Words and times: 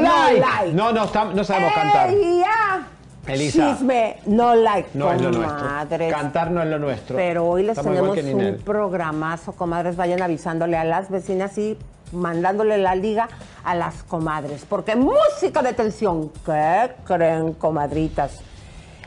No 0.00 0.32
like. 0.32 0.72
No, 0.72 0.92
no, 0.92 1.44
sabemos 1.44 1.72
cantar. 1.74 2.10
Elisa. 3.26 3.74
Chisme 3.74 4.18
no 4.26 4.54
like. 4.54 4.90
No 4.94 5.12
es 5.12 5.20
lo 5.22 5.30
nuestro. 5.30 5.58
comadres. 5.58 6.12
Cantar 6.12 6.50
no 6.50 6.62
es 6.62 6.68
lo 6.68 6.78
nuestro. 6.78 7.16
Pero 7.16 7.46
hoy 7.46 7.62
les 7.62 7.78
Estamos 7.78 8.14
tenemos 8.14 8.44
un 8.44 8.62
programazo, 8.64 9.52
comadres. 9.52 9.96
Vayan 9.96 10.22
avisándole 10.22 10.76
a 10.76 10.84
las 10.84 11.10
vecinas 11.10 11.56
y 11.58 11.78
mandándole 12.12 12.78
la 12.78 12.94
liga 12.94 13.28
a 13.64 13.74
las 13.74 14.02
comadres. 14.02 14.66
Porque 14.68 14.94
música 14.96 15.62
de 15.62 15.72
tensión. 15.72 16.30
¿Qué 16.44 16.92
creen, 17.04 17.54
comadritas? 17.54 18.40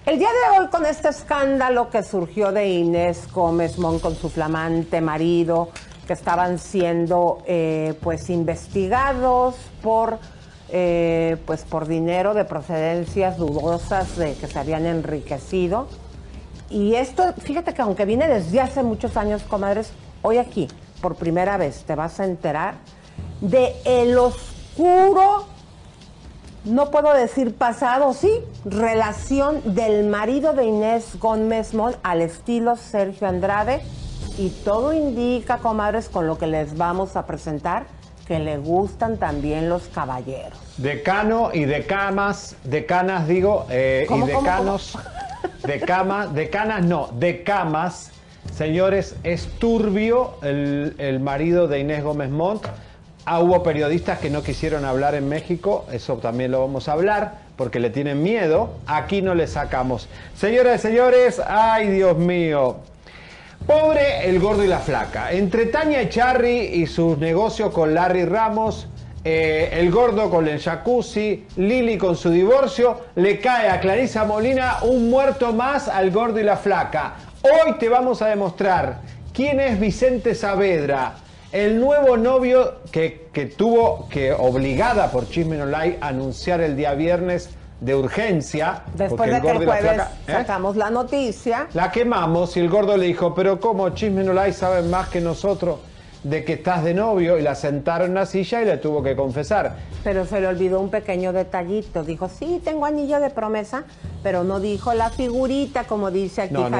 El 0.05 0.19
día 0.19 0.29
de 0.29 0.59
hoy, 0.59 0.67
con 0.67 0.85
este 0.85 1.09
escándalo 1.09 1.89
que 1.89 2.01
surgió 2.01 2.51
de 2.53 2.65
Inés 2.69 3.27
Gómez 3.33 3.77
Mon 3.77 3.99
con 3.99 4.15
su 4.15 4.29
flamante 4.29 5.01
marido, 5.01 5.69
que 6.07 6.13
estaban 6.13 6.59
siendo 6.59 7.39
eh, 7.45 7.93
pues 8.01 8.29
investigados 8.29 9.55
por 9.83 10.17
eh, 10.69 11.37
pues 11.45 11.63
por 11.63 11.87
dinero 11.87 12.33
de 12.33 12.45
procedencias 12.45 13.37
dudosas 13.37 14.17
de 14.17 14.33
que 14.35 14.47
se 14.47 14.59
habían 14.59 14.85
enriquecido. 14.85 15.87
Y 16.69 16.95
esto, 16.95 17.33
fíjate 17.37 17.73
que 17.73 17.81
aunque 17.81 18.05
viene 18.05 18.27
desde 18.27 18.59
hace 18.59 18.83
muchos 18.83 19.15
años, 19.17 19.43
comadres, 19.43 19.91
hoy 20.21 20.37
aquí, 20.37 20.67
por 21.01 21.15
primera 21.15 21.57
vez, 21.57 21.83
te 21.83 21.95
vas 21.95 22.19
a 22.19 22.25
enterar 22.25 22.75
de 23.41 23.73
el 23.85 24.17
oscuro 24.17 25.45
no 26.67 26.91
puedo 26.91 27.13
decir 27.13 27.55
pasado, 27.55 28.13
sí, 28.13 28.29
relación 28.65 29.61
del 29.73 30.05
marido 30.05 30.51
de 30.51 30.65
Inés 30.65 31.17
Gómez 31.17 31.73
Mon 31.73 31.95
al 32.03 32.21
estilo 32.21 32.75
Sergio 32.75 33.27
Andrade. 33.27 33.81
Y 34.37 34.49
todo 34.49 34.93
indica, 34.93 35.59
comadres, 35.59 36.09
con 36.09 36.27
lo 36.27 36.37
que 36.37 36.45
les 36.45 36.77
vamos 36.77 37.15
a 37.15 37.25
presentar, 37.25 37.85
que 38.27 38.39
le 38.39 38.57
gustan 38.57 39.17
también 39.17 39.69
los 39.69 39.83
caballeros. 39.83 40.57
Decano 40.77 41.51
y 41.53 41.65
decamas, 41.65 42.55
decanas 42.63 43.27
digo, 43.27 43.65
eh, 43.69 44.01
y 44.03 44.07
¿Cómo, 44.07 44.27
cómo, 44.27 44.41
decanos, 44.41 44.97
de 45.65 45.79
cama, 45.79 46.27
decanas 46.27 46.85
no, 46.85 47.09
de 47.13 47.43
camas. 47.43 48.11
Señores, 48.53 49.15
es 49.23 49.47
turbio 49.59 50.33
el, 50.41 50.95
el 50.97 51.19
marido 51.19 51.67
de 51.67 51.79
Inés 51.79 52.03
Gómez 52.03 52.29
Montt. 52.29 52.65
Ah, 53.25 53.39
hubo 53.39 53.61
periodistas 53.61 54.19
que 54.19 54.29
no 54.29 54.41
quisieron 54.41 54.85
hablar 54.85 55.13
en 55.15 55.27
México, 55.27 55.85
eso 55.91 56.15
también 56.17 56.51
lo 56.51 56.61
vamos 56.61 56.87
a 56.87 56.93
hablar, 56.93 57.39
porque 57.57 57.79
le 57.79 57.89
tienen 57.89 58.23
miedo. 58.23 58.75
Aquí 58.87 59.21
no 59.21 59.35
le 59.35 59.47
sacamos. 59.47 60.07
Señoras 60.35 60.79
y 60.79 60.87
señores, 60.87 61.41
ay 61.45 61.89
Dios 61.89 62.17
mío. 62.17 62.77
Pobre 63.67 64.29
el 64.29 64.39
gordo 64.39 64.63
y 64.63 64.67
la 64.67 64.79
flaca. 64.79 65.33
Entre 65.33 65.65
Tania 65.65 65.99
Echarri 65.99 66.57
y 66.57 66.87
sus 66.87 67.17
negocios 67.17 67.73
con 67.73 67.93
Larry 67.93 68.23
Ramos, 68.23 68.87
eh, 69.25 69.69
el 69.73 69.91
gordo 69.91 70.29
con 70.29 70.47
el 70.47 70.61
jacuzzi, 70.61 71.45
Lili 71.57 71.97
con 71.97 72.15
su 72.15 72.29
divorcio, 72.29 72.97
le 73.15 73.41
cae 73.41 73.67
a 73.67 73.81
Clarisa 73.81 74.23
Molina 74.23 74.77
un 74.83 75.09
muerto 75.09 75.51
más 75.51 75.89
al 75.89 76.11
gordo 76.11 76.39
y 76.39 76.43
la 76.43 76.55
flaca. 76.55 77.15
Hoy 77.41 77.73
te 77.77 77.89
vamos 77.89 78.21
a 78.21 78.27
demostrar 78.27 79.01
quién 79.33 79.59
es 79.59 79.77
Vicente 79.77 80.33
Saavedra, 80.33 81.15
el 81.51 81.77
nuevo 81.77 82.15
novio 82.15 82.75
que, 82.89 83.27
que 83.33 83.47
tuvo 83.47 84.07
que, 84.07 84.31
obligada 84.31 85.11
por 85.11 85.27
Chisme 85.27 85.61
Online, 85.61 85.97
a 85.99 86.07
anunciar 86.07 86.61
el 86.61 86.77
día 86.77 86.93
viernes 86.93 87.49
de 87.79 87.95
urgencia. 87.95 88.81
Después 88.95 89.29
de 89.31 89.41
que 89.41 89.49
el 89.51 89.57
jueves 89.65 89.81
flaca- 89.81 90.11
¿eh? 90.27 90.31
sacamos 90.31 90.75
la 90.75 90.89
noticia, 90.89 91.67
La 91.73 91.91
quemamos 91.91 92.55
y 92.57 92.59
el 92.61 92.69
gordo 92.69 92.97
le 92.97 93.05
dijo, 93.05 93.33
pero 93.35 93.59
¿cómo 93.59 93.89
Chisme 93.89 94.23
no 94.23 94.33
la 94.33 94.51
saben 94.51 94.89
más 94.89 95.09
que 95.09 95.21
nosotros 95.21 95.79
de 96.23 96.43
que 96.43 96.53
estás 96.53 96.83
de 96.83 96.93
novio? 96.95 97.37
Y 97.37 97.41
la 97.43 97.53
sentaron 97.55 98.09
en 98.09 98.15
la 98.15 98.25
silla 98.25 98.61
y 98.61 98.65
le 98.65 98.77
tuvo 98.77 99.03
que 99.03 99.15
confesar. 99.15 99.75
pero 100.03 100.25
se 100.25 100.39
le 100.41 100.47
olvidó 100.47 100.79
un 100.79 100.89
pequeño 100.89 101.33
detallito. 101.33 102.03
Dijo, 102.03 102.29
sí, 102.29 102.61
tengo 102.63 102.85
anillo 102.85 103.19
de 103.19 103.29
promesa, 103.29 103.83
pero 104.23 104.43
no 104.43 104.59
dijo 104.59 104.93
la 104.93 105.09
figurita, 105.11 105.83
como 105.83 106.09
dice 106.11 106.43
aquí 106.43 106.53
No, 106.53 106.61
no, 106.61 106.69
no. 106.69 106.77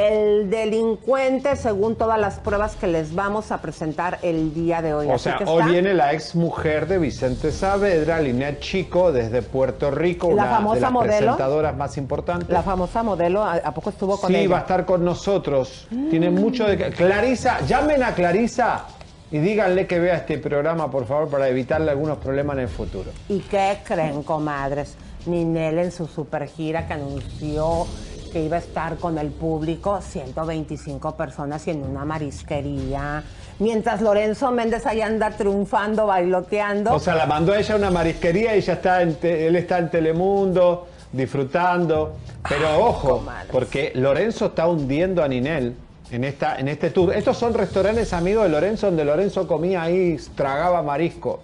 El 0.00 0.48
delincuente, 0.48 1.56
según 1.56 1.94
todas 1.94 2.18
las 2.18 2.38
pruebas 2.38 2.74
que 2.74 2.86
les 2.86 3.14
vamos 3.14 3.52
a 3.52 3.60
presentar 3.60 4.18
el 4.22 4.54
día 4.54 4.80
de 4.80 4.94
hoy. 4.94 5.06
O 5.06 5.14
Así 5.14 5.24
sea, 5.24 5.38
hoy 5.46 5.60
está 5.60 5.72
viene 5.72 5.92
la 5.92 6.14
ex 6.14 6.34
mujer 6.34 6.86
de 6.88 6.96
Vicente 6.96 7.52
Saavedra, 7.52 8.18
Linet 8.20 8.60
Chico, 8.60 9.12
desde 9.12 9.42
Puerto 9.42 9.90
Rico, 9.90 10.28
La 10.28 10.32
una 10.32 10.44
famosa 10.46 10.74
de 10.76 10.80
las 10.80 10.92
modelo. 10.92 11.16
presentadoras 11.18 11.76
más 11.76 11.96
importantes. 11.98 12.48
la 12.48 12.62
famosa 12.62 13.02
modelo, 13.02 13.44
¿a, 13.44 13.54
a 13.56 13.74
poco 13.74 13.90
estuvo 13.90 14.18
con 14.18 14.30
sí, 14.30 14.36
ella? 14.36 14.48
va 14.48 14.56
a 14.58 14.60
estar 14.62 14.86
con 14.86 15.04
nosotros. 15.04 15.86
Tiene 16.08 16.30
mucho 16.30 16.64
de... 16.66 16.78
Clarisa, 16.92 17.60
llamen 17.66 18.02
a 18.02 18.14
Clarisa 18.14 18.86
y 19.30 19.38
díganle 19.38 19.86
que 19.86 19.98
vea 20.00 20.16
este 20.16 20.38
programa, 20.38 20.90
por 20.90 21.04
favor, 21.06 21.28
para 21.28 21.46
evitarle 21.48 21.90
algunos 21.90 22.16
problemas 22.18 22.56
en 22.56 22.62
el 22.62 22.68
futuro. 22.68 23.10
¿Y 23.28 23.40
qué 23.40 23.78
creen, 23.84 24.22
comadres? 24.22 24.94
Ninel 25.26 25.78
en 25.78 25.92
su 25.92 26.06
super 26.06 26.46
gira 26.48 26.86
que 26.86 26.94
anunció 26.94 27.86
que 28.30 28.42
iba 28.42 28.56
a 28.56 28.60
estar 28.60 28.96
con 28.96 29.18
el 29.18 29.28
público, 29.28 30.00
125 30.00 31.16
personas 31.16 31.66
y 31.66 31.70
en 31.70 31.82
una 31.84 32.04
marisquería. 32.04 33.22
Mientras 33.58 34.00
Lorenzo 34.00 34.50
Méndez 34.52 34.86
ahí 34.86 35.02
anda 35.02 35.30
triunfando, 35.30 36.06
bailoteando. 36.06 36.94
O 36.94 36.98
sea, 36.98 37.14
la 37.14 37.26
mandó 37.26 37.52
a 37.52 37.58
ella 37.58 37.74
a 37.74 37.78
una 37.78 37.90
marisquería 37.90 38.54
y 38.54 38.58
ella 38.58 38.74
está 38.74 39.02
en 39.02 39.18
él 39.22 39.56
está 39.56 39.78
en 39.78 39.90
Telemundo 39.90 40.86
disfrutando. 41.12 42.16
Pero 42.48 42.78
ojo, 42.78 43.18
comadres. 43.18 43.52
porque 43.52 43.92
Lorenzo 43.94 44.46
está 44.46 44.66
hundiendo 44.66 45.22
a 45.22 45.28
Ninel 45.28 45.74
en, 46.10 46.24
esta, 46.24 46.58
en 46.58 46.68
este 46.68 46.90
tour. 46.90 47.12
Estos 47.14 47.36
son 47.36 47.54
restaurantes 47.54 48.12
amigos 48.12 48.44
de 48.44 48.50
Lorenzo, 48.50 48.86
donde 48.86 49.04
Lorenzo 49.04 49.46
comía 49.46 49.82
ahí, 49.82 50.16
tragaba 50.34 50.82
marisco. 50.82 51.42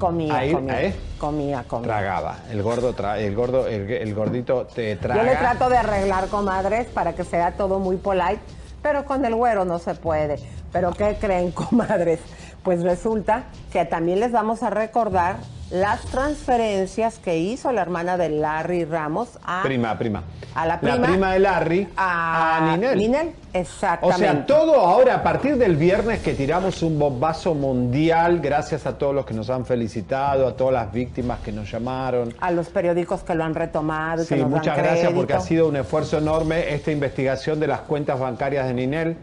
Comía, 0.00 0.36
ahí, 0.36 0.52
comía, 0.52 0.82
¿eh? 0.82 0.94
comía, 1.18 1.64
comía. 1.68 1.86
Tragaba. 1.86 2.38
El 2.50 2.62
gordo, 2.64 2.92
tra- 2.96 3.18
el 3.18 3.36
gordo, 3.36 3.68
el, 3.68 3.88
el 3.88 4.14
gordito 4.14 4.66
te 4.66 4.96
traga. 4.96 5.22
Yo 5.22 5.30
le 5.30 5.36
trato 5.36 5.68
de 5.68 5.76
arreglar, 5.76 6.26
comadres, 6.26 6.88
para 6.88 7.12
que 7.12 7.22
sea 7.22 7.52
todo 7.52 7.78
muy 7.78 7.96
polite, 7.98 8.40
pero 8.82 9.04
con 9.04 9.24
el 9.24 9.36
güero 9.36 9.64
no 9.64 9.78
se 9.78 9.94
puede. 9.94 10.40
Pero 10.72 10.90
¿qué 10.92 11.16
creen, 11.20 11.50
comadres? 11.52 12.18
Pues 12.64 12.82
resulta 12.82 13.44
que 13.72 13.84
también 13.84 14.18
les 14.18 14.32
vamos 14.32 14.62
a 14.64 14.70
recordar 14.70 15.36
las 15.70 16.00
transferencias 16.02 17.18
que 17.18 17.38
hizo 17.38 17.70
la 17.72 17.82
hermana 17.82 18.16
de 18.16 18.28
Larry 18.28 18.84
Ramos 18.84 19.38
a... 19.44 19.62
Prima, 19.62 19.96
prima. 19.96 20.24
A 20.54 20.66
la 20.66 20.80
prima. 20.80 21.32
de 21.32 21.38
Larry 21.38 21.88
a, 21.96 22.72
Ninel. 22.72 22.98
Ninel, 22.98 23.28
O 23.28 23.58
exactamente. 23.58 24.18
sea, 24.18 24.46
todo 24.46 24.74
ahora, 24.74 25.16
a 25.16 25.22
partir 25.22 25.56
del 25.56 25.76
viernes 25.76 26.20
que 26.20 26.34
tiramos 26.34 26.82
un 26.82 26.98
bombazo 26.98 27.54
mundial, 27.54 28.40
gracias 28.40 28.84
a 28.86 28.98
todos 28.98 29.14
los 29.14 29.24
que 29.24 29.32
nos 29.32 29.48
han 29.48 29.64
felicitado, 29.64 30.48
a 30.48 30.56
todas 30.56 30.74
las 30.74 30.92
víctimas 30.92 31.38
que 31.38 31.52
nos 31.52 31.70
llamaron. 31.70 32.34
A 32.40 32.50
los 32.50 32.68
periódicos 32.68 33.22
que 33.22 33.36
lo 33.36 33.44
han 33.44 33.54
retomado 33.54 34.22
que 34.26 34.34
Sí, 34.34 34.40
dan 34.40 34.50
muchas 34.50 34.76
gracias 34.76 35.12
porque 35.12 35.34
ha 35.34 35.40
sido 35.40 35.68
un 35.68 35.76
esfuerzo 35.76 36.18
enorme 36.18 36.74
esta 36.74 36.90
investigación 36.90 37.60
de 37.60 37.68
las 37.68 37.80
cuentas 37.82 38.18
bancarias 38.18 38.66
de 38.66 38.74
Ninel. 38.74 39.16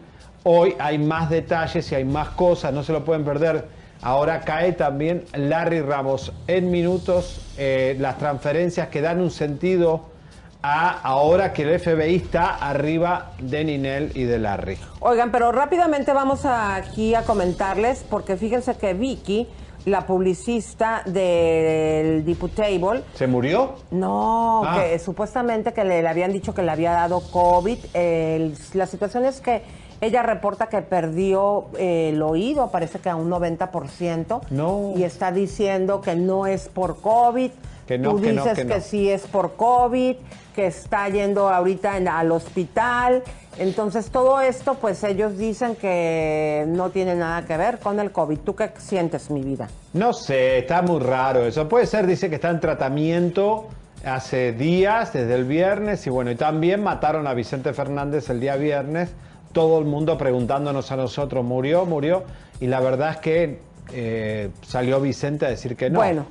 Hoy 0.44 0.74
hay 0.78 0.96
más 0.96 1.28
detalles 1.28 1.92
y 1.92 1.94
hay 1.94 2.04
más 2.04 2.30
cosas, 2.30 2.72
no 2.72 2.82
se 2.82 2.92
lo 2.92 3.04
pueden 3.04 3.24
perder. 3.24 3.77
Ahora 4.02 4.40
cae 4.40 4.72
también 4.72 5.24
Larry 5.34 5.80
Ramos 5.80 6.32
en 6.46 6.70
minutos 6.70 7.40
eh, 7.58 7.96
las 7.98 8.16
transferencias 8.18 8.88
que 8.88 9.00
dan 9.00 9.20
un 9.20 9.30
sentido 9.30 10.02
a 10.62 10.90
ahora 11.02 11.52
que 11.52 11.62
el 11.62 11.78
FBI 11.80 12.16
está 12.16 12.54
arriba 12.56 13.32
de 13.40 13.64
Ninel 13.64 14.12
y 14.14 14.24
de 14.24 14.38
Larry. 14.38 14.78
Oigan, 15.00 15.30
pero 15.30 15.52
rápidamente 15.52 16.12
vamos 16.12 16.44
aquí 16.44 17.14
a 17.14 17.22
comentarles, 17.22 18.04
porque 18.08 18.36
fíjense 18.36 18.76
que 18.76 18.92
Vicky, 18.94 19.46
la 19.84 20.04
publicista 20.06 21.02
del 21.06 22.24
Diputable, 22.24 23.02
¿Se 23.14 23.26
murió? 23.28 23.74
No, 23.92 24.62
Ah. 24.64 24.80
que 24.82 24.98
supuestamente 24.98 25.72
que 25.72 25.84
le, 25.84 26.02
le 26.02 26.08
habían 26.08 26.32
dicho 26.32 26.52
que 26.54 26.62
le 26.62 26.70
había 26.72 26.92
dado 26.92 27.20
COVID. 27.30 27.78
La 28.74 28.86
situación 28.86 29.24
es 29.24 29.40
que 29.40 29.62
ella 30.00 30.22
reporta 30.22 30.66
que 30.68 30.80
perdió 30.82 31.66
eh, 31.78 32.10
el 32.12 32.22
oído, 32.22 32.70
parece 32.70 32.98
que 33.00 33.08
a 33.08 33.16
un 33.16 33.28
90%. 33.30 34.40
No. 34.50 34.92
Y 34.96 35.02
está 35.04 35.32
diciendo 35.32 36.00
que 36.00 36.14
no 36.16 36.46
es 36.46 36.68
por 36.68 37.00
COVID. 37.00 37.50
Que 37.86 37.98
no, 37.98 38.10
Tú 38.10 38.20
que 38.20 38.32
no, 38.32 38.42
dices 38.44 38.58
que 38.58 38.64
no. 38.64 38.80
sí 38.80 39.08
es 39.10 39.22
por 39.26 39.54
COVID, 39.56 40.16
que 40.54 40.66
está 40.66 41.08
yendo 41.08 41.48
ahorita 41.48 41.96
en- 41.96 42.08
al 42.08 42.30
hospital. 42.32 43.22
Entonces 43.58 44.10
todo 44.10 44.40
esto, 44.40 44.74
pues 44.74 45.02
ellos 45.02 45.36
dicen 45.38 45.74
que 45.74 46.64
no 46.68 46.90
tiene 46.90 47.14
nada 47.16 47.44
que 47.46 47.56
ver 47.56 47.78
con 47.78 47.98
el 47.98 48.12
COVID. 48.12 48.38
¿Tú 48.40 48.54
qué 48.54 48.70
sientes, 48.78 49.30
mi 49.30 49.42
vida? 49.42 49.68
No 49.94 50.12
sé, 50.12 50.58
está 50.58 50.82
muy 50.82 51.00
raro 51.00 51.44
eso. 51.46 51.68
Puede 51.68 51.86
ser, 51.86 52.06
dice 52.06 52.28
que 52.28 52.36
está 52.36 52.50
en 52.50 52.60
tratamiento 52.60 53.66
hace 54.04 54.52
días, 54.52 55.12
desde 55.12 55.34
el 55.34 55.44
viernes, 55.44 56.06
y 56.06 56.10
bueno, 56.10 56.30
y 56.30 56.36
también 56.36 56.82
mataron 56.84 57.26
a 57.26 57.34
Vicente 57.34 57.72
Fernández 57.72 58.30
el 58.30 58.38
día 58.38 58.54
viernes. 58.56 59.10
Todo 59.52 59.78
el 59.78 59.84
mundo 59.86 60.18
preguntándonos 60.18 60.90
a 60.92 60.96
nosotros, 60.96 61.44
¿murió? 61.44 61.84
¿Murió? 61.86 62.24
Y 62.60 62.66
la 62.66 62.80
verdad 62.80 63.10
es 63.12 63.16
que 63.18 63.60
eh, 63.92 64.50
salió 64.62 65.00
Vicente 65.00 65.46
a 65.46 65.50
decir 65.50 65.76
que 65.76 65.90
no. 65.90 66.00
Bueno, 66.00 66.26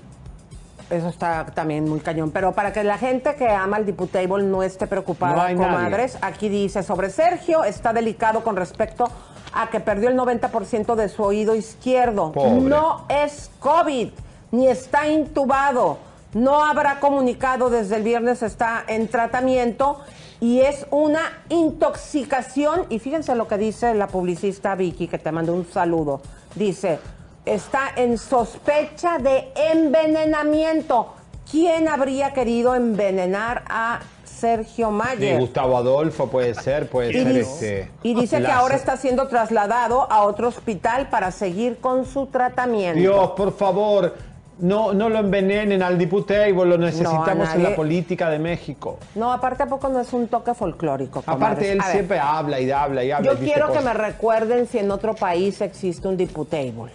eso 0.89 1.09
está 1.09 1.45
también 1.47 1.87
muy 1.89 1.99
cañón. 1.99 2.31
Pero 2.31 2.53
para 2.53 2.71
que 2.71 2.83
la 2.83 2.97
gente 2.97 3.35
que 3.35 3.49
ama 3.49 3.77
el 3.77 3.85
Diputable 3.85 4.43
no 4.43 4.63
esté 4.63 4.85
No 4.85 4.89
preocupada, 4.89 5.35
nadie. 5.35 5.55
comadres, 5.55 6.17
aquí 6.21 6.49
dice 6.49 6.83
sobre 6.83 7.09
Sergio, 7.09 7.63
está 7.63 7.93
delicado 7.93 8.43
con 8.43 8.55
respecto 8.55 9.09
a 9.53 9.69
que 9.69 9.79
perdió 9.79 10.09
el 10.09 10.17
90% 10.17 10.95
de 10.95 11.09
su 11.09 11.23
oído 11.23 11.55
izquierdo. 11.55 12.31
Pobre. 12.31 12.51
No 12.61 13.05
es 13.09 13.49
COVID. 13.59 14.09
ni 14.51 14.67
está 14.67 15.07
intubado. 15.07 15.97
No 16.33 16.63
habrá 16.63 16.99
comunicado 16.99 17.69
desde 17.69 17.95
el 17.95 18.03
viernes, 18.03 18.43
está 18.43 18.83
en 18.87 19.07
tratamiento 19.07 19.99
y 20.39 20.59
es 20.61 20.85
una 20.91 21.43
intoxicación. 21.49 22.85
Y 22.89 22.99
fíjense 22.99 23.35
lo 23.35 23.47
que 23.47 23.57
dice 23.57 23.93
la 23.93 24.07
publicista 24.07 24.75
Vicky, 24.75 25.07
que 25.07 25.17
te 25.17 25.31
mando 25.31 25.53
un 25.53 25.65
saludo. 25.65 26.21
Dice, 26.55 26.99
está 27.45 27.89
en 27.95 28.17
sospecha 28.17 29.17
de 29.17 29.51
envenenamiento. 29.55 31.13
¿Quién 31.49 31.87
habría 31.87 32.33
querido 32.33 32.75
envenenar 32.75 33.63
a 33.69 34.01
Sergio 34.25 34.91
Mayer? 34.91 35.39
Gustavo 35.39 35.77
Adolfo 35.77 36.27
puede 36.27 36.53
ser, 36.53 36.89
puede 36.89 37.09
Y 37.09 37.13
ser 37.13 37.33
dice, 37.33 37.81
este. 37.81 37.91
y 38.03 38.13
dice 38.13 38.41
que 38.41 38.51
ahora 38.51 38.75
está 38.75 38.97
siendo 38.97 39.27
trasladado 39.29 40.11
a 40.11 40.23
otro 40.23 40.49
hospital 40.49 41.09
para 41.09 41.31
seguir 41.31 41.77
con 41.77 42.05
su 42.05 42.25
tratamiento. 42.27 42.99
Dios, 42.99 43.31
por 43.31 43.55
favor, 43.55 44.13
no, 44.59 44.93
no 44.93 45.09
lo 45.09 45.19
envenenen 45.19 45.81
al 45.83 45.97
diputado, 45.97 46.65
lo 46.65 46.77
necesitamos 46.77 47.53
en 47.53 47.63
la 47.63 47.75
política 47.75 48.29
de 48.29 48.39
México. 48.39 48.97
No, 49.15 49.31
aparte 49.31 49.63
a 49.63 49.65
poco 49.67 49.89
no 49.89 49.99
es 49.99 50.11
un 50.13 50.27
toque 50.27 50.53
folclórico. 50.53 51.23
Aparte, 51.25 51.71
él 51.71 51.81
A 51.81 51.85
ver, 51.85 51.93
siempre 51.93 52.19
habla 52.19 52.59
y 52.59 52.69
habla 52.71 53.03
y 53.03 53.11
habla. 53.11 53.33
Yo 53.33 53.43
y 53.43 53.45
quiero 53.45 53.71
que 53.71 53.81
me 53.81 53.93
recuerden 53.93 54.67
si 54.67 54.79
en 54.79 54.91
otro 54.91 55.15
país 55.15 55.61
existe 55.61 56.07
un 56.07 56.17
diputable. 56.17 56.91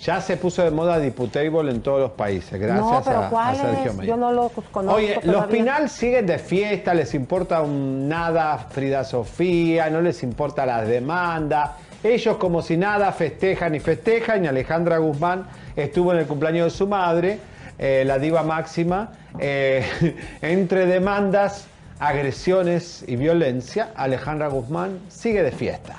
Ya 0.00 0.20
se 0.20 0.36
puso 0.36 0.64
de 0.64 0.72
moda 0.72 0.98
Diputable 0.98 1.70
en 1.70 1.80
todos 1.80 2.00
los 2.00 2.10
países, 2.10 2.58
gracias 2.58 2.84
no, 2.84 3.02
pero 3.04 3.18
a, 3.18 3.26
a 3.26 3.30
¿cuál 3.30 3.56
Sergio? 3.56 3.94
Mayer. 3.94 4.06
Yo 4.06 4.16
no 4.16 4.32
lo 4.32 4.48
conozco 4.48 4.96
Oye, 4.96 5.20
los. 5.22 5.46
Pinal 5.46 5.88
siguen 5.88 6.26
de 6.26 6.38
fiesta, 6.38 6.92
les 6.92 7.14
importa 7.14 7.62
un 7.62 8.08
nada 8.08 8.58
Frida 8.58 9.04
Sofía, 9.04 9.90
no 9.90 10.00
les 10.00 10.24
importa 10.24 10.66
las 10.66 10.88
demandas. 10.88 11.70
Ellos 12.04 12.36
como 12.36 12.62
si 12.62 12.76
nada 12.76 13.12
festejan 13.12 13.74
y 13.74 13.80
festejan 13.80 14.44
y 14.44 14.48
Alejandra 14.48 14.98
Guzmán 14.98 15.46
estuvo 15.76 16.12
en 16.12 16.18
el 16.18 16.26
cumpleaños 16.26 16.72
de 16.72 16.76
su 16.76 16.88
madre, 16.88 17.38
eh, 17.78 18.02
la 18.04 18.18
diva 18.18 18.42
máxima, 18.42 19.12
eh, 19.38 19.84
entre 20.42 20.86
demandas, 20.86 21.66
agresiones 22.00 23.04
y 23.06 23.14
violencia, 23.14 23.90
Alejandra 23.94 24.48
Guzmán 24.48 24.98
sigue 25.08 25.44
de 25.44 25.52
fiesta. 25.52 25.96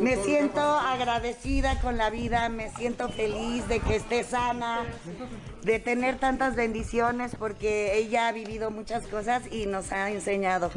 Me 0.00 0.16
siento 0.16 0.60
agradecida 0.60 1.78
con 1.80 1.96
la 1.96 2.10
vida, 2.10 2.48
me 2.48 2.70
siento 2.70 3.08
feliz 3.08 3.66
de 3.68 3.80
que 3.80 3.96
esté 3.96 4.24
sana, 4.24 4.80
de 5.62 5.78
tener 5.78 6.18
tantas 6.18 6.56
bendiciones, 6.56 7.36
porque 7.38 7.96
ella 7.96 8.28
ha 8.28 8.32
vivido 8.32 8.70
muchas 8.70 9.06
cosas 9.06 9.42
y 9.50 9.66
nos 9.66 9.92
ha 9.92 10.10
enseñado 10.10 10.70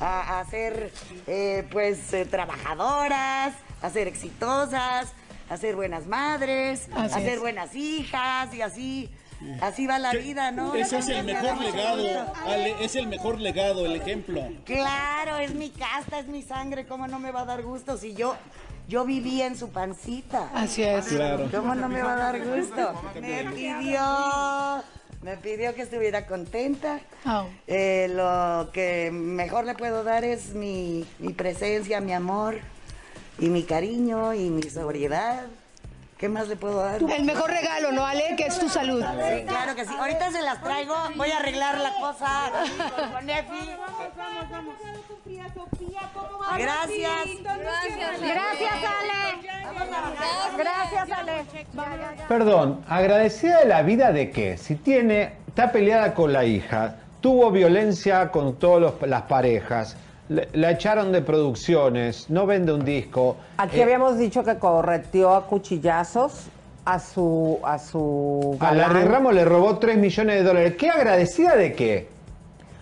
a, 0.00 0.40
a 0.40 0.44
ser, 0.46 0.92
eh, 1.26 1.66
pues, 1.70 2.12
eh, 2.12 2.24
trabajadoras, 2.24 3.54
a 3.80 3.90
ser 3.90 4.08
exitosas, 4.08 5.12
a 5.48 5.56
ser 5.56 5.76
buenas 5.76 6.06
madres, 6.06 6.88
a 6.94 7.08
ser 7.08 7.34
es. 7.34 7.40
buenas 7.40 7.74
hijas 7.74 8.54
y 8.54 8.62
así, 8.62 9.10
así 9.60 9.86
va 9.86 9.98
la 9.98 10.12
vida, 10.12 10.50
¿no? 10.50 10.74
Ese 10.74 10.98
es 10.98 11.08
el 11.08 11.24
mejor 11.24 11.60
legado. 11.60 12.32
Ale, 12.46 12.84
es 12.84 12.96
el 12.96 13.06
mejor 13.06 13.40
legado, 13.40 13.86
el 13.86 13.96
ejemplo. 13.96 14.42
Claro, 14.64 15.36
es 15.38 15.54
mi 15.54 15.70
casta, 15.70 16.18
es 16.18 16.26
mi 16.26 16.42
sangre, 16.42 16.86
¿cómo 16.86 17.06
no 17.06 17.18
me 17.18 17.30
va 17.30 17.42
a 17.42 17.44
dar 17.44 17.62
gusto 17.62 17.96
si 17.96 18.14
yo, 18.14 18.36
yo 18.88 19.04
vivía 19.04 19.46
en 19.46 19.56
su 19.56 19.70
pancita? 19.70 20.50
Así 20.54 20.82
es. 20.82 21.06
Claro. 21.06 21.48
¿Cómo 21.50 21.74
no 21.74 21.88
me 21.88 22.02
va 22.02 22.14
a 22.14 22.16
dar 22.16 22.38
gusto? 22.44 22.92
Me 23.20 23.44
pidió, 23.44 24.82
me 25.22 25.36
pidió 25.36 25.74
que 25.74 25.82
estuviera 25.82 26.26
contenta. 26.26 27.00
Oh. 27.26 27.46
Eh, 27.66 28.08
lo 28.10 28.70
que 28.72 29.10
mejor 29.12 29.64
le 29.64 29.74
puedo 29.74 30.04
dar 30.04 30.24
es 30.24 30.54
mi, 30.54 31.06
mi 31.18 31.32
presencia, 31.32 32.00
mi 32.00 32.12
amor 32.12 32.58
y 33.38 33.48
mi 33.48 33.62
cariño 33.62 34.34
y 34.34 34.50
mi 34.50 34.62
sobriedad. 34.62 35.46
¿Qué 36.22 36.28
más 36.28 36.46
le 36.46 36.54
puedo 36.54 36.76
dar? 36.76 37.02
El 37.02 37.24
mejor 37.24 37.50
regalo, 37.50 37.90
¿no, 37.90 38.06
Ale? 38.06 38.36
Que 38.36 38.44
es 38.46 38.56
tu 38.56 38.68
salud. 38.68 39.02
Sí, 39.02 39.44
claro 39.44 39.74
que 39.74 39.84
sí. 39.84 39.92
Ahorita 39.98 40.30
se 40.30 40.40
las 40.40 40.62
traigo. 40.62 40.94
Voy 41.16 41.28
a 41.32 41.38
arreglar 41.38 41.80
la 41.80 41.90
cosa 42.00 42.52
con 43.12 43.28
Efi. 43.28 43.70
Gracias. 46.58 47.28
Gracias, 48.20 48.84
Ale. 49.00 49.48
Gracias, 50.56 51.10
Ale. 51.10 51.44
Perdón, 52.28 52.84
agradecida 52.88 53.58
de 53.58 53.66
la 53.66 53.82
vida 53.82 54.12
de 54.12 54.30
qué? 54.30 54.56
Si 54.58 54.76
tiene, 54.76 55.32
está 55.48 55.72
peleada 55.72 56.14
con 56.14 56.32
la 56.32 56.44
hija, 56.44 56.98
tuvo 57.20 57.50
violencia 57.50 58.30
con 58.30 58.60
todas 58.60 58.94
las 59.08 59.22
parejas, 59.22 59.96
la 60.52 60.70
echaron 60.70 61.12
de 61.12 61.22
producciones, 61.22 62.30
no 62.30 62.46
vende 62.46 62.72
un 62.72 62.84
disco. 62.84 63.36
Aquí 63.58 63.80
eh, 63.80 63.82
habíamos 63.82 64.18
dicho 64.18 64.44
que 64.44 64.56
correteó 64.58 65.34
a 65.34 65.46
cuchillazos 65.46 66.46
a 66.84 66.98
su 66.98 67.58
a 67.64 67.78
su 67.78 68.56
a. 68.60 68.74
Larry 68.74 69.04
Ramos 69.04 69.34
le 69.34 69.44
robó 69.44 69.78
3 69.78 69.98
millones 69.98 70.36
de 70.36 70.42
dólares. 70.42 70.74
¿Qué 70.76 70.90
agradecida 70.90 71.56
de 71.56 71.74
qué? 71.74 72.08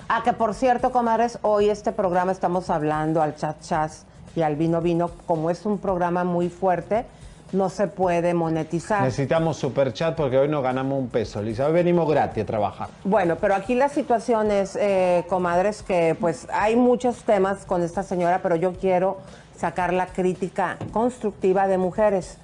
Ah, 0.08 0.22
que 0.24 0.32
por 0.32 0.54
cierto, 0.54 0.90
comadres, 0.90 1.38
hoy 1.42 1.70
este 1.70 1.92
programa 1.92 2.32
estamos 2.32 2.70
hablando 2.70 3.22
al 3.22 3.36
chat 3.36 3.60
chas 3.60 4.06
y 4.34 4.42
al 4.42 4.56
vino 4.56 4.80
vino, 4.80 5.10
como 5.26 5.50
es 5.50 5.64
un 5.66 5.78
programa 5.78 6.24
muy 6.24 6.48
fuerte, 6.48 7.04
no 7.52 7.68
se 7.68 7.86
puede 7.88 8.34
monetizar. 8.34 9.02
Necesitamos 9.02 9.56
superchat 9.56 10.16
porque 10.16 10.38
hoy 10.38 10.48
no 10.48 10.62
ganamos 10.62 10.98
un 10.98 11.08
peso. 11.08 11.42
Lisa, 11.42 11.66
hoy 11.66 11.72
venimos 11.72 12.08
gratis 12.08 12.42
a 12.44 12.46
trabajar. 12.46 12.88
Bueno, 13.04 13.36
pero 13.40 13.54
aquí 13.54 13.74
la 13.74 13.88
situación 13.88 14.50
es, 14.50 14.76
eh, 14.76 15.24
comadres, 15.28 15.82
que 15.82 16.16
pues 16.20 16.46
hay 16.52 16.76
muchos 16.76 17.24
temas 17.24 17.64
con 17.64 17.82
esta 17.82 18.02
señora, 18.02 18.40
pero 18.42 18.56
yo 18.56 18.72
quiero 18.74 19.18
sacar 19.56 19.92
la 19.92 20.06
crítica 20.06 20.76
constructiva 20.92 21.66
de 21.68 21.78
mujeres. 21.78 22.38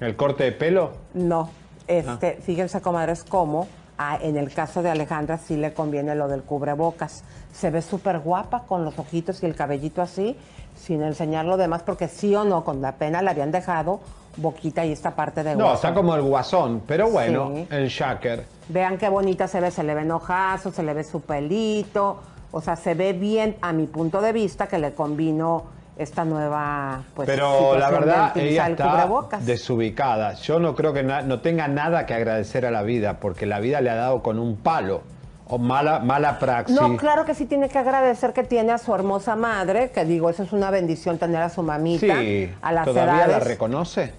¿El 0.00 0.16
corte 0.16 0.44
de 0.44 0.52
pelo? 0.52 0.92
No, 1.14 1.48
este, 1.86 2.36
Ah. 2.38 2.42
fíjense, 2.42 2.80
comadres, 2.80 3.24
cómo 3.24 3.68
ah, 3.98 4.18
en 4.20 4.36
el 4.36 4.52
caso 4.52 4.82
de 4.82 4.90
Alejandra 4.90 5.38
sí 5.38 5.56
le 5.56 5.72
conviene 5.74 6.14
lo 6.14 6.28
del 6.28 6.42
cubrebocas. 6.42 7.24
Se 7.52 7.70
ve 7.70 7.82
súper 7.82 8.18
guapa 8.20 8.64
con 8.66 8.84
los 8.84 8.98
ojitos 8.98 9.42
y 9.42 9.46
el 9.46 9.54
cabellito 9.54 10.02
así, 10.02 10.36
sin 10.76 11.02
enseñar 11.02 11.44
lo 11.44 11.56
demás, 11.56 11.82
porque 11.82 12.08
sí 12.08 12.34
o 12.34 12.44
no, 12.44 12.64
con 12.64 12.80
la 12.82 12.92
pena 12.92 13.22
le 13.22 13.30
habían 13.30 13.50
dejado 13.52 14.00
boquita 14.36 14.84
y 14.84 14.90
esta 14.92 15.14
parte 15.14 15.44
de 15.44 15.54
No, 15.54 15.74
está 15.74 15.94
como 15.94 16.14
el 16.16 16.22
guasón, 16.22 16.82
pero 16.86 17.08
bueno, 17.08 17.52
Sí. 17.54 17.66
el 17.70 17.88
shaker. 17.88 18.44
Vean 18.68 18.98
qué 18.98 19.08
bonita 19.08 19.46
se 19.46 19.60
ve, 19.60 19.70
se 19.70 19.84
le 19.84 19.94
ve 19.94 20.02
enojazo, 20.02 20.72
se 20.72 20.82
le 20.82 20.92
ve 20.94 21.04
su 21.04 21.20
pelito, 21.20 22.18
o 22.50 22.60
sea, 22.60 22.74
se 22.76 22.94
ve 22.94 23.12
bien 23.12 23.56
a 23.60 23.72
mi 23.72 23.86
punto 23.86 24.20
de 24.20 24.32
vista 24.32 24.66
que 24.66 24.78
le 24.78 24.92
combinó 24.94 25.64
esta 25.96 26.24
nueva 26.24 27.02
pues 27.14 27.26
Pero 27.28 27.78
la 27.78 27.90
verdad, 27.90 28.36
ella 28.36 28.66
el 28.66 28.72
está 28.72 28.90
cubrebocas. 28.90 29.46
desubicada. 29.46 30.34
Yo 30.34 30.58
no 30.58 30.74
creo 30.74 30.92
que 30.92 31.02
no 31.02 31.40
tenga 31.40 31.68
nada 31.68 32.04
que 32.06 32.14
agradecer 32.14 32.66
a 32.66 32.70
la 32.70 32.82
vida, 32.82 33.20
porque 33.20 33.46
la 33.46 33.60
vida 33.60 33.80
le 33.80 33.90
ha 33.90 33.94
dado 33.94 34.22
con 34.22 34.38
un 34.38 34.56
palo. 34.56 35.02
O 35.46 35.58
mala, 35.58 35.98
mala 35.98 36.38
praxis. 36.38 36.74
No, 36.74 36.96
claro 36.96 37.26
que 37.26 37.34
sí 37.34 37.44
tiene 37.44 37.68
que 37.68 37.76
agradecer 37.78 38.32
que 38.32 38.44
tiene 38.44 38.72
a 38.72 38.78
su 38.78 38.94
hermosa 38.94 39.36
madre, 39.36 39.90
que 39.90 40.04
digo, 40.06 40.30
eso 40.30 40.42
es 40.42 40.52
una 40.52 40.70
bendición 40.70 41.18
tener 41.18 41.42
a 41.42 41.50
su 41.50 41.62
mamita 41.62 42.18
Sí, 42.18 42.50
a 42.62 42.72
las 42.72 42.86
¿todavía 42.86 43.26
la 43.26 43.40
reconoce? 43.40 44.14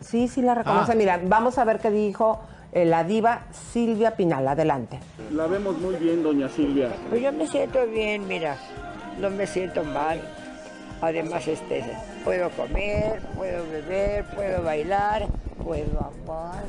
sí, 0.00 0.28
sí 0.28 0.42
la 0.42 0.54
reconoce. 0.54 0.92
Ah. 0.92 0.94
Mira, 0.94 1.18
vamos 1.24 1.56
a 1.56 1.64
ver 1.64 1.78
qué 1.80 1.90
dijo 1.90 2.40
eh, 2.72 2.84
la 2.84 3.04
diva 3.04 3.40
Silvia 3.72 4.12
Pinal. 4.16 4.46
Adelante. 4.46 5.00
La 5.32 5.46
vemos 5.46 5.78
muy 5.78 5.94
bien, 5.96 6.22
doña 6.22 6.50
Silvia. 6.50 6.90
Pues 7.08 7.22
yo 7.22 7.32
me 7.32 7.46
siento 7.46 7.86
bien, 7.86 8.28
mira, 8.28 8.56
no 9.18 9.30
me 9.30 9.46
siento 9.46 9.82
mal. 9.82 10.20
Además, 11.00 11.46
este, 11.46 11.84
puedo 12.24 12.48
comer, 12.50 13.20
puedo 13.36 13.64
beber, 13.70 14.24
puedo 14.34 14.62
bailar, 14.62 15.26
puedo 15.62 16.00
amar. 16.24 16.64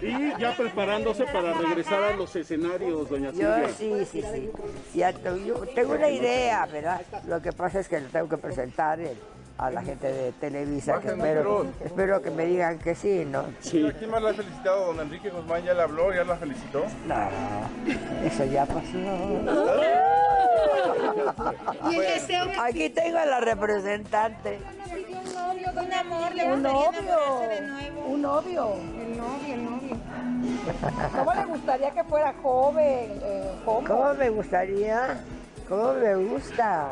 Y 0.00 0.40
ya 0.40 0.56
preparándose 0.56 1.24
para 1.24 1.52
regresar 1.54 2.02
a 2.02 2.16
los 2.16 2.34
escenarios, 2.34 3.08
doña 3.08 3.30
Yo 3.32 3.54
Silvia. 3.68 3.68
sí, 3.76 4.06
sí, 4.10 4.22
sí. 4.32 4.50
Ya 4.94 5.12
te- 5.12 5.44
yo 5.44 5.54
tengo 5.74 5.94
una 5.94 6.08
idea, 6.08 6.66
¿verdad? 6.66 7.00
Lo 7.26 7.40
que 7.40 7.52
pasa 7.52 7.80
es 7.80 7.88
que 7.88 8.00
lo 8.00 8.08
tengo 8.08 8.28
que 8.28 8.36
presentar 8.38 9.00
eh, 9.00 9.14
a 9.58 9.70
la 9.70 9.82
gente 9.82 10.12
de 10.12 10.32
Televisa, 10.32 11.00
que 11.00 11.08
espero, 11.08 11.66
espero 11.84 12.22
que 12.22 12.30
me 12.30 12.46
digan 12.46 12.78
que 12.78 12.94
sí, 12.94 13.24
¿no? 13.24 13.44
Sí. 13.60 13.86
¿Quién 13.98 14.10
más 14.10 14.22
la 14.22 14.30
ha 14.30 14.34
felicitado? 14.34 14.86
Don 14.86 15.00
Enrique 15.00 15.30
Guzmán 15.30 15.62
ya 15.64 15.74
le 15.74 15.82
habló, 15.82 16.12
ya 16.12 16.24
la 16.24 16.36
felicitó. 16.36 16.84
No, 17.06 17.28
eso 18.26 18.44
ya 18.46 18.66
pasó. 18.66 18.98
Y 21.90 21.94
el 21.96 22.00
deseo 22.02 22.46
que 22.50 22.56
Aquí 22.58 22.90
tengo 22.90 23.18
a 23.18 23.26
la 23.26 23.40
representante. 23.40 24.58
Un 25.74 25.92
amor, 25.92 26.34
le 26.34 26.44
Un 26.44 26.62
gustaría 26.62 26.72
novio. 26.72 27.00
enamorarse 27.00 27.60
de 27.62 27.68
nuevo. 27.68 28.04
Un 28.06 28.22
novio. 28.22 28.74
El 29.00 29.16
novio, 29.18 29.54
el 29.54 29.64
novio. 29.64 29.96
¿Cómo 31.16 31.34
le 31.34 31.44
gustaría 31.46 31.90
que 31.92 32.04
fuera 32.04 32.34
joven? 32.42 33.20
Eh, 33.22 33.50
¿Cómo? 33.64 33.86
¿Cómo 33.86 34.14
me 34.14 34.30
gustaría? 34.30 35.20
¿Cómo 35.72 35.94
me 35.94 36.14
gusta? 36.16 36.88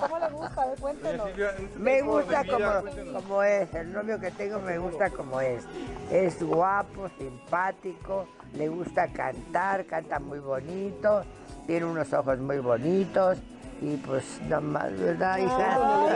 ¿Cómo 0.00 0.18
le 0.18 0.28
gusta? 0.30 0.62
A 0.62 0.66
ver, 0.66 0.78
cuéntenos. 0.80 1.28
Me 1.76 2.00
gusta 2.00 2.42
como, 2.46 3.12
como 3.12 3.42
es, 3.42 3.74
el 3.74 3.92
novio 3.92 4.18
que 4.18 4.30
tengo 4.30 4.60
me 4.60 4.78
gusta 4.78 5.10
como 5.10 5.42
es. 5.42 5.62
Es 6.10 6.42
guapo, 6.42 7.10
simpático, 7.18 8.26
le 8.54 8.68
gusta 8.68 9.08
cantar, 9.08 9.84
canta 9.84 10.18
muy 10.18 10.38
bonito, 10.38 11.22
tiene 11.66 11.84
unos 11.84 12.10
ojos 12.14 12.38
muy 12.38 12.60
bonitos 12.60 13.36
y 13.82 13.98
pues 13.98 14.40
nada 14.48 14.62
más, 14.62 14.98
¿verdad, 14.98 15.40
cómo 15.40 15.50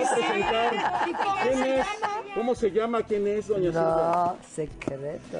se 0.00 0.40
llama? 0.40 0.72
¿Cómo 2.34 2.54
se 2.54 2.70
llama? 2.70 3.02
¿Quién 3.02 3.26
es, 3.26 3.48
doña 3.48 3.64
Silvia? 3.64 3.82
No, 3.82 4.38
secreto. 4.50 5.38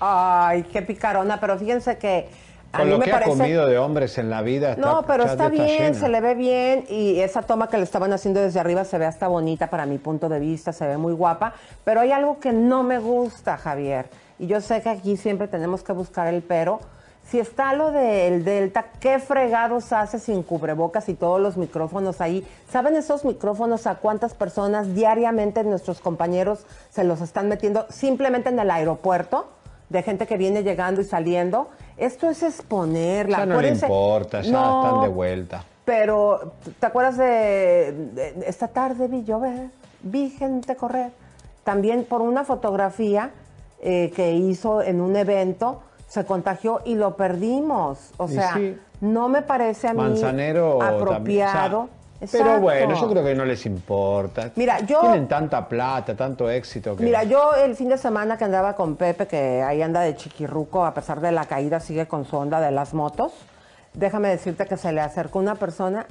Ay, 0.00 0.62
qué 0.62 0.80
picarona, 0.80 1.38
pero 1.38 1.58
fíjense 1.58 1.98
que 1.98 2.47
a 2.72 2.78
Con 2.78 2.90
lo 2.90 2.98
me 2.98 3.06
que 3.06 3.10
parece... 3.10 3.30
ha 3.30 3.34
comido 3.34 3.66
de 3.66 3.78
hombres 3.78 4.18
en 4.18 4.28
la 4.30 4.42
vida. 4.42 4.72
Está, 4.72 4.80
No, 4.82 5.02
pero 5.06 5.24
está 5.24 5.48
bien, 5.48 5.66
llena. 5.66 5.94
se 5.94 6.08
le 6.08 6.20
ve 6.20 6.34
bien 6.34 6.84
y 6.88 7.20
esa 7.20 7.42
toma 7.42 7.68
que 7.68 7.78
le 7.78 7.84
estaban 7.84 8.12
haciendo 8.12 8.40
desde 8.40 8.60
arriba 8.60 8.84
se 8.84 8.98
ve 8.98 9.06
hasta 9.06 9.26
bonita 9.28 9.70
para 9.70 9.86
mi 9.86 9.98
punto 9.98 10.28
de 10.28 10.38
vista, 10.38 10.72
se 10.72 10.86
ve 10.86 10.98
muy 10.98 11.12
guapa, 11.14 11.54
pero 11.84 12.00
hay 12.00 12.12
algo 12.12 12.38
que 12.40 12.52
no 12.52 12.82
me 12.82 12.98
gusta, 12.98 13.56
Javier, 13.56 14.10
y 14.38 14.46
yo 14.46 14.60
sé 14.60 14.82
que 14.82 14.90
aquí 14.90 15.16
siempre 15.16 15.48
tenemos 15.48 15.82
que 15.82 15.92
buscar 15.92 16.26
el 16.32 16.42
pero. 16.42 16.80
Si 17.30 17.38
está 17.38 17.74
lo 17.74 17.92
del 17.92 18.42
Delta, 18.42 18.86
¿qué 19.00 19.18
fregados 19.18 19.92
hace 19.92 20.18
sin 20.18 20.42
cubrebocas 20.42 21.10
y 21.10 21.14
todos 21.14 21.38
los 21.38 21.58
micrófonos 21.58 22.22
ahí? 22.22 22.46
¿Saben 22.70 22.96
esos 22.96 23.26
micrófonos 23.26 23.86
a 23.86 23.96
cuántas 23.96 24.32
personas 24.32 24.94
diariamente 24.94 25.62
nuestros 25.62 26.00
compañeros 26.00 26.64
se 26.88 27.04
los 27.04 27.20
están 27.20 27.50
metiendo 27.50 27.84
simplemente 27.90 28.48
en 28.48 28.58
el 28.58 28.70
aeropuerto? 28.70 29.46
De 29.88 30.02
gente 30.02 30.26
que 30.26 30.36
viene 30.36 30.62
llegando 30.62 31.00
y 31.00 31.04
saliendo. 31.04 31.68
Esto 31.96 32.28
es 32.28 32.42
exponerla. 32.42 33.38
Ya 33.38 33.46
no 33.46 33.60
le 33.60 33.68
importa, 33.70 34.42
ya 34.42 34.52
No, 34.52 34.84
están 34.84 35.00
de 35.02 35.08
vuelta. 35.08 35.64
pero, 35.84 36.52
¿te 36.78 36.86
acuerdas 36.86 37.16
de, 37.16 37.92
de- 38.14 38.44
esta 38.46 38.68
tarde 38.68 39.08
vi 39.08 39.24
llover, 39.24 39.70
vi 40.02 40.30
gente 40.30 40.76
correr? 40.76 41.10
También 41.64 42.04
por 42.04 42.20
una 42.22 42.44
fotografía 42.44 43.30
eh, 43.80 44.12
que 44.14 44.32
hizo 44.32 44.82
en 44.82 45.00
un 45.00 45.16
evento, 45.16 45.80
se 46.06 46.24
contagió 46.24 46.80
y 46.84 46.94
lo 46.94 47.16
perdimos. 47.16 48.10
O 48.18 48.28
sea, 48.28 48.54
sí. 48.54 48.76
no 49.00 49.28
me 49.28 49.42
parece 49.42 49.88
a 49.88 49.92
mí 49.94 50.00
Manzanero 50.02 50.78
también, 50.78 51.02
apropiado. 51.02 51.80
o 51.80 51.84
sea, 51.86 51.97
pero 52.32 52.60
bueno, 52.60 52.94
yo 53.00 53.08
creo 53.10 53.24
que 53.24 53.34
no 53.34 53.44
les 53.44 53.64
importa. 53.66 54.50
Mira, 54.56 54.80
yo- 54.80 55.00
Tienen 55.00 55.28
tanta 55.28 55.68
plata, 55.68 56.16
tanto 56.16 56.50
éxito 56.50 56.96
que... 56.96 57.04
Mira, 57.04 57.22
yo 57.24 57.54
el 57.54 57.76
fin 57.76 57.88
de 57.88 57.98
semana 57.98 58.36
que 58.36 58.44
andaba 58.44 58.74
con 58.74 58.96
Pepe, 58.96 59.26
que 59.26 59.62
ahí 59.62 59.82
anda 59.82 60.00
de 60.00 60.16
chiquirruco, 60.16 60.84
a 60.84 60.94
pesar 60.94 61.20
de 61.20 61.30
la 61.32 61.44
caída, 61.46 61.80
sigue 61.80 62.06
con 62.08 62.24
su 62.24 62.36
onda 62.36 62.60
de 62.60 62.70
las 62.70 62.94
motos. 62.94 63.32
Déjame 63.94 64.28
decirte 64.28 64.66
que 64.66 64.76
se 64.76 64.92
le 64.92 65.00
acercó 65.00 65.38
una 65.38 65.54
persona 65.54 66.06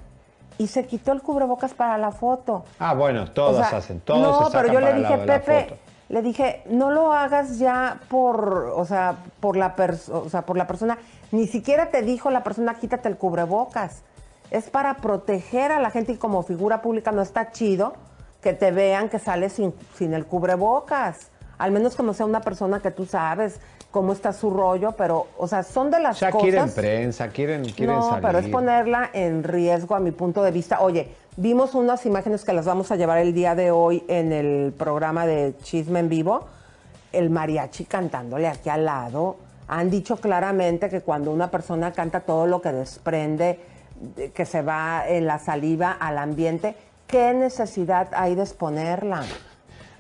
y 0.57 0.67
se 0.67 0.85
quitó 0.85 1.11
el 1.11 1.21
cubrebocas 1.21 1.73
para 1.73 1.97
la 1.97 2.11
foto. 2.11 2.63
Ah, 2.79 2.93
bueno, 2.93 3.29
todos 3.31 3.57
O 3.59 3.63
sea, 3.69 3.77
hacen, 3.77 3.99
todos 3.99 4.21
No, 4.41 4.49
se 4.49 4.57
pero 4.57 4.73
yo 4.73 4.79
le 4.79 4.93
dije, 4.93 5.09
la- 5.17 5.25
la 5.25 5.25
Pepe, 5.39 5.63
foto. 5.69 5.75
le 6.09 6.21
dije, 6.21 6.63
no 6.69 6.89
lo 6.89 7.13
hagas 7.13 7.59
ya 7.59 7.99
por, 8.09 8.71
o 8.75 8.85
sea, 8.85 9.15
por 9.39 9.55
la, 9.57 9.75
pers- 9.75 10.09
o 10.09 10.29
sea, 10.29 10.43
por 10.43 10.57
la 10.57 10.65
persona. 10.67 10.97
Ni 11.31 11.45
siquiera 11.47 11.89
te 11.89 12.01
dijo 12.01 12.31
la 12.31 12.43
persona, 12.43 12.75
quítate 12.75 13.09
el 13.09 13.17
cubrebocas. 13.17 14.01
Es 14.51 14.69
para 14.69 14.95
proteger 14.97 15.71
a 15.71 15.79
la 15.79 15.89
gente 15.91 16.13
y 16.13 16.15
como 16.17 16.41
figura 16.43 16.81
pública 16.81 17.11
no 17.11 17.21
está 17.21 17.51
chido 17.51 17.93
que 18.41 18.53
te 18.53 18.71
vean 18.71 19.09
que 19.09 19.19
sales 19.19 19.53
sin, 19.53 19.73
sin 19.97 20.13
el 20.13 20.25
cubrebocas. 20.25 21.29
Al 21.57 21.71
menos 21.71 21.95
como 21.95 22.13
sea 22.13 22.25
una 22.25 22.41
persona 22.41 22.79
que 22.79 22.91
tú 22.91 23.05
sabes 23.05 23.59
cómo 23.91 24.13
está 24.13 24.31
su 24.31 24.51
rollo, 24.51 24.91
pero, 24.91 25.27
o 25.37 25.47
sea, 25.47 25.63
son 25.63 25.89
de 25.89 25.99
las 25.99 26.19
Ya 26.19 26.29
cosas 26.29 26.43
quieren 26.49 26.71
prensa, 26.71 27.27
quieren, 27.29 27.65
quieren 27.65 27.95
no, 27.95 28.09
salir. 28.09 28.21
pero 28.21 28.37
es 28.39 28.47
ponerla 28.49 29.09
en 29.13 29.43
riesgo 29.43 29.95
a 29.95 29.99
mi 29.99 30.11
punto 30.11 30.43
de 30.43 30.51
vista. 30.51 30.81
Oye, 30.81 31.13
vimos 31.35 31.73
unas 31.73 32.05
imágenes 32.05 32.45
que 32.45 32.53
las 32.53 32.65
vamos 32.65 32.91
a 32.91 32.95
llevar 32.95 33.17
el 33.17 33.33
día 33.33 33.55
de 33.55 33.71
hoy 33.71 34.03
en 34.07 34.31
el 34.33 34.71
programa 34.77 35.25
de 35.25 35.55
Chisme 35.63 35.99
en 35.99 36.09
Vivo. 36.09 36.45
El 37.11 37.29
mariachi 37.31 37.85
cantándole 37.85 38.47
aquí 38.47 38.69
al 38.69 38.85
lado. 38.85 39.37
Han 39.67 39.89
dicho 39.89 40.17
claramente 40.17 40.89
que 40.89 41.01
cuando 41.01 41.31
una 41.31 41.49
persona 41.49 41.91
canta 41.91 42.19
todo 42.19 42.45
lo 42.45 42.61
que 42.61 42.71
desprende, 42.71 43.45
de- 43.45 43.76
que 44.33 44.45
se 44.45 44.61
va 44.61 45.03
en 45.07 45.27
la 45.27 45.39
saliva 45.39 45.91
al 45.91 46.17
ambiente, 46.17 46.75
¿qué 47.07 47.33
necesidad 47.33 48.09
hay 48.13 48.35
de 48.35 48.43
exponerla? 48.43 49.23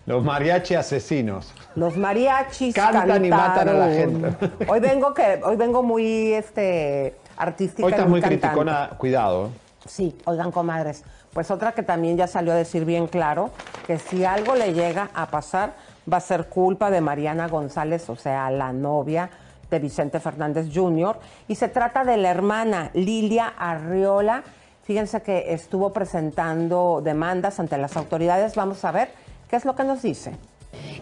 Los 0.05 0.23
mariachi 0.23 0.75
asesinos. 0.75 1.53
Los 1.75 1.97
mariachis 1.97 2.73
Cantan 2.73 3.25
y 3.25 3.29
matan 3.29 3.69
a 3.69 3.73
la 3.73 3.87
cantaron. 3.87 4.37
gente. 4.37 4.65
Hoy 4.71 4.79
vengo 4.79 5.13
que 5.13 5.41
hoy 5.43 5.55
vengo 5.57 5.83
muy 5.83 6.33
este 6.33 7.15
artística 7.35 7.85
Hoy 7.85 7.91
estás 7.91 8.07
muy 8.07 8.21
cantante. 8.21 8.47
criticona, 8.47 8.89
cuidado. 8.97 9.49
Sí, 9.85 10.17
oigan, 10.25 10.51
comadres. 10.51 11.03
Pues 11.33 11.51
otra 11.51 11.73
que 11.73 11.83
también 11.83 12.17
ya 12.17 12.25
salió 12.27 12.53
a 12.53 12.55
decir 12.55 12.85
bien 12.85 13.07
claro 13.07 13.51
que 13.85 13.99
si 13.99 14.23
algo 14.25 14.55
le 14.55 14.73
llega 14.73 15.09
a 15.13 15.27
pasar, 15.27 15.73
va 16.11 16.17
a 16.17 16.21
ser 16.21 16.47
culpa 16.47 16.89
de 16.89 17.01
Mariana 17.01 17.47
González, 17.47 18.09
o 18.09 18.15
sea, 18.15 18.49
la 18.49 18.71
novia 18.71 19.29
de 19.69 19.79
Vicente 19.79 20.19
Fernández 20.19 20.67
Jr. 20.73 21.17
Y 21.47 21.55
se 21.55 21.67
trata 21.67 22.03
de 22.03 22.17
la 22.17 22.29
hermana 22.29 22.91
Lilia 22.93 23.47
Arriola. 23.57 24.43
Fíjense 24.83 25.21
que 25.21 25.53
estuvo 25.53 25.91
presentando 25.91 27.01
demandas 27.03 27.59
ante 27.59 27.77
las 27.77 27.97
autoridades. 27.97 28.55
Vamos 28.55 28.83
a 28.85 28.91
ver 28.91 29.09
qué 29.49 29.55
es 29.55 29.65
lo 29.65 29.75
que 29.75 29.83
nos 29.83 30.01
dice. 30.01 30.31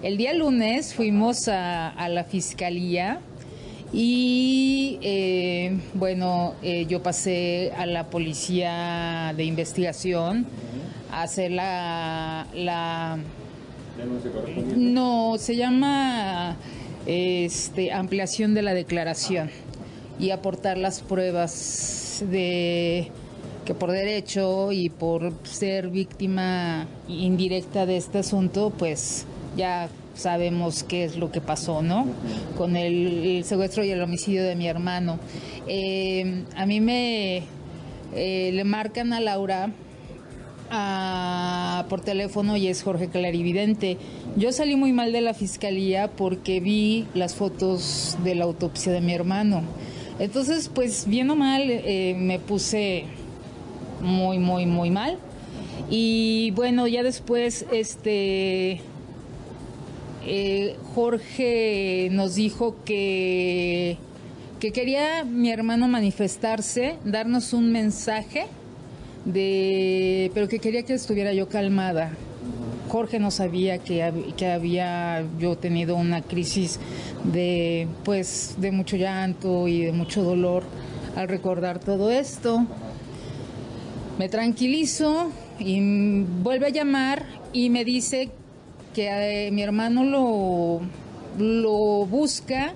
El 0.01 0.17
día 0.17 0.33
lunes 0.33 0.93
fuimos 0.93 1.47
a, 1.47 1.89
a 1.89 2.09
la 2.09 2.23
fiscalía 2.23 3.19
y 3.93 4.99
eh, 5.01 5.79
bueno, 5.93 6.55
eh, 6.61 6.85
yo 6.85 7.01
pasé 7.01 7.71
a 7.77 7.85
la 7.85 8.05
policía 8.05 9.33
de 9.37 9.45
investigación 9.45 10.45
a 11.11 11.21
hacer 11.23 11.51
la, 11.51 12.45
la 12.53 13.17
no, 14.75 15.37
se 15.37 15.55
llama 15.55 16.57
este, 17.05 17.91
ampliación 17.91 18.53
de 18.53 18.61
la 18.61 18.73
declaración 18.73 19.49
y 20.19 20.31
aportar 20.31 20.77
las 20.77 21.01
pruebas 21.01 22.23
de 22.29 23.11
que 23.65 23.73
por 23.73 23.91
derecho 23.91 24.71
y 24.71 24.89
por 24.89 25.33
ser 25.43 25.89
víctima 25.89 26.87
indirecta 27.07 27.85
de 27.85 27.97
este 27.97 28.19
asunto, 28.19 28.71
pues 28.77 29.25
ya 29.57 29.89
sabemos 30.13 30.83
qué 30.83 31.03
es 31.03 31.17
lo 31.17 31.31
que 31.31 31.41
pasó, 31.41 31.81
¿no? 31.81 32.07
Con 32.57 32.75
el, 32.75 33.43
secuestro 33.43 33.83
y 33.83 33.91
el 33.91 34.01
homicidio 34.01 34.43
de 34.43 34.55
mi 34.55 34.67
hermano. 34.67 35.19
Eh, 35.67 36.43
a 36.55 36.65
mí 36.65 36.79
me 36.79 37.43
eh, 38.13 38.51
le 38.53 38.63
marcan 38.63 39.13
a 39.13 39.19
Laura 39.19 39.71
por 41.89 42.01
teléfono 42.01 42.57
y 42.57 42.67
es 42.67 42.83
Jorge 42.83 43.09
Clarividente. 43.09 43.97
Yo 44.35 44.51
salí 44.51 44.75
muy 44.75 44.93
mal 44.93 45.11
de 45.11 45.21
la 45.21 45.33
fiscalía 45.33 46.09
porque 46.09 46.59
vi 46.59 47.07
las 47.13 47.35
fotos 47.35 48.17
de 48.23 48.35
la 48.35 48.45
autopsia 48.45 48.91
de 48.91 49.01
mi 49.01 49.13
hermano. 49.13 49.63
Entonces, 50.19 50.69
pues 50.73 51.07
bien 51.07 51.29
o 51.29 51.35
mal, 51.35 51.63
eh, 51.67 52.15
me 52.17 52.39
puse 52.39 53.05
muy, 54.01 54.39
muy, 54.39 54.65
muy 54.65 54.89
mal. 54.89 55.17
Y 55.89 56.51
bueno, 56.51 56.87
ya 56.87 57.03
después, 57.03 57.65
este, 57.71 58.81
eh, 60.25 60.75
Jorge 60.95 62.09
nos 62.11 62.35
dijo 62.35 62.77
que, 62.85 63.97
que 64.59 64.71
quería 64.71 65.23
mi 65.25 65.51
hermano 65.51 65.87
manifestarse, 65.87 66.95
darnos 67.03 67.53
un 67.53 67.71
mensaje 67.71 68.47
de, 69.25 70.31
pero 70.33 70.47
que 70.47 70.59
quería 70.59 70.83
que 70.83 70.93
estuviera 70.93 71.33
yo 71.33 71.49
calmada. 71.49 72.11
Jorge 72.89 73.19
no 73.19 73.31
sabía 73.31 73.79
que, 73.79 74.33
que 74.37 74.51
había 74.51 75.25
yo 75.39 75.57
tenido 75.57 75.95
una 75.95 76.21
crisis 76.21 76.79
de, 77.23 77.87
pues, 78.03 78.55
de 78.57 78.71
mucho 78.71 78.95
llanto 78.95 79.67
y 79.67 79.81
de 79.81 79.91
mucho 79.91 80.23
dolor 80.23 80.63
al 81.15 81.27
recordar 81.27 81.79
todo 81.79 82.11
esto. 82.11 82.65
Me 84.17 84.29
tranquilizo 84.29 85.31
y 85.59 86.21
vuelve 86.21 86.67
a 86.67 86.69
llamar 86.69 87.25
y 87.51 87.69
me 87.69 87.83
dice 87.83 88.29
que 88.93 89.47
eh, 89.47 89.51
mi 89.51 89.61
hermano 89.61 90.03
lo, 90.03 90.81
lo 91.37 92.05
busca 92.05 92.73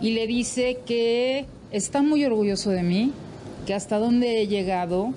y 0.00 0.12
le 0.12 0.26
dice 0.26 0.78
que 0.86 1.46
está 1.72 2.00
muy 2.02 2.24
orgulloso 2.24 2.70
de 2.70 2.82
mí, 2.82 3.12
que 3.66 3.74
hasta 3.74 3.98
donde 3.98 4.40
he 4.40 4.46
llegado, 4.46 5.12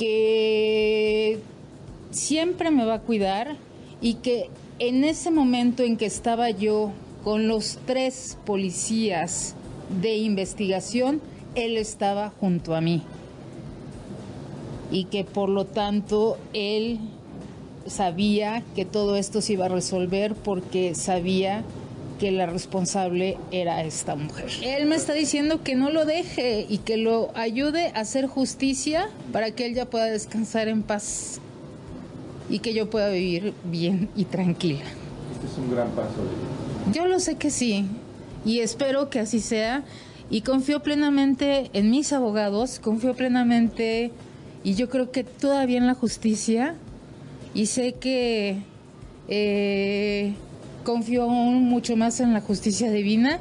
que 0.00 1.38
siempre 2.10 2.70
me 2.70 2.86
va 2.86 2.94
a 2.94 3.00
cuidar 3.00 3.58
y 4.00 4.14
que 4.14 4.48
en 4.78 5.04
ese 5.04 5.30
momento 5.30 5.82
en 5.82 5.98
que 5.98 6.06
estaba 6.06 6.48
yo 6.48 6.90
con 7.22 7.48
los 7.48 7.78
tres 7.84 8.38
policías 8.46 9.54
de 10.00 10.16
investigación, 10.16 11.20
él 11.54 11.76
estaba 11.76 12.32
junto 12.40 12.74
a 12.74 12.80
mí. 12.80 13.02
Y 14.90 15.04
que 15.04 15.24
por 15.24 15.50
lo 15.50 15.66
tanto 15.66 16.38
él 16.54 16.98
sabía 17.86 18.62
que 18.74 18.86
todo 18.86 19.16
esto 19.16 19.42
se 19.42 19.52
iba 19.52 19.66
a 19.66 19.68
resolver 19.68 20.34
porque 20.34 20.94
sabía 20.94 21.62
que 22.20 22.30
la 22.30 22.44
responsable 22.44 23.38
era 23.50 23.82
esta 23.82 24.14
mujer. 24.14 24.50
Él 24.62 24.84
me 24.84 24.94
está 24.94 25.14
diciendo 25.14 25.62
que 25.64 25.74
no 25.74 25.88
lo 25.88 26.04
deje 26.04 26.66
y 26.68 26.78
que 26.78 26.98
lo 26.98 27.30
ayude 27.34 27.92
a 27.94 28.00
hacer 28.00 28.26
justicia 28.26 29.08
para 29.32 29.52
que 29.52 29.64
él 29.64 29.74
ya 29.74 29.86
pueda 29.86 30.04
descansar 30.04 30.68
en 30.68 30.82
paz 30.82 31.40
y 32.50 32.58
que 32.58 32.74
yo 32.74 32.90
pueda 32.90 33.08
vivir 33.08 33.54
bien 33.64 34.10
y 34.14 34.26
tranquila. 34.26 34.84
Este 35.32 35.46
es 35.50 35.58
un 35.58 35.74
gran 35.74 35.88
paso. 35.92 36.10
Yo 36.92 37.06
lo 37.06 37.20
sé 37.20 37.36
que 37.36 37.50
sí 37.50 37.86
y 38.44 38.60
espero 38.60 39.08
que 39.08 39.20
así 39.20 39.40
sea 39.40 39.82
y 40.28 40.42
confío 40.42 40.80
plenamente 40.82 41.70
en 41.72 41.90
mis 41.90 42.12
abogados, 42.12 42.80
confío 42.80 43.14
plenamente 43.14 44.12
y 44.62 44.74
yo 44.74 44.90
creo 44.90 45.10
que 45.10 45.24
todavía 45.24 45.78
en 45.78 45.86
la 45.86 45.94
justicia 45.94 46.74
y 47.54 47.64
sé 47.64 47.94
que 47.94 48.58
eh, 49.28 50.34
confío 50.90 51.22
aún 51.22 51.68
mucho 51.68 51.94
más 51.94 52.18
en 52.18 52.32
la 52.32 52.40
justicia 52.40 52.90
divina 52.90 53.38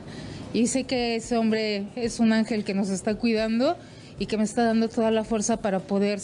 y 0.53 0.68
sé 0.68 0.84
que 0.84 1.15
ese 1.15 1.36
hombre 1.36 1.88
es 1.96 2.20
un 2.20 2.32
ángel 2.32 2.63
que 2.63 2.75
nos 2.75 2.89
está 2.89 3.15
cuidando 3.15 3.75
y 4.20 4.27
que 4.27 4.38
me 4.38 4.44
está 4.44 4.65
dando 4.65 4.88
toda 4.88 5.10
la 5.10 5.24
fuerza 5.24 5.58
para 5.58 5.79
poder 5.79 6.20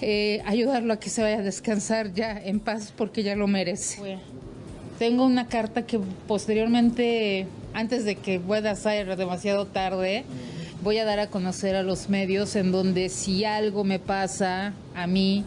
eh, 0.00 0.40
ayudarlo 0.46 0.92
a 0.92 1.00
que 1.00 1.10
se 1.10 1.22
vaya 1.22 1.38
a 1.38 1.42
descansar 1.42 2.14
ya 2.14 2.40
en 2.40 2.60
paz 2.60 2.94
porque 2.96 3.24
ya 3.24 3.34
lo 3.34 3.48
merece. 3.48 4.18
Tengo 5.00 5.26
una 5.26 5.48
carta 5.48 5.86
que 5.86 5.98
posteriormente, 6.28 7.48
antes 7.74 8.04
de 8.04 8.14
que 8.14 8.38
pueda 8.38 8.76
ser 8.76 9.16
demasiado 9.16 9.66
tarde, 9.66 10.24
voy 10.84 10.98
a 10.98 11.04
dar 11.04 11.18
a 11.18 11.30
conocer 11.30 11.74
a 11.74 11.82
los 11.82 12.08
medios 12.08 12.54
en 12.54 12.70
donde 12.70 13.08
si 13.08 13.44
algo 13.44 13.82
me 13.82 13.98
pasa 13.98 14.72
a 14.94 15.08
mí, 15.08 15.44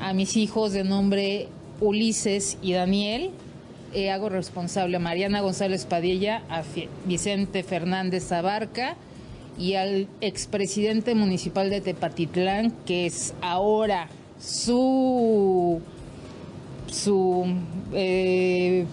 a 0.00 0.12
mis 0.12 0.36
hijos 0.36 0.72
de 0.72 0.84
nombre 0.84 1.48
Ulises 1.80 2.58
y 2.62 2.74
Daniel, 2.74 3.32
eh, 3.96 4.10
hago 4.10 4.28
responsable 4.28 4.98
a 4.98 5.00
Mariana 5.00 5.40
González 5.40 5.86
Padilla, 5.86 6.42
a 6.50 6.62
Vicente 7.06 7.62
Fernández 7.62 8.30
Abarca 8.30 8.94
y 9.58 9.72
al 9.72 10.06
expresidente 10.20 11.14
municipal 11.14 11.70
de 11.70 11.80
Tepatitlán, 11.80 12.72
que 12.84 13.06
es 13.06 13.32
ahora 13.40 14.10
su 14.38 15.80
su 16.88 17.46
eh, 17.94 18.84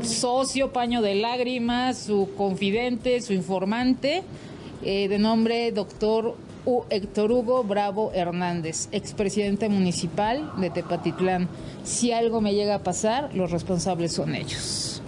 socio 0.00 0.72
paño 0.72 1.02
de 1.02 1.16
lágrimas, 1.16 1.98
su 1.98 2.30
confidente, 2.34 3.20
su 3.20 3.34
informante, 3.34 4.22
eh, 4.82 5.08
de 5.08 5.18
nombre 5.18 5.70
doctor 5.70 6.34
U- 6.66 6.84
Héctor 6.90 7.32
Hugo 7.32 7.64
Bravo 7.64 8.10
Hernández, 8.12 8.88
expresidente 8.92 9.68
municipal 9.68 10.52
de 10.58 10.68
Tepatitlán. 10.70 11.48
Si 11.84 12.12
algo 12.12 12.40
me 12.40 12.54
llega 12.54 12.74
a 12.74 12.78
pasar, 12.80 13.30
los 13.34 13.50
responsables 13.52 14.12
son 14.12 14.34
ellos. 14.34 15.00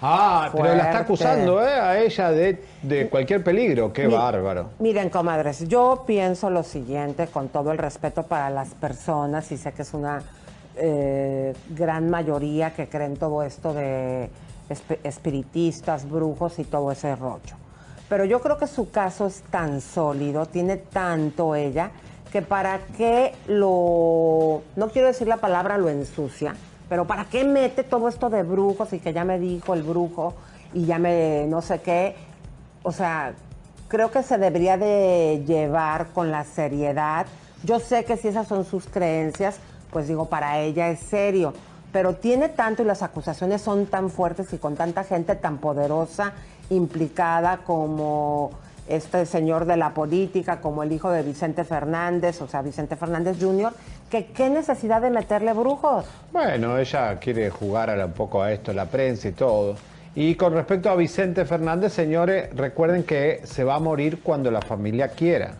Ah, 0.00 0.50
pero 0.52 0.76
la 0.76 0.84
está 0.84 0.98
acusando 1.00 1.60
¿eh? 1.60 1.72
a 1.72 1.98
ella 2.00 2.30
de, 2.30 2.62
de 2.82 3.08
cualquier 3.08 3.42
peligro. 3.42 3.92
Qué 3.92 4.06
Mi- 4.06 4.14
bárbaro. 4.14 4.70
Miren, 4.78 5.10
comadres, 5.10 5.66
yo 5.66 6.04
pienso 6.06 6.50
lo 6.50 6.62
siguiente, 6.62 7.26
con 7.26 7.48
todo 7.48 7.72
el 7.72 7.78
respeto 7.78 8.22
para 8.22 8.48
las 8.48 8.74
personas, 8.74 9.50
y 9.50 9.56
sé 9.56 9.72
que 9.72 9.82
es 9.82 9.92
una 9.94 10.22
eh, 10.76 11.52
gran 11.70 12.08
mayoría 12.10 12.72
que 12.74 12.88
creen 12.88 13.16
todo 13.16 13.42
esto 13.42 13.74
de 13.74 14.30
esp- 14.70 14.98
espiritistas, 15.02 16.08
brujos 16.08 16.60
y 16.60 16.64
todo 16.64 16.92
ese 16.92 17.16
rollo. 17.16 17.56
Pero 18.08 18.24
yo 18.24 18.40
creo 18.40 18.58
que 18.58 18.66
su 18.66 18.90
caso 18.90 19.26
es 19.26 19.42
tan 19.50 19.80
sólido, 19.80 20.46
tiene 20.46 20.76
tanto 20.76 21.54
ella, 21.54 21.90
que 22.32 22.42
para 22.42 22.80
qué 22.96 23.34
lo, 23.46 24.62
no 24.76 24.88
quiero 24.88 25.08
decir 25.08 25.28
la 25.28 25.38
palabra 25.38 25.78
lo 25.78 25.88
ensucia, 25.88 26.54
pero 26.88 27.06
para 27.06 27.26
qué 27.26 27.44
mete 27.44 27.84
todo 27.84 28.08
esto 28.08 28.30
de 28.30 28.42
brujos 28.42 28.92
y 28.92 28.98
que 28.98 29.12
ya 29.12 29.24
me 29.24 29.38
dijo 29.38 29.74
el 29.74 29.82
brujo 29.82 30.34
y 30.72 30.86
ya 30.86 30.98
me 30.98 31.46
no 31.48 31.62
sé 31.62 31.80
qué, 31.80 32.16
o 32.82 32.92
sea, 32.92 33.34
creo 33.88 34.10
que 34.10 34.22
se 34.22 34.38
debería 34.38 34.76
de 34.76 35.42
llevar 35.46 36.08
con 36.08 36.30
la 36.30 36.44
seriedad. 36.44 37.26
Yo 37.64 37.80
sé 37.80 38.04
que 38.04 38.16
si 38.16 38.28
esas 38.28 38.46
son 38.46 38.64
sus 38.64 38.86
creencias, 38.86 39.58
pues 39.90 40.08
digo, 40.08 40.26
para 40.26 40.58
ella 40.58 40.88
es 40.90 41.00
serio, 41.00 41.54
pero 41.92 42.14
tiene 42.14 42.48
tanto 42.48 42.82
y 42.82 42.86
las 42.86 43.02
acusaciones 43.02 43.62
son 43.62 43.86
tan 43.86 44.10
fuertes 44.10 44.52
y 44.52 44.58
con 44.58 44.76
tanta 44.76 45.04
gente 45.04 45.34
tan 45.34 45.58
poderosa 45.58 46.32
implicada 46.70 47.58
como 47.58 48.50
este 48.88 49.26
señor 49.26 49.66
de 49.66 49.76
la 49.76 49.92
política, 49.92 50.60
como 50.60 50.82
el 50.82 50.92
hijo 50.92 51.10
de 51.10 51.22
Vicente 51.22 51.64
Fernández, 51.64 52.40
o 52.40 52.48
sea, 52.48 52.62
Vicente 52.62 52.96
Fernández 52.96 53.36
Jr., 53.40 53.72
que 54.10 54.26
qué 54.26 54.48
necesidad 54.48 55.02
de 55.02 55.10
meterle 55.10 55.52
brujos. 55.52 56.06
Bueno, 56.32 56.78
ella 56.78 57.18
quiere 57.18 57.50
jugar 57.50 57.90
un 58.02 58.12
poco 58.12 58.42
a 58.42 58.52
esto, 58.52 58.72
la 58.72 58.86
prensa 58.86 59.28
y 59.28 59.32
todo. 59.32 59.76
Y 60.14 60.34
con 60.34 60.54
respecto 60.54 60.90
a 60.90 60.96
Vicente 60.96 61.44
Fernández, 61.44 61.92
señores, 61.92 62.48
recuerden 62.56 63.04
que 63.04 63.42
se 63.44 63.62
va 63.62 63.76
a 63.76 63.78
morir 63.78 64.20
cuando 64.22 64.50
la 64.50 64.62
familia 64.62 65.08
quiera. 65.08 65.54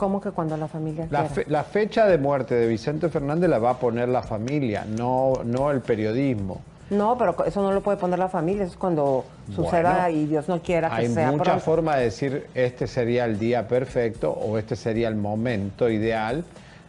¿Cómo 0.00 0.18
que 0.18 0.30
cuando 0.30 0.56
la 0.56 0.66
familia 0.66 1.06
La, 1.10 1.26
fe- 1.26 1.44
la 1.46 1.62
fecha 1.62 2.06
de 2.06 2.16
muerte 2.16 2.54
de 2.54 2.66
Vicente 2.66 3.10
Fernández 3.10 3.50
la 3.50 3.58
va 3.58 3.72
a 3.72 3.78
poner 3.78 4.08
la 4.08 4.22
familia, 4.22 4.86
no, 4.88 5.34
no 5.44 5.70
el 5.70 5.82
periodismo. 5.82 6.62
No, 6.88 7.18
pero 7.18 7.36
eso 7.44 7.60
no 7.62 7.70
lo 7.70 7.82
puede 7.82 7.98
poner 7.98 8.18
la 8.18 8.30
familia, 8.30 8.62
eso 8.64 8.72
es 8.72 8.78
cuando 8.78 9.26
suceda 9.54 10.04
Bueno, 10.06 10.08
y 10.18 10.24
Dios 10.24 10.48
no 10.48 10.58
quiera 10.62 10.88
que 10.88 10.94
Hay 11.02 11.08
sea 11.08 11.30
muchas 11.32 11.44
pronto. 11.48 11.64
formas 11.64 11.98
de 11.98 12.04
decir 12.04 12.46
este 12.54 12.86
sería 12.86 13.26
el 13.26 13.38
día 13.38 13.68
perfecto 13.68 14.30
o 14.32 14.56
este 14.56 14.74
sería 14.74 15.06
el 15.08 15.16
momento 15.16 15.90
ideal. 15.90 16.44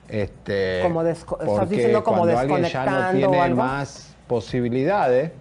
Este, 0.07 0.79
Como 0.81 1.01
estás 1.03 1.69
diciendo 1.69 2.03
como 2.05 2.19
cuando 2.19 2.39
alguien 2.39 2.63
ya 2.63 2.85
no 2.85 3.09
o 3.09 3.11
tiene 3.11 3.41
algo. 3.41 3.57
más 3.57 4.15
posibilidades, 4.27 5.31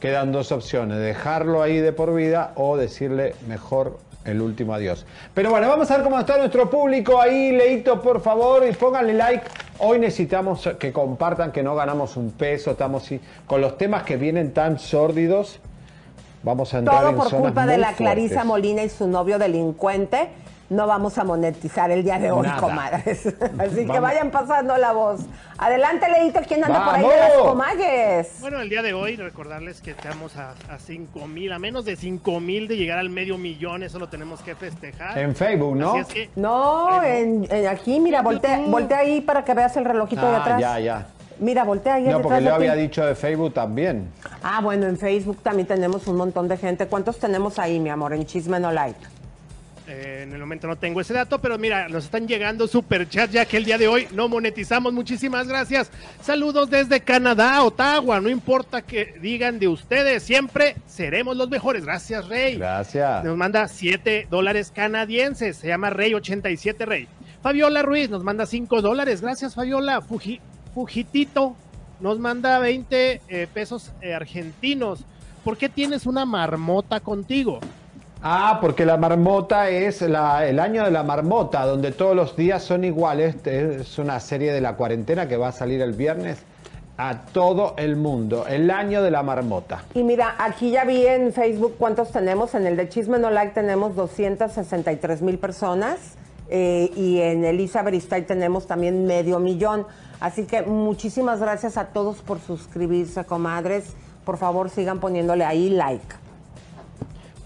quedan 0.00 0.32
dos 0.32 0.50
opciones, 0.50 0.96
dejarlo 0.98 1.60
ahí 1.62 1.76
de 1.78 1.92
por 1.92 2.14
vida 2.14 2.52
o 2.56 2.78
decirle 2.78 3.34
mejor 3.46 3.98
el 4.24 4.40
último 4.40 4.74
adiós. 4.74 5.04
Pero 5.34 5.50
bueno, 5.50 5.68
vamos 5.68 5.90
a 5.90 5.96
ver 5.96 6.04
cómo 6.04 6.18
está 6.18 6.36
nuestro 6.38 6.68
público 6.70 7.20
ahí, 7.20 7.52
Leito, 7.52 8.00
por 8.00 8.20
favor, 8.20 8.66
y 8.68 8.72
pónganle 8.72 9.14
like. 9.14 9.44
Hoy 9.78 9.98
necesitamos 9.98 10.68
que 10.78 10.92
compartan 10.92 11.52
que 11.52 11.62
no 11.62 11.74
ganamos 11.74 12.16
un 12.16 12.30
peso, 12.30 12.72
estamos 12.72 13.08
con 13.46 13.60
los 13.60 13.76
temas 13.78 14.04
que 14.04 14.16
vienen 14.16 14.52
tan 14.52 14.78
sórdidos. 14.78 15.60
Vamos 16.42 16.74
a 16.74 16.78
entrar 16.78 17.00
Todo 17.00 17.08
en 17.10 17.16
por 17.16 17.30
zonas 17.30 17.42
culpa 17.46 17.66
de 17.66 17.78
la 17.78 17.92
Clarisa 17.92 18.28
fuertes. 18.28 18.46
Molina 18.46 18.82
y 18.82 18.88
su 18.88 19.06
novio 19.06 19.38
delincuente. 19.38 20.28
No 20.72 20.86
vamos 20.86 21.18
a 21.18 21.24
monetizar 21.24 21.90
el 21.90 22.02
día 22.02 22.18
de 22.18 22.32
hoy, 22.32 22.46
Nada. 22.46 22.60
comadres. 22.60 23.26
Así 23.58 23.86
que 23.86 24.00
vayan 24.00 24.30
pasando 24.30 24.76
la 24.78 24.92
voz. 24.92 25.20
Adelante, 25.58 26.06
Leito, 26.10 26.40
¿quién 26.48 26.64
anda 26.64 26.82
por 26.84 26.94
ahí 26.94 27.02
de 27.02 27.16
las. 27.16 28.40
Bueno, 28.40 28.60
el 28.60 28.68
día 28.70 28.80
de 28.82 28.94
hoy 28.94 29.16
recordarles 29.16 29.80
que 29.82 29.90
estamos 29.90 30.36
a, 30.36 30.54
a 30.70 30.78
5 30.78 31.26
mil, 31.26 31.52
a 31.52 31.58
menos 31.58 31.84
de 31.84 31.96
5 31.96 32.40
mil 32.40 32.68
de 32.68 32.76
llegar 32.76 32.98
al 32.98 33.10
medio 33.10 33.36
millón, 33.36 33.82
eso 33.82 33.98
lo 33.98 34.08
tenemos 34.08 34.40
que 34.40 34.54
festejar. 34.54 35.18
En 35.18 35.36
Facebook, 35.36 35.76
¿no? 35.76 35.90
Así 35.90 35.98
es 36.00 36.06
que 36.08 36.30
No, 36.36 37.02
en, 37.02 37.46
en 37.50 37.66
aquí, 37.66 38.00
mira, 38.00 38.22
voltea, 38.22 38.60
voltea 38.66 38.98
ahí 39.00 39.20
para 39.20 39.44
que 39.44 39.52
veas 39.54 39.76
el 39.76 39.84
relojito 39.84 40.22
de 40.26 40.36
Ah, 40.36 40.40
atrás. 40.40 40.60
ya, 40.60 40.78
ya. 40.80 41.06
Mira, 41.38 41.64
voltea 41.64 41.94
ahí 41.94 42.04
No, 42.04 42.22
porque 42.22 42.42
yo 42.44 42.54
había 42.54 42.74
dicho 42.74 43.04
de 43.04 43.14
Facebook 43.14 43.52
también. 43.52 44.08
Ah, 44.42 44.60
bueno, 44.62 44.86
en 44.86 44.96
Facebook 44.96 45.38
también 45.42 45.66
tenemos 45.68 46.06
un 46.06 46.16
montón 46.16 46.48
de 46.48 46.56
gente. 46.56 46.86
¿Cuántos 46.86 47.18
tenemos 47.18 47.58
ahí, 47.58 47.78
mi 47.78 47.90
amor, 47.90 48.12
en 48.14 48.24
Chisme 48.24 48.58
No 48.58 48.72
Like? 48.72 48.98
Eh, 49.94 50.22
en 50.22 50.32
el 50.32 50.38
momento 50.40 50.66
no 50.66 50.76
tengo 50.76 51.00
ese 51.00 51.12
dato, 51.12 51.38
pero 51.40 51.58
mira, 51.58 51.88
nos 51.88 52.04
están 52.04 52.26
llegando 52.26 52.66
superchats 52.66 53.32
ya 53.32 53.44
que 53.44 53.56
el 53.58 53.64
día 53.64 53.76
de 53.78 53.88
hoy 53.88 54.08
no 54.12 54.28
monetizamos. 54.28 54.92
Muchísimas 54.92 55.46
gracias. 55.46 55.90
Saludos 56.22 56.70
desde 56.70 57.00
Canadá, 57.00 57.62
Ottawa. 57.62 58.20
No 58.20 58.28
importa 58.30 58.82
que 58.82 59.14
digan 59.20 59.58
de 59.58 59.68
ustedes, 59.68 60.22
siempre 60.22 60.76
seremos 60.86 61.36
los 61.36 61.50
mejores. 61.50 61.84
Gracias, 61.84 62.26
Rey. 62.28 62.56
Gracias. 62.56 63.24
Nos 63.24 63.36
manda 63.36 63.68
7 63.68 64.26
dólares 64.30 64.72
canadienses. 64.74 65.56
Se 65.58 65.68
llama 65.68 65.90
Rey87 65.90 66.86
Rey. 66.86 67.08
Fabiola 67.42 67.82
Ruiz 67.82 68.08
nos 68.08 68.22
manda 68.24 68.46
5 68.46 68.80
dólares. 68.82 69.20
Gracias, 69.20 69.54
Fabiola. 69.54 70.00
Fuji- 70.00 70.40
Fujitito 70.74 71.54
nos 72.00 72.18
manda 72.18 72.58
20 72.58 73.20
eh, 73.28 73.46
pesos 73.52 73.92
eh, 74.00 74.14
argentinos. 74.14 75.00
¿Por 75.44 75.56
qué 75.58 75.68
tienes 75.68 76.06
una 76.06 76.24
marmota 76.24 77.00
contigo? 77.00 77.60
Ah, 78.24 78.58
porque 78.60 78.86
la 78.86 78.96
marmota 78.96 79.68
es 79.68 80.00
la- 80.02 80.46
el 80.46 80.60
año 80.60 80.84
de 80.84 80.90
la 80.92 81.02
marmota, 81.02 81.66
donde 81.66 81.90
todos 81.90 82.14
los 82.14 82.36
días 82.36 82.62
son 82.62 82.84
iguales. 82.84 83.34
Es 83.46 83.98
una 83.98 84.20
serie 84.20 84.52
de 84.52 84.60
la 84.60 84.74
cuarentena 84.76 85.26
que 85.26 85.36
va 85.36 85.48
a 85.48 85.52
salir 85.52 85.80
el 85.82 85.92
viernes 85.92 86.38
a 86.96 87.22
todo 87.32 87.74
el 87.78 87.96
mundo. 87.96 88.46
El 88.46 88.70
año 88.70 89.02
de 89.02 89.10
la 89.10 89.24
marmota. 89.24 89.82
Y 89.94 90.04
mira, 90.04 90.36
aquí 90.38 90.70
ya 90.70 90.84
vi 90.84 91.04
en 91.04 91.32
Facebook 91.32 91.74
cuántos 91.78 92.12
tenemos. 92.12 92.54
En 92.54 92.64
el 92.66 92.76
de 92.76 92.88
Chisme 92.88 93.18
No 93.18 93.28
Like 93.30 93.54
tenemos 93.54 93.96
263 93.96 95.20
mil 95.22 95.38
personas. 95.38 95.98
eh, 96.54 96.90
y 96.96 97.18
en 97.18 97.46
Elisa 97.46 97.80
Beristain 97.82 98.26
tenemos 98.26 98.66
también 98.66 99.06
medio 99.06 99.38
millón. 99.38 99.86
Así 100.20 100.44
que 100.44 100.60
muchísimas 100.60 101.40
gracias 101.40 101.78
a 101.78 101.86
todos 101.86 102.18
por 102.18 102.40
suscribirse, 102.40 103.24
comadres. 103.24 103.94
Por 104.26 104.36
favor, 104.36 104.68
sigan 104.68 105.00
poniéndole 105.00 105.46
ahí 105.46 105.70
like. 105.70 106.04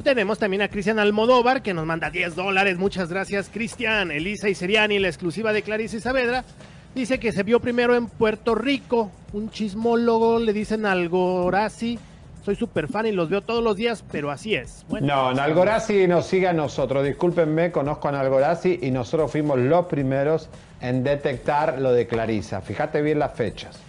Tenemos 0.07 0.39
también 0.39 0.63
a 0.63 0.69
Cristian 0.69 1.01
Almodóvar 1.01 1.63
que 1.63 1.75
nos 1.75 1.85
manda 1.85 2.11
10 2.11 2.37
dólares. 2.37 2.79
Muchas 2.79 3.11
gracias, 3.11 3.51
Cristian. 3.53 4.13
Elisa 4.13 4.49
y 4.49 4.55
Seriani, 4.55 5.01
la 5.01 5.09
exclusiva 5.09 5.53
de 5.53 5.63
Clarice 5.63 5.97
y 5.97 6.01
Saavedra, 6.01 6.45
dice 6.95 7.19
que 7.19 7.33
se 7.33 7.43
vio 7.43 7.59
primero 7.59 7.97
en 7.97 8.07
Puerto 8.07 8.55
Rico. 8.55 9.11
Un 9.33 9.51
chismólogo 9.51 10.39
le 10.39 10.53
dicen 10.53 10.87
Algorazi. 10.87 11.99
Soy 12.45 12.55
súper 12.55 12.87
fan 12.87 13.07
y 13.07 13.11
los 13.11 13.29
veo 13.29 13.41
todos 13.41 13.65
los 13.65 13.75
días, 13.75 14.05
pero 14.13 14.31
así 14.31 14.55
es. 14.55 14.87
Bueno, 14.89 15.09
No, 15.09 15.35
Nalgorazi 15.35 16.07
nos 16.07 16.27
sigue 16.27 16.47
a 16.47 16.53
nosotros. 16.53 17.05
Discúlpenme, 17.05 17.73
conozco 17.73 18.07
a 18.07 18.13
Nalgorazi 18.13 18.79
y 18.83 18.93
nosotros 18.93 19.33
fuimos 19.33 19.59
los 19.59 19.87
primeros 19.87 20.49
en 20.81 21.03
detectar 21.03 21.81
lo 21.81 21.91
de 21.91 22.07
Clarisa. 22.07 22.61
Fíjate 22.61 23.03
bien 23.03 23.19
las 23.19 23.35
fechas. 23.35 23.81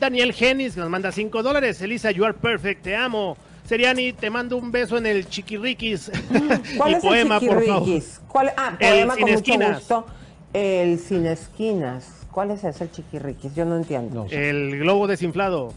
Daniel 0.00 0.32
Genis 0.32 0.76
nos 0.76 0.90
manda 0.90 1.12
5 1.12 1.40
dólares. 1.44 1.80
Elisa, 1.82 2.10
you 2.10 2.24
are 2.24 2.34
perfect, 2.34 2.82
te 2.82 2.96
amo. 2.96 3.36
Seriani, 3.64 4.12
te 4.12 4.28
mando 4.30 4.56
un 4.56 4.70
beso 4.70 4.96
en 4.98 5.06
el 5.06 5.26
chiquirriquis. 5.28 6.10
¿Cuál 6.76 6.92
y 6.92 6.94
es 6.96 7.02
poema, 7.02 7.36
el 7.38 7.46
por 7.46 7.64
favor. 7.64 7.84
chiquirriquis? 7.84 8.20
¿Cuál? 8.28 8.52
Ah, 8.56 8.76
El 8.78 8.88
poema 9.06 9.14
sin 9.14 9.22
con 9.22 9.30
mucho 9.32 9.34
esquinas. 9.38 9.78
gusto. 9.78 10.06
El 10.52 10.98
sin 10.98 11.26
esquinas. 11.26 12.08
¿Cuál 12.30 12.50
es 12.50 12.64
ese, 12.64 12.84
el 12.84 12.90
chiquirriquis? 12.90 13.54
Yo 13.54 13.64
no 13.64 13.76
entiendo. 13.76 14.26
El 14.30 14.78
globo 14.78 15.06
desinflado. 15.06 15.72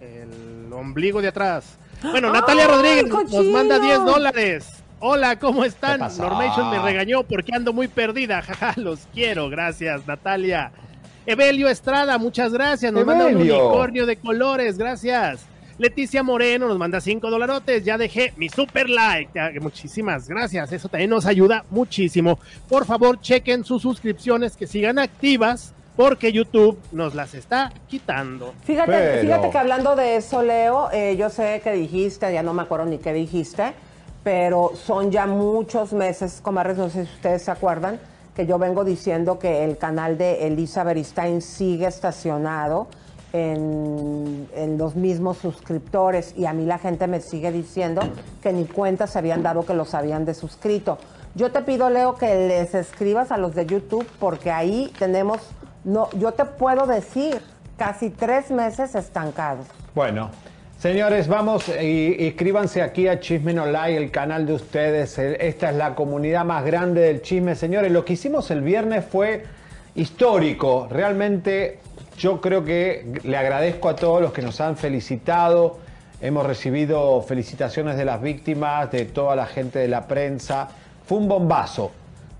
El 0.00 0.72
ombligo 0.72 1.20
de 1.22 1.28
atrás. 1.28 1.64
Bueno, 2.02 2.28
¡Ay, 2.28 2.40
Natalia 2.40 2.66
Rodríguez 2.66 3.04
nos 3.06 3.44
manda 3.46 3.78
10 3.78 4.04
dólares. 4.04 4.66
Hola, 4.98 5.38
¿cómo 5.38 5.64
están? 5.64 6.00
Normation 6.00 6.68
me 6.70 6.80
regañó 6.80 7.22
porque 7.22 7.54
ando 7.54 7.72
muy 7.72 7.86
perdida. 7.86 8.42
Jaja, 8.46 8.74
los 8.76 9.06
quiero. 9.14 9.48
Gracias, 9.48 10.04
Natalia. 10.06 10.72
Evelio 11.26 11.68
Estrada, 11.68 12.18
muchas 12.18 12.52
gracias. 12.52 12.92
Nos 12.92 13.06
manda 13.06 13.26
un 13.26 13.32
Evelio. 13.34 13.66
unicornio 13.68 14.06
de 14.06 14.16
colores. 14.16 14.76
Gracias. 14.78 15.46
Leticia 15.82 16.22
Moreno 16.22 16.68
nos 16.68 16.78
manda 16.78 17.00
5 17.00 17.28
dolarotes. 17.28 17.84
Ya 17.84 17.98
dejé 17.98 18.32
mi 18.36 18.48
super 18.48 18.88
like. 18.88 19.58
Muchísimas 19.60 20.28
gracias. 20.28 20.70
Eso 20.70 20.88
también 20.88 21.10
nos 21.10 21.26
ayuda 21.26 21.64
muchísimo. 21.70 22.38
Por 22.68 22.86
favor, 22.86 23.20
chequen 23.20 23.64
sus 23.64 23.82
suscripciones 23.82 24.56
que 24.56 24.68
sigan 24.68 25.00
activas 25.00 25.74
porque 25.96 26.30
YouTube 26.32 26.78
nos 26.92 27.16
las 27.16 27.34
está 27.34 27.72
quitando. 27.88 28.54
Fíjate, 28.62 28.92
Pero- 28.92 29.22
fíjate 29.22 29.50
que 29.50 29.58
hablando 29.58 29.96
de 29.96 30.14
eso, 30.16 30.40
Leo, 30.44 30.88
eh, 30.92 31.16
yo 31.18 31.28
sé 31.30 31.60
que 31.64 31.72
dijiste, 31.72 32.32
ya 32.32 32.44
no 32.44 32.54
me 32.54 32.62
acuerdo 32.62 32.86
ni 32.86 32.98
qué 32.98 33.12
dijiste, 33.12 33.72
pero 34.22 34.70
son 34.76 35.10
ya 35.10 35.26
muchos 35.26 35.92
meses, 35.92 36.38
comadres, 36.40 36.78
no 36.78 36.90
sé 36.90 37.06
si 37.06 37.12
ustedes 37.12 37.42
se 37.42 37.50
acuerdan, 37.50 37.98
que 38.36 38.46
yo 38.46 38.56
vengo 38.58 38.84
diciendo 38.84 39.40
que 39.40 39.64
el 39.64 39.78
canal 39.78 40.16
de 40.16 40.46
Elisa 40.46 40.84
Beristain 40.84 41.42
sigue 41.42 41.86
estacionado 41.88 42.86
en, 43.32 44.78
los 44.78 44.96
mismos 44.96 45.38
suscriptores 45.38 46.34
y 46.36 46.46
a 46.46 46.52
mí 46.52 46.64
la 46.64 46.78
gente 46.78 47.06
me 47.06 47.20
sigue 47.20 47.52
diciendo 47.52 48.02
que 48.42 48.52
ni 48.52 48.64
cuenta 48.64 49.06
se 49.06 49.18
habían 49.18 49.42
dado 49.42 49.64
que 49.64 49.74
los 49.74 49.94
habían 49.94 50.24
desuscrito. 50.24 50.98
Yo 51.34 51.50
te 51.50 51.62
pido, 51.62 51.88
Leo, 51.88 52.14
que 52.16 52.34
les 52.48 52.74
escribas 52.74 53.32
a 53.32 53.38
los 53.38 53.54
de 53.54 53.66
YouTube 53.66 54.06
porque 54.18 54.50
ahí 54.50 54.92
tenemos, 54.98 55.40
no, 55.84 56.10
yo 56.12 56.32
te 56.32 56.44
puedo 56.44 56.86
decir, 56.86 57.40
casi 57.76 58.10
tres 58.10 58.50
meses 58.50 58.94
estancados. 58.94 59.66
Bueno, 59.94 60.30
señores, 60.78 61.26
vamos 61.28 61.68
y, 61.68 62.26
inscríbanse 62.26 62.82
aquí 62.82 63.08
a 63.08 63.18
Chisme 63.18 63.52
No 63.54 63.66
Like, 63.66 63.96
el 63.96 64.10
canal 64.10 64.46
de 64.46 64.54
ustedes. 64.54 65.18
Esta 65.18 65.70
es 65.70 65.76
la 65.76 65.94
comunidad 65.94 66.44
más 66.44 66.64
grande 66.64 67.00
del 67.02 67.22
chisme. 67.22 67.54
Señores, 67.54 67.90
lo 67.90 68.04
que 68.04 68.12
hicimos 68.12 68.50
el 68.50 68.60
viernes 68.60 69.04
fue 69.04 69.44
histórico. 69.94 70.86
Realmente 70.90 71.80
yo 72.18 72.40
creo 72.40 72.64
que 72.64 73.20
le 73.22 73.36
agradezco 73.36 73.88
a 73.88 73.96
todos 73.96 74.20
los 74.20 74.32
que 74.32 74.42
nos 74.42 74.60
han 74.60 74.76
felicitado. 74.76 75.78
Hemos 76.20 76.46
recibido 76.46 77.20
felicitaciones 77.22 77.96
de 77.96 78.04
las 78.04 78.20
víctimas, 78.20 78.90
de 78.90 79.06
toda 79.06 79.34
la 79.34 79.46
gente 79.46 79.78
de 79.80 79.88
la 79.88 80.06
prensa. 80.06 80.68
Fue 81.04 81.18
un 81.18 81.28
bombazo. 81.28 81.90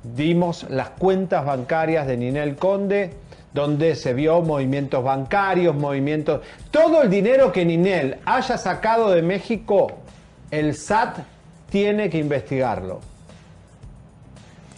Dimos 0.03 0.67
las 0.69 0.91
cuentas 0.91 1.45
bancarias 1.45 2.07
de 2.07 2.17
Ninel 2.17 2.57
Conde, 2.57 3.11
donde 3.53 3.95
se 3.95 4.15
vio 4.15 4.41
movimientos 4.43 5.03
bancarios, 5.03 5.75
movimientos... 5.75 6.43
Todo 6.71 7.03
el 7.03 7.11
dinero 7.11 7.53
que 7.53 7.65
Ninel 7.65 8.19
haya 8.25 8.57
sacado 8.59 9.11
de 9.11 9.23
México, 9.23 9.89
el 10.51 10.75
SAT 10.75 11.19
tiene 11.71 12.09
que 12.09 12.19
investigarlo. 12.19 13.01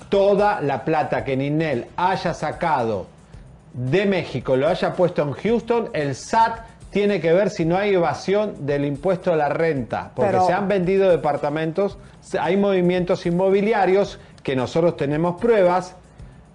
Toda 0.09 0.61
la 0.61 0.85
plata 0.85 1.25
que 1.25 1.37
Ninel 1.37 1.87
haya 1.97 2.35
sacado 2.35 3.14
de 3.75 4.07
México, 4.07 4.57
lo 4.57 4.69
haya 4.69 4.95
puesto 4.95 5.23
en 5.23 5.33
Houston, 5.33 5.91
el 5.93 6.15
SAT 6.15 6.61
tiene 6.91 7.21
que 7.21 7.33
ver 7.33 7.51
si 7.51 7.65
no 7.65 7.77
hay 7.77 7.93
evasión 7.95 8.65
del 8.67 8.85
impuesto 8.85 9.33
a 9.33 9.37
la 9.37 9.49
renta, 9.49 10.13
porque 10.15 10.31
Pero- 10.31 10.47
se 10.47 10.53
han 10.53 10.69
vendido 10.69 11.11
departamentos, 11.11 11.99
hay 12.41 12.57
movimientos 12.57 13.27
inmobiliarios 13.27 14.21
que 14.45 14.55
nosotros 14.55 14.97
tenemos 14.97 15.41
pruebas. 15.41 15.97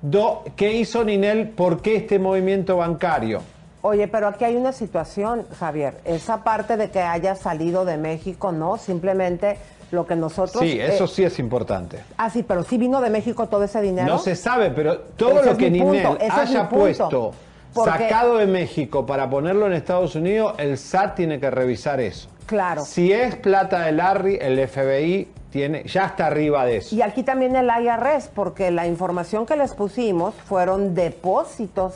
Do- 0.02 0.44
¿Qué 0.56 0.72
hizo 0.74 1.04
Ninel? 1.04 1.50
¿Por 1.50 1.82
qué 1.82 1.98
este 1.98 2.20
movimiento 2.20 2.78
bancario? 2.78 3.42
Oye, 3.82 4.08
pero 4.08 4.28
aquí 4.28 4.46
hay 4.46 4.56
una 4.56 4.72
situación, 4.72 5.46
Javier. 5.60 5.96
Esa 6.06 6.44
parte 6.44 6.78
de 6.78 6.90
que 6.90 7.02
haya 7.02 7.36
salido 7.36 7.84
de 7.84 7.98
México, 7.98 8.52
no, 8.54 8.78
simplemente 8.78 9.58
lo 9.92 10.06
que 10.06 10.16
nosotros... 10.16 10.62
Sí, 10.62 10.80
eso 10.80 11.06
eh, 11.06 11.08
sí 11.08 11.24
es 11.24 11.40
importante. 11.40 12.00
Ah, 12.18 12.30
sí, 12.30 12.44
pero 12.44 12.64
sí 12.64 12.78
vino 12.78 13.02
de 13.02 13.10
México 13.10 13.48
todo 13.48 13.64
ese 13.64 13.82
dinero. 13.82 14.08
No 14.08 14.20
se 14.20 14.36
sabe, 14.36 14.72
pero 14.72 15.00
todo 15.00 15.40
Ese 15.42 15.52
lo 15.52 15.58
que 15.58 15.70
punto, 15.72 15.86
Ninel 15.92 16.18
haya 16.32 16.70
puesto 16.70 17.34
Porque- 17.74 17.92
sacado 17.92 18.38
de 18.38 18.48
México 18.48 19.06
para 19.06 19.30
ponerlo 19.30 19.68
en 19.68 19.74
Estados 19.74 20.16
Unidos, 20.16 20.54
el 20.58 20.78
SAT 20.78 21.16
tiene 21.16 21.40
que 21.40 21.50
revisar 21.50 22.00
eso. 22.00 22.30
Claro. 22.46 22.84
Si 22.84 23.12
es 23.12 23.36
plata 23.36 23.82
de 23.82 23.92
Larry, 23.92 24.38
el 24.42 24.68
FBI 24.68 25.28
tiene, 25.52 25.84
ya 25.84 26.06
está 26.06 26.28
arriba 26.28 26.66
de 26.66 26.78
eso. 26.78 26.96
Y 26.96 27.02
aquí 27.02 27.24
también 27.24 27.56
el 27.56 27.68
IRS, 27.68 28.30
porque 28.34 28.72
la 28.72 28.88
información 28.88 29.46
que 29.46 29.56
les 29.56 29.74
pusimos 29.74 30.34
fueron 30.36 30.96
depósitos 30.96 31.94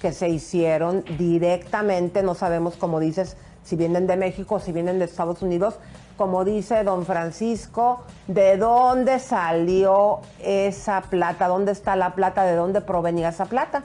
que 0.00 0.12
se 0.12 0.28
hicieron 0.28 1.04
directamente, 1.18 2.22
no 2.22 2.34
sabemos, 2.34 2.76
como 2.76 3.00
dices, 3.00 3.36
si 3.64 3.76
vienen 3.76 4.06
de 4.06 4.16
México, 4.16 4.60
si 4.60 4.72
vienen 4.72 4.98
de 4.98 5.04
Estados 5.04 5.42
Unidos. 5.42 5.74
Como 6.18 6.44
dice 6.44 6.82
don 6.82 7.06
Francisco, 7.06 8.02
¿de 8.26 8.56
dónde 8.56 9.20
salió 9.20 10.18
esa 10.40 11.00
plata? 11.02 11.46
¿Dónde 11.46 11.70
está 11.70 11.94
la 11.94 12.16
plata? 12.16 12.42
¿De 12.42 12.56
dónde 12.56 12.80
provenía 12.80 13.28
esa 13.28 13.44
plata? 13.44 13.84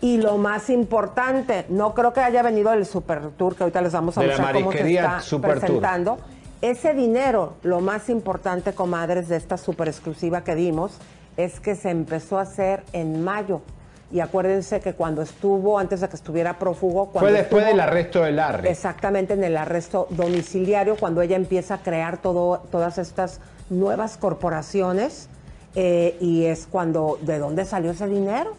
Y 0.00 0.16
lo 0.16 0.38
más 0.38 0.70
importante, 0.70 1.66
no 1.68 1.92
creo 1.92 2.14
que 2.14 2.20
haya 2.20 2.42
venido 2.42 2.72
el 2.72 2.86
Super 2.86 3.20
Tour, 3.32 3.54
que 3.54 3.64
ahorita 3.64 3.82
les 3.82 3.92
vamos 3.92 4.16
a 4.16 4.22
De 4.22 4.28
mostrar 4.28 4.54
cómo 4.54 4.72
se 4.72 4.94
está 4.94 5.20
Super 5.20 5.50
Tour. 5.50 5.60
presentando. 5.60 6.18
Ese 6.62 6.94
dinero, 6.94 7.52
lo 7.62 7.80
más 7.80 8.08
importante, 8.08 8.72
comadres, 8.72 9.28
de 9.28 9.36
esta 9.36 9.58
super 9.58 9.88
exclusiva 9.88 10.42
que 10.42 10.54
dimos, 10.54 10.96
es 11.36 11.60
que 11.60 11.74
se 11.74 11.90
empezó 11.90 12.38
a 12.38 12.42
hacer 12.42 12.82
en 12.94 13.22
mayo. 13.22 13.60
Y 14.10 14.20
acuérdense 14.20 14.80
que 14.80 14.94
cuando 14.94 15.20
estuvo, 15.20 15.78
antes 15.78 16.00
de 16.00 16.08
que 16.08 16.16
estuviera 16.16 16.58
prófugo, 16.58 17.06
cuando 17.10 17.28
Fue 17.28 17.38
después 17.38 17.62
estuvo- 17.62 17.76
del 17.76 17.80
arresto 17.88 18.22
de 18.22 18.32
Larry. 18.32 18.68
Exactamente, 18.68 19.34
en 19.34 19.44
el 19.44 19.56
arresto 19.56 20.06
domiciliario, 20.10 20.96
cuando 20.96 21.20
ella 21.20 21.36
empieza 21.36 21.74
a 21.74 21.78
crear 21.82 22.16
todo, 22.18 22.62
todas 22.70 22.96
estas 22.96 23.40
nuevas 23.68 24.16
corporaciones, 24.16 25.28
eh, 25.74 26.16
y 26.20 26.46
es 26.46 26.66
cuando, 26.66 27.18
¿de 27.20 27.38
dónde 27.38 27.66
salió 27.66 27.90
ese 27.90 28.06
dinero? 28.06 28.56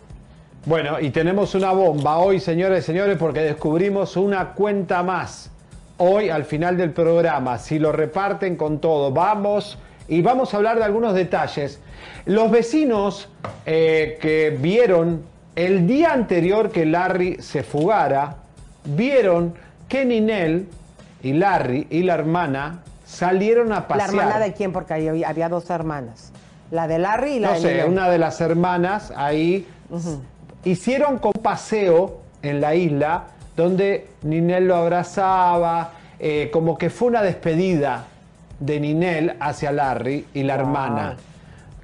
Bueno, 0.66 1.00
y 1.00 1.10
tenemos 1.10 1.56
una 1.56 1.72
bomba 1.72 2.18
hoy, 2.20 2.40
señores 2.40 2.84
y 2.84 2.86
señores, 2.86 3.18
porque 3.18 3.40
descubrimos 3.42 4.18
una 4.18 4.54
cuenta 4.54 5.02
más. 5.02 5.50
Hoy, 5.98 6.30
al 6.30 6.46
final 6.46 6.78
del 6.78 6.92
programa, 6.92 7.58
si 7.58 7.80
lo 7.80 7.92
reparten 7.92 8.56
con 8.56 8.80
todo, 8.80 9.12
vamos 9.12 9.80
y 10.08 10.22
vamos 10.22 10.54
a 10.54 10.58
hablar 10.58 10.78
de 10.78 10.84
algunos 10.84 11.14
detalles. 11.16 11.80
Los 12.26 12.52
vecinos 12.52 13.30
eh, 13.66 14.18
que 14.22 14.56
vieron 14.60 15.24
el 15.66 15.86
día 15.88 16.14
anterior 16.14 16.72
que 16.72 16.86
Larry 16.86 17.38
se 17.42 17.64
fugara, 17.64 18.36
vieron 18.86 19.54
que 19.90 20.06
Ninel 20.06 20.68
y 21.22 21.34
Larry 21.34 21.86
y 21.90 22.04
la 22.04 22.14
hermana 22.14 22.80
salieron 23.06 23.74
a 23.74 23.82
¿La 23.82 23.88
pasear. 23.90 24.10
hermana 24.10 24.40
de 24.40 24.54
quién? 24.54 24.72
Porque 24.72 24.94
había, 24.94 25.28
había 25.28 25.50
dos 25.50 25.70
hermanas. 25.70 26.32
La 26.72 26.88
de 26.88 27.00
Larry 27.00 27.34
y 27.34 27.40
la 27.40 27.48
no 27.50 27.54
de 27.56 27.60
sé, 27.60 27.72
Ninel. 27.74 27.90
una 27.90 28.10
de 28.10 28.18
las 28.20 28.40
hermanas 28.40 29.12
ahí 29.18 29.68
hicieron 30.64 31.18
con 31.18 31.34
paseo 31.34 32.22
en 32.42 32.62
la 32.62 32.76
isla 32.76 33.26
donde 33.58 34.08
Ninel 34.22 34.66
lo 34.68 34.78
abrazaba, 34.78 35.92
eh, 36.20 36.50
como 36.54 36.78
que 36.78 36.90
fue 36.90 37.10
una 37.10 37.22
despedida 37.22 38.06
de 38.62 38.80
Ninel 38.80 39.36
hacia 39.42 39.74
Larry 39.74 40.26
y 40.34 40.44
la 40.44 40.54
hermana. 40.56 41.18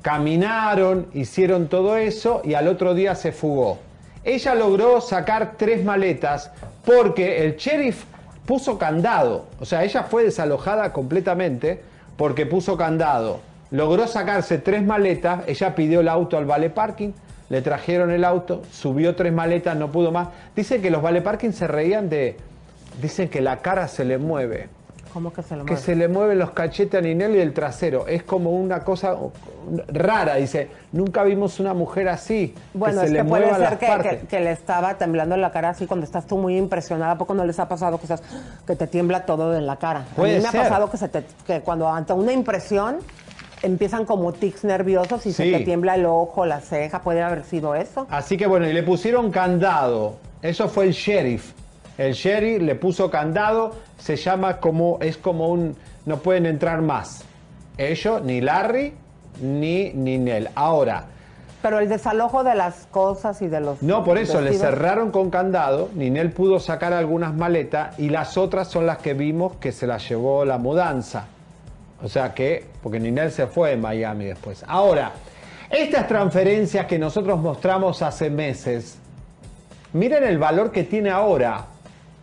Caminaron, 0.06 1.08
hicieron 1.16 1.68
todo 1.68 1.98
eso 1.98 2.42
y 2.44 2.54
al 2.54 2.68
otro 2.68 2.94
día 2.94 3.16
se 3.16 3.32
fugó. 3.32 3.80
Ella 4.24 4.54
logró 4.54 5.02
sacar 5.02 5.54
tres 5.58 5.84
maletas 5.84 6.52
porque 6.86 7.44
el 7.44 7.56
sheriff 7.56 8.04
puso 8.46 8.78
candado. 8.78 9.48
O 9.60 9.66
sea, 9.66 9.84
ella 9.84 10.04
fue 10.04 10.24
desalojada 10.24 10.94
completamente 10.94 11.82
porque 12.18 12.46
puso 12.46 12.78
candado. 12.78 13.40
Logró 13.72 14.06
sacarse 14.06 14.60
tres 14.60 14.86
maletas, 14.86 15.42
ella 15.48 15.74
pidió 15.74 16.02
el 16.02 16.08
auto 16.08 16.38
al 16.38 16.46
vale 16.46 16.70
parking, 16.70 17.14
le 17.50 17.64
trajeron 17.64 18.12
el 18.12 18.26
auto, 18.26 18.62
subió 18.72 19.16
tres 19.16 19.34
maletas, 19.34 19.76
no 19.76 19.92
pudo 19.92 20.12
más. 20.12 20.28
Dicen 20.56 20.84
que 20.84 20.92
los 20.92 21.02
vale 21.02 21.24
parking 21.24 21.50
se 21.50 21.66
reían 21.66 22.10
de... 22.10 22.38
Dicen 23.02 23.28
que 23.28 23.42
la 23.42 23.58
cara 23.58 23.88
se 23.88 24.06
le 24.06 24.20
mueve. 24.20 24.70
¿Cómo 25.16 25.32
que 25.32 25.42
se 25.44 25.56
Que 25.56 25.64
mueve? 25.64 25.78
se 25.78 25.96
le 25.96 26.08
mueven 26.10 26.40
los 26.40 26.52
cachetes 26.52 27.00
a 27.00 27.02
Ninel 27.02 27.38
y 27.38 27.40
el 27.40 27.54
trasero. 27.54 28.06
Es 28.06 28.24
como 28.24 28.52
una 28.52 28.82
cosa 28.84 29.16
rara. 29.88 30.36
Dice, 30.36 30.68
nunca 30.92 31.24
vimos 31.24 31.62
una 31.62 31.74
mujer 31.74 32.10
así. 32.10 32.54
Bueno, 32.74 33.00
que 33.00 33.06
es 33.06 33.12
se 33.12 33.18
que 33.18 33.24
le 33.24 33.30
puede 33.30 33.46
muevan 33.50 33.70
ser 33.70 33.78
que, 33.80 34.10
que- 34.20 34.28
que 34.28 34.40
le 34.42 34.52
estaba 34.52 34.98
temblando 34.98 35.34
en 35.34 35.40
la 35.40 35.52
cara 35.54 35.70
así 35.70 35.86
cuando 35.88 36.06
estás 36.06 36.28
tú 36.28 36.38
muy 36.38 36.58
impresionada. 36.58 37.14
¿A 37.14 37.18
poco 37.18 37.34
no 37.34 37.46
les 37.46 37.58
ha 37.60 37.70
pasado 37.70 37.98
que, 37.98 38.04
estás, 38.04 38.22
que 38.68 38.76
te 38.76 38.88
tiembla 38.88 39.26
todo 39.26 39.56
en 39.56 39.66
la 39.66 39.78
cara? 39.78 40.04
Puede 40.18 40.34
a 40.36 40.38
mí 40.40 40.44
me 40.44 40.52
ser. 40.52 40.60
ha 40.60 40.64
pasado 40.66 40.92
que, 40.92 40.98
se 40.98 41.08
te- 41.08 41.24
que 41.48 41.62
cuando 41.62 41.88
ante 41.88 42.12
una 42.12 42.34
impresión 42.34 42.98
empiezan 43.64 44.04
como 44.04 44.34
tics 44.34 44.66
nerviosos 44.66 45.26
y 45.26 45.32
se 45.32 45.50
te 45.50 45.60
tiembla 45.62 45.96
el 45.96 46.06
ojo, 46.06 46.46
la 46.46 46.60
ceja. 46.60 47.02
Puede 47.02 47.24
haber 47.24 47.46
sido 47.46 47.74
eso. 47.74 48.06
Así 48.10 48.36
que 48.36 48.48
bueno, 48.48 48.68
y 48.70 48.74
le 48.74 48.84
pusieron 48.84 49.32
candado. 49.32 50.18
Eso 50.42 50.68
fue 50.68 50.84
el 50.88 50.92
sheriff. 50.92 51.54
El 51.98 52.14
sheriff 52.14 52.62
le 52.62 52.76
puso 52.76 53.10
candado. 53.10 53.74
Se 53.98 54.16
llama 54.16 54.58
como, 54.58 54.98
es 55.02 55.18
como 55.18 55.50
un, 55.50 55.76
no 56.06 56.18
pueden 56.18 56.46
entrar 56.46 56.82
más. 56.82 57.24
Ellos, 57.78 58.22
ni 58.22 58.42
Larry, 58.42 58.94
ni 59.42 59.92
Ninel. 59.94 60.50
Ahora, 60.56 61.06
Pero 61.62 61.80
el 61.80 61.90
desalojo 61.90 62.44
de 62.44 62.56
las 62.56 62.88
cosas 62.92 63.42
y 63.42 63.48
de 63.48 63.60
los. 63.60 63.82
No, 63.82 64.04
por 64.04 64.18
eso 64.18 64.40
le 64.40 64.54
cerraron 64.54 65.12
con 65.12 65.30
candado. 65.30 65.90
Ninel 65.96 66.32
pudo 66.32 66.60
sacar 66.60 66.94
algunas 66.94 67.34
maletas 67.34 67.98
y 68.00 68.10
las 68.10 68.38
otras 68.38 68.68
son 68.68 68.86
las 68.86 69.00
que 69.00 69.14
vimos 69.14 69.56
que 69.58 69.72
se 69.72 69.88
las 69.88 70.08
llevó 70.08 70.46
la 70.46 70.58
mudanza. 70.58 71.26
O 72.04 72.10
sea 72.10 72.34
que, 72.34 72.66
porque 72.84 73.00
Ninel 73.00 73.32
se 73.32 73.48
fue 73.48 73.72
de 73.72 73.78
Miami 73.78 74.26
después. 74.26 74.64
Ahora, 74.68 75.12
estas 75.70 76.08
transferencias 76.08 76.86
que 76.86 77.00
nosotros 77.00 77.40
mostramos 77.40 78.02
hace 78.02 78.30
meses, 78.30 78.98
miren 79.94 80.24
el 80.24 80.38
valor 80.38 80.72
que 80.72 80.84
tiene 80.84 81.10
ahora, 81.10 81.66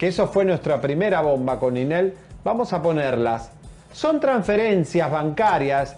que 0.02 0.08
eso 0.08 0.26
fue 0.26 0.44
nuestra 0.44 0.80
primera 0.80 1.20
bomba 1.20 1.60
con 1.60 1.74
Ninel. 1.74 2.12
Vamos 2.42 2.72
a 2.72 2.82
ponerlas. 2.82 3.52
Son 3.92 4.18
transferencias 4.18 5.08
bancarias 5.08 5.94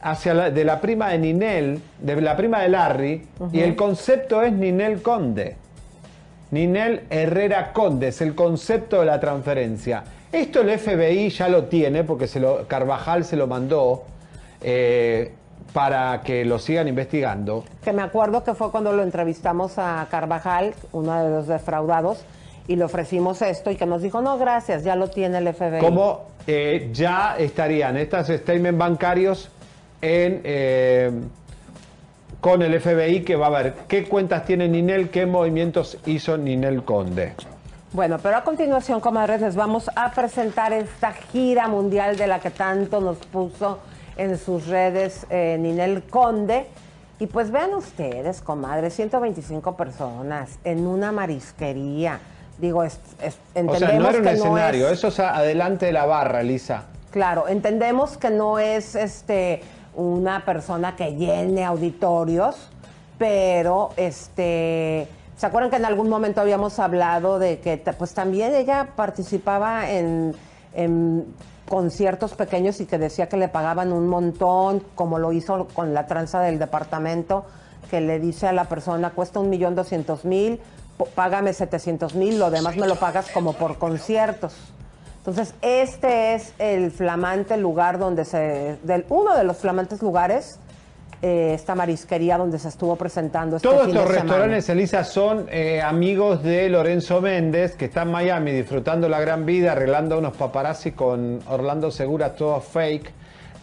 hacia 0.00 0.32
la- 0.32 0.50
de 0.52 0.64
la 0.64 0.80
prima 0.80 1.08
de 1.08 1.18
Ninel, 1.18 1.82
de 1.98 2.20
la 2.20 2.36
prima 2.36 2.60
de 2.62 2.68
Larry, 2.68 3.26
y 3.52 3.58
el 3.58 3.74
concepto 3.74 4.42
es 4.42 4.52
Ninel 4.52 5.02
Conde. 5.02 5.56
Ninel 6.52 7.02
Herrera 7.10 7.72
Conde 7.72 8.06
es 8.08 8.20
el 8.20 8.36
concepto 8.36 9.00
de 9.00 9.06
la 9.06 9.18
transferencia. 9.18 10.04
Esto 10.30 10.60
el 10.60 10.70
FBI 10.78 11.28
ya 11.30 11.48
lo 11.48 11.64
tiene 11.64 12.04
porque 12.04 12.28
se 12.28 12.38
lo, 12.38 12.68
Carvajal 12.68 13.24
se 13.24 13.34
lo 13.34 13.48
mandó 13.48 14.04
eh, 14.62 15.32
para 15.72 16.20
que 16.22 16.44
lo 16.44 16.60
sigan 16.60 16.86
investigando. 16.86 17.64
Que 17.82 17.92
me 17.92 18.02
acuerdo 18.02 18.44
que 18.44 18.54
fue 18.54 18.70
cuando 18.70 18.92
lo 18.92 19.02
entrevistamos 19.02 19.78
a 19.78 20.06
Carvajal, 20.12 20.74
uno 20.92 21.24
de 21.24 21.28
los 21.30 21.48
defraudados, 21.48 22.24
y 22.68 22.76
le 22.76 22.84
ofrecimos 22.84 23.42
esto 23.42 23.70
y 23.70 23.76
que 23.76 23.86
nos 23.86 24.02
dijo, 24.02 24.20
no, 24.20 24.38
gracias, 24.38 24.84
ya 24.84 24.94
lo 24.94 25.08
tiene 25.08 25.38
el 25.38 25.52
FBI. 25.52 25.80
Como 25.80 26.26
eh, 26.46 26.90
ya 26.92 27.36
estarían 27.38 27.96
estos 27.96 28.28
statements 28.28 28.78
bancarios 28.78 29.50
en, 30.02 30.42
eh, 30.44 31.10
con 32.40 32.62
el 32.62 32.78
FBI 32.78 33.24
que 33.24 33.36
va 33.36 33.46
a 33.46 33.50
ver 33.50 33.74
qué 33.88 34.04
cuentas 34.04 34.44
tiene 34.44 34.68
Ninel, 34.68 35.08
qué 35.08 35.24
movimientos 35.24 35.98
hizo 36.04 36.36
Ninel 36.36 36.84
Conde. 36.84 37.32
Bueno, 37.92 38.18
pero 38.22 38.36
a 38.36 38.44
continuación, 38.44 39.00
comadres, 39.00 39.40
les 39.40 39.56
vamos 39.56 39.90
a 39.96 40.10
presentar 40.10 40.74
esta 40.74 41.12
gira 41.12 41.68
mundial 41.68 42.18
de 42.18 42.26
la 42.26 42.38
que 42.38 42.50
tanto 42.50 43.00
nos 43.00 43.16
puso 43.16 43.78
en 44.18 44.36
sus 44.36 44.66
redes 44.66 45.26
eh, 45.30 45.56
Ninel 45.58 46.02
Conde. 46.02 46.66
Y 47.18 47.28
pues 47.28 47.50
vean 47.50 47.72
ustedes, 47.72 48.42
comadres, 48.42 48.94
125 48.94 49.74
personas 49.74 50.58
en 50.64 50.86
una 50.86 51.12
marisquería. 51.12 52.20
Digo, 52.58 52.82
es- 52.84 52.98
es- 53.22 53.36
O 53.54 53.58
entendemos 53.58 53.78
sea, 53.78 53.88
no 53.98 54.08
era 54.08 54.18
un 54.18 54.24
que 54.24 54.30
no 54.30 54.44
escenario, 54.44 54.86
es- 54.88 54.92
eso 54.98 55.08
es 55.08 55.18
adelante 55.20 55.86
de 55.86 55.92
la 55.92 56.06
barra, 56.06 56.42
Lisa. 56.42 56.84
Claro, 57.10 57.48
entendemos 57.48 58.16
que 58.18 58.30
no 58.30 58.58
es 58.58 58.94
este 58.94 59.62
una 59.94 60.44
persona 60.44 60.94
que 60.96 61.14
llene 61.14 61.64
auditorios, 61.64 62.68
pero 63.18 63.90
este 63.96 65.08
¿se 65.36 65.46
acuerdan 65.46 65.70
que 65.70 65.76
en 65.76 65.84
algún 65.84 66.08
momento 66.08 66.40
habíamos 66.40 66.78
hablado 66.80 67.38
de 67.38 67.60
que 67.60 67.78
pues 67.96 68.12
también 68.12 68.54
ella 68.54 68.88
participaba 68.96 69.88
en, 69.90 70.34
en 70.74 71.24
conciertos 71.68 72.34
pequeños 72.34 72.80
y 72.80 72.86
que 72.86 72.98
decía 72.98 73.28
que 73.28 73.36
le 73.36 73.48
pagaban 73.48 73.92
un 73.92 74.08
montón, 74.08 74.82
como 74.96 75.18
lo 75.18 75.32
hizo 75.32 75.68
con 75.74 75.94
la 75.94 76.06
tranza 76.06 76.40
del 76.40 76.58
departamento, 76.58 77.44
que 77.90 78.00
le 78.00 78.18
dice 78.18 78.48
a 78.48 78.52
la 78.52 78.64
persona 78.64 79.10
cuesta 79.10 79.38
un 79.38 79.48
millón 79.48 79.74
doscientos 79.76 80.24
mil, 80.24 80.60
págame 81.14 81.52
700 81.52 82.14
mil, 82.14 82.38
lo 82.38 82.50
demás 82.50 82.76
me 82.76 82.86
lo 82.86 82.96
pagas 82.96 83.30
como 83.30 83.52
por 83.52 83.78
conciertos. 83.78 84.54
Entonces, 85.18 85.54
este 85.60 86.34
es 86.34 86.54
el 86.58 86.90
flamante 86.90 87.56
lugar 87.56 87.98
donde 87.98 88.24
se. 88.24 88.78
Del, 88.82 89.04
uno 89.10 89.36
de 89.36 89.44
los 89.44 89.58
flamantes 89.58 90.00
lugares, 90.00 90.58
eh, 91.20 91.52
esta 91.52 91.74
marisquería 91.74 92.38
donde 92.38 92.58
se 92.58 92.68
estuvo 92.68 92.94
presentando 92.96 93.56
este 93.56 93.68
Todos 93.68 93.86
fin 93.86 93.90
estos 93.90 94.08
de 94.08 94.14
semana. 94.14 94.32
restaurantes, 94.32 94.68
Elisa, 94.68 95.04
son 95.04 95.46
eh, 95.50 95.82
amigos 95.82 96.42
de 96.42 96.68
Lorenzo 96.68 97.20
Méndez, 97.20 97.74
que 97.74 97.86
está 97.86 98.02
en 98.02 98.12
Miami 98.12 98.52
disfrutando 98.52 99.08
la 99.08 99.20
gran 99.20 99.44
vida, 99.44 99.72
arreglando 99.72 100.16
unos 100.16 100.36
paparazzi 100.36 100.92
con 100.92 101.40
Orlando 101.48 101.90
Segura, 101.90 102.34
todo 102.34 102.60
fake, 102.60 103.10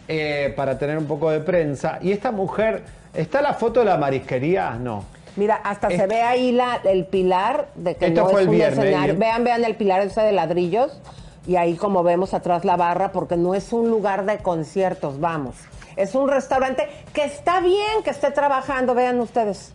eh, 0.08 0.54
para 0.56 0.78
tener 0.78 0.98
un 0.98 1.06
poco 1.06 1.32
de 1.32 1.39
prensa. 1.39 1.98
Y 2.02 2.12
esta 2.12 2.32
mujer, 2.32 2.84
¿está 3.13 3.41
la 3.41 3.54
foto 3.54 3.80
de 3.80 3.86
la 3.88 3.98
marisquería? 3.98 4.71
No. 4.71 5.14
Mira, 5.36 5.56
hasta 5.56 5.89
se 5.89 6.08
ve 6.08 6.21
ahí 6.21 6.52
la, 6.52 6.80
el 6.86 7.06
pilar 7.06 7.67
de 7.76 7.95
que 7.95 8.08
Esto 8.08 8.21
no 8.24 8.30
fue 8.30 8.41
es 8.41 8.43
el 8.43 8.50
un 8.50 8.56
viernes, 8.56 8.80
escenario. 8.80 9.13
¿eh? 9.13 9.17
Vean, 9.17 9.43
vean 9.43 9.63
el 9.65 9.76
pilar 9.76 10.02
ese 10.02 10.21
de 10.21 10.32
ladrillos 10.32 11.00
y 11.45 11.58
ahí 11.58 11.76
como 11.76 12.04
vemos 12.04 12.34
atrás 12.34 12.63
la 12.65 12.76
barra 12.78 13.12
porque 13.12 13.36
no 13.38 13.54
es 13.54 13.74
un 13.74 13.89
lugar 13.89 14.26
de 14.26 14.38
conciertos, 14.38 15.19
vamos. 15.19 15.56
Es 15.98 16.15
un 16.15 16.30
restaurante 16.30 16.88
que 17.13 17.24
está 17.26 17.60
bien 17.60 18.04
que 18.04 18.10
esté 18.12 18.32
trabajando, 18.32 18.95
vean 18.95 19.19
ustedes. 19.19 19.71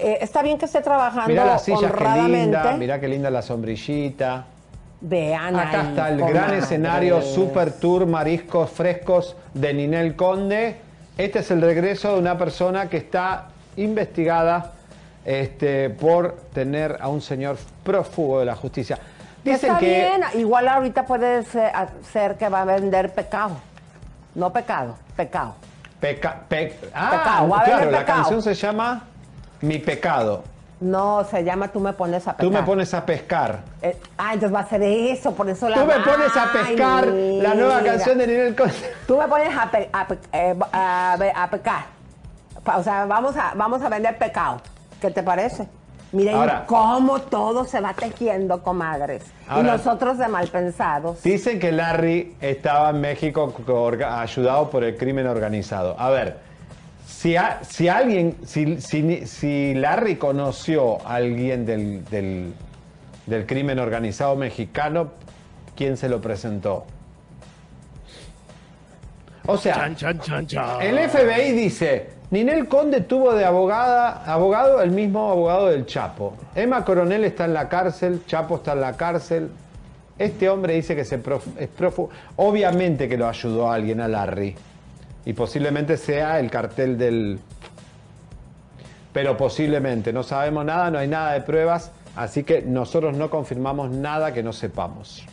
Eh, 0.00 0.18
está 0.20 0.42
bien 0.42 0.58
que 0.58 0.66
esté 0.66 0.80
trabajando 0.80 1.28
Mira 1.28 1.44
las 1.44 1.64
sillas, 1.64 1.80
qué 1.80 1.86
honradamente. 1.86 2.38
linda, 2.38 2.76
mira 2.76 3.00
qué 3.00 3.08
linda 3.08 3.30
la 3.30 3.42
sombrillita. 3.42 4.46
Vean 5.00 5.54
Acá 5.56 5.80
ahí, 5.80 5.88
está 5.88 6.08
el 6.10 6.20
gran 6.20 6.54
escenario 6.54 7.22
Super 7.22 7.72
Tour 7.72 8.06
Mariscos 8.06 8.68
Frescos 8.70 9.36
de 9.54 9.74
Ninel 9.74 10.16
Conde. 10.16 10.76
Este 11.16 11.38
es 11.40 11.50
el 11.52 11.60
regreso 11.62 12.14
de 12.14 12.18
una 12.20 12.36
persona 12.36 12.88
que 12.88 12.96
está 12.96 13.48
investigada 13.76 14.72
este, 15.28 15.90
por 15.90 16.36
tener 16.54 16.96
a 17.02 17.08
un 17.08 17.20
señor 17.20 17.58
prófugo 17.84 18.40
de 18.40 18.46
la 18.46 18.56
justicia. 18.56 18.98
Dicen 19.44 19.68
Está 19.72 19.78
que 19.78 19.86
bien, 19.86 20.22
igual 20.40 20.66
ahorita 20.66 21.04
puede 21.04 21.42
ser, 21.44 21.70
ser 22.10 22.36
que 22.36 22.48
va 22.48 22.62
a 22.62 22.64
vender 22.64 23.12
pecado. 23.12 23.58
No 24.34 24.50
pecado, 24.50 24.94
pecado. 25.14 25.54
peca, 26.00 26.34
pe- 26.48 26.78
ah, 26.94 27.10
Pecado, 27.10 27.48
va 27.50 27.60
a 27.60 27.64
claro, 27.64 27.90
la 27.90 27.98
pecado. 27.98 28.18
canción 28.22 28.42
se 28.42 28.54
llama 28.54 29.02
Mi 29.60 29.78
pecado. 29.78 30.44
No, 30.80 31.24
se 31.24 31.44
llama 31.44 31.68
Tú 31.68 31.80
me 31.80 31.92
pones 31.92 32.26
a 32.26 32.32
Tú 32.32 32.46
pecar. 32.48 32.60
me 32.62 32.66
pones 32.66 32.94
a 32.94 33.04
pescar. 33.04 33.58
Eh, 33.82 33.98
ah, 34.16 34.32
entonces 34.32 34.54
va 34.54 34.60
a 34.60 34.66
ser 34.68 34.82
eso, 34.82 35.34
por 35.34 35.46
eso 35.50 35.68
la 35.68 35.76
Tú 35.76 35.84
me 35.86 35.98
pones 36.00 36.34
a 36.36 36.42
Ay, 36.44 36.48
pescar 36.74 37.06
la 37.06 37.54
nueva 37.54 37.82
canción 37.82 38.16
de 38.16 38.26
Ninel 38.28 38.56
Conde. 38.56 38.74
Tú 39.06 39.18
me 39.18 39.28
pones 39.28 39.54
a, 39.54 39.70
pe- 39.70 39.90
a 39.92 40.06
pe- 40.06 40.18
eh, 40.32 40.56
a 40.72 41.18
a 41.34 42.78
O 42.78 42.82
sea, 42.82 43.04
vamos 43.04 43.36
a, 43.36 43.52
vamos 43.54 43.82
a 43.82 43.88
vender 43.90 44.16
pecado. 44.16 44.62
¿Qué 45.00 45.10
te 45.10 45.22
parece? 45.22 45.68
Miren 46.12 46.36
Ahora- 46.36 46.64
cómo 46.66 47.20
todo 47.20 47.64
se 47.64 47.80
va 47.80 47.92
tejiendo, 47.92 48.62
comadres. 48.62 49.22
y 49.58 49.62
nosotros 49.62 50.16
de 50.18 50.26
mal 50.28 50.48
pensados. 50.48 51.22
Dicen 51.22 51.58
que 51.60 51.70
Larry 51.70 52.34
estaba 52.40 52.90
en 52.90 53.00
México 53.00 53.52
ayudado 54.02 54.70
por 54.70 54.84
el 54.84 54.96
crimen 54.96 55.26
organizado. 55.26 55.94
A 55.98 56.08
ver, 56.10 56.38
si, 57.06 57.36
a- 57.36 57.58
si 57.62 57.88
alguien, 57.88 58.36
si, 58.46 58.80
si- 58.80 59.26
si 59.26 59.74
Larry 59.74 60.16
conoció 60.16 61.06
a 61.06 61.16
alguien 61.16 61.66
del, 61.66 62.04
del- 62.06 62.54
del 63.26 63.46
crimen 63.46 63.78
organizado 63.78 64.34
mexicano, 64.36 65.08
¿quién 65.76 65.96
se 65.98 66.08
lo 66.08 66.20
presentó? 66.22 66.86
O 69.50 69.56
sea, 69.56 69.74
Chan, 69.76 69.96
chan, 69.96 70.20
chan, 70.20 70.46
chan. 70.46 70.82
el 70.82 70.98
FBI 71.08 71.52
dice, 71.52 72.10
Ninel 72.30 72.68
Conde 72.68 73.00
tuvo 73.00 73.32
de 73.34 73.46
abogada, 73.46 74.22
abogado 74.30 74.82
el 74.82 74.90
mismo 74.90 75.30
abogado 75.30 75.68
del 75.68 75.86
Chapo. 75.86 76.36
Emma 76.54 76.84
Coronel 76.84 77.24
está 77.24 77.46
en 77.46 77.54
la 77.54 77.66
cárcel, 77.68 78.22
Chapo 78.26 78.56
está 78.56 78.72
en 78.74 78.82
la 78.82 78.92
cárcel. 78.96 79.50
Este 80.18 80.50
hombre 80.50 80.74
dice 80.74 80.94
que 80.94 81.04
se 81.06 81.18
prof- 81.18 81.46
es 81.58 81.68
prófugo. 81.68 82.10
Obviamente 82.36 83.08
que 83.08 83.16
lo 83.16 83.26
ayudó 83.26 83.70
a 83.70 83.74
alguien, 83.76 84.00
a 84.02 84.08
Larry. 84.08 84.54
Y 85.24 85.32
posiblemente 85.32 85.96
sea 85.96 86.38
el 86.40 86.50
cartel 86.50 86.98
del... 86.98 87.38
Pero 89.14 89.36
posiblemente, 89.36 90.12
no 90.12 90.22
sabemos 90.22 90.64
nada, 90.66 90.90
no 90.90 90.98
hay 90.98 91.08
nada 91.08 91.32
de 91.32 91.40
pruebas, 91.40 91.90
así 92.16 92.44
que 92.44 92.60
nosotros 92.62 93.16
no 93.16 93.30
confirmamos 93.30 93.90
nada 93.90 94.32
que 94.34 94.42
no 94.42 94.52
sepamos. 94.52 95.24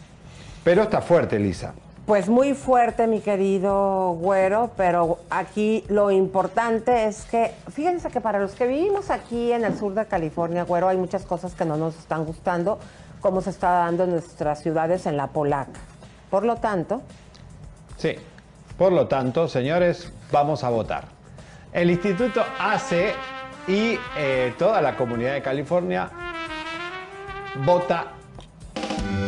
Pero 0.63 0.83
está 0.83 1.01
fuerte, 1.01 1.37
Lisa. 1.37 1.73
Pues 2.05 2.29
muy 2.29 2.53
fuerte, 2.53 3.07
mi 3.07 3.19
querido 3.19 4.11
güero, 4.11 4.69
pero 4.77 5.17
aquí 5.29 5.83
lo 5.89 6.11
importante 6.11 7.05
es 7.05 7.25
que, 7.25 7.51
fíjense 7.71 8.09
que 8.09 8.21
para 8.21 8.39
los 8.39 8.53
que 8.53 8.67
vivimos 8.67 9.09
aquí 9.09 9.51
en 9.51 9.65
el 9.65 9.75
sur 9.77 9.95
de 9.95 10.05
California, 10.05 10.63
güero, 10.63 10.87
hay 10.87 10.97
muchas 10.97 11.25
cosas 11.25 11.55
que 11.55 11.65
no 11.65 11.77
nos 11.77 11.97
están 11.97 12.25
gustando, 12.25 12.77
como 13.21 13.41
se 13.41 13.49
está 13.49 13.71
dando 13.71 14.03
en 14.03 14.11
nuestras 14.11 14.61
ciudades 14.61 15.07
en 15.07 15.17
la 15.17 15.27
polaca. 15.27 15.79
Por 16.29 16.45
lo 16.45 16.57
tanto, 16.57 17.01
Sí. 17.97 18.15
Por 18.77 18.91
lo 18.91 19.07
tanto, 19.07 19.47
señores, 19.47 20.11
vamos 20.31 20.63
a 20.63 20.69
votar. 20.69 21.05
El 21.71 21.89
Instituto 21.91 22.43
ACE 22.59 23.13
y 23.67 23.97
eh, 24.17 24.53
toda 24.57 24.81
la 24.81 24.95
comunidad 24.97 25.33
de 25.33 25.41
California 25.41 26.09
vota 27.65 28.07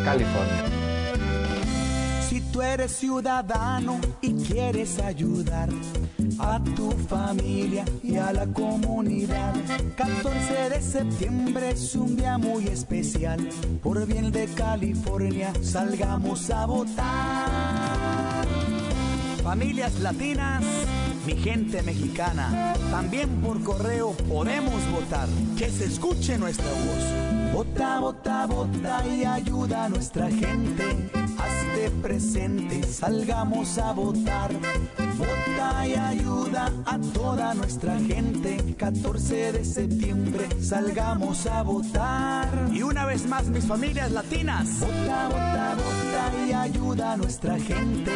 California. 0.03 0.76
Tú 2.57 2.63
eres 2.63 2.91
ciudadano 2.93 3.99
y 4.19 4.33
quieres 4.33 4.97
ayudar 4.97 5.69
a 6.39 6.59
tu 6.75 6.89
familia 6.89 7.85
y 8.01 8.15
a 8.15 8.33
la 8.33 8.47
comunidad, 8.47 9.53
14 9.95 10.71
de 10.71 10.81
septiembre 10.81 11.69
es 11.69 11.93
un 11.93 12.15
día 12.15 12.39
muy 12.39 12.65
especial. 12.65 13.47
Por 13.83 14.03
bien 14.07 14.31
de 14.31 14.47
California, 14.47 15.53
salgamos 15.61 16.49
a 16.49 16.65
votar. 16.65 18.47
Familias 19.43 19.99
latinas, 19.99 20.63
mi 21.27 21.33
gente 21.33 21.83
mexicana. 21.83 22.73
También 22.89 23.29
por 23.39 23.61
correo 23.61 24.13
podemos 24.27 24.81
votar. 24.91 25.29
Que 25.55 25.69
se 25.69 25.85
escuche 25.85 26.39
nuestra 26.39 26.65
voz. 26.71 27.53
Vota, 27.53 27.99
vota, 27.99 28.47
vota 28.47 29.05
y 29.05 29.25
ayuda 29.25 29.85
a 29.85 29.89
nuestra 29.89 30.27
gente. 30.31 31.26
Hazte 31.37 31.89
presente, 32.01 32.83
salgamos 32.83 33.77
a 33.77 33.91
votar. 33.93 34.51
Vota 35.17 35.87
y 35.87 35.93
ayuda 35.93 36.71
a 36.85 36.99
toda 37.13 37.53
nuestra 37.53 37.97
gente. 37.99 38.75
14 38.77 39.51
de 39.53 39.65
septiembre, 39.65 40.47
salgamos 40.61 41.47
a 41.47 41.63
votar. 41.63 42.47
Y 42.71 42.83
una 42.83 43.05
vez 43.05 43.25
más, 43.27 43.47
mis 43.47 43.65
familias 43.65 44.11
latinas. 44.11 44.79
Vota, 44.79 45.27
vota, 45.27 45.75
vota 45.75 46.45
y 46.47 46.53
ayuda 46.53 47.13
a 47.13 47.17
nuestra 47.17 47.59
gente. 47.59 48.11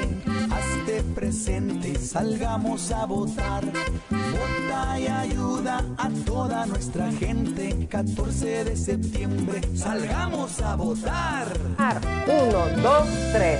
Hazte 0.51 1.03
presente, 1.15 1.95
salgamos 1.99 2.91
a 2.91 3.05
votar. 3.05 3.65
Vota 4.09 4.99
y 4.99 5.07
ayuda 5.07 5.83
a 5.97 6.09
toda 6.25 6.65
nuestra 6.65 7.11
gente. 7.11 7.87
14 7.89 8.63
de 8.63 8.75
septiembre, 8.75 9.61
salgamos 9.75 10.61
a 10.61 10.75
votar. 10.75 11.47
Uno, 12.27 12.81
dos, 12.81 13.09
tres. 13.31 13.59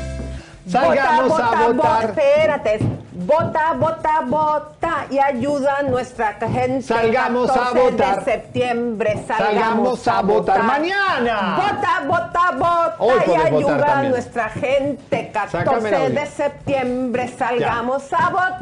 Salgamos 0.68 1.30
Vota, 1.30 1.48
a 1.48 1.50
vota, 1.50 1.68
votar. 1.68 1.76
vota, 1.76 2.06
espérate. 2.06 2.80
Vota, 3.14 3.74
vota, 3.74 4.22
vota 4.26 5.06
y 5.10 5.20
ayuda 5.20 5.78
a 5.80 5.84
nuestra 5.84 6.34
gente. 6.34 6.82
Salgamos 6.84 7.50
a 7.50 7.54
14 7.54 7.80
votar. 7.92 8.20
de 8.20 8.26
septiembre. 8.32 9.24
Salgamos, 9.28 10.00
Salgamos 10.00 10.08
a 10.08 10.22
votar. 10.22 10.64
¡Mañana! 10.64 11.56
Vota, 11.58 12.02
vota, 12.08 12.52
vota 12.58 12.96
Hoy 13.00 13.22
y 13.28 13.36
ayuda 13.36 14.00
a 14.00 14.04
nuestra 14.04 14.50
gente. 14.50 15.32
Sácame 15.34 15.60
el 15.60 15.66
14 15.66 15.96
audio. 15.96 16.20
de 16.20 16.26
septiembre. 16.28 17.28
Salgamos 17.38 18.14
a 18.14 18.30
votar. 18.30 18.62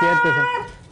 Siéntese. 0.00 0.40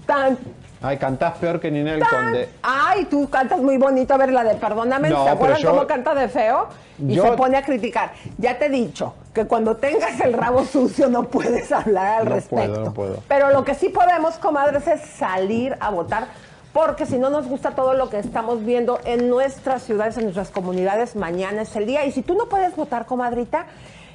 Tan, 0.06 0.38
Ay, 0.86 0.98
cantás 0.98 1.34
peor 1.38 1.60
que 1.60 1.70
Ninel 1.70 2.00
tan. 2.00 2.24
Conde. 2.26 2.48
Ay, 2.62 3.06
tú 3.06 3.30
cantas 3.30 3.58
muy 3.60 3.78
bonito. 3.78 4.12
A 4.12 4.18
ver, 4.18 4.30
la 4.32 4.44
de 4.44 4.54
Perdóname. 4.56 5.08
No, 5.08 5.24
¿Se 5.24 5.30
acuerdan 5.30 5.58
yo- 5.58 5.70
cómo 5.70 5.86
canta 5.86 6.14
de 6.14 6.28
feo? 6.28 6.68
Y 6.98 7.14
Yo- 7.14 7.22
se 7.24 7.32
pone 7.32 7.56
a 7.56 7.62
criticar. 7.62 8.12
Ya 8.36 8.58
te 8.58 8.66
he 8.66 8.68
dicho 8.68 9.14
que 9.32 9.46
cuando 9.46 9.76
tengas 9.76 10.20
el 10.20 10.34
rabo 10.34 10.64
sucio 10.64 11.08
no 11.08 11.24
puedes 11.24 11.72
hablar 11.72 12.18
al 12.20 12.24
No 12.28 12.34
respecto. 12.34 12.66
puedo, 12.72 12.84
no 12.84 12.92
puedo. 12.92 13.16
Pero 13.28 13.50
lo 13.50 13.64
que 13.64 13.74
sí 13.74 13.88
podemos, 13.88 14.34
comadres, 14.36 14.86
es 14.86 15.00
salir 15.00 15.74
a 15.80 15.90
votar. 15.90 16.26
Porque 16.74 17.06
si 17.06 17.18
no 17.18 17.30
nos 17.30 17.46
gusta 17.48 17.70
todo 17.70 17.94
lo 17.94 18.10
que 18.10 18.18
estamos 18.18 18.64
viendo 18.64 18.98
en 19.04 19.30
nuestras 19.30 19.82
ciudades, 19.84 20.16
en 20.18 20.24
nuestras 20.24 20.50
comunidades, 20.50 21.16
mañana 21.16 21.62
es 21.62 21.74
el 21.76 21.86
día. 21.86 22.04
Y 22.04 22.12
si 22.12 22.20
tú 22.20 22.34
no 22.34 22.46
puedes 22.50 22.76
votar, 22.76 23.06
comadrita, 23.06 23.66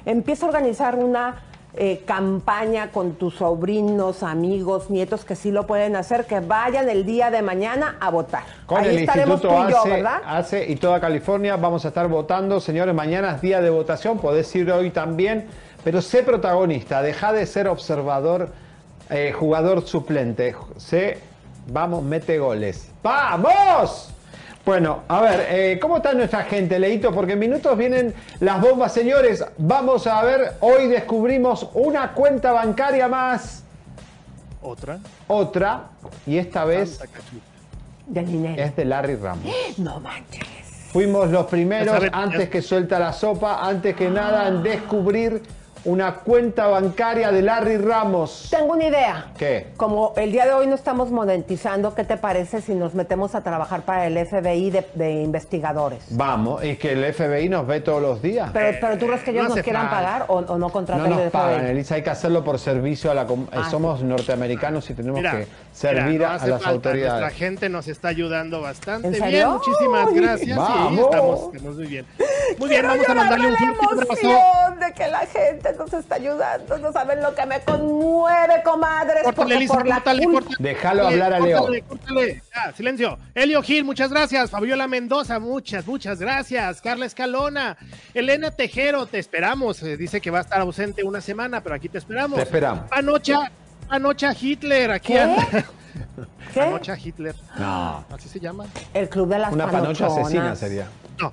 empieza 0.04 0.44
a 0.46 0.50
organizar 0.50 0.94
una 0.96 1.36
eh, 1.74 2.02
campaña 2.04 2.90
con 2.90 3.12
tus 3.12 3.36
sobrinos, 3.36 4.22
amigos, 4.22 4.90
nietos 4.90 5.24
que 5.24 5.36
sí 5.36 5.52
lo 5.52 5.66
pueden 5.66 5.94
hacer, 5.94 6.26
que 6.26 6.40
vayan 6.40 6.88
el 6.88 7.04
día 7.06 7.30
de 7.30 7.42
mañana 7.42 7.96
a 8.00 8.10
votar. 8.10 8.42
Con 8.66 8.78
Ahí 8.78 8.88
el 8.88 8.98
estaremos 8.98 9.42
Instituto 9.42 9.62
tú 9.62 9.68
y 9.68 9.72
yo, 9.72 9.78
ACE, 9.78 9.88
¿verdad? 9.90 10.22
ACE 10.26 10.70
y 10.70 10.76
toda 10.76 11.00
California 11.00 11.56
vamos 11.56 11.84
a 11.84 11.88
estar 11.88 12.08
votando. 12.08 12.60
Señores, 12.60 12.94
mañana 12.94 13.36
es 13.36 13.40
día 13.40 13.60
de 13.60 13.70
votación, 13.70 14.18
podés 14.18 14.54
ir 14.56 14.70
hoy 14.72 14.90
también, 14.90 15.46
pero 15.84 16.02
sé 16.02 16.24
protagonista, 16.24 17.02
deja 17.02 17.32
de 17.32 17.46
ser 17.46 17.68
observador, 17.68 18.48
eh, 19.08 19.32
jugador 19.32 19.86
suplente. 19.86 20.56
Sé, 20.76 21.18
vamos, 21.68 22.02
mete 22.02 22.38
goles. 22.38 22.90
¡Vamos! 23.02 24.12
Bueno, 24.64 25.04
a 25.08 25.20
ver, 25.22 25.46
eh, 25.48 25.78
¿cómo 25.80 25.96
está 25.96 26.12
nuestra 26.12 26.44
gente, 26.44 26.78
Leito? 26.78 27.12
Porque 27.12 27.32
en 27.32 27.38
minutos 27.38 27.76
vienen 27.78 28.14
las 28.40 28.60
bombas, 28.60 28.92
señores. 28.92 29.44
Vamos 29.56 30.06
a 30.06 30.22
ver, 30.22 30.52
hoy 30.60 30.86
descubrimos 30.86 31.68
una 31.72 32.12
cuenta 32.12 32.52
bancaria 32.52 33.08
más. 33.08 33.64
Otra. 34.62 34.98
Otra, 35.26 35.84
y 36.26 36.36
esta 36.36 36.66
vez 36.66 37.00
De 38.06 38.22
dinero. 38.22 38.62
es 38.62 38.76
de 38.76 38.84
Larry 38.84 39.16
Ramos. 39.16 39.52
No 39.78 39.98
manches. 40.00 40.44
Fuimos 40.92 41.30
los 41.30 41.46
primeros, 41.46 41.96
antes 42.12 42.48
que 42.50 42.60
suelta 42.60 42.98
la 42.98 43.12
sopa, 43.12 43.66
antes 43.66 43.94
que 43.94 44.10
nada, 44.10 44.48
en 44.48 44.62
descubrir 44.62 45.40
una 45.84 46.14
cuenta 46.16 46.66
bancaria 46.66 47.32
de 47.32 47.42
Larry 47.42 47.78
Ramos. 47.78 48.48
Tengo 48.50 48.72
una 48.74 48.84
idea. 48.84 49.26
¿Qué? 49.38 49.68
Como 49.76 50.12
el 50.16 50.30
día 50.32 50.44
de 50.46 50.52
hoy 50.52 50.66
no 50.66 50.74
estamos 50.74 51.10
monetizando, 51.10 51.94
¿qué 51.94 52.04
te 52.04 52.16
parece 52.16 52.60
si 52.60 52.74
nos 52.74 52.94
metemos 52.94 53.34
a 53.34 53.42
trabajar 53.42 53.82
para 53.82 54.06
el 54.06 54.18
FBI 54.26 54.70
de, 54.70 54.86
de 54.94 55.22
investigadores? 55.22 56.04
Vamos, 56.10 56.62
es 56.62 56.78
que 56.78 56.92
el 56.92 57.12
FBI 57.14 57.48
nos 57.48 57.66
ve 57.66 57.80
todos 57.80 58.02
los 58.02 58.20
días. 58.22 58.50
Pero, 58.52 58.78
pero 58.80 58.98
tú 58.98 59.06
crees 59.06 59.22
que 59.22 59.30
ellos 59.30 59.48
no 59.48 59.54
nos 59.56 59.64
quieran 59.64 59.88
falta. 59.88 59.96
pagar 59.96 60.24
o, 60.28 60.34
o 60.36 60.42
no 60.58 60.58
No 60.58 60.70
contratan 60.70 61.10
nos 61.10 61.20
el 61.20 61.30
pagan, 61.30 61.60
FBI? 61.60 61.70
Elisa, 61.70 61.94
hay 61.94 62.02
que 62.02 62.10
hacerlo 62.10 62.44
por 62.44 62.58
servicio 62.58 63.10
a 63.10 63.14
la... 63.14 63.26
Ah, 63.52 63.68
somos 63.70 64.02
norteamericanos 64.02 64.88
y 64.90 64.94
tenemos 64.94 65.18
Mira, 65.20 65.32
que 65.32 65.46
servir 65.72 66.04
mira, 66.04 66.36
no 66.36 66.42
a 66.42 66.46
las 66.46 66.62
falta, 66.62 66.68
autoridades. 66.70 67.20
Nuestra 67.20 67.30
gente 67.38 67.68
nos 67.68 67.88
está 67.88 68.08
ayudando 68.08 68.60
bastante 68.60 69.08
¿En 69.08 69.28
bien. 69.28 69.48
Muchísimas 69.48 70.12
gracias. 70.12 70.56
vamos. 70.58 70.90
Sí, 70.90 71.00
estamos, 71.00 71.54
estamos 71.54 71.76
muy 71.76 71.86
bien. 71.86 72.06
Muy 72.58 72.68
bien, 72.68 72.80
Quiero 72.82 72.88
vamos 72.88 73.08
a 73.08 73.14
mandarle 73.14 73.46
un 73.48 73.56
fuerte 73.56 74.26
abrazo. 74.26 74.76
de 74.80 74.92
que 74.92 75.08
la 75.08 75.20
gente 75.20 75.69
nos 75.78 75.92
está 75.92 76.16
ayudando. 76.16 76.78
No 76.78 76.92
saben 76.92 77.22
lo 77.22 77.34
que 77.34 77.46
me 77.46 77.60
conmueve, 77.60 78.62
comadres. 78.64 79.22
Córtale, 79.24 79.56
Elisa, 79.56 79.74
por 79.74 79.86
la 79.86 79.96
córtale. 79.96 80.56
Déjalo 80.58 81.06
hablar 81.06 81.32
a 81.34 81.40
Leo. 81.40 81.58
Córtale, 81.58 81.82
córtale. 81.82 82.42
Ya, 82.54 82.72
silencio. 82.72 83.18
Elio 83.34 83.62
Gil, 83.62 83.84
muchas 83.84 84.10
gracias. 84.10 84.50
Fabiola 84.50 84.86
Mendoza, 84.88 85.38
muchas, 85.38 85.86
muchas 85.86 86.18
gracias. 86.20 86.80
Carla 86.80 87.06
Escalona. 87.06 87.76
Elena 88.14 88.50
Tejero, 88.50 89.06
te 89.06 89.18
esperamos. 89.18 89.82
Eh, 89.82 89.96
dice 89.96 90.20
que 90.20 90.30
va 90.30 90.38
a 90.38 90.42
estar 90.42 90.60
ausente 90.60 91.02
una 91.02 91.20
semana, 91.20 91.62
pero 91.62 91.74
aquí 91.74 91.88
te 91.88 91.98
esperamos. 91.98 92.36
Te 92.36 92.42
esperamos. 92.42 92.88
Panocha, 92.88 93.50
Panocha 93.88 94.32
Hitler, 94.38 94.90
aquí 94.90 95.12
¿Qué? 95.12 95.20
anda. 95.20 95.46
¿Qué? 96.54 96.60
Panocha 96.60 96.96
Hitler. 96.96 97.34
No, 97.58 98.04
Así 98.12 98.28
se 98.28 98.40
llama. 98.40 98.66
El 98.94 99.08
club 99.08 99.28
de 99.28 99.38
las 99.38 99.52
una 99.52 99.70
panocha 99.70 100.06
asesina 100.06 100.54
sería. 100.56 100.86
No, 101.20 101.30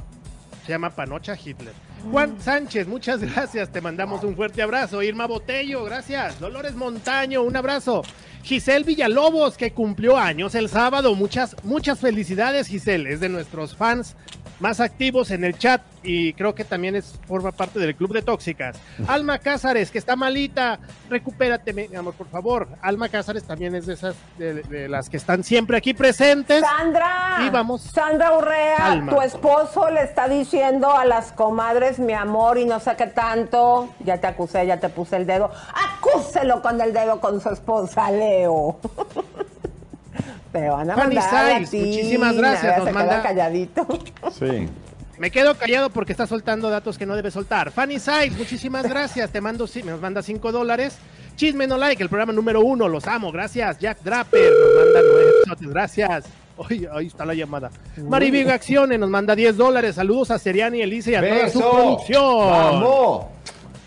se 0.66 0.72
llama 0.72 0.90
Panocha 0.90 1.36
Hitler. 1.36 1.74
Juan 2.12 2.40
Sánchez, 2.40 2.88
muchas 2.88 3.22
gracias. 3.22 3.72
Te 3.72 3.82
mandamos 3.82 4.24
un 4.24 4.36
fuerte 4.36 4.62
abrazo. 4.62 5.04
Irma 5.04 5.28
Botello, 5.28 5.84
gracias. 5.84 6.40
Dolores 6.40 6.76
Montaño, 6.76 7.44
un 7.44 7.56
abrazo. 7.56 8.04
Giselle 8.44 8.86
Villalobos, 8.86 9.58
que 9.58 9.72
cumplió 9.72 10.18
años 10.18 10.56
el 10.56 10.70
sábado. 10.70 11.16
Muchas, 11.16 11.56
muchas 11.64 12.00
felicidades, 12.00 12.68
Giselle. 12.68 13.12
Es 13.12 13.20
de 13.20 13.30
nuestros 13.30 13.76
fans 13.76 14.16
más 14.60 14.80
activos 14.80 15.32
en 15.32 15.44
el 15.44 15.58
chat 15.58 15.82
y 16.04 16.34
creo 16.34 16.54
que 16.56 16.64
también 16.64 16.96
es, 16.96 17.16
forma 17.28 17.52
parte 17.52 17.80
del 17.80 17.96
club 17.96 18.14
de 18.14 18.22
tóxicas. 18.22 18.78
Alma 19.08 19.40
Cázares, 19.40 19.92
que 19.92 19.98
está 19.98 20.16
malita. 20.16 20.80
Recupérate, 21.10 21.74
mi 21.74 21.94
amor, 21.96 22.14
por 22.14 22.28
favor. 22.30 22.68
Alma 22.82 23.10
Cázares 23.10 23.44
también 23.44 23.76
es 23.76 23.86
de 23.88 23.94
esas, 23.96 24.16
de, 24.38 24.62
de 24.64 24.88
las 24.88 25.10
que 25.10 25.18
están 25.18 25.44
siempre 25.44 25.76
aquí 25.78 25.94
presentes. 25.94 26.62
Sandra, 26.62 27.40
Y 27.46 27.50
vamos. 27.50 27.82
Sandra 27.82 28.38
Urrea, 28.38 29.06
tu 29.10 29.22
esposo 29.22 29.90
le 29.90 30.04
está 30.04 30.28
diciendo 30.30 30.92
a 30.96 31.04
las 31.06 31.32
comadres 31.32 32.00
mi 32.00 32.14
amor 32.14 32.58
y 32.58 32.66
no 32.66 32.80
sé 32.80 32.96
qué 32.98 33.08
tanto. 33.08 33.90
Ya 34.06 34.18
te 34.20 34.28
acusé, 34.28 34.66
ya 34.66 34.80
te 34.80 34.90
puse 34.90 35.18
el 35.18 35.26
dedo. 35.26 35.52
Acúselo 35.98 36.62
con 36.62 36.80
el 36.80 36.94
dedo 36.94 37.20
con 37.20 37.42
su 37.42 37.50
esposa, 37.50 38.10
Leo. 38.12 38.78
Te 40.52 40.70
van 40.70 40.90
a 40.90 40.96
Fanny 40.96 41.16
mandar 41.16 41.46
a 41.46 41.54
Saiz, 41.56 41.70
ti. 41.70 41.78
muchísimas 41.80 42.36
gracias, 42.38 42.78
nos 42.84 42.92
manda- 42.94 43.22
calladito. 43.22 43.86
Sí. 44.32 44.70
Me 45.18 45.32
quedo 45.32 45.56
callado 45.56 45.90
porque 45.90 46.12
está 46.12 46.28
soltando 46.28 46.70
datos 46.70 46.98
que 46.98 47.06
no 47.06 47.16
debe 47.16 47.32
soltar. 47.32 47.72
Fanny 47.72 48.00
Sides, 48.00 48.38
muchísimas 48.38 48.84
gracias. 48.90 49.32
Te 49.32 49.42
mando, 49.42 49.68
nos 49.86 50.02
manda 50.02 50.22
5 50.22 50.52
dólares. 50.52 50.98
Chisme 51.36 51.68
no 51.68 51.78
like, 51.78 52.02
el 52.02 52.10
programa 52.10 52.34
número 52.34 52.62
uno. 52.62 52.88
Los 52.88 53.08
amo, 53.08 53.32
gracias. 53.32 53.80
Jack 53.80 54.02
Draper 54.04 54.52
nos 54.52 54.86
manda 54.86 55.02
9 55.12 55.32
pesotes, 55.44 55.70
gracias. 55.70 56.26
Oye, 56.58 56.90
ahí 56.92 57.08
está 57.08 57.26
la 57.26 57.36
llamada. 57.36 57.70
Marivigo 57.98 58.52
Acciones 58.52 59.00
nos 59.00 59.10
manda 59.10 59.36
10 59.36 59.58
dólares. 59.58 59.96
Saludos 59.96 60.32
a 60.32 60.40
Seriani, 60.40 60.82
Elise 60.82 61.12
y 61.12 61.16
a 61.16 61.22
toda 61.22 61.50
su 61.50 61.60
producción. 61.60 62.50
¡Vamos! 62.50 63.26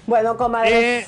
Bueno, 0.07 0.37
comadres. 0.37 0.73
Eh, 0.73 1.07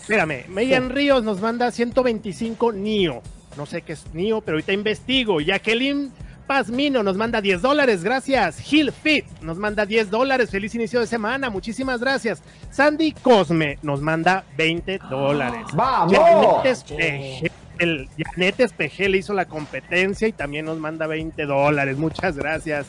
espérame, 0.00 0.44
Meyan 0.48 0.90
Ríos 0.90 1.22
nos 1.22 1.40
manda 1.40 1.70
125 1.70 2.72
NIO. 2.72 3.22
No 3.56 3.66
sé 3.66 3.82
qué 3.82 3.92
es 3.92 4.06
NIO, 4.12 4.40
pero 4.40 4.56
ahorita 4.56 4.72
investigo. 4.72 5.40
Jacqueline 5.40 6.12
Pazmino 6.48 7.02
nos 7.02 7.16
manda 7.16 7.40
10 7.42 7.60
dólares, 7.62 8.02
gracias. 8.02 8.58
Gil 8.58 8.90
Fit 8.90 9.26
nos 9.42 9.58
manda 9.58 9.84
10 9.86 10.10
dólares, 10.10 10.50
feliz 10.50 10.74
inicio 10.74 10.98
de 10.98 11.06
semana, 11.06 11.50
muchísimas 11.50 12.00
gracias. 12.00 12.42
Sandy 12.70 13.12
Cosme 13.12 13.78
nos 13.82 14.00
manda 14.00 14.44
20 14.56 14.98
dólares. 15.10 15.66
¡Vamos! 15.74 16.12
Janet 16.12 16.64
Espejel, 16.64 17.50
el- 17.78 18.08
Janet 18.18 18.60
Espejel 18.60 19.14
hizo 19.14 19.34
la 19.34 19.44
competencia 19.44 20.26
y 20.26 20.32
también 20.32 20.64
nos 20.64 20.78
manda 20.78 21.06
20 21.06 21.44
dólares, 21.44 21.98
muchas 21.98 22.36
gracias. 22.36 22.86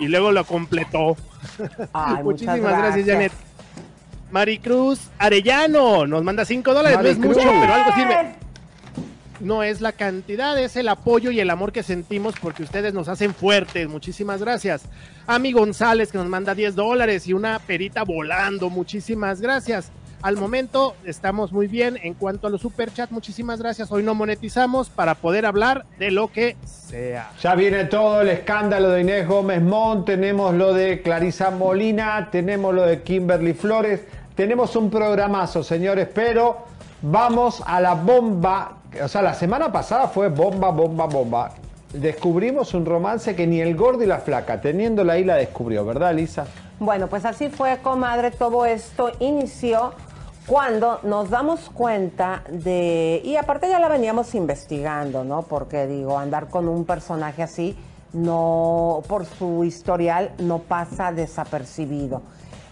Y 0.00 0.08
luego 0.08 0.32
lo 0.32 0.44
completó. 0.44 1.16
Ay, 1.92 2.16
muchísimas 2.24 2.58
gracias, 2.60 3.06
gracias. 3.06 3.06
Janet. 3.06 3.32
Maricruz 4.32 5.00
Arellano 5.18 6.06
nos 6.06 6.22
manda 6.24 6.44
5 6.44 6.74
dólares. 6.74 6.98
No 7.00 7.08
es 7.08 7.18
mucho, 7.18 7.40
pero 7.40 7.72
algo 7.74 7.92
sirve. 7.94 8.34
No 9.40 9.62
es 9.62 9.80
la 9.80 9.92
cantidad, 9.92 10.58
es 10.58 10.76
el 10.76 10.88
apoyo 10.88 11.30
y 11.30 11.38
el 11.38 11.50
amor 11.50 11.72
que 11.72 11.82
sentimos 11.82 12.34
porque 12.40 12.64
ustedes 12.64 12.92
nos 12.92 13.08
hacen 13.08 13.34
fuertes. 13.34 13.88
Muchísimas 13.88 14.40
gracias. 14.40 14.82
Ami 15.26 15.52
González 15.52 16.10
que 16.10 16.18
nos 16.18 16.26
manda 16.26 16.54
10 16.54 16.74
dólares 16.74 17.26
y 17.28 17.32
una 17.32 17.58
perita 17.60 18.02
volando. 18.02 18.68
Muchísimas 18.68 19.40
gracias. 19.40 19.92
Al 20.20 20.36
momento 20.36 20.96
estamos 21.04 21.52
muy 21.52 21.68
bien 21.68 21.96
en 22.02 22.14
cuanto 22.14 22.48
a 22.48 22.50
los 22.50 22.62
superchats. 22.62 23.12
Muchísimas 23.12 23.60
gracias. 23.60 23.92
Hoy 23.92 24.02
no 24.02 24.16
monetizamos 24.16 24.88
para 24.88 25.14
poder 25.14 25.46
hablar 25.46 25.84
de 26.00 26.10
lo 26.10 26.32
que 26.32 26.56
sea. 26.64 27.30
Ya 27.40 27.54
viene 27.54 27.84
todo 27.84 28.22
el 28.22 28.28
escándalo 28.28 28.90
de 28.90 29.02
Inés 29.02 29.28
Gómez 29.28 29.62
Mont, 29.62 30.04
tenemos 30.06 30.54
lo 30.54 30.74
de 30.74 31.02
Clarisa 31.02 31.50
Molina, 31.50 32.30
tenemos 32.32 32.74
lo 32.74 32.82
de 32.82 33.02
Kimberly 33.02 33.54
Flores, 33.54 34.00
tenemos 34.34 34.74
un 34.74 34.90
programazo, 34.90 35.62
señores, 35.62 36.08
pero 36.12 36.66
vamos 37.00 37.62
a 37.64 37.80
la 37.80 37.94
bomba. 37.94 38.77
O 39.02 39.08
sea, 39.08 39.22
la 39.22 39.34
semana 39.34 39.70
pasada 39.70 40.08
fue 40.08 40.28
bomba, 40.28 40.70
bomba, 40.70 41.06
bomba. 41.06 41.50
Descubrimos 41.92 42.74
un 42.74 42.86
romance 42.86 43.34
que 43.34 43.46
ni 43.46 43.60
el 43.60 43.76
gordo 43.76 44.02
y 44.02 44.06
la 44.06 44.18
flaca, 44.18 44.60
teniéndola 44.60 45.14
ahí, 45.14 45.24
la 45.24 45.36
descubrió, 45.36 45.84
¿verdad, 45.84 46.14
Lisa? 46.14 46.46
Bueno, 46.80 47.08
pues 47.08 47.24
así 47.24 47.48
fue, 47.48 47.78
comadre. 47.82 48.30
Todo 48.30 48.64
esto 48.66 49.10
inició 49.20 49.92
cuando 50.46 51.00
nos 51.02 51.28
damos 51.28 51.68
cuenta 51.70 52.42
de, 52.50 53.20
y 53.22 53.36
aparte 53.36 53.68
ya 53.68 53.78
la 53.78 53.88
veníamos 53.88 54.34
investigando, 54.34 55.22
¿no? 55.22 55.42
Porque 55.42 55.86
digo, 55.86 56.18
andar 56.18 56.48
con 56.48 56.68
un 56.68 56.84
personaje 56.86 57.42
así, 57.42 57.76
no, 58.14 59.02
por 59.06 59.26
su 59.26 59.64
historial, 59.64 60.32
no 60.38 60.60
pasa 60.60 61.12
desapercibido. 61.12 62.22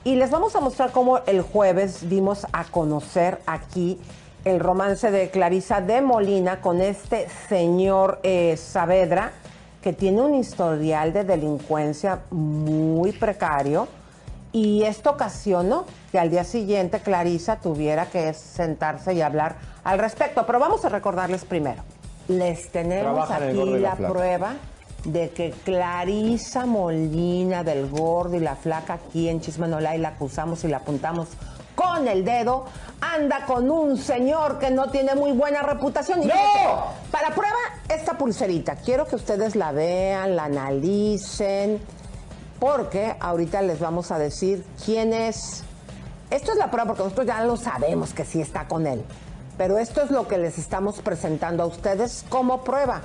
Y 0.05 0.15
les 0.15 0.31
vamos 0.31 0.57
a 0.57 0.61
mostrar 0.61 0.93
cómo 0.93 1.19
el 1.27 1.43
jueves 1.43 2.09
dimos 2.09 2.47
a 2.53 2.65
conocer 2.65 3.41
aquí 3.47 3.99
el 4.47 4.61
romance 4.61 5.11
de 5.11 5.29
Clarisa 5.29 5.81
de 5.81 6.01
Molina 6.01 6.61
con 6.61 6.81
este 6.81 7.27
señor 7.49 8.21
eh, 8.23 8.57
Saavedra, 8.57 9.33
que 9.83 9.93
tiene 9.93 10.21
un 10.21 10.35
historial 10.35 11.13
de 11.13 11.25
delincuencia 11.25 12.21
muy 12.31 13.11
precario 13.11 13.89
y 14.53 14.85
esto 14.85 15.11
ocasionó 15.11 15.85
que 16.13 16.21
al 16.21 16.31
día 16.31 16.45
siguiente 16.45 17.01
Clarisa 17.01 17.57
tuviera 17.57 18.07
que 18.07 18.33
sentarse 18.35 19.15
y 19.15 19.21
hablar 19.21 19.57
al 19.83 19.99
respecto. 19.99 20.47
Pero 20.47 20.61
vamos 20.61 20.85
a 20.85 20.91
recordarles 20.91 21.45
primero. 21.45 21.83
Les 22.29 22.71
tenemos 22.71 23.29
aquí 23.29 23.79
la 23.81 23.97
prueba 23.97 24.55
de 25.05 25.31
que 25.31 25.51
Clarisa 25.65 26.67
Molina 26.67 27.65
del 27.65 27.91
Gordo 27.91 28.37
y 28.37 28.41
la 28.41 28.55
Flaca 28.55 28.95
aquí 28.95 29.29
en 29.29 29.41
Chismenolay 29.41 29.99
la 29.99 30.11
acusamos 30.11 30.63
y 30.63 30.69
la 30.69 30.77
apuntamos 30.77 31.31
con 31.97 32.09
el 32.09 32.25
dedo, 32.25 32.67
anda 33.01 33.47
con 33.47 33.71
un 33.71 33.97
señor 33.97 34.59
que 34.59 34.71
no 34.71 34.91
tiene 34.91 35.15
muy 35.15 35.33
buena 35.33 35.63
reputación. 35.63 36.23
Y 36.23 36.27
¡No! 36.27 36.35
para 37.11 37.31
prueba, 37.31 37.57
esta 37.89 38.19
pulserita. 38.19 38.77
Quiero 38.77 39.07
que 39.07 39.17
ustedes 39.17 39.57
la 39.57 39.73
vean, 39.73 40.37
la 40.37 40.45
analicen, 40.45 41.81
porque 42.61 43.17
ahorita 43.19 43.63
les 43.63 43.81
vamos 43.81 44.11
a 44.11 44.19
decir 44.19 44.65
quién 44.85 45.15
es. 45.15 45.65
Esto 46.31 46.53
es 46.53 46.59
la 46.59 46.71
prueba 46.71 46.89
porque 46.89 47.05
nosotros 47.05 47.27
ya 47.27 47.43
lo 47.43 47.57
sabemos 47.57 48.13
que 48.13 48.25
sí 48.25 48.43
está 48.43 48.69
con 48.69 48.87
él. 48.87 49.03
Pero 49.57 49.79
esto 49.79 50.03
es 50.03 50.11
lo 50.11 50.29
que 50.29 50.37
les 50.37 50.59
estamos 50.59 51.01
presentando 51.01 51.63
a 51.63 51.67
ustedes 51.67 52.27
como 52.29 52.63
prueba. 52.63 53.01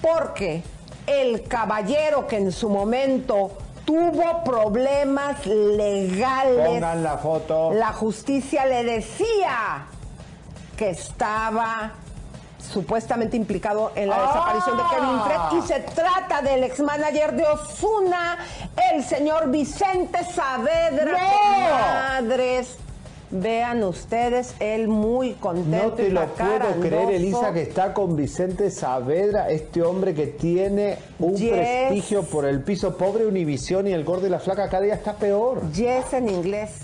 Porque 0.00 0.64
el 1.06 1.44
caballero 1.44 2.26
que 2.26 2.38
en 2.38 2.50
su 2.50 2.68
momento 2.68 3.52
tuvo 3.92 4.42
problemas 4.42 5.44
legales. 5.46 6.66
Pongan 6.66 7.02
la 7.02 7.18
foto. 7.18 7.72
La 7.74 7.92
justicia 7.92 8.64
le 8.64 8.84
decía 8.84 9.84
que 10.76 10.90
estaba 10.90 11.92
supuestamente 12.58 13.36
implicado 13.36 13.92
en 13.94 14.08
la 14.08 14.16
¡Ah! 14.16 14.26
desaparición 14.28 14.76
de 14.78 14.82
Kevin 14.94 15.20
Fred 15.24 15.58
y 15.58 15.66
se 15.66 15.80
trata 15.80 16.40
del 16.42 16.64
ex 16.64 16.80
manager 16.80 17.34
de 17.34 17.44
Osuna, 17.44 18.38
el 18.92 19.04
señor 19.04 19.50
Vicente 19.50 20.24
Saavedra. 20.24 21.12
¡No! 21.12 22.22
Madres, 22.22 22.78
vean 23.32 23.82
ustedes, 23.82 24.54
él 24.60 24.88
muy 24.88 25.32
contento. 25.32 25.86
No 25.86 25.92
te 25.94 26.08
y 26.08 26.10
lo 26.10 26.26
puedo 26.26 26.80
creer, 26.80 27.10
Elisa, 27.10 27.52
que 27.52 27.62
está 27.62 27.92
con 27.94 28.14
Vicente 28.14 28.70
Saavedra, 28.70 29.50
este 29.50 29.82
hombre 29.82 30.14
que 30.14 30.28
tiene 30.28 30.98
un 31.18 31.34
Yes. 31.34 31.50
prestigio 31.50 32.22
por 32.24 32.44
el 32.44 32.60
piso 32.60 32.96
pobre 32.96 33.26
Univisión 33.26 33.86
y 33.86 33.92
el 33.92 34.04
gordo 34.04 34.26
y 34.26 34.30
la 34.30 34.38
flaca 34.38 34.68
cada 34.68 34.82
día 34.82 34.94
está 34.94 35.14
peor. 35.14 35.62
Yes 35.72 36.12
en 36.12 36.28
inglés. 36.28 36.80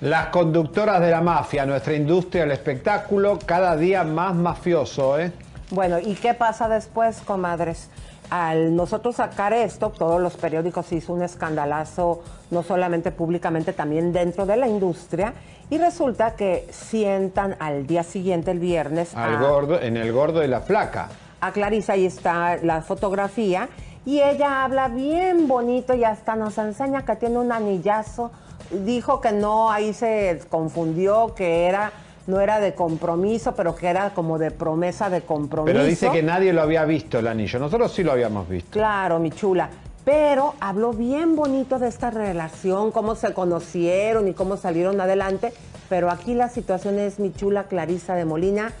Las 0.00 0.26
conductoras 0.26 1.00
de 1.00 1.10
la 1.10 1.22
mafia, 1.22 1.64
nuestra 1.64 1.94
industria 1.94 2.42
del 2.42 2.52
espectáculo, 2.52 3.38
cada 3.44 3.74
día 3.74 4.04
más 4.04 4.34
mafioso, 4.34 5.18
¿eh? 5.18 5.32
Bueno, 5.70 5.98
¿y 5.98 6.14
qué 6.14 6.34
pasa 6.34 6.68
después, 6.68 7.20
comadres? 7.24 7.88
Al 8.28 8.74
nosotros 8.74 9.16
sacar 9.16 9.52
esto, 9.52 9.90
todos 9.90 10.20
los 10.20 10.34
periódicos 10.34 10.90
hizo 10.92 11.12
un 11.12 11.22
escandalazo, 11.22 12.22
no 12.50 12.62
solamente 12.62 13.12
públicamente, 13.12 13.72
también 13.72 14.12
dentro 14.12 14.44
de 14.46 14.56
la 14.56 14.66
industria, 14.66 15.34
y 15.70 15.78
resulta 15.78 16.34
que 16.34 16.66
sientan 16.70 17.56
al 17.58 17.86
día 17.86 18.02
siguiente, 18.02 18.50
el 18.50 18.58
viernes, 18.58 19.14
Al 19.14 19.36
a, 19.36 19.40
gordo, 19.40 19.80
en 19.80 19.96
el 19.96 20.12
gordo 20.12 20.44
y 20.44 20.48
la 20.48 20.60
flaca. 20.60 21.08
a 21.40 21.52
Clarisa, 21.52 21.94
ahí 21.94 22.06
está 22.06 22.56
la 22.58 22.82
fotografía, 22.82 23.68
y 24.06 24.20
ella 24.20 24.64
habla 24.64 24.88
bien 24.88 25.48
bonito 25.48 25.94
y 25.94 26.04
hasta 26.04 26.36
nos 26.36 26.58
enseña 26.58 27.04
que 27.04 27.16
tiene 27.16 27.38
un 27.38 27.52
anillazo. 27.52 28.30
Dijo 28.70 29.20
que 29.20 29.32
no, 29.32 29.70
ahí 29.70 29.92
se 29.94 30.40
confundió, 30.50 31.34
que 31.34 31.66
era 31.66 31.92
no 32.26 32.40
era 32.40 32.60
de 32.60 32.74
compromiso, 32.74 33.54
pero 33.54 33.74
que 33.74 33.86
era 33.88 34.10
como 34.10 34.38
de 34.38 34.50
promesa 34.50 35.10
de 35.10 35.22
compromiso. 35.22 35.72
Pero 35.72 35.84
dice 35.84 36.10
que 36.10 36.22
nadie 36.22 36.52
lo 36.52 36.62
había 36.62 36.84
visto 36.84 37.18
el 37.18 37.26
anillo. 37.26 37.58
Nosotros 37.58 37.92
sí 37.92 38.02
lo 38.02 38.12
habíamos 38.12 38.48
visto. 38.48 38.70
Claro, 38.70 39.18
mi 39.18 39.30
chula. 39.30 39.68
Pero 40.04 40.54
habló 40.60 40.92
bien 40.92 41.34
bonito 41.34 41.78
de 41.78 41.88
esta 41.88 42.10
relación, 42.10 42.92
cómo 42.92 43.14
se 43.14 43.32
conocieron 43.32 44.28
y 44.28 44.34
cómo 44.34 44.56
salieron 44.56 45.00
adelante. 45.00 45.54
Pero 45.88 46.10
aquí 46.10 46.34
la 46.34 46.48
situación 46.48 46.98
es 46.98 47.18
mi 47.18 47.32
chula 47.32 47.64
Clarisa 47.64 48.14
de 48.14 48.24
Molina. 48.24 48.72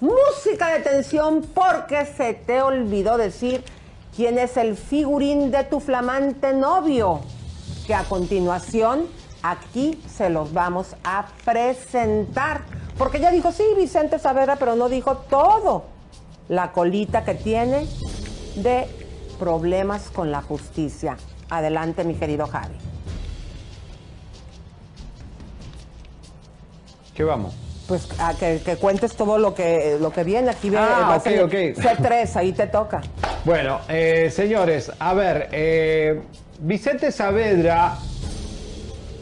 Música 0.00 0.68
de 0.68 0.80
tensión 0.80 1.42
porque 1.54 2.06
se 2.06 2.34
te 2.34 2.62
olvidó 2.62 3.18
decir 3.18 3.62
quién 4.16 4.38
es 4.38 4.56
el 4.56 4.76
figurín 4.76 5.50
de 5.50 5.64
tu 5.64 5.80
flamante 5.80 6.54
novio. 6.54 7.20
Que 7.86 7.94
a 7.94 8.04
continuación 8.04 9.06
aquí 9.42 10.02
se 10.08 10.30
los 10.30 10.54
vamos 10.54 10.96
a 11.04 11.26
presentar. 11.44 12.62
Porque 12.96 13.20
ya 13.20 13.30
dijo, 13.30 13.52
sí, 13.52 13.64
Vicente 13.76 14.18
Saavedra, 14.18 14.56
pero 14.56 14.76
no 14.76 14.88
dijo 14.88 15.18
todo. 15.28 15.84
La 16.48 16.72
colita 16.72 17.24
que 17.24 17.34
tiene 17.34 17.86
de 18.56 19.03
problemas 19.48 20.08
con 20.10 20.30
la 20.32 20.40
justicia. 20.40 21.18
Adelante, 21.50 22.02
mi 22.02 22.14
querido 22.14 22.46
Javi. 22.46 22.76
¿Qué 27.14 27.24
vamos? 27.24 27.54
Pues 27.86 28.08
a 28.18 28.32
que, 28.32 28.62
que 28.64 28.76
cuentes 28.76 29.14
todo 29.14 29.36
lo 29.36 29.54
que, 29.54 29.98
lo 30.00 30.10
que 30.10 30.24
viene. 30.24 30.48
Aquí 30.48 30.70
ve, 30.70 30.78
Ah, 30.78 31.04
vas 31.10 31.26
ok, 31.26 31.32
a- 31.40 31.44
ok. 31.44 31.52
C3, 31.52 32.36
ahí 32.36 32.52
te 32.54 32.66
toca. 32.68 33.02
Bueno, 33.44 33.80
eh, 33.90 34.30
señores, 34.34 34.90
a 34.98 35.12
ver, 35.12 35.50
eh, 35.52 36.22
Vicente 36.60 37.12
Saavedra, 37.12 37.98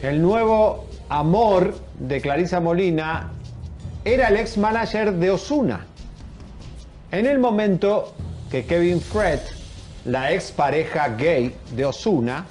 el 0.01 0.21
nuevo 0.21 0.85
amor 1.09 1.75
de 1.99 2.21
Clarisa 2.21 2.61
Molina, 2.61 3.29
era 4.05 4.29
el 4.29 4.37
ex 4.37 4.57
manager 4.57 5.11
de 5.11 5.31
Osuna. 5.31 5.85
En 7.11 7.25
el 7.25 7.39
momento 7.39 8.13
que 8.49 8.65
Kevin 8.65 9.01
Fred, 9.01 9.39
la 10.05 10.31
ex 10.33 10.51
pareja 10.51 11.09
gay 11.09 11.55
de 11.71 11.85
Osuna, 11.85 12.45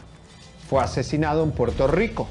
fue 0.68 0.82
asesinado 0.82 1.42
en 1.42 1.50
Puerto 1.50 1.86
Rico. 1.86 2.28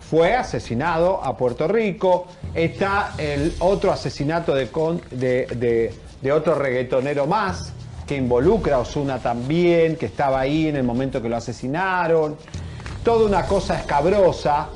Fue 0.00 0.34
asesinado 0.34 1.22
a 1.22 1.36
Puerto 1.36 1.66
Rico. 1.68 2.26
Está 2.54 3.14
el 3.18 3.54
otro 3.58 3.92
asesinato 3.92 4.54
de 4.54 5.92
otro 6.32 6.54
reggaetonero 6.54 7.26
más, 7.26 7.72
que 8.06 8.16
involucra 8.16 8.76
a 8.76 8.78
Osuna 8.78 9.18
también, 9.18 9.96
que 9.96 10.06
estaba 10.06 10.40
ahí 10.40 10.68
en 10.68 10.76
el 10.76 10.84
momento 10.84 11.20
que 11.20 11.28
lo 11.28 11.36
asesinaron. 11.36 12.36
Toda 13.02 13.26
una 13.26 13.46
cosa 13.46 13.78
escabrosa, 13.78 14.68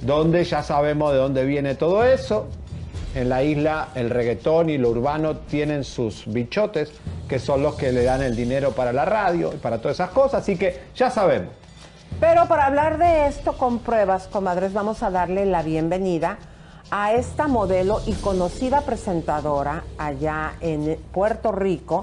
donde 0.00 0.44
ya 0.44 0.62
sabemos 0.62 1.12
de 1.12 1.18
dónde 1.18 1.44
viene 1.44 1.74
todo 1.74 2.02
eso. 2.04 2.48
En 3.18 3.28
la 3.28 3.42
isla 3.42 3.88
el 3.96 4.10
reggaetón 4.10 4.70
y 4.70 4.78
lo 4.78 4.90
urbano 4.90 5.38
tienen 5.38 5.82
sus 5.82 6.22
bichotes, 6.32 6.92
que 7.28 7.40
son 7.40 7.64
los 7.64 7.74
que 7.74 7.90
le 7.90 8.04
dan 8.04 8.22
el 8.22 8.36
dinero 8.36 8.70
para 8.70 8.92
la 8.92 9.04
radio 9.04 9.52
y 9.52 9.56
para 9.56 9.78
todas 9.78 9.96
esas 9.96 10.10
cosas, 10.10 10.42
así 10.42 10.56
que 10.56 10.82
ya 10.94 11.10
sabemos. 11.10 11.48
Pero 12.20 12.46
para 12.46 12.66
hablar 12.66 12.96
de 12.96 13.26
esto 13.26 13.54
con 13.54 13.80
pruebas, 13.80 14.28
comadres, 14.28 14.72
vamos 14.72 15.02
a 15.02 15.10
darle 15.10 15.46
la 15.46 15.64
bienvenida 15.64 16.38
a 16.92 17.12
esta 17.12 17.48
modelo 17.48 18.00
y 18.06 18.12
conocida 18.12 18.82
presentadora 18.82 19.82
allá 19.98 20.52
en 20.60 20.96
Puerto 21.10 21.50
Rico, 21.50 22.02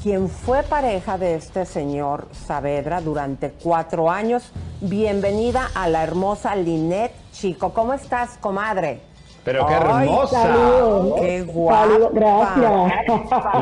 quien 0.00 0.28
fue 0.28 0.62
pareja 0.62 1.18
de 1.18 1.34
este 1.34 1.66
señor 1.66 2.28
Saavedra 2.46 3.00
durante 3.00 3.50
cuatro 3.50 4.12
años. 4.12 4.52
Bienvenida 4.80 5.70
a 5.74 5.88
la 5.88 6.04
hermosa 6.04 6.54
Linet 6.54 7.10
Chico. 7.32 7.74
¿Cómo 7.74 7.94
estás, 7.94 8.38
comadre? 8.38 9.15
Pero 9.46 9.64
qué 9.64 9.74
hermosa. 9.74 10.42
saludos. 10.42 11.20
Qué 11.20 11.42
guapa. 11.42 11.86
Saludos, 11.86 12.10
gracias. 12.12 12.92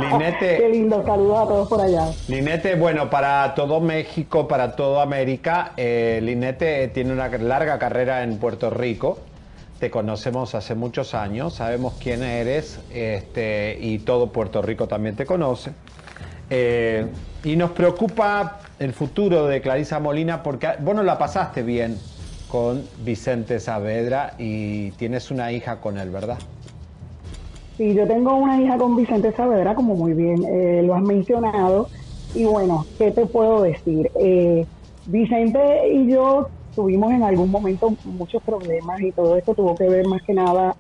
Linete. 0.01 0.57
Qué 0.57 0.69
lindo, 0.71 1.05
saludos 1.05 1.39
a 1.39 1.47
todos 1.47 1.69
por 1.69 1.81
allá. 1.83 2.11
Linete, 2.27 2.75
bueno, 2.75 3.11
para 3.11 3.55
todo 3.55 3.81
México, 3.81 4.49
para 4.49 4.77
toda 4.77 5.03
América, 5.03 5.73
eh, 5.77 6.21
Linete 6.23 6.89
tiene 6.89 7.13
una 7.13 7.29
larga 7.29 7.79
carrera 7.79 8.23
en 8.23 8.39
Puerto 8.39 8.71
Rico. 8.71 9.19
te 9.79 9.91
conocemos 9.91 10.55
hace 10.55 10.75
muchos 10.75 11.13
años, 11.13 11.57
sabemos 11.57 11.95
quién 12.01 12.23
eres 12.23 12.81
este, 12.91 13.77
y 13.79 13.99
todo 13.99 14.29
Puerto 14.29 14.63
Rico 14.63 14.89
también 14.89 15.17
te 15.17 15.27
conoce. 15.27 15.73
Eh, 16.49 17.07
y 17.43 17.57
nos 17.57 17.73
preocupa 17.73 18.61
el 18.79 18.95
futuro 18.95 19.47
de 19.47 19.61
Clarisa 19.61 20.01
Molina 20.01 20.43
porque 20.43 20.69
vos 20.79 20.95
no 20.95 21.03
la 21.03 21.19
pasaste 21.19 21.63
bien 21.63 21.99
con 22.55 22.85
Vicente 23.05 23.59
Saavedra 23.59 24.35
y 24.39 24.93
tienes 24.93 25.33
una 25.33 25.51
hija 25.51 25.81
con 25.81 25.99
él, 25.99 26.11
¿verdad? 26.11 26.39
Sí, 27.77 27.95
yo 27.95 28.07
tengo 28.07 28.37
una 28.37 28.63
hija 28.63 28.79
con 28.79 28.95
Vicente 28.95 29.33
Saavedra, 29.33 29.75
como 29.75 29.97
muy 29.97 30.13
bien 30.13 30.45
eh, 30.45 30.81
lo 30.85 30.95
has 30.95 31.03
mencionado. 31.03 31.89
Y 32.33 32.45
bueno, 32.45 32.87
¿qué 32.97 33.11
te 33.11 33.27
puedo 33.27 33.61
decir? 33.61 34.09
Eh, 34.15 34.65
Vicente 35.07 35.93
y 35.95 36.07
yo 36.07 36.47
tuvimos 36.77 37.11
en 37.11 37.25
algún 37.25 37.51
momento 37.51 37.93
muchos 38.05 38.41
problemas 38.45 39.01
y 39.01 39.11
todo 39.11 39.37
esto 39.37 39.53
tuvo 39.57 39.75
que 39.75 39.89
ver 39.89 40.07
más 40.07 40.23
que 40.23 40.35
nada 40.35 40.77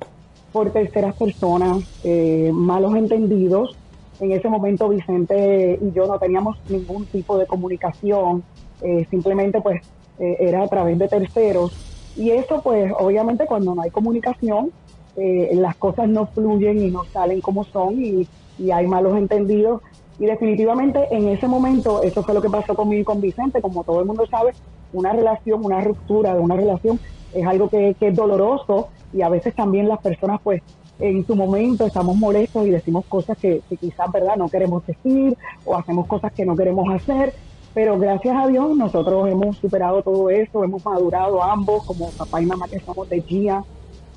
por 0.52 0.70
terceras 0.70 1.16
personas, 1.16 1.78
eh, 2.04 2.52
malos 2.54 2.94
entendidos. 2.94 3.76
En 4.20 4.30
ese 4.30 4.48
momento 4.48 4.88
Vicente 4.90 5.80
y 5.82 5.90
yo 5.90 6.06
no 6.06 6.20
teníamos 6.20 6.56
ningún 6.68 7.04
tipo 7.06 7.36
de 7.36 7.48
comunicación, 7.48 8.44
eh, 8.80 9.08
simplemente 9.10 9.60
pues 9.60 9.82
eh, 10.18 10.36
era 10.40 10.62
a 10.62 10.68
través 10.68 10.98
de 10.98 11.08
terceros. 11.08 11.72
Y 12.16 12.30
eso 12.30 12.60
pues 12.62 12.92
obviamente 12.98 13.46
cuando 13.46 13.74
no 13.74 13.82
hay 13.82 13.90
comunicación, 13.90 14.70
eh, 15.16 15.50
las 15.54 15.76
cosas 15.76 16.08
no 16.08 16.26
fluyen 16.26 16.80
y 16.82 16.90
no 16.90 17.04
salen 17.04 17.40
como 17.40 17.64
son 17.64 18.02
y, 18.02 18.26
y 18.58 18.70
hay 18.70 18.86
malos 18.86 19.16
entendidos. 19.16 19.82
Y 20.18 20.26
definitivamente 20.26 21.08
en 21.10 21.28
ese 21.28 21.48
momento, 21.48 22.02
eso 22.02 22.22
fue 22.22 22.34
lo 22.34 22.42
que 22.42 22.48
pasó 22.48 22.74
conmigo 22.74 23.00
y 23.00 23.04
con 23.04 23.20
Vicente, 23.20 23.60
como 23.60 23.82
todo 23.82 24.00
el 24.00 24.06
mundo 24.06 24.26
sabe, 24.26 24.52
una 24.92 25.12
relación, 25.12 25.64
una 25.64 25.80
ruptura 25.80 26.34
de 26.34 26.40
una 26.40 26.56
relación 26.56 27.00
es 27.34 27.46
algo 27.46 27.68
que, 27.68 27.94
que 27.98 28.08
es 28.08 28.14
doloroso 28.14 28.88
y 29.12 29.22
a 29.22 29.28
veces 29.28 29.54
también 29.54 29.88
las 29.88 30.00
personas 30.00 30.40
pues 30.42 30.62
en 31.00 31.26
su 31.26 31.34
momento 31.34 31.86
estamos 31.86 32.16
molestos 32.16 32.66
y 32.66 32.70
decimos 32.70 33.04
cosas 33.06 33.36
que, 33.36 33.60
que 33.68 33.76
quizás 33.76 34.10
verdad 34.12 34.36
no 34.36 34.48
queremos 34.48 34.86
decir 34.86 35.36
o 35.64 35.76
hacemos 35.76 36.06
cosas 36.06 36.32
que 36.32 36.46
no 36.46 36.56
queremos 36.56 36.88
hacer 36.94 37.34
pero 37.74 37.98
gracias 37.98 38.36
a 38.36 38.46
Dios 38.46 38.76
nosotros 38.76 39.28
hemos 39.28 39.56
superado 39.58 40.02
todo 40.02 40.30
eso, 40.30 40.62
hemos 40.62 40.84
madurado 40.84 41.42
ambos 41.42 41.84
como 41.84 42.08
papá 42.12 42.40
y 42.40 42.46
mamá 42.46 42.66
que 42.68 42.78
somos 42.80 43.08
de 43.08 43.20
Gia 43.22 43.64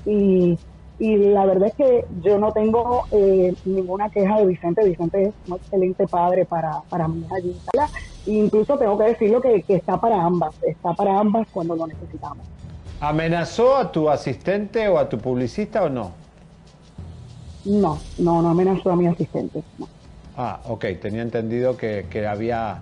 y, 0.06 0.58
y 1.00 1.18
la 1.18 1.46
verdad 1.46 1.70
es 1.70 1.76
que 1.76 2.06
yo 2.22 2.38
no 2.38 2.52
tengo 2.52 3.06
eh, 3.12 3.54
ninguna 3.66 4.10
queja 4.10 4.38
de 4.38 4.46
Vicente, 4.46 4.88
Vicente 4.88 5.24
es 5.24 5.34
un 5.48 5.56
excelente 5.58 6.08
padre 6.08 6.46
para, 6.46 6.82
para 6.90 7.08
mi 7.08 7.22
hija 7.22 7.36
Gisela. 7.42 7.90
E 8.26 8.32
incluso 8.32 8.78
tengo 8.78 8.98
que 8.98 9.06
decirlo 9.06 9.42
que, 9.42 9.64
que 9.64 9.76
está 9.76 10.00
para 10.00 10.22
ambas, 10.24 10.54
está 10.64 10.94
para 10.94 11.18
ambas 11.20 11.48
cuando 11.52 11.76
lo 11.76 11.88
necesitamos. 11.88 12.46
¿Amenazó 13.00 13.78
a 13.78 13.92
tu 13.92 14.10
asistente 14.10 14.88
o 14.88 14.98
a 14.98 15.08
tu 15.08 15.18
publicista 15.18 15.84
o 15.84 15.90
no? 15.90 16.12
No, 17.66 17.98
no, 18.18 18.42
no 18.42 18.50
amenazó 18.50 18.92
a 18.92 18.96
mi 18.96 19.08
asistente. 19.08 19.64
no. 19.78 19.88
Ah, 20.36 20.60
ok, 20.66 20.86
tenía 21.02 21.24
entendido 21.24 21.78
que, 21.78 22.06
que 22.10 22.28
había 22.28 22.80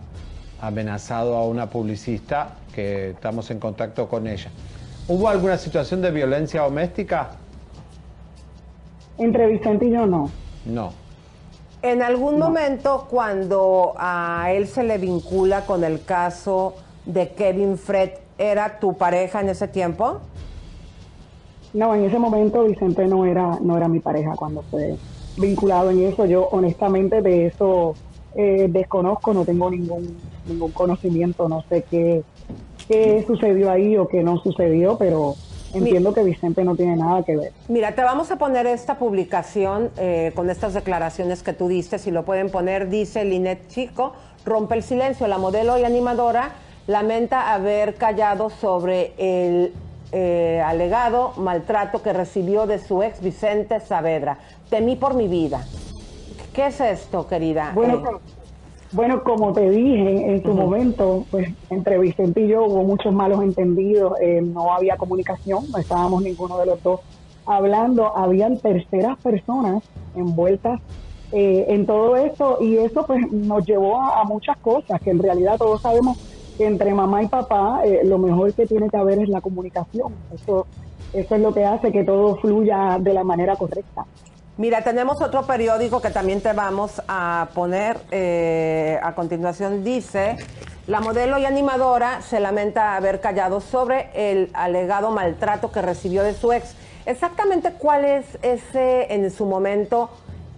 amenazado 0.66 1.36
a 1.36 1.46
una 1.46 1.70
publicista 1.70 2.56
que 2.74 3.12
estamos 3.12 3.52
en 3.52 3.60
contacto 3.60 4.08
con 4.08 4.28
ella. 4.28 4.50
¿Hubo 5.08 5.30
alguna 5.30 5.58
situación 5.58 6.02
de 6.02 6.12
violencia 6.12 6.62
doméstica? 6.62 7.32
Entre 9.18 9.48
Vicente 9.48 9.86
y 9.86 9.92
yo 9.92 10.06
no. 10.06 10.30
No. 10.66 10.92
En 11.82 12.02
algún 12.02 12.40
momento 12.40 13.08
cuando 13.10 13.94
a 13.98 14.52
él 14.52 14.68
se 14.68 14.84
le 14.84 14.98
vincula 14.98 15.66
con 15.66 15.84
el 15.84 16.04
caso 16.04 16.76
de 17.06 17.30
Kevin 17.30 17.78
Fred, 17.78 18.12
¿era 18.38 18.80
tu 18.80 18.98
pareja 18.98 19.42
en 19.42 19.50
ese 19.50 19.68
tiempo? 19.68 20.20
No, 21.74 21.94
en 21.94 22.06
ese 22.06 22.18
momento 22.18 22.64
Vicente 22.64 23.06
no 23.06 23.26
era, 23.26 23.60
no 23.62 23.78
era 23.78 23.88
mi 23.88 24.00
pareja 24.00 24.32
cuando 24.36 24.64
fue 24.64 24.96
vinculado 25.38 25.92
en 25.92 26.04
eso. 26.06 26.26
Yo 26.26 26.48
honestamente 26.48 27.22
de 27.22 27.48
eso 27.48 27.96
eh, 28.36 28.68
desconozco, 28.70 29.34
no 29.34 29.46
tengo 29.46 29.70
ningún, 29.70 30.18
ningún 30.48 30.72
conocimiento, 30.72 31.48
no 31.48 31.64
sé 31.70 31.84
qué, 31.90 32.24
qué 32.88 33.24
sucedió 33.26 33.72
ahí 33.72 33.98
o 33.98 34.08
qué 34.08 34.24
no 34.24 34.38
sucedió, 34.40 34.98
pero 34.98 35.36
entiendo 35.74 36.14
que 36.14 36.24
Vicente 36.24 36.64
no 36.64 36.76
tiene 36.76 36.96
nada 36.96 37.24
que 37.24 37.36
ver. 37.36 37.52
Mira, 37.68 37.96
te 37.96 38.04
vamos 38.04 38.32
a 38.32 38.38
poner 38.38 38.66
esta 38.68 38.98
publicación 38.98 39.90
eh, 39.98 40.32
con 40.36 40.50
estas 40.50 40.74
declaraciones 40.74 41.44
que 41.44 41.54
tú 41.54 41.68
diste, 41.68 42.00
si 42.00 42.12
lo 42.12 42.26
pueden 42.26 42.50
poner, 42.50 42.90
dice 42.90 43.26
Linet 43.26 43.68
Chico, 43.68 44.14
rompe 44.46 44.76
el 44.76 44.84
silencio, 44.84 45.28
la 45.28 45.38
modelo 45.38 45.78
y 45.78 45.84
animadora 45.84 46.56
lamenta 46.88 47.54
haber 47.54 47.96
callado 47.96 48.50
sobre 48.50 49.14
el 49.18 49.74
eh, 50.12 50.62
alegado 50.64 51.34
maltrato 51.38 52.02
que 52.02 52.14
recibió 52.14 52.68
de 52.68 52.80
su 52.80 53.02
ex 53.02 53.22
Vicente 53.22 53.80
Saavedra. 53.80 54.38
Temí 54.70 54.96
por 54.96 55.16
mi 55.16 55.28
vida. 55.28 55.66
¿Qué 56.56 56.68
es 56.68 56.80
esto, 56.82 57.28
querida? 57.28 57.76
Bueno, 57.76 57.94
Eh, 57.98 58.02
bueno, 58.92 59.24
como 59.24 59.54
te 59.54 59.70
dije 59.70 60.32
en 60.32 60.44
su 60.46 60.52
Ujú. 60.52 60.62
momento, 60.62 61.28
pues 61.32 61.48
entre 61.70 62.00
Vicente 62.00 62.42
y 62.42 62.48
yo 62.50 62.66
hubo 62.66 62.84
muchos 62.84 63.14
malos 63.14 63.44
entendidos, 63.44 64.14
eh, 64.22 64.42
no 64.42 64.74
había 64.74 64.98
comunicación, 64.98 65.70
no 65.72 65.80
estábamos 65.80 66.22
ninguno 66.24 66.58
de 66.60 66.68
los 66.68 66.82
dos 66.84 67.02
hablando, 67.46 68.16
habían 68.18 68.62
terceras 68.62 69.18
personas 69.22 69.84
envueltas 70.14 70.80
eh, 71.32 71.66
en 71.70 71.86
todo 71.86 72.16
esto 72.18 72.58
y 72.62 72.78
eso 72.78 73.06
pues 73.06 73.20
nos 73.32 73.66
llevó 73.66 74.02
a, 74.02 74.22
a 74.22 74.24
muchas 74.26 74.58
cosas 74.62 75.00
que 75.04 75.12
en 75.12 75.20
realidad 75.20 75.58
todos 75.60 75.82
sabemos 75.82 76.18
que 76.58 76.66
entre 76.68 76.94
mamá 76.94 77.24
y 77.24 77.28
papá 77.30 77.82
eh, 77.86 78.02
lo 78.06 78.20
mejor 78.20 78.54
que 78.56 78.68
tiene 78.68 78.90
que 78.90 78.98
haber 78.98 79.20
es 79.20 79.30
la 79.30 79.42
comunicación. 79.42 80.26
Eso, 80.32 80.68
eso 81.12 81.36
es 81.36 81.42
lo 81.42 81.54
que 81.54 81.66
hace 81.66 81.92
que 81.92 82.04
todo 82.06 82.38
fluya 82.38 82.98
de 83.02 83.14
la 83.14 83.24
manera 83.26 83.58
correcta. 83.58 84.06
Mira, 84.58 84.84
tenemos 84.84 85.22
otro 85.22 85.44
periódico 85.46 86.02
que 86.02 86.12
también 86.12 86.40
te 86.42 86.54
vamos 86.54 87.02
a 87.10 87.50
poner 87.54 87.98
eh, 88.12 88.98
a 89.04 89.14
continuación. 89.14 89.84
Dice, 89.84 90.38
la 90.88 91.02
modelo 91.02 91.38
y 91.38 91.46
animadora 91.46 92.22
se 92.22 92.40
lamenta 92.40 92.96
haber 92.96 93.20
callado 93.20 93.60
sobre 93.60 94.10
el 94.16 94.50
alegado 94.54 95.12
maltrato 95.12 95.72
que 95.74 95.82
recibió 95.82 96.24
de 96.24 96.34
su 96.34 96.54
ex. 96.54 96.74
Exactamente 97.06 97.72
cuál 97.78 98.06
es 98.06 98.26
ese, 98.42 99.14
en 99.14 99.30
su 99.30 99.46
momento, 99.46 100.10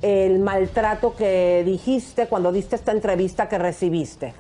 el 0.04 0.38
maltrato 0.40 1.16
que 1.16 1.64
dijiste 1.66 2.28
cuando 2.28 2.52
diste 2.52 2.76
esta 2.76 2.92
entrevista 2.92 3.50
que 3.50 3.58
recibiste. 3.58 4.34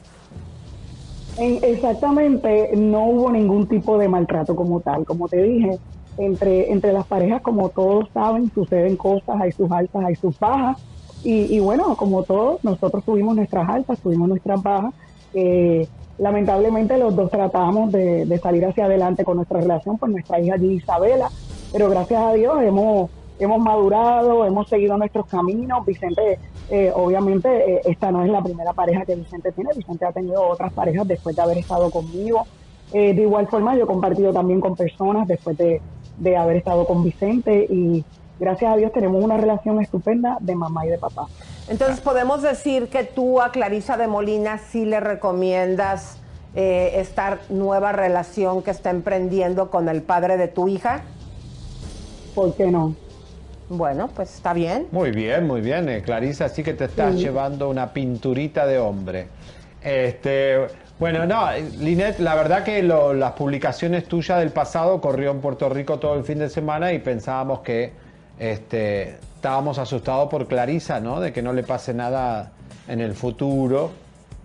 En- 1.39 1.63
exactamente, 1.63 2.71
no 2.75 3.05
hubo 3.05 3.31
ningún 3.31 3.67
tipo 3.67 3.97
de 3.97 4.07
maltrato 4.07 4.55
como 4.55 4.81
tal. 4.81 5.03
Como 5.03 5.27
te 5.27 5.41
dije, 5.41 5.79
entre, 6.17 6.71
entre 6.71 6.93
las 6.93 7.05
parejas, 7.05 7.41
como 7.41 7.69
todos 7.69 8.09
saben, 8.13 8.51
suceden 8.53 8.97
cosas, 8.97 9.39
hay 9.39 9.51
sus 9.51 9.71
altas, 9.71 10.03
hay 10.05 10.15
sus 10.15 10.37
bajas. 10.39 10.77
Y, 11.23 11.55
y 11.55 11.59
bueno, 11.59 11.95
como 11.95 12.23
todos, 12.23 12.63
nosotros 12.63 13.03
tuvimos 13.03 13.35
nuestras 13.35 13.67
altas, 13.69 13.99
tuvimos 13.99 14.29
nuestras 14.29 14.61
bajas. 14.61 14.93
Eh, 15.33 15.87
lamentablemente 16.17 16.97
los 16.97 17.15
dos 17.15 17.29
tratamos 17.29 17.91
de, 17.91 18.39
salir 18.41 18.65
hacia 18.65 18.85
adelante 18.85 19.23
con 19.23 19.37
nuestra 19.37 19.59
relación, 19.61 19.97
con 19.97 20.11
nuestra 20.11 20.39
hija 20.39 20.57
Isabela, 20.57 21.29
pero 21.71 21.89
gracias 21.89 22.21
a 22.21 22.33
Dios 22.33 22.61
hemos, 22.63 23.09
hemos 23.39 23.59
madurado, 23.59 24.45
hemos 24.45 24.67
seguido 24.67 24.97
nuestros 24.97 25.27
caminos. 25.27 25.85
Vicente, 25.85 26.39
eh, 26.69 26.91
obviamente, 26.95 27.75
eh, 27.75 27.81
esta 27.85 28.11
no 28.11 28.23
es 28.23 28.31
la 28.31 28.41
primera 28.41 28.73
pareja 28.73 29.05
que 29.05 29.15
Vicente 29.15 29.51
tiene, 29.51 29.71
Vicente 29.75 30.05
ha 30.05 30.11
tenido 30.11 30.47
otras 30.47 30.73
parejas 30.73 31.07
después 31.07 31.35
de 31.35 31.41
haber 31.41 31.57
estado 31.57 31.91
conmigo. 31.91 32.45
Eh, 32.93 33.13
de 33.13 33.21
igual 33.21 33.47
forma, 33.47 33.75
yo 33.75 33.83
he 33.83 33.87
compartido 33.87 34.31
también 34.31 34.61
con 34.61 34.75
personas 34.75 35.27
después 35.27 35.57
de, 35.57 35.81
de 36.17 36.35
haber 36.37 36.57
estado 36.57 36.85
con 36.85 37.03
Vicente 37.03 37.65
y 37.69 38.03
gracias 38.39 38.73
a 38.73 38.77
Dios 38.77 38.91
tenemos 38.91 39.23
una 39.23 39.37
relación 39.37 39.81
estupenda 39.81 40.37
de 40.41 40.55
mamá 40.55 40.85
y 40.85 40.89
de 40.89 40.97
papá. 40.97 41.27
Entonces, 41.69 41.99
podemos 42.01 42.41
decir 42.41 42.87
que 42.87 43.03
tú 43.03 43.41
a 43.41 43.51
Clarisa 43.51 43.97
de 43.97 44.07
Molina 44.07 44.57
sí 44.57 44.85
le 44.85 44.99
recomiendas 44.99 46.17
eh, 46.55 46.93
esta 46.95 47.39
nueva 47.49 47.91
relación 47.91 48.63
que 48.63 48.71
está 48.71 48.89
emprendiendo 48.89 49.69
con 49.69 49.89
el 49.89 50.01
padre 50.01 50.37
de 50.37 50.47
tu 50.47 50.67
hija. 50.67 51.01
¿Por 52.33 52.55
qué 52.55 52.67
no? 52.67 52.95
Bueno, 53.69 54.09
pues 54.15 54.33
está 54.33 54.53
bien. 54.53 54.87
Muy 54.91 55.11
bien, 55.11 55.45
muy 55.45 55.59
bien, 55.59 55.89
eh, 55.89 56.01
Clarisa, 56.01 56.45
así 56.45 56.63
que 56.63 56.73
te 56.73 56.85
estás 56.85 57.15
Sí. 57.15 57.19
llevando 57.21 57.69
una 57.69 57.91
pinturita 57.91 58.65
de 58.65 58.79
hombre. 58.79 59.27
Este, 59.83 60.67
bueno, 60.99 61.25
no, 61.27 61.47
Linet, 61.79 62.19
la 62.19 62.33
verdad 62.35 62.63
que 62.63 62.81
lo- 62.81 63.13
las 63.13 63.33
publicaciones 63.33 64.05
tuyas 64.07 64.39
del 64.39 64.51
pasado 64.51 64.99
corrió 64.99 65.31
en 65.31 65.41
Puerto 65.41 65.69
Rico 65.69 65.99
todo 65.99 66.15
el 66.15 66.23
fin 66.23 66.39
de 66.39 66.49
semana 66.49 66.91
y 66.93 66.99
pensábamos 66.99 67.59
que 67.59 67.91
este, 68.39 69.17
estábamos 69.35 69.77
asustados 69.77 70.29
por 70.29 70.47
Clarisa, 70.47 70.99
¿no? 70.99 71.19
De 71.19 71.31
que 71.33 71.41
no 71.41 71.53
le 71.53 71.63
pase 71.63 71.93
nada 71.93 72.51
en 72.87 73.01
el 73.01 73.13
futuro. 73.13 73.91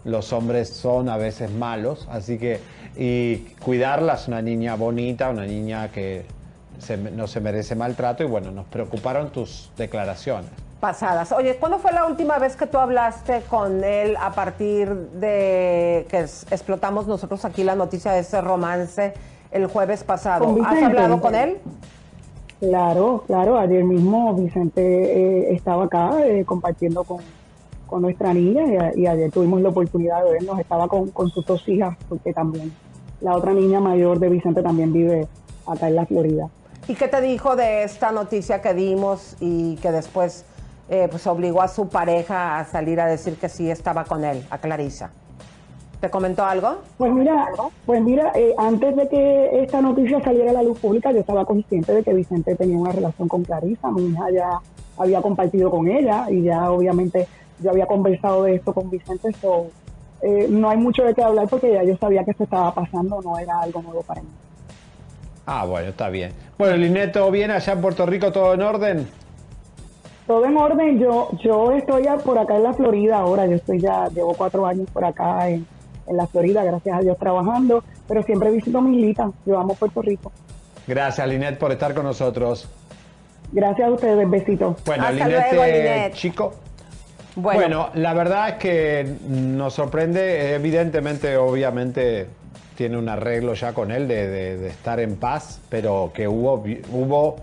Los 0.05 0.33
hombres 0.33 0.69
son 0.69 1.09
a 1.09 1.17
veces 1.17 1.51
malos, 1.51 2.09
así 2.11 2.37
que 2.39 2.61
y 2.97 3.37
cuidarla 3.63 4.15
es 4.15 4.29
una 4.29 4.43
niña 4.43 4.75
bonita, 4.75 5.31
una 5.31 5.47
niña 5.47 5.89
que 5.91 6.27
se- 6.79 6.97
no 6.99 7.27
se 7.29 7.41
merece 7.41 7.75
maltrato 7.77 8.25
y 8.25 8.27
bueno, 8.27 8.51
nos 8.51 8.67
preocuparon 8.67 9.31
tus 9.31 9.71
declaraciones. 9.79 10.51
Pasadas. 10.87 11.31
Oye, 11.31 11.55
¿cuándo 11.61 11.79
fue 11.79 11.93
la 11.93 12.07
última 12.07 12.41
vez 12.41 12.57
que 12.57 12.67
tú 12.67 12.77
hablaste 12.77 13.43
con 13.49 13.85
él 13.85 14.17
a 14.21 14.33
partir 14.33 14.93
de 14.93 16.09
que 16.11 16.19
explotamos 16.19 17.07
nosotros 17.07 17.45
aquí 17.45 17.63
la 17.63 17.77
noticia 17.77 18.11
de 18.11 18.19
ese 18.19 18.41
romance 18.41 19.15
el 19.53 19.69
jueves 19.69 20.03
pasado? 20.03 20.57
¿Has 20.67 20.83
hablado 20.83 21.21
con 21.21 21.37
él? 21.37 21.59
Claro, 22.59 23.23
claro. 23.29 23.59
Ayer 23.61 23.85
mismo 23.85 24.35
Vicente 24.35 24.83
eh, 24.83 25.55
estaba 25.55 25.85
acá 25.85 26.17
eh, 26.27 26.45
compartiendo 26.45 27.05
con, 27.05 27.19
con 27.87 28.03
nuestra 28.03 28.35
niña 28.35 28.65
y, 28.67 28.77
a- 28.77 28.97
y 28.99 29.07
ayer 29.07 29.31
tuvimos 29.31 29.61
la 29.63 29.69
oportunidad 29.69 30.25
de 30.25 30.33
vernos. 30.33 30.59
Estaba 30.59 30.89
con, 30.89 31.11
con 31.13 31.31
sus 31.31 31.47
dos 31.47 31.63
hijas 31.69 31.97
porque 32.09 32.33
también 32.33 32.73
la 33.21 33.37
otra 33.37 33.53
niña 33.55 33.79
mayor 33.79 34.19
de 34.19 34.29
Vicente 34.31 34.65
también 34.65 34.93
vive 34.93 35.29
acá 35.65 35.87
en 35.87 35.95
la 35.95 36.07
Florida. 36.07 36.49
¿Y 36.89 36.97
qué 36.97 37.07
te 37.07 37.21
dijo 37.21 37.55
de 37.55 37.85
esta 37.85 38.11
noticia 38.11 38.61
que 38.61 38.75
dimos 38.75 39.37
y 39.39 39.77
que 39.77 39.93
después 39.93 40.45
eh, 40.93 41.09
pues 41.11 41.27
obligó 41.27 41.63
a 41.63 41.69
su 41.69 41.89
pareja 41.89 42.59
a 42.59 42.67
salir 42.67 43.01
a 43.01 43.07
decir 43.07 43.39
que 43.39 43.49
sí 43.49 43.71
estaba 43.71 44.05
con 44.05 44.27
él, 44.27 44.45
a 44.51 44.59
Clarisa? 44.59 45.11
¿Te 46.03 46.11
comentó 46.11 46.45
algo? 46.45 46.81
Pues 46.99 47.11
mira, 47.15 47.49
pues 47.87 48.03
mira, 48.03 48.31
eh, 48.35 48.53
antes 48.59 48.95
de 48.95 49.09
que 49.09 49.63
esta 49.63 49.81
noticia 49.81 50.23
saliera 50.23 50.51
a 50.51 50.53
la 50.53 50.63
luz 50.63 50.79
pública, 50.79 51.11
yo 51.11 51.21
estaba 51.21 51.47
consciente 51.47 51.95
de 51.95 52.03
que 52.03 52.13
Vicente 52.13 52.57
tenía 52.57 52.77
una 52.77 52.93
relación 52.93 53.27
con 53.27 53.43
Clarisa. 53.43 53.91
Mi 53.91 54.09
hija 54.09 54.31
ya 54.33 54.61
había 54.99 55.23
compartido 55.23 55.71
con 55.71 55.89
ella 55.89 56.27
y 56.29 56.43
ya 56.43 56.71
obviamente 56.71 57.27
yo 57.63 57.71
había 57.71 57.87
conversado 57.87 58.45
de 58.45 58.57
esto 58.57 58.75
con 58.75 58.91
Vicente. 58.91 59.33
So, 59.41 59.69
eh, 60.21 60.47
no 60.51 60.69
hay 60.69 60.77
mucho 60.77 61.05
de 61.05 61.15
qué 61.15 61.23
hablar 61.23 61.49
porque 61.49 61.73
ya 61.73 61.85
yo 61.85 61.97
sabía 61.97 62.23
que 62.23 62.33
esto 62.33 62.45
estaba 62.45 62.75
pasando, 62.75 63.23
no 63.23 63.39
era 63.39 63.61
algo 63.61 63.81
nuevo 63.81 64.03
para 64.03 64.21
mí. 64.21 64.29
Ah, 65.47 65.65
bueno, 65.65 65.89
está 65.89 66.11
bien. 66.11 66.33
Bueno, 66.59 66.77
Linet, 66.77 67.13
¿todo 67.13 67.31
bien 67.31 67.51
allá 67.51 67.73
en 67.73 67.81
Puerto 67.81 68.05
Rico? 68.05 68.31
¿Todo 68.31 68.53
en 68.53 68.61
orden? 68.61 69.22
Todo 70.27 70.47
en 70.47 70.57
orden, 70.57 70.99
yo 71.01 71.31
yo 71.43 71.73
estoy 71.73 72.05
ya 72.05 72.17
por 72.19 72.39
acá 72.39 72.57
en 72.57 72.63
la 72.63 72.73
Florida 72.75 73.19
ahora, 73.19 73.47
yo 73.47 73.57
estoy 73.57 73.81
ya, 73.81 74.09
llevo 74.09 74.35
cuatro 74.35 74.65
años 74.67 74.89
por 74.93 75.05
acá 75.05 75.49
en, 75.49 75.67
en 76.07 76.17
la 76.17 76.27
Florida, 76.27 76.63
gracias 76.65 76.97
a 76.97 77.01
Dios 77.01 77.19
trabajando, 77.19 77.83
pero 78.07 78.23
siempre 78.23 78.51
visito 78.51 78.81
mi 78.81 78.97
islita, 78.99 79.31
yo 79.45 79.59
amo 79.59 79.75
Puerto 79.75 80.01
Rico. 80.01 80.31
Gracias, 80.87 81.27
Linet, 81.29 81.59
por 81.59 81.73
estar 81.73 81.93
con 81.95 82.05
nosotros. 82.05 82.69
Gracias 83.53 83.89
a 83.89 83.91
ustedes, 83.93 84.31
besitos. 84.31 84.77
Bueno, 84.87 85.05
Hasta 85.05 85.27
Linet, 85.27 85.47
luego, 85.53 85.65
eh, 85.65 85.73
Linet. 85.83 86.13
chico. 86.15 86.53
Bueno. 87.35 87.61
Bueno. 87.61 87.89
la 87.95 88.15
verdad 88.15 88.49
es 88.51 88.55
que 88.57 89.17
nos 89.29 89.75
sorprende, 89.75 90.55
evidentemente, 90.55 91.37
obviamente 91.37 92.27
tiene 92.77 92.97
un 92.99 93.09
arreglo 93.09 93.55
ya 93.55 93.73
con 93.73 93.91
él 93.91 94.07
de, 94.09 94.29
de- 94.29 94.57
de 94.59 94.69
estar 94.69 95.01
en 95.01 95.17
paz, 95.17 95.61
pero 95.69 96.11
que 96.15 96.29
hubo, 96.29 96.63
hubo 96.93 97.37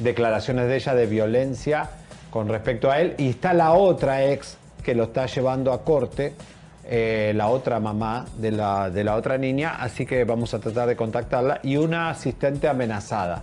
declaraciones 0.00 0.68
de 0.68 0.76
ella 0.76 0.94
de 0.94 1.06
violencia 1.06 1.88
con 2.30 2.48
respecto 2.48 2.90
a 2.90 3.00
él 3.00 3.14
y 3.18 3.30
está 3.30 3.52
la 3.54 3.72
otra 3.72 4.24
ex 4.24 4.56
que 4.82 4.94
lo 4.94 5.04
está 5.04 5.26
llevando 5.26 5.72
a 5.72 5.84
corte, 5.84 6.34
eh, 6.90 7.32
la 7.34 7.48
otra 7.48 7.80
mamá 7.80 8.24
de 8.38 8.52
la, 8.52 8.90
de 8.90 9.04
la 9.04 9.16
otra 9.16 9.36
niña, 9.36 9.76
así 9.80 10.06
que 10.06 10.24
vamos 10.24 10.54
a 10.54 10.58
tratar 10.58 10.88
de 10.88 10.96
contactarla 10.96 11.60
y 11.62 11.76
una 11.76 12.10
asistente 12.10 12.68
amenazada. 12.68 13.42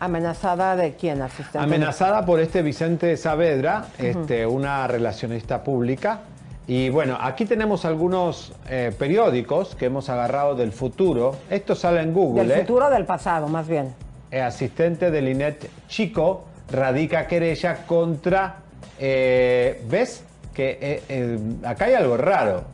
¿Amenazada 0.00 0.74
de 0.74 0.94
quién, 0.94 1.22
asistente? 1.22 1.58
Amenazada 1.58 2.26
por 2.26 2.40
este 2.40 2.60
Vicente 2.60 3.16
Saavedra, 3.16 3.86
este, 3.98 4.44
una 4.44 4.86
relacionista 4.88 5.62
pública. 5.62 6.20
Y 6.66 6.90
bueno, 6.90 7.16
aquí 7.20 7.44
tenemos 7.44 7.84
algunos 7.84 8.52
eh, 8.68 8.92
periódicos 8.98 9.74
que 9.74 9.86
hemos 9.86 10.08
agarrado 10.08 10.54
del 10.54 10.72
futuro. 10.72 11.36
Esto 11.48 11.74
sale 11.74 12.00
en 12.00 12.12
Google. 12.12 12.42
Del 12.42 12.58
¿eh? 12.58 12.60
futuro 12.62 12.86
o 12.86 12.90
del 12.90 13.04
pasado, 13.04 13.48
más 13.48 13.68
bien. 13.68 13.94
Asistente 14.32 15.10
de 15.10 15.22
Linet 15.22 15.70
Chico 15.88 16.44
radica 16.72 17.26
querella 17.26 17.84
contra... 17.86 18.56
eh, 18.98 19.82
¿Ves? 19.88 20.24
Que 20.54 20.78
eh, 20.80 21.02
eh, 21.08 21.38
acá 21.64 21.86
hay 21.86 21.94
algo 21.94 22.16
raro. 22.16 22.64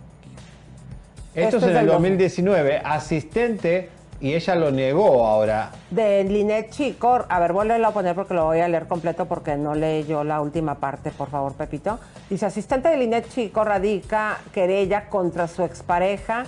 Esto 1.34 1.56
Esto 1.56 1.56
es 1.58 1.62
en 1.64 1.68
el 1.70 1.74
del 1.76 1.86
2019. 1.86 2.82
Asistente, 2.84 3.90
y 4.20 4.34
ella 4.34 4.54
lo 4.56 4.70
negó 4.72 5.24
ahora. 5.24 5.70
De 5.90 6.24
Linet 6.24 6.70
Chico, 6.70 7.24
a 7.28 7.38
ver, 7.38 7.52
vuélvelo 7.52 7.86
a 7.86 7.92
poner 7.92 8.16
porque 8.16 8.34
lo 8.34 8.46
voy 8.46 8.58
a 8.58 8.66
leer 8.68 8.86
completo 8.88 9.26
porque 9.26 9.56
no 9.56 9.74
leí 9.76 10.04
yo 10.06 10.24
la 10.24 10.40
última 10.40 10.74
parte, 10.76 11.10
por 11.12 11.30
favor, 11.30 11.52
Pepito. 11.54 12.00
Dice, 12.28 12.46
asistente 12.46 12.88
de 12.88 12.96
Linet 12.96 13.28
Chico 13.28 13.62
radica 13.62 14.38
querella 14.52 15.08
contra 15.08 15.46
su 15.46 15.62
expareja 15.62 16.44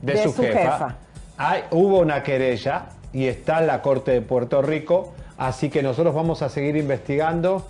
de, 0.00 0.22
su, 0.22 0.32
jefa. 0.34 0.96
Hay- 1.38 1.64
hubo 1.72 1.98
una 1.98 2.22
querella 2.22 2.86
y 3.12 3.26
está 3.26 3.58
en 3.58 3.66
la 3.66 3.82
Corte 3.82 4.12
de 4.12 4.20
Puerto 4.20 4.62
Rico, 4.62 5.12
así 5.46 5.70
que 5.70 5.82
nosotros 5.82 6.14
vamos 6.14 6.42
a 6.42 6.48
seguir 6.48 6.76
investigando. 6.76 7.66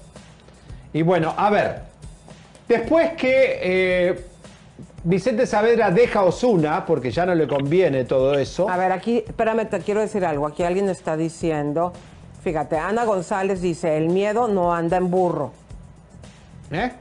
Y 0.93 1.03
bueno, 1.03 1.35
a 1.37 1.51
ver, 1.51 1.83
después 2.69 3.13
que 3.15 3.59
eh, 3.63 4.25
Vicente 5.05 5.47
Saavedra 5.47 5.91
deja 5.91 6.23
Osuna, 6.23 6.85
porque 6.85 7.11
ya 7.11 7.25
no 7.27 7.35
le 7.35 7.49
conviene 7.49 8.05
todo 8.05 8.35
eso. 8.39 8.69
A 8.69 8.77
ver, 8.77 8.93
aquí, 8.93 9.25
espérame, 9.27 9.69
te 9.69 9.81
quiero 9.81 10.01
decir 10.01 10.25
algo. 10.25 10.47
Aquí 10.47 10.63
alguien 10.63 10.89
está 10.89 11.17
diciendo, 11.17 11.93
fíjate, 12.43 12.77
Ana 12.77 13.05
González 13.05 13.61
dice, 13.63 13.97
el 13.97 14.09
miedo 14.09 14.49
no 14.49 14.75
anda 14.75 14.99
en 14.99 15.11
burro. 15.11 15.53
¿Eh? 16.71 16.93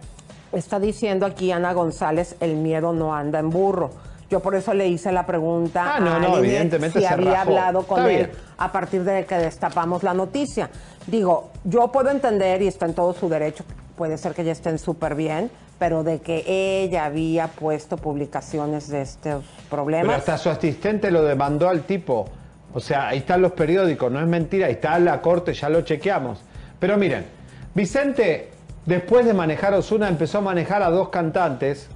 Está 0.53 0.79
diciendo 0.79 1.25
aquí 1.25 1.51
Ana 1.51 1.73
González, 1.73 2.35
el 2.39 2.55
miedo 2.55 2.93
no 2.93 3.13
anda 3.13 3.39
en 3.39 3.49
burro. 3.49 3.91
Yo 4.31 4.39
por 4.39 4.55
eso 4.55 4.73
le 4.73 4.87
hice 4.87 5.11
la 5.11 5.25
pregunta 5.25 5.95
Ah, 5.97 5.99
no, 5.99 6.13
a 6.15 6.19
no, 6.19 6.27
Linet 6.37 6.45
evidentemente 6.45 6.99
si 7.01 7.05
se 7.05 7.13
había 7.13 7.31
rajó. 7.33 7.49
hablado 7.49 7.83
con 7.83 7.99
Está 7.99 8.11
él 8.11 8.17
bien. 8.27 8.31
a 8.57 8.71
partir 8.71 9.03
de 9.03 9.25
que 9.25 9.35
destapamos 9.35 10.03
la 10.03 10.13
noticia. 10.13 10.69
Digo, 11.05 11.51
yo 11.65 11.91
puedo 11.91 12.09
entender 12.09 12.61
y 12.61 12.67
está 12.67 12.85
en 12.85 12.93
todo 12.93 13.11
su 13.13 13.27
derecho, 13.27 13.65
puede 13.97 14.17
ser 14.17 14.33
que 14.33 14.45
ya 14.45 14.53
estén 14.53 14.79
súper 14.79 15.15
bien, 15.15 15.51
pero 15.77 16.03
de 16.05 16.19
que 16.21 16.45
ella 16.47 17.03
había 17.05 17.47
puesto 17.47 17.97
publicaciones 17.97 18.87
de 18.87 19.01
estos 19.01 19.43
Pero 19.43 19.69
problemas. 19.69 20.15
hasta 20.19 20.37
su 20.37 20.49
asistente 20.49 21.11
lo 21.11 21.23
demandó 21.23 21.67
al 21.67 21.81
tipo. 21.81 22.25
O 22.73 22.79
sea, 22.79 23.09
ahí 23.09 23.17
están 23.17 23.41
los 23.41 23.51
periódicos, 23.51 24.09
no 24.09 24.21
es 24.21 24.27
mentira, 24.27 24.67
ahí 24.67 24.73
está 24.73 24.97
la 24.99 25.21
corte, 25.21 25.53
ya 25.53 25.67
lo 25.67 25.81
chequeamos. 25.81 26.41
Pero 26.79 26.95
miren, 26.95 27.25
Vicente, 27.73 28.49
después 28.85 29.25
de 29.25 29.33
manejar 29.33 29.73
Osuna, 29.73 30.07
empezó 30.07 30.37
a 30.37 30.41
manejar 30.41 30.81
a 30.83 30.89
dos 30.89 31.09
cantantes, 31.09 31.89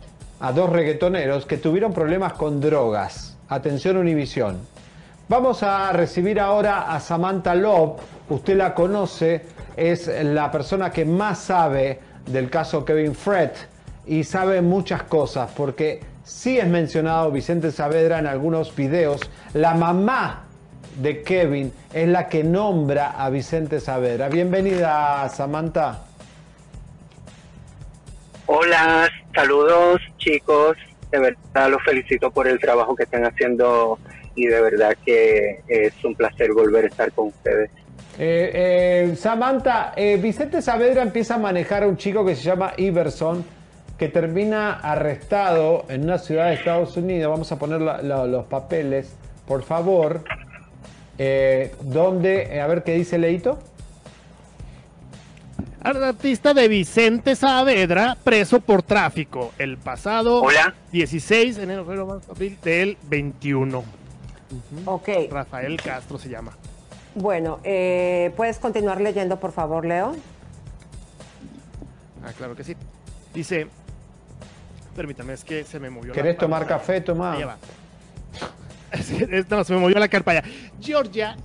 a 0.45 0.51
dos 0.51 0.69
reggaetoneros 0.69 1.47
que 1.47 1.57
tuvieron 1.57 1.91
problemas 1.91 2.33
con 2.33 2.61
drogas. 2.61 3.35
Atención 3.49 3.97
Univisión. 3.97 4.59
Vamos 5.27 5.63
a 5.63 5.91
recibir 5.91 6.39
ahora 6.39 6.93
a 6.93 6.99
Samantha 6.99 7.55
Love. 7.55 7.99
Usted 8.29 8.55
la 8.55 8.75
conoce, 8.75 9.41
es 9.75 10.07
la 10.07 10.51
persona 10.51 10.91
que 10.91 11.03
más 11.03 11.39
sabe 11.39 11.99
del 12.27 12.51
caso 12.51 12.85
Kevin 12.85 13.15
Fred 13.15 13.49
y 14.05 14.23
sabe 14.23 14.61
muchas 14.61 15.01
cosas 15.01 15.49
porque 15.57 16.01
sí 16.23 16.59
es 16.59 16.67
mencionado 16.67 17.31
Vicente 17.31 17.71
Saavedra 17.71 18.19
en 18.19 18.27
algunos 18.27 18.75
videos. 18.75 19.21
La 19.55 19.73
mamá 19.73 20.43
de 21.01 21.23
Kevin 21.23 21.73
es 21.91 22.07
la 22.07 22.29
que 22.29 22.43
nombra 22.43 23.15
a 23.17 23.31
Vicente 23.31 23.79
Saavedra. 23.79 24.29
Bienvenida, 24.29 25.27
Samantha. 25.27 26.01
Hola, 28.45 29.09
saludos 29.36 30.01
chicos. 30.17 30.77
De 31.11 31.19
verdad 31.19 31.69
los 31.69 31.83
felicito 31.83 32.31
por 32.31 32.47
el 32.47 32.59
trabajo 32.59 32.95
que 32.95 33.03
están 33.03 33.25
haciendo 33.25 33.99
y 34.36 34.47
de 34.47 34.61
verdad 34.61 34.97
que 35.05 35.61
es 35.67 35.93
un 36.03 36.15
placer 36.15 36.51
volver 36.53 36.86
a 36.86 36.88
estar 36.88 37.11
con 37.11 37.27
ustedes. 37.27 37.69
Eh, 38.17 38.51
eh, 38.53 39.15
Samantha, 39.15 39.93
eh, 39.95 40.17
Vicente 40.17 40.61
Saavedra 40.61 41.01
empieza 41.01 41.36
a 41.36 41.38
manejar 41.38 41.83
a 41.83 41.88
un 41.88 41.97
chico 41.97 42.25
que 42.25 42.36
se 42.36 42.43
llama 42.43 42.73
Iverson, 42.77 43.45
que 43.97 44.07
termina 44.07 44.73
arrestado 44.73 45.86
en 45.89 46.03
una 46.03 46.17
ciudad 46.17 46.47
de 46.47 46.55
Estados 46.55 46.97
Unidos. 46.97 47.29
Vamos 47.31 47.51
a 47.51 47.59
poner 47.59 47.81
los 47.81 48.45
papeles, 48.45 49.13
por 49.47 49.63
favor. 49.63 50.23
Eh, 51.17 51.73
donde, 51.81 52.59
a 52.59 52.67
ver 52.67 52.83
qué 52.83 52.93
dice 52.93 53.17
Leito. 53.17 53.59
Artista 55.86 56.53
de 56.55 56.67
Vicente 56.67 57.36
Saavedra, 57.36 58.17
preso 58.23 58.59
por 58.59 58.81
tráfico, 58.81 59.53
el 59.59 59.77
pasado 59.77 60.43
16 60.91 61.57
de 61.57 61.63
enero, 61.63 61.83
febrero, 61.86 62.07
marzo, 62.07 62.31
abril 62.31 62.57
del 62.63 62.97
21. 63.03 63.83
Ok. 64.86 65.09
Rafael 65.29 65.79
Castro 65.79 66.17
se 66.17 66.29
llama. 66.29 66.53
Bueno, 67.13 67.59
eh, 67.63 68.33
¿puedes 68.36 68.57
continuar 68.57 68.99
leyendo, 68.99 69.39
por 69.39 69.51
favor, 69.51 69.86
Leo? 69.86 70.15
Ah, 72.25 72.31
claro 72.36 72.55
que 72.55 72.63
sí. 72.63 72.75
Dice, 73.33 73.67
permítame, 74.95 75.33
es 75.33 75.43
que 75.43 75.63
se 75.65 75.79
me 75.79 75.91
movió 75.91 76.13
¿Querés 76.13 76.33
la 76.33 76.39
tomar 76.39 76.65
café? 76.65 76.99
Va. 77.01 77.57
Es 78.91 79.11
que, 79.11 79.38
es- 79.38 79.49
no, 79.49 79.63
se 79.63 79.73
me 79.73 79.79
movió 79.79 79.99
la 79.99 80.07
carpalla. 80.07 80.43
Georgia, 80.81 81.36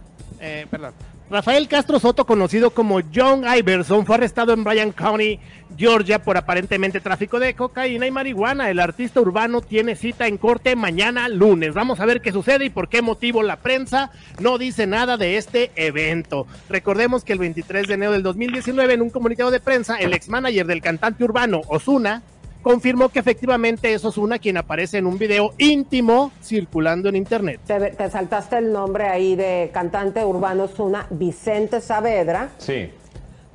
eh, 0.40 0.66
perdón. 0.70 0.94
Rafael 1.30 1.68
Castro 1.68 2.00
Soto, 2.00 2.26
conocido 2.26 2.70
como 2.70 3.00
John 3.14 3.44
Iverson, 3.56 4.04
fue 4.04 4.16
arrestado 4.16 4.52
en 4.52 4.64
Bryan 4.64 4.90
County, 4.90 5.38
Georgia, 5.76 6.20
por 6.20 6.36
aparentemente 6.36 7.00
tráfico 7.00 7.38
de 7.38 7.54
cocaína 7.54 8.08
y 8.08 8.10
marihuana. 8.10 8.68
El 8.68 8.80
artista 8.80 9.20
urbano 9.20 9.60
tiene 9.60 9.94
cita 9.94 10.26
en 10.26 10.38
corte 10.38 10.74
mañana 10.74 11.28
lunes. 11.28 11.72
Vamos 11.72 12.00
a 12.00 12.04
ver 12.04 12.20
qué 12.20 12.32
sucede 12.32 12.64
y 12.64 12.70
por 12.70 12.88
qué 12.88 13.00
motivo 13.00 13.44
la 13.44 13.58
prensa 13.58 14.10
no 14.40 14.58
dice 14.58 14.88
nada 14.88 15.16
de 15.16 15.36
este 15.36 15.70
evento. 15.76 16.48
Recordemos 16.68 17.22
que 17.22 17.32
el 17.32 17.38
23 17.38 17.86
de 17.86 17.94
enero 17.94 18.10
del 18.10 18.24
2019, 18.24 18.94
en 18.94 19.02
un 19.02 19.10
comunicado 19.10 19.52
de 19.52 19.60
prensa, 19.60 19.98
el 19.98 20.12
ex 20.12 20.28
manager 20.28 20.66
del 20.66 20.82
cantante 20.82 21.22
urbano, 21.22 21.60
Osuna, 21.68 22.24
confirmó 22.62 23.08
que 23.08 23.18
efectivamente 23.18 23.92
es 23.92 24.04
Osuna 24.04 24.38
quien 24.38 24.56
aparece 24.56 24.98
en 24.98 25.06
un 25.06 25.18
video 25.18 25.52
íntimo 25.58 26.32
circulando 26.42 27.08
en 27.08 27.16
internet. 27.16 27.60
Te, 27.66 27.78
te 27.90 28.10
saltaste 28.10 28.58
el 28.58 28.72
nombre 28.72 29.04
ahí 29.08 29.36
de 29.36 29.70
cantante 29.72 30.24
urbano 30.24 30.64
Osuna, 30.64 31.06
Vicente 31.10 31.80
Saavedra, 31.80 32.50
Sí. 32.58 32.90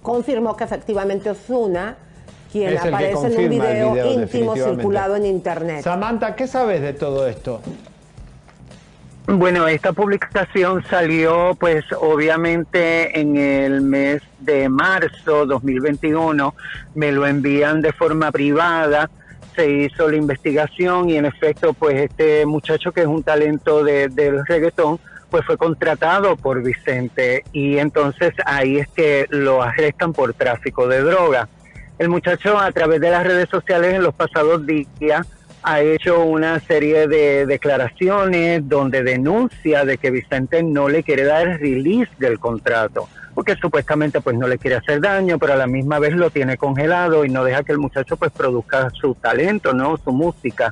confirmó 0.02 0.56
que 0.56 0.64
efectivamente 0.64 1.30
Osuna, 1.30 1.98
quien 2.52 2.74
Es 2.74 2.80
aparece 2.80 3.28
en 3.28 3.38
un 3.38 3.50
video, 3.50 3.94
video, 3.94 4.14
íntimo 4.14 4.56
circulado 4.56 5.16
en 5.16 5.26
internet. 5.26 5.84
Samantha, 5.84 6.36
¿qué 6.36 6.48
sabes 6.48 6.82
de 6.82 6.94
todo 6.94 7.28
esto? 7.28 7.62
Bueno, 9.28 9.68
esta 9.68 9.92
publicación 9.92 10.84
salió 10.88 11.58
pues 11.60 11.84
obviamente 12.00 13.20
en 13.20 13.38
el 13.38 13.82
mes 13.82 14.22
de 14.40 14.70
marzo 14.70 15.48
2021, 15.48 16.54
me 16.94 17.12
lo 17.12 17.26
envían 17.26 17.82
de 17.82 17.92
forma 17.92 18.32
privada, 18.32 19.10
se 19.56 19.68
hizo 19.68 20.10
la 20.12 20.18
investigación 20.18 21.10
y 21.10 21.18
en 21.18 21.26
efecto 21.26 21.74
pues 21.74 21.96
este 22.02 22.46
muchacho 22.46 22.92
que 22.92 23.02
es 23.02 23.08
un 23.08 23.24
talento 23.24 23.84
de, 23.84 24.10
del 24.10 24.46
reggaetón 24.46 25.00
pues 25.32 25.44
fue 25.44 25.58
contratado 25.58 26.38
por 26.38 26.62
Vicente. 26.62 27.44
Y 27.52 27.80
entonces 27.80 28.34
ahí 28.46 28.78
es 28.78 28.88
que 28.90 29.26
lo 29.32 29.64
arrestan 29.64 30.14
por 30.14 30.36
tráfico 30.36 30.88
de 30.88 31.02
droga. 31.02 31.50
El 31.98 32.10
muchacho 32.10 32.60
a 32.60 32.72
través 32.72 33.02
de 33.02 33.10
las 33.10 33.26
redes 33.26 33.50
sociales 33.50 33.96
en 33.96 34.04
los 34.04 34.14
pasados 34.14 34.66
días 34.66 35.26
ha 35.66 35.82
hecho 35.82 36.24
una 36.24 36.60
serie 36.60 37.08
de 37.08 37.48
declaraciones 37.48 38.70
donde 38.70 39.02
denuncia 39.02 39.84
de 39.84 39.98
que 39.98 40.12
Vicente 40.12 40.62
no 40.62 40.90
le 40.90 41.02
quiere 41.02 41.24
dar 41.24 41.48
el 41.48 41.60
release 41.60 42.12
del 42.20 42.40
contrato, 42.40 43.10
porque 43.34 43.56
supuestamente 43.56 44.22
pues 44.22 44.38
no 44.38 44.48
le 44.48 44.60
quiere 44.60 44.76
hacer 44.78 45.02
daño, 45.02 45.40
pero 45.40 45.54
a 45.54 45.56
la 45.56 45.66
misma 45.66 45.98
vez 45.98 46.14
lo 46.14 46.30
tiene 46.30 46.56
congelado 46.56 47.26
y 47.26 47.30
no 47.30 47.44
deja 47.44 47.64
que 47.64 47.72
el 47.72 47.80
muchacho 47.80 48.16
pues 48.16 48.32
produzca 48.32 48.92
su 48.92 49.16
talento, 49.16 49.74
¿no? 49.74 49.98
Su 49.98 50.12
música. 50.12 50.72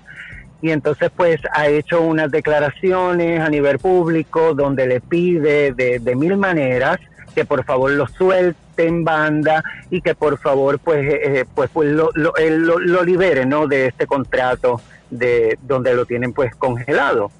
Y 0.61 0.69
entonces 0.69 1.09
pues 1.15 1.41
ha 1.51 1.67
hecho 1.67 2.01
unas 2.01 2.29
declaraciones 2.29 3.41
a 3.41 3.49
nivel 3.49 3.79
público 3.79 4.53
donde 4.53 4.85
le 4.85 5.01
pide 5.01 5.73
de, 5.73 5.97
de 5.99 6.15
mil 6.15 6.37
maneras 6.37 6.99
que 7.33 7.45
por 7.45 7.65
favor 7.65 7.89
lo 7.91 8.07
suelte 8.07 8.62
en 8.77 9.03
banda 9.03 9.63
y 9.89 10.01
que 10.01 10.15
por 10.15 10.37
favor 10.37 10.79
pues 10.79 11.05
eh, 11.07 11.45
pues, 11.53 11.69
pues 11.71 11.91
lo, 11.91 12.09
lo, 12.15 12.35
él 12.35 12.63
lo, 12.63 12.79
lo 12.79 13.03
libere 13.03 13.45
no 13.45 13.67
de 13.67 13.87
este 13.87 14.07
contrato 14.07 14.81
de 15.09 15.57
donde 15.61 15.93
lo 15.93 16.05
tienen 16.05 16.33
pues 16.33 16.55
congelado. 16.55 17.31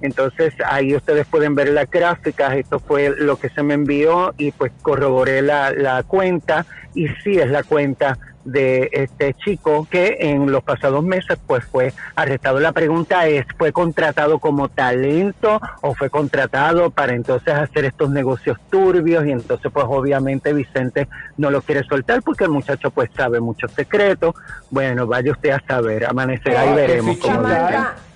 Entonces 0.00 0.52
ahí 0.66 0.94
ustedes 0.94 1.26
pueden 1.26 1.54
ver 1.54 1.68
las 1.68 1.90
gráficas. 1.90 2.54
Esto 2.56 2.78
fue 2.78 3.14
lo 3.16 3.36
que 3.36 3.48
se 3.48 3.62
me 3.62 3.74
envió 3.74 4.34
y 4.36 4.52
pues 4.52 4.70
corroboré 4.82 5.40
la, 5.40 5.70
la 5.70 6.02
cuenta. 6.02 6.66
Y 6.94 7.08
sí 7.22 7.38
es 7.38 7.50
la 7.50 7.62
cuenta 7.62 8.18
de 8.44 8.90
este 8.92 9.34
chico 9.34 9.86
que 9.90 10.16
en 10.20 10.50
los 10.50 10.62
pasados 10.62 11.02
meses 11.02 11.38
pues 11.46 11.64
fue 11.64 11.92
arrestado. 12.14 12.60
La 12.60 12.72
pregunta 12.72 13.26
es, 13.26 13.46
¿fue 13.56 13.72
contratado 13.72 14.38
como 14.38 14.68
talento 14.68 15.60
o 15.80 15.94
fue 15.94 16.10
contratado 16.10 16.90
para 16.90 17.14
entonces 17.14 17.54
hacer 17.54 17.84
estos 17.84 18.10
negocios 18.10 18.58
turbios? 18.70 19.26
Y 19.26 19.32
entonces 19.32 19.70
pues 19.72 19.86
obviamente 19.88 20.52
Vicente 20.52 21.08
no 21.36 21.50
lo 21.50 21.62
quiere 21.62 21.84
soltar 21.84 22.22
porque 22.22 22.44
el 22.44 22.50
muchacho 22.50 22.90
pues 22.90 23.10
sabe 23.16 23.40
muchos 23.40 23.72
secretos. 23.72 24.34
Bueno, 24.70 25.06
vaya 25.06 25.32
usted 25.32 25.50
a 25.50 25.60
saber, 25.66 26.06
amanecerá 26.06 26.66
y 26.66 26.74
veremos 26.74 27.16
cómo. 27.18 27.48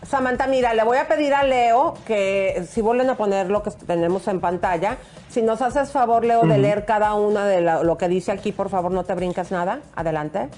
Samantha, 0.08 0.46
mira, 0.46 0.72
le 0.72 0.84
voy 0.84 0.96
a 0.96 1.06
pedir 1.06 1.34
a 1.34 1.42
Leo 1.44 1.94
que 2.06 2.64
si 2.66 2.80
vuelven 2.80 3.10
a 3.10 3.16
poner 3.16 3.50
lo 3.50 3.62
que 3.62 3.70
tenemos 3.70 4.26
en 4.28 4.40
pantalla, 4.40 4.96
si 5.28 5.42
nos 5.42 5.60
haces 5.60 5.92
favor, 5.92 6.24
Leo, 6.24 6.42
de 6.46 6.56
leer 6.56 6.86
cada 6.86 7.12
una 7.14 7.44
de 7.46 7.60
la- 7.60 7.82
lo 7.82 7.98
que 7.98 8.08
dice 8.08 8.32
aquí, 8.32 8.52
por 8.52 8.70
favor, 8.70 8.90
no 8.90 9.04
te 9.04 9.14
brinques 9.14 9.50
nada. 9.50 9.80
Adelante. 9.94 10.48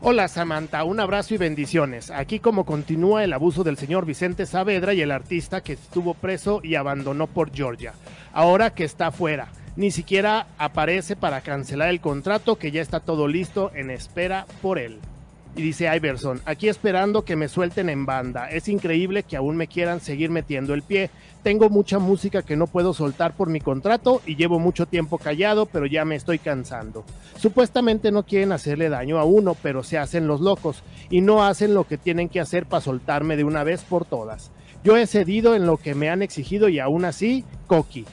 Hola 0.00 0.28
Samantha, 0.28 0.84
un 0.84 1.00
abrazo 1.00 1.34
y 1.34 1.38
bendiciones. 1.38 2.12
Aquí 2.12 2.38
como 2.38 2.64
continúa 2.64 3.24
el 3.24 3.32
abuso 3.32 3.64
del 3.64 3.76
señor 3.76 4.06
Vicente 4.06 4.46
Saavedra 4.46 4.94
y 4.94 5.00
el 5.00 5.10
artista 5.10 5.60
que 5.60 5.72
estuvo 5.72 6.14
preso 6.14 6.60
y 6.62 6.76
abandonó 6.76 7.26
por 7.26 7.52
Georgia. 7.52 7.94
Ahora 8.32 8.70
que 8.70 8.84
está 8.84 9.10
fuera, 9.10 9.48
ni 9.74 9.90
siquiera 9.90 10.46
aparece 10.56 11.16
para 11.16 11.40
cancelar 11.40 11.88
el 11.88 12.00
contrato 12.00 12.56
que 12.60 12.70
ya 12.70 12.80
está 12.80 13.00
todo 13.00 13.26
listo 13.26 13.72
en 13.74 13.90
espera 13.90 14.46
por 14.62 14.78
él. 14.78 15.00
Y 15.58 15.62
dice 15.62 15.90
Iverson, 15.92 16.40
aquí 16.44 16.68
esperando 16.68 17.24
que 17.24 17.34
me 17.34 17.48
suelten 17.48 17.88
en 17.88 18.06
banda. 18.06 18.48
Es 18.48 18.68
increíble 18.68 19.24
que 19.24 19.36
aún 19.36 19.56
me 19.56 19.66
quieran 19.66 20.00
seguir 20.00 20.30
metiendo 20.30 20.72
el 20.72 20.82
pie. 20.84 21.10
Tengo 21.42 21.68
mucha 21.68 21.98
música 21.98 22.42
que 22.42 22.54
no 22.54 22.68
puedo 22.68 22.94
soltar 22.94 23.32
por 23.34 23.48
mi 23.48 23.60
contrato 23.60 24.22
y 24.24 24.36
llevo 24.36 24.60
mucho 24.60 24.86
tiempo 24.86 25.18
callado, 25.18 25.66
pero 25.66 25.86
ya 25.86 26.04
me 26.04 26.14
estoy 26.14 26.38
cansando. 26.38 27.04
Supuestamente 27.38 28.12
no 28.12 28.22
quieren 28.22 28.52
hacerle 28.52 28.88
daño 28.88 29.18
a 29.18 29.24
uno, 29.24 29.56
pero 29.60 29.82
se 29.82 29.98
hacen 29.98 30.28
los 30.28 30.40
locos 30.40 30.84
y 31.10 31.22
no 31.22 31.44
hacen 31.44 31.74
lo 31.74 31.88
que 31.88 31.98
tienen 31.98 32.28
que 32.28 32.38
hacer 32.38 32.66
para 32.66 32.80
soltarme 32.80 33.36
de 33.36 33.42
una 33.42 33.64
vez 33.64 33.82
por 33.82 34.04
todas. 34.04 34.52
Yo 34.84 34.96
he 34.96 35.08
cedido 35.08 35.56
en 35.56 35.66
lo 35.66 35.76
que 35.76 35.96
me 35.96 36.08
han 36.08 36.22
exigido 36.22 36.68
y 36.68 36.78
aún 36.78 37.04
así, 37.04 37.44
coqui. 37.66 38.04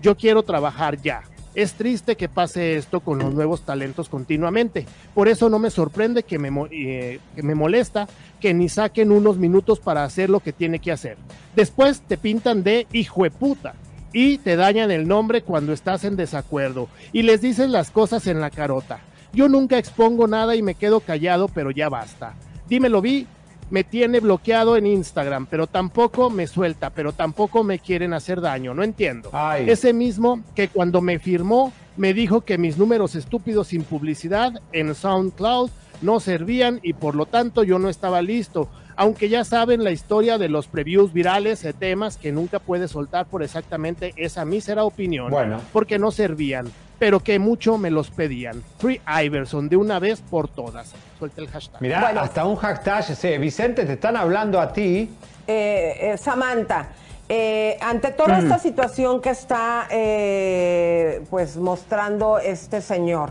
Yo 0.00 0.16
quiero 0.16 0.44
trabajar 0.44 1.02
ya. 1.02 1.24
Es 1.54 1.74
triste 1.74 2.16
que 2.16 2.28
pase 2.28 2.76
esto 2.76 3.00
con 3.00 3.18
los 3.18 3.34
nuevos 3.34 3.62
talentos 3.62 4.08
continuamente. 4.08 4.86
Por 5.14 5.28
eso 5.28 5.50
no 5.50 5.58
me 5.58 5.70
sorprende 5.70 6.22
que 6.22 6.38
me, 6.38 6.50
eh, 6.70 7.20
que 7.36 7.42
me 7.42 7.54
molesta 7.54 8.08
que 8.40 8.54
ni 8.54 8.68
saquen 8.68 9.12
unos 9.12 9.36
minutos 9.36 9.78
para 9.78 10.04
hacer 10.04 10.30
lo 10.30 10.40
que 10.40 10.52
tiene 10.52 10.78
que 10.78 10.92
hacer. 10.92 11.16
Después 11.54 12.00
te 12.00 12.16
pintan 12.16 12.62
de 12.62 12.86
hijo 12.92 13.24
de 13.24 13.30
puta 13.30 13.74
y 14.12 14.38
te 14.38 14.56
dañan 14.56 14.90
el 14.90 15.06
nombre 15.06 15.42
cuando 15.42 15.72
estás 15.72 16.04
en 16.04 16.16
desacuerdo 16.16 16.88
y 17.12 17.22
les 17.22 17.40
dices 17.40 17.68
las 17.68 17.90
cosas 17.90 18.26
en 18.26 18.40
la 18.40 18.50
carota. 18.50 19.00
Yo 19.32 19.48
nunca 19.48 19.78
expongo 19.78 20.26
nada 20.26 20.56
y 20.56 20.62
me 20.62 20.74
quedo 20.74 21.00
callado, 21.00 21.48
pero 21.48 21.70
ya 21.70 21.88
basta. 21.88 22.34
Dímelo 22.68 23.00
vi, 23.00 23.26
me 23.72 23.84
tiene 23.84 24.20
bloqueado 24.20 24.76
en 24.76 24.86
Instagram, 24.86 25.46
pero 25.46 25.66
tampoco 25.66 26.28
me 26.28 26.46
suelta, 26.46 26.90
pero 26.90 27.14
tampoco 27.14 27.64
me 27.64 27.78
quieren 27.78 28.12
hacer 28.12 28.42
daño, 28.42 28.74
no 28.74 28.82
entiendo. 28.82 29.30
Ese 29.60 29.94
mismo 29.94 30.44
que 30.54 30.68
cuando 30.68 31.00
me 31.00 31.18
firmó 31.18 31.72
me 31.96 32.12
dijo 32.12 32.42
que 32.42 32.58
mis 32.58 32.76
números 32.76 33.14
estúpidos 33.14 33.68
sin 33.68 33.84
publicidad 33.84 34.60
en 34.72 34.94
SoundCloud 34.94 35.70
no 36.02 36.20
servían 36.20 36.80
y 36.82 36.92
por 36.92 37.14
lo 37.14 37.24
tanto 37.24 37.64
yo 37.64 37.78
no 37.78 37.88
estaba 37.88 38.20
listo. 38.20 38.68
Aunque 38.94 39.30
ya 39.30 39.42
saben 39.42 39.84
la 39.84 39.90
historia 39.90 40.36
de 40.36 40.50
los 40.50 40.66
previews 40.66 41.14
virales 41.14 41.62
de 41.62 41.72
temas 41.72 42.18
que 42.18 42.30
nunca 42.30 42.58
puede 42.58 42.88
soltar 42.88 43.24
por 43.24 43.42
exactamente 43.42 44.12
esa 44.16 44.44
mísera 44.44 44.84
opinión. 44.84 45.30
Bueno. 45.30 45.62
Porque 45.72 45.98
no 45.98 46.10
servían, 46.10 46.70
pero 47.02 47.18
que 47.18 47.40
mucho 47.40 47.78
me 47.78 47.90
los 47.90 48.12
pedían. 48.12 48.62
Free 48.78 49.00
Iverson 49.24 49.68
de 49.68 49.76
una 49.76 49.98
vez 49.98 50.20
por 50.20 50.46
todas. 50.46 50.92
Suelta 51.18 51.40
el 51.40 51.48
hashtag. 51.48 51.82
Mirá, 51.82 52.10
hasta 52.10 52.44
un 52.44 52.54
hashtag, 52.54 53.02
sí, 53.02 53.38
Vicente, 53.38 53.84
te 53.84 53.94
están 53.94 54.16
hablando 54.16 54.60
a 54.60 54.72
ti. 54.72 55.10
Eh, 55.48 55.98
eh, 56.00 56.16
Samantha, 56.16 56.90
eh, 57.28 57.76
ante 57.80 58.12
toda 58.12 58.38
Mm. 58.38 58.42
esta 58.44 58.58
situación 58.60 59.20
que 59.20 59.30
está 59.30 59.88
eh, 59.90 61.22
pues 61.28 61.56
mostrando 61.56 62.38
este 62.38 62.80
señor, 62.80 63.30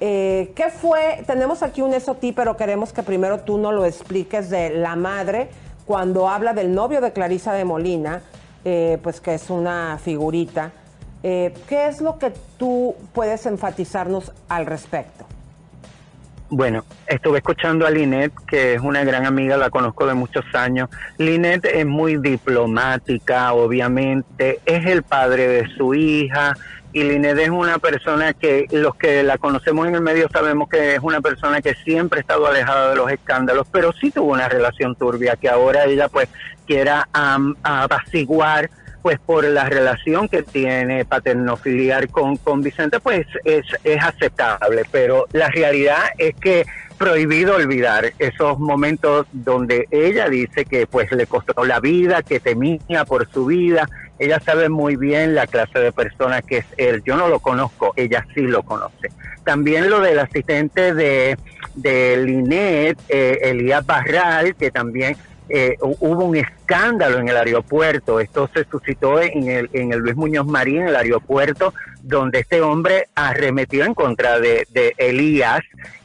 eh, 0.00 0.50
¿qué 0.56 0.68
fue? 0.68 1.22
Tenemos 1.24 1.62
aquí 1.62 1.82
un 1.82 1.92
SOT, 1.94 2.32
pero 2.34 2.56
queremos 2.56 2.92
que 2.92 3.04
primero 3.04 3.38
tú 3.42 3.58
nos 3.58 3.74
lo 3.74 3.84
expliques 3.84 4.50
de 4.50 4.70
la 4.70 4.96
madre 4.96 5.50
cuando 5.86 6.28
habla 6.28 6.52
del 6.52 6.74
novio 6.74 7.00
de 7.00 7.12
Clarisa 7.12 7.52
de 7.52 7.64
Molina, 7.64 8.22
eh, 8.64 8.98
pues 9.04 9.20
que 9.20 9.34
es 9.34 9.50
una 9.50 10.00
figurita. 10.02 10.72
Eh, 11.22 11.52
¿Qué 11.68 11.88
es 11.88 12.00
lo 12.00 12.18
que 12.18 12.32
tú 12.58 12.94
puedes 13.12 13.46
enfatizarnos 13.46 14.32
al 14.48 14.66
respecto? 14.66 15.26
Bueno, 16.50 16.84
estuve 17.06 17.38
escuchando 17.38 17.86
a 17.86 17.90
Linet, 17.90 18.32
que 18.46 18.74
es 18.74 18.80
una 18.80 19.04
gran 19.04 19.26
amiga, 19.26 19.58
la 19.58 19.68
conozco 19.68 20.06
de 20.06 20.14
muchos 20.14 20.44
años. 20.54 20.88
Linet 21.18 21.66
es 21.66 21.84
muy 21.84 22.16
diplomática, 22.16 23.52
obviamente, 23.52 24.60
es 24.64 24.86
el 24.86 25.02
padre 25.02 25.46
de 25.46 25.68
su 25.76 25.92
hija 25.94 26.54
y 26.94 27.02
Linet 27.02 27.36
es 27.38 27.50
una 27.50 27.78
persona 27.78 28.32
que 28.32 28.66
los 28.72 28.94
que 28.94 29.22
la 29.22 29.36
conocemos 29.36 29.86
en 29.88 29.96
el 29.96 30.00
medio 30.00 30.26
sabemos 30.32 30.70
que 30.70 30.94
es 30.94 31.00
una 31.00 31.20
persona 31.20 31.60
que 31.60 31.74
siempre 31.74 32.20
ha 32.20 32.22
estado 32.22 32.46
alejada 32.46 32.90
de 32.90 32.96
los 32.96 33.10
escándalos, 33.10 33.66
pero 33.70 33.92
sí 33.92 34.10
tuvo 34.10 34.32
una 34.32 34.48
relación 34.48 34.94
turbia 34.94 35.36
que 35.36 35.50
ahora 35.50 35.84
ella 35.84 36.08
pues 36.08 36.30
quiera 36.66 37.08
am, 37.12 37.56
apaciguar 37.62 38.70
pues 39.02 39.18
por 39.18 39.44
la 39.44 39.64
relación 39.68 40.28
que 40.28 40.42
tiene 40.42 41.04
paternofiliar 41.04 42.08
con, 42.08 42.36
con 42.36 42.62
Vicente, 42.62 43.00
pues 43.00 43.26
es, 43.44 43.64
es 43.84 44.02
aceptable, 44.02 44.82
pero 44.90 45.26
la 45.32 45.48
realidad 45.48 46.04
es 46.18 46.34
que 46.36 46.66
prohibido 46.98 47.54
olvidar 47.54 48.12
esos 48.18 48.58
momentos 48.58 49.26
donde 49.32 49.86
ella 49.90 50.28
dice 50.28 50.64
que 50.64 50.86
pues 50.86 51.10
le 51.12 51.26
costó 51.26 51.64
la 51.64 51.78
vida, 51.78 52.22
que 52.22 52.40
temía 52.40 53.04
por 53.04 53.30
su 53.30 53.46
vida, 53.46 53.88
ella 54.18 54.40
sabe 54.40 54.68
muy 54.68 54.96
bien 54.96 55.34
la 55.34 55.46
clase 55.46 55.78
de 55.78 55.92
persona 55.92 56.42
que 56.42 56.58
es 56.58 56.66
él, 56.76 57.02
yo 57.04 57.16
no 57.16 57.28
lo 57.28 57.38
conozco, 57.38 57.92
ella 57.96 58.26
sí 58.34 58.42
lo 58.42 58.64
conoce. 58.64 59.10
También 59.44 59.88
lo 59.88 60.00
del 60.00 60.18
asistente 60.18 60.92
de, 60.92 61.38
de 61.76 62.16
Linet, 62.16 62.98
eh, 63.08 63.38
Elías 63.42 63.86
Barral, 63.86 64.56
que 64.56 64.70
también 64.70 65.16
eh, 65.48 65.76
hu- 65.80 65.96
hubo 66.00 66.24
un 66.24 66.36
escándalo 66.36 67.18
en 67.18 67.28
el 67.28 67.36
aeropuerto. 67.36 68.20
Esto 68.20 68.48
se 68.52 68.64
suscitó 68.64 69.20
en 69.20 69.48
el, 69.48 69.70
en 69.72 69.92
el 69.92 70.00
Luis 70.00 70.16
Muñoz 70.16 70.46
Marín, 70.46 70.82
en 70.82 70.88
el 70.88 70.96
aeropuerto, 70.96 71.74
donde 72.02 72.40
este 72.40 72.60
hombre 72.60 73.08
arremetió 73.14 73.84
en 73.84 73.94
contra 73.94 74.38
de, 74.38 74.66
Elías 74.98 75.60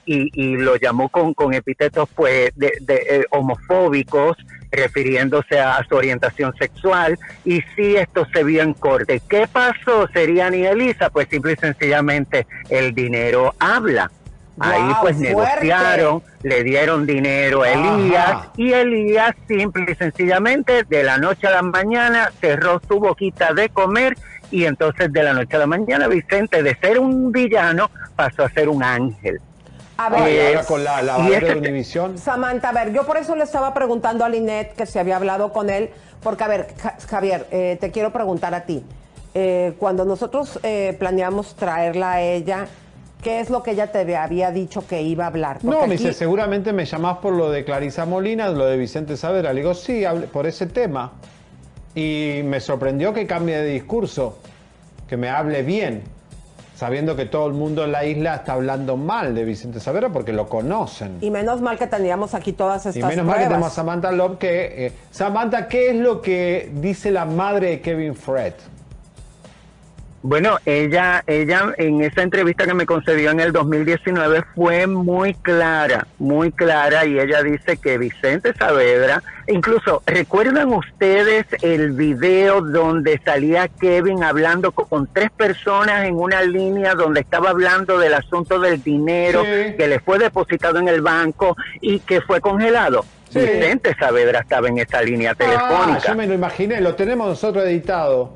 y, 0.05 0.57
lo 0.57 0.75
llamó 0.75 1.09
con, 1.09 1.33
con 1.33 1.53
epítetos 1.53 2.09
pues 2.13 2.51
de, 2.55 2.73
de, 2.81 2.95
eh, 3.09 3.25
homofóbicos 3.29 4.37
refiriéndose 4.71 5.59
a 5.59 5.83
su 5.87 5.95
orientación 5.95 6.53
sexual 6.57 7.17
y 7.45 7.61
sí 7.75 7.95
esto 7.95 8.25
se 8.33 8.43
vio 8.43 8.63
en 8.63 8.73
corte. 8.73 9.21
¿Qué 9.29 9.47
pasó, 9.47 10.07
Seriani 10.11 10.57
y 10.57 10.65
Elisa? 10.65 11.09
Pues 11.09 11.27
simple 11.29 11.53
y 11.53 11.55
sencillamente 11.57 12.47
el 12.69 12.93
dinero 12.93 13.53
habla. 13.59 14.11
Ahí 14.59 14.93
pues 15.01 15.15
fuerte. 15.15 15.29
negociaron, 15.65 16.21
le 16.43 16.63
dieron 16.63 17.05
dinero 17.07 17.63
a 17.63 17.69
Elías 17.71 18.29
Ajá. 18.29 18.51
y 18.55 18.71
Elías 18.71 19.35
simple 19.47 19.85
y 19.91 19.95
sencillamente 19.95 20.83
de 20.83 21.03
la 21.03 21.17
noche 21.17 21.47
a 21.47 21.51
la 21.51 21.61
mañana 21.63 22.31
cerró 22.39 22.79
su 22.87 22.99
boquita 22.99 23.53
de 23.53 23.69
comer 23.69 24.15
y 24.51 24.65
entonces 24.65 25.11
de 25.11 25.23
la 25.23 25.33
noche 25.33 25.55
a 25.55 25.59
la 25.59 25.65
mañana 25.65 26.07
Vicente 26.07 26.61
de 26.61 26.75
ser 26.75 26.99
un 26.99 27.31
villano 27.31 27.89
pasó 28.15 28.43
a 28.43 28.49
ser 28.49 28.69
un 28.69 28.83
ángel. 28.83 29.41
A 29.97 30.07
Ay, 30.13 30.33
ver, 30.35 30.55
ahora 30.57 30.67
con 30.67 30.83
la 30.83 30.99
este- 31.29 31.45
de 31.53 31.57
Univisión. 31.57 32.17
Samantha, 32.19 32.69
a 32.69 32.73
ver, 32.73 32.93
yo 32.93 33.05
por 33.05 33.17
eso 33.17 33.35
le 33.35 33.43
estaba 33.43 33.73
preguntando 33.73 34.23
a 34.23 34.29
Linet 34.29 34.75
que 34.75 34.85
se 34.85 34.99
había 34.99 35.15
hablado 35.15 35.51
con 35.53 35.69
él, 35.71 35.89
porque 36.21 36.43
a 36.43 36.47
ver, 36.47 36.67
Ja- 36.81 36.95
Javier, 37.09 37.47
eh, 37.51 37.77
te 37.81 37.89
quiero 37.91 38.11
preguntar 38.11 38.53
a 38.53 38.61
ti. 38.65 38.83
Eh, 39.35 39.73
cuando 39.79 40.05
nosotros 40.05 40.59
eh, 40.61 40.95
planeamos 40.99 41.55
traerla 41.55 42.13
a 42.13 42.21
ella, 42.21 42.67
¿qué 43.23 43.39
es 43.39 43.49
lo 43.49 43.63
que 43.63 43.71
ella 43.71 43.91
te 43.91 44.15
había 44.15 44.51
dicho 44.51 44.85
que 44.85 45.01
iba 45.01 45.23
a 45.23 45.27
hablar? 45.27 45.59
No, 45.63 45.71
me 45.71 45.77
aquí- 45.85 45.91
dice, 45.93 46.13
seguramente 46.13 46.73
me 46.73 46.85
llamás 46.85 47.17
por 47.17 47.33
lo 47.33 47.49
de 47.49 47.63
Clarisa 47.63 48.05
Molina, 48.05 48.49
lo 48.49 48.65
de 48.65 48.77
Vicente 48.77 49.17
Saavedra. 49.17 49.53
Le 49.53 49.61
digo, 49.61 49.73
sí, 49.73 50.03
por 50.31 50.45
ese 50.45 50.67
tema. 50.67 51.13
Y 51.95 52.41
me 52.43 52.59
sorprendió 52.59 53.13
que 53.13 53.25
cambie 53.27 53.57
de 53.57 53.69
discurso, 53.69 54.37
que 55.07 55.15
me 55.15 55.29
hable 55.29 55.61
bien, 55.63 56.01
sabiendo 56.75 57.15
que 57.15 57.25
todo 57.25 57.45
el 57.47 57.53
mundo 57.53 57.83
en 57.85 57.91
la 57.91 58.03
isla 58.03 58.35
está 58.35 58.53
hablando 58.53 58.97
mal 58.97 59.35
de 59.35 59.45
Vicente 59.45 59.79
Saavedra 59.79 60.09
porque 60.09 60.33
lo 60.33 60.49
conocen. 60.49 61.19
Y 61.21 61.29
menos 61.29 61.61
mal 61.61 61.77
que 61.77 61.85
teníamos 61.87 62.33
aquí 62.33 62.51
todas 62.51 62.85
estas 62.85 62.95
Y 63.03 63.05
menos 63.05 63.25
mal 63.25 63.37
que 63.37 63.45
tenemos 63.45 63.67
a. 63.71 63.75
Samantha 63.75 64.11
Love 64.11 64.37
que... 64.39 64.87
eh, 64.87 64.91
Samantha, 65.11 65.67
¿qué 65.67 65.91
es 65.91 65.95
lo 65.95 66.21
que 66.21 66.71
dice 66.73 67.11
la 67.11 67.25
madre 67.25 67.69
de 67.69 67.81
Kevin 67.81 68.15
Fred? 68.15 68.53
Bueno, 70.25 70.57
ella, 70.65 71.21
ella 71.27 71.73
en 71.77 72.01
esa 72.01 72.21
entrevista 72.21 72.65
que 72.65 72.73
me 72.73 72.85
concedió 72.85 73.31
en 73.31 73.41
el 73.41 73.51
2019 73.51 74.45
fue 74.55 74.87
muy 74.87 75.33
clara, 75.33 76.07
muy 76.17 76.53
clara, 76.53 77.05
y 77.05 77.19
ella 77.19 77.43
dice 77.43 77.75
que 77.75 77.97
Vicente 77.97 78.53
Saavedra, 78.57 79.21
incluso, 79.47 80.01
¿recuerdan 80.05 80.69
ustedes 80.69 81.45
el 81.61 81.91
video 81.91 82.61
donde 82.61 83.19
salía 83.25 83.67
Kevin 83.67 84.23
hablando 84.23 84.71
co- 84.71 84.85
con, 84.85 85.07
tres 85.07 85.29
personas 85.29 86.05
en 86.05 86.15
una 86.15 86.41
línea 86.41 86.95
donde 86.95 87.19
estaba 87.19 87.49
hablando 87.49 87.97
del 87.99 88.13
asunto 88.13 88.59
del 88.59 88.81
dinero 88.81 89.43
Sí. 89.43 89.75
que 89.77 89.87
le 89.89 89.99
fue 89.99 90.19
depositado 90.19 90.79
en 90.79 90.87
el 90.87 91.01
banco 91.01 91.57
y 91.81 91.99
que 91.99 92.21
fue 92.21 92.39
congelado? 92.39 93.03
Sí. 93.29 93.39
Vicente 93.39 93.93
Saavedra 93.99 94.39
estaba 94.39 94.69
en 94.69 94.77
esa 94.77 95.01
línea 95.01 95.31
Ah, 95.31 95.35
telefónica. 95.35 96.07
yo 96.07 96.15
me 96.15 96.27
lo 96.27 96.33
imaginé, 96.33 96.79
lo 96.79 96.95
tenemos 96.95 97.27
nosotros 97.27 97.65
editado. 97.65 98.33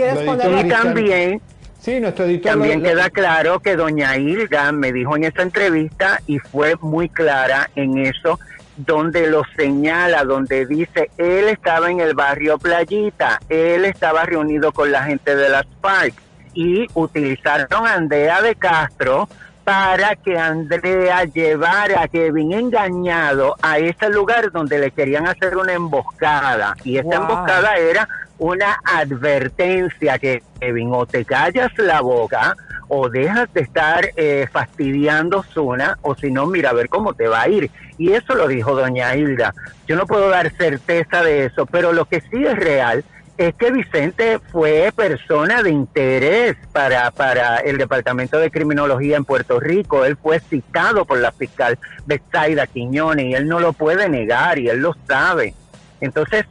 Y 0.00 0.26
Cristian. 0.26 0.68
también 0.68 1.40
Sí, 1.80 1.98
nuestro 1.98 2.26
editor... 2.26 2.52
También 2.52 2.82
queda 2.82 3.08
claro 3.08 3.60
que 3.60 3.74
doña 3.74 4.16
Hilda 4.18 4.70
me 4.70 4.92
dijo 4.92 5.16
en 5.16 5.24
esa 5.24 5.42
entrevista 5.42 6.20
y 6.26 6.38
fue 6.38 6.76
muy 6.82 7.08
clara 7.08 7.70
en 7.74 7.96
eso, 7.96 8.38
donde 8.76 9.26
lo 9.28 9.42
señala, 9.56 10.24
donde 10.24 10.66
dice, 10.66 11.10
él 11.16 11.48
estaba 11.48 11.90
en 11.90 12.00
el 12.00 12.14
barrio 12.14 12.58
Playita, 12.58 13.40
él 13.48 13.86
estaba 13.86 14.24
reunido 14.24 14.72
con 14.72 14.92
la 14.92 15.04
gente 15.04 15.34
de 15.34 15.48
las 15.48 15.66
FARC 15.80 16.12
y 16.52 16.86
utilizaron 16.92 17.86
a 17.86 17.94
Andrea 17.94 18.42
de 18.42 18.56
Castro 18.56 19.26
para 19.70 20.16
que 20.16 20.36
Andrea 20.36 21.22
llevara 21.26 22.02
a 22.02 22.08
Kevin 22.08 22.52
engañado 22.52 23.54
a 23.62 23.78
ese 23.78 24.10
lugar 24.10 24.50
donde 24.50 24.80
le 24.80 24.90
querían 24.90 25.28
hacer 25.28 25.56
una 25.56 25.74
emboscada. 25.74 26.74
Y 26.82 26.98
esa 26.98 27.06
Wow. 27.20 27.20
emboscada 27.20 27.76
era 27.76 28.08
una 28.38 28.80
advertencia 28.84 30.18
que 30.18 30.42
Kevin 30.58 30.90
o 30.92 31.06
te 31.06 31.24
callas 31.24 31.70
la 31.78 32.00
boca 32.00 32.56
o 32.88 33.08
dejas 33.08 33.52
de 33.54 33.60
estar 33.60 34.10
eh, 34.16 34.48
fastidiando 34.50 35.44
Zuna 35.44 35.96
o 36.02 36.16
si 36.16 36.32
no 36.32 36.46
mira 36.46 36.70
a 36.70 36.72
ver 36.72 36.88
cómo 36.88 37.14
te 37.14 37.28
va 37.28 37.42
a 37.42 37.48
ir 37.48 37.70
y 37.96 38.12
eso 38.12 38.34
lo 38.34 38.48
dijo 38.48 38.74
doña 38.74 39.14
Hilda 39.14 39.54
yo 39.86 39.94
no 39.94 40.06
puedo 40.06 40.28
dar 40.30 40.50
certeza 40.56 41.22
de 41.22 41.44
eso 41.44 41.66
pero 41.66 41.92
lo 41.92 42.06
que 42.06 42.20
sí 42.22 42.44
es 42.44 42.56
real 42.56 43.04
es 43.40 43.54
que 43.54 43.70
Vicente 43.70 44.38
fue 44.38 44.92
persona 44.94 45.62
de 45.62 45.70
interés 45.70 46.58
para, 46.74 47.10
para 47.10 47.56
el 47.56 47.78
Departamento 47.78 48.38
de 48.38 48.50
Criminología 48.50 49.16
en 49.16 49.24
Puerto 49.24 49.58
Rico. 49.58 50.04
Él 50.04 50.18
fue 50.22 50.40
citado 50.40 51.06
por 51.06 51.20
la 51.20 51.32
fiscal 51.32 51.78
Betsaida 52.04 52.66
Quiñones 52.66 53.24
y 53.24 53.32
él 53.32 53.48
no 53.48 53.58
lo 53.58 53.72
puede 53.72 54.10
negar 54.10 54.58
y 54.58 54.68
él 54.68 54.80
lo 54.80 54.94
sabe. 55.08 55.54
Entonces, 56.02 56.44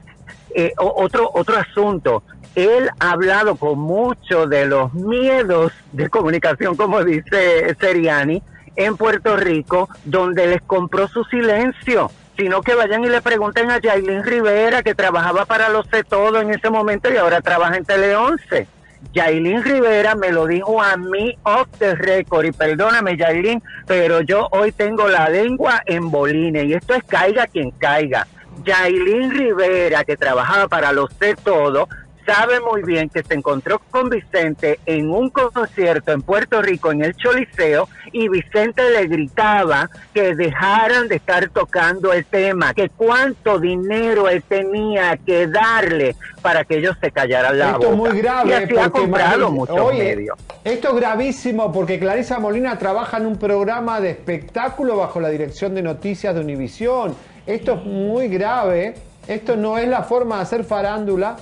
eh, 0.56 0.74
otro, 0.78 1.30
otro 1.32 1.58
asunto, 1.58 2.24
él 2.56 2.90
ha 3.00 3.12
hablado 3.12 3.56
con 3.56 3.78
mucho 3.78 4.48
de 4.48 4.66
los 4.66 4.92
miedos 4.96 5.72
de 5.92 6.10
comunicación, 6.10 6.76
como 6.76 7.04
dice 7.04 7.76
Seriani, 7.80 8.42
en 8.76 8.98
Puerto 8.98 9.38
Rico, 9.38 9.90
donde 10.06 10.48
les 10.48 10.64
compró 10.64 11.08
su 11.08 11.24
silencio, 11.26 12.10
sino 12.40 12.62
que 12.62 12.74
vayan 12.74 13.04
y 13.04 13.10
le 13.10 13.22
pregunten 13.22 13.70
a 13.70 13.82
Yailin 13.82 14.24
Rivera, 14.24 14.82
que 14.82 14.96
trabajaba 14.96 15.44
para 15.44 15.68
Lo 15.68 15.84
Sé 15.84 16.06
Todo 16.06 16.40
en 16.40 16.52
ese 16.52 16.70
momento 16.70 17.12
y 17.12 17.18
ahora 17.18 17.42
trabaja 17.42 17.76
en 17.76 17.84
Tele 17.84 18.16
11. 18.16 18.66
Yailin 19.12 19.62
Rivera 19.62 20.16
me 20.16 20.32
lo 20.32 20.48
dijo 20.48 20.82
a 20.82 20.96
mí 20.96 21.38
off 21.44 21.68
the 21.80 21.96
record 21.96 22.46
y 22.46 22.54
perdóname 22.54 23.18
Yailin, 23.18 23.62
pero 23.86 24.22
yo 24.22 24.48
hoy 24.52 24.72
tengo 24.72 25.10
la 25.10 25.28
lengua 25.28 25.84
en 25.86 26.10
bolines 26.10 26.64
y 26.64 26.76
esto 26.76 26.94
es 26.94 27.04
caiga 27.04 27.46
quien 27.46 27.72
caiga. 27.72 28.26
Yailin 28.64 29.32
Rivera, 29.32 30.06
que 30.06 30.16
trabajaba 30.16 30.70
para 30.70 30.94
Lo 30.94 31.10
Sé 31.20 31.36
Todo, 31.36 31.90
sabe 32.30 32.60
muy 32.60 32.84
bien 32.84 33.10
que 33.10 33.24
se 33.24 33.34
encontró 33.34 33.80
con 33.90 34.10
Vicente 34.10 34.80
en 34.86 35.10
un 35.10 35.30
concierto 35.30 36.12
en 36.12 36.22
Puerto 36.22 36.62
Rico, 36.62 36.92
en 36.92 37.04
el 37.04 37.16
Choliseo, 37.16 37.88
y 38.12 38.28
Vicente 38.30 38.90
le 38.92 39.08
gritaba 39.08 39.90
que 40.14 40.36
dejaran 40.36 41.08
de 41.08 41.16
estar 41.16 41.50
tocando 41.50 42.14
el 42.14 42.26
tema, 42.26 42.74
que 42.74 42.90
cuánto 42.90 43.60
dinero 43.60 44.30
él 44.30 44.44
tenía 44.44 45.18
que 45.18 45.48
darle 45.48 46.16
para 46.42 46.64
que 46.64 46.78
ellos 46.78 46.96
se 47.02 47.12
callaran 47.12 47.58
la 47.58 47.72
Esto 47.72 47.78
boca. 47.80 47.90
es 47.90 47.96
muy 47.96 48.22
grave. 48.22 48.50
Y 48.50 48.54
así 48.54 48.78
ha 48.78 48.90
comprado 48.90 49.52
muchos 49.52 49.80
Oye, 49.80 50.16
medios. 50.16 50.38
Esto 50.64 50.90
es 50.90 50.96
gravísimo 50.96 51.72
porque 51.72 52.00
Clarisa 52.00 52.40
Molina 52.40 52.78
trabaja 52.78 53.18
en 53.18 53.26
un 53.26 53.38
programa 53.38 54.00
de 54.00 54.12
espectáculo 54.12 54.98
bajo 54.98 55.20
la 55.20 55.30
dirección 55.30 55.76
de 55.76 55.82
noticias 55.82 56.34
de 56.36 56.42
Univisión. 56.42 57.16
Esto 57.46 57.74
es 57.74 57.84
muy 57.86 58.28
grave. 58.28 58.96
Esto 59.28 59.56
no 59.56 59.78
es 59.78 59.88
la 59.88 60.04
forma 60.04 60.38
de 60.38 60.42
hacer 60.42 60.64
farándula 60.64 61.38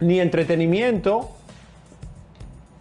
ni 0.00 0.20
entretenimiento. 0.20 1.30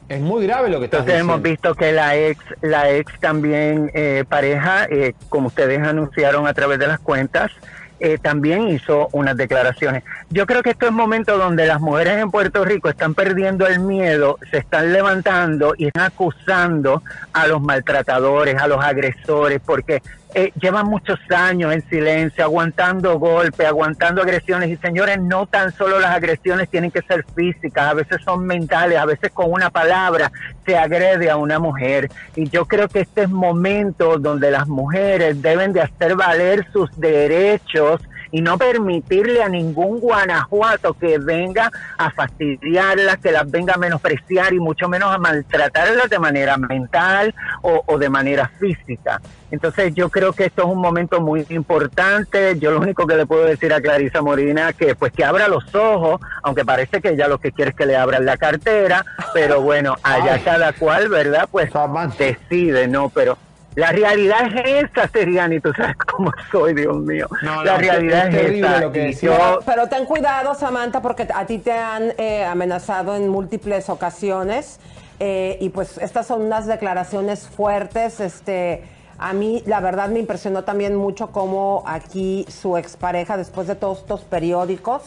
Es 0.07 0.22
muy 0.22 0.45
grave 0.45 0.70
lo 0.70 0.80
que 0.80 0.86
estás 0.86 1.01
Entonces 1.01 1.22
hemos 1.22 1.41
visto 1.41 1.74
que 1.74 1.91
la 1.91 2.16
ex, 2.16 2.39
la 2.61 2.91
ex 2.91 3.20
también 3.20 3.89
eh, 3.93 4.24
pareja, 4.28 4.86
eh, 4.86 5.16
como 5.30 5.47
ustedes 5.47 5.82
anunciaron 5.82 6.45
a 6.45 6.53
través 6.53 6.78
de 6.78 6.88
las 6.88 6.99
cuentas, 6.99 7.51
eh, 7.99 8.18
también 8.22 8.68
hizo 8.68 9.07
unas 9.13 9.38
declaraciones. 9.38 10.03
Yo 10.30 10.45
creo 10.45 10.61
que 10.61 10.72
esto 10.72 10.86
es 10.86 10.91
momento 10.91 11.38
donde 11.38 11.66
las 11.66 11.80
mujeres 11.80 12.22
en 12.22 12.30
Puerto 12.30 12.66
Rico 12.66 12.89
están 12.89 13.16
perdiendo 13.16 13.66
el 13.68 13.80
miedo, 13.80 14.38
se 14.51 14.57
están 14.57 14.91
levantando 14.91 15.74
y 15.78 15.88
están 15.88 16.03
acusando 16.03 17.01
a 17.32 17.47
los 17.47 17.61
maltratadores, 17.61 18.61
a 18.61 18.68
los 18.68 18.84
agresores, 18.84 19.61
porque 19.66 20.01
eh, 20.38 20.52
llevan 20.60 20.88
muchos 20.88 21.18
años 21.34 21.74
en 21.74 21.82
silencio, 21.88 22.44
aguantando 22.44 23.18
golpes, 23.18 23.66
aguantando 23.66 24.22
agresiones. 24.22 24.70
Y 24.70 24.76
señores, 24.76 25.18
no 25.22 25.46
tan 25.46 25.72
solo 25.72 25.98
las 25.98 26.14
agresiones 26.14 26.68
tienen 26.68 26.92
que 26.92 27.02
ser 27.04 27.24
físicas, 27.34 27.90
a 27.90 27.94
veces 27.94 28.22
son 28.22 28.46
mentales, 28.46 28.98
a 28.98 29.06
veces 29.06 29.32
con 29.32 29.50
una 29.50 29.70
palabra 29.70 30.34
se 30.66 30.78
agrede 30.78 31.30
a 31.30 31.38
una 31.38 31.58
mujer. 31.58 32.10
Y 32.36 32.50
yo 32.50 32.66
creo 32.66 32.90
que 32.90 33.00
este 33.00 33.24
es 33.24 33.30
momento 33.30 34.20
donde 34.20 34.52
las 34.52 34.68
mujeres 34.68 35.42
deben 35.42 35.72
de 35.72 35.84
hacer 35.84 36.18
valer 36.18 36.68
sus 36.74 36.92
derechos 37.00 38.02
y 38.36 38.42
no 38.42 38.58
permitirle 38.58 39.42
a 39.42 39.48
ningún 39.48 40.02
guanajuato 40.02 40.94
que 40.94 41.20
venga 41.20 41.72
a 41.98 42.12
fastidiarlas, 42.12 43.16
que 43.20 43.32
las 43.32 43.50
venga 43.50 43.76
a 43.76 43.78
menospreciar 43.78 44.54
y 44.54 44.60
mucho 44.60 44.90
menos 44.90 45.10
a 45.16 45.18
maltratarlas 45.18 46.10
de 46.10 46.20
manera 46.20 46.58
mental 46.58 47.34
o, 47.62 47.82
o 47.86 47.98
de 47.98 48.10
manera 48.10 48.52
física. 48.60 49.22
Entonces 49.52 49.96
yo 49.96 50.10
creo 50.10 50.34
que 50.34 50.44
esto 50.44 50.64
es 50.64 50.68
un 50.68 50.82
momento 50.82 51.22
muy 51.22 51.46
importante. 51.48 52.60
Yo 52.60 52.72
lo 52.72 52.82
único 52.82 53.08
que 53.08 53.16
le 53.16 53.26
puedo 53.26 53.46
decir 53.46 53.72
a 53.74 53.80
Clarisa 53.80 54.22
Morina 54.22 54.74
que 54.74 54.96
pues 54.96 55.14
que 55.14 55.24
abra 55.24 55.48
los 55.48 55.74
ojos, 55.74 56.20
aunque 56.44 56.66
parece 56.66 57.00
que 57.00 57.12
ella 57.12 57.30
lo 57.30 57.38
que 57.38 57.54
quiere 57.54 57.72
es 57.72 57.78
que 57.78 57.86
le 57.86 57.96
abran 57.96 58.26
la 58.26 58.36
cartera, 58.36 59.06
pero 59.34 59.62
bueno, 59.62 59.96
allá 60.04 60.34
Ay. 60.34 60.42
cada 60.44 60.74
cual, 60.74 61.08
¿verdad? 61.08 61.48
Pues 61.50 61.70
decide, 62.18 62.90
¿no? 62.90 63.08
Pero 63.08 63.38
La 63.76 63.92
realidad 63.92 64.48
es 64.66 64.90
esa, 64.90 65.08
Seriani, 65.10 65.60
tú 65.60 65.72
sabes 65.76 65.96
cómo 65.98 66.32
soy, 66.52 66.74
Dios 66.74 66.96
mío. 66.98 67.28
No, 67.44 67.64
la 67.64 67.74
no, 67.74 67.78
realidad 67.80 68.28
es 68.30 68.36
es, 68.36 68.42
terrible 68.42 68.68
esa. 68.68 68.80
lo 68.80 68.92
que 68.92 69.00
y 69.04 69.06
decía. 69.08 69.38
yo- 69.38 69.60
Pero 69.66 69.88
ten 69.90 70.06
cuidado, 70.06 70.54
Samantha, 70.56 71.02
porque 71.02 71.28
a 71.34 71.46
ti 71.46 71.58
te 71.60 71.74
han 71.74 72.14
eh, 72.18 72.46
amenazado 72.46 73.16
en 73.16 73.28
múltiples 73.30 73.90
ocasiones. 73.90 74.80
eh, 75.20 75.58
y 75.62 75.70
pues 75.70 75.98
estas 75.98 76.28
son 76.28 76.42
unas 76.42 76.68
declaraciones 76.68 77.48
fuertes. 77.48 78.20
Este, 78.20 78.84
a 79.18 79.32
mí, 79.34 79.64
la 79.66 79.80
verdad, 79.80 80.10
me 80.10 80.20
impresionó 80.20 80.64
también 80.66 80.96
mucho 80.96 81.32
cómo 81.32 81.84
aquí 81.88 82.46
su 82.50 82.76
expareja, 82.78 83.38
después 83.38 83.66
de 83.68 83.76
todos 83.76 84.00
estos 84.00 84.22
periódicos, 84.22 85.04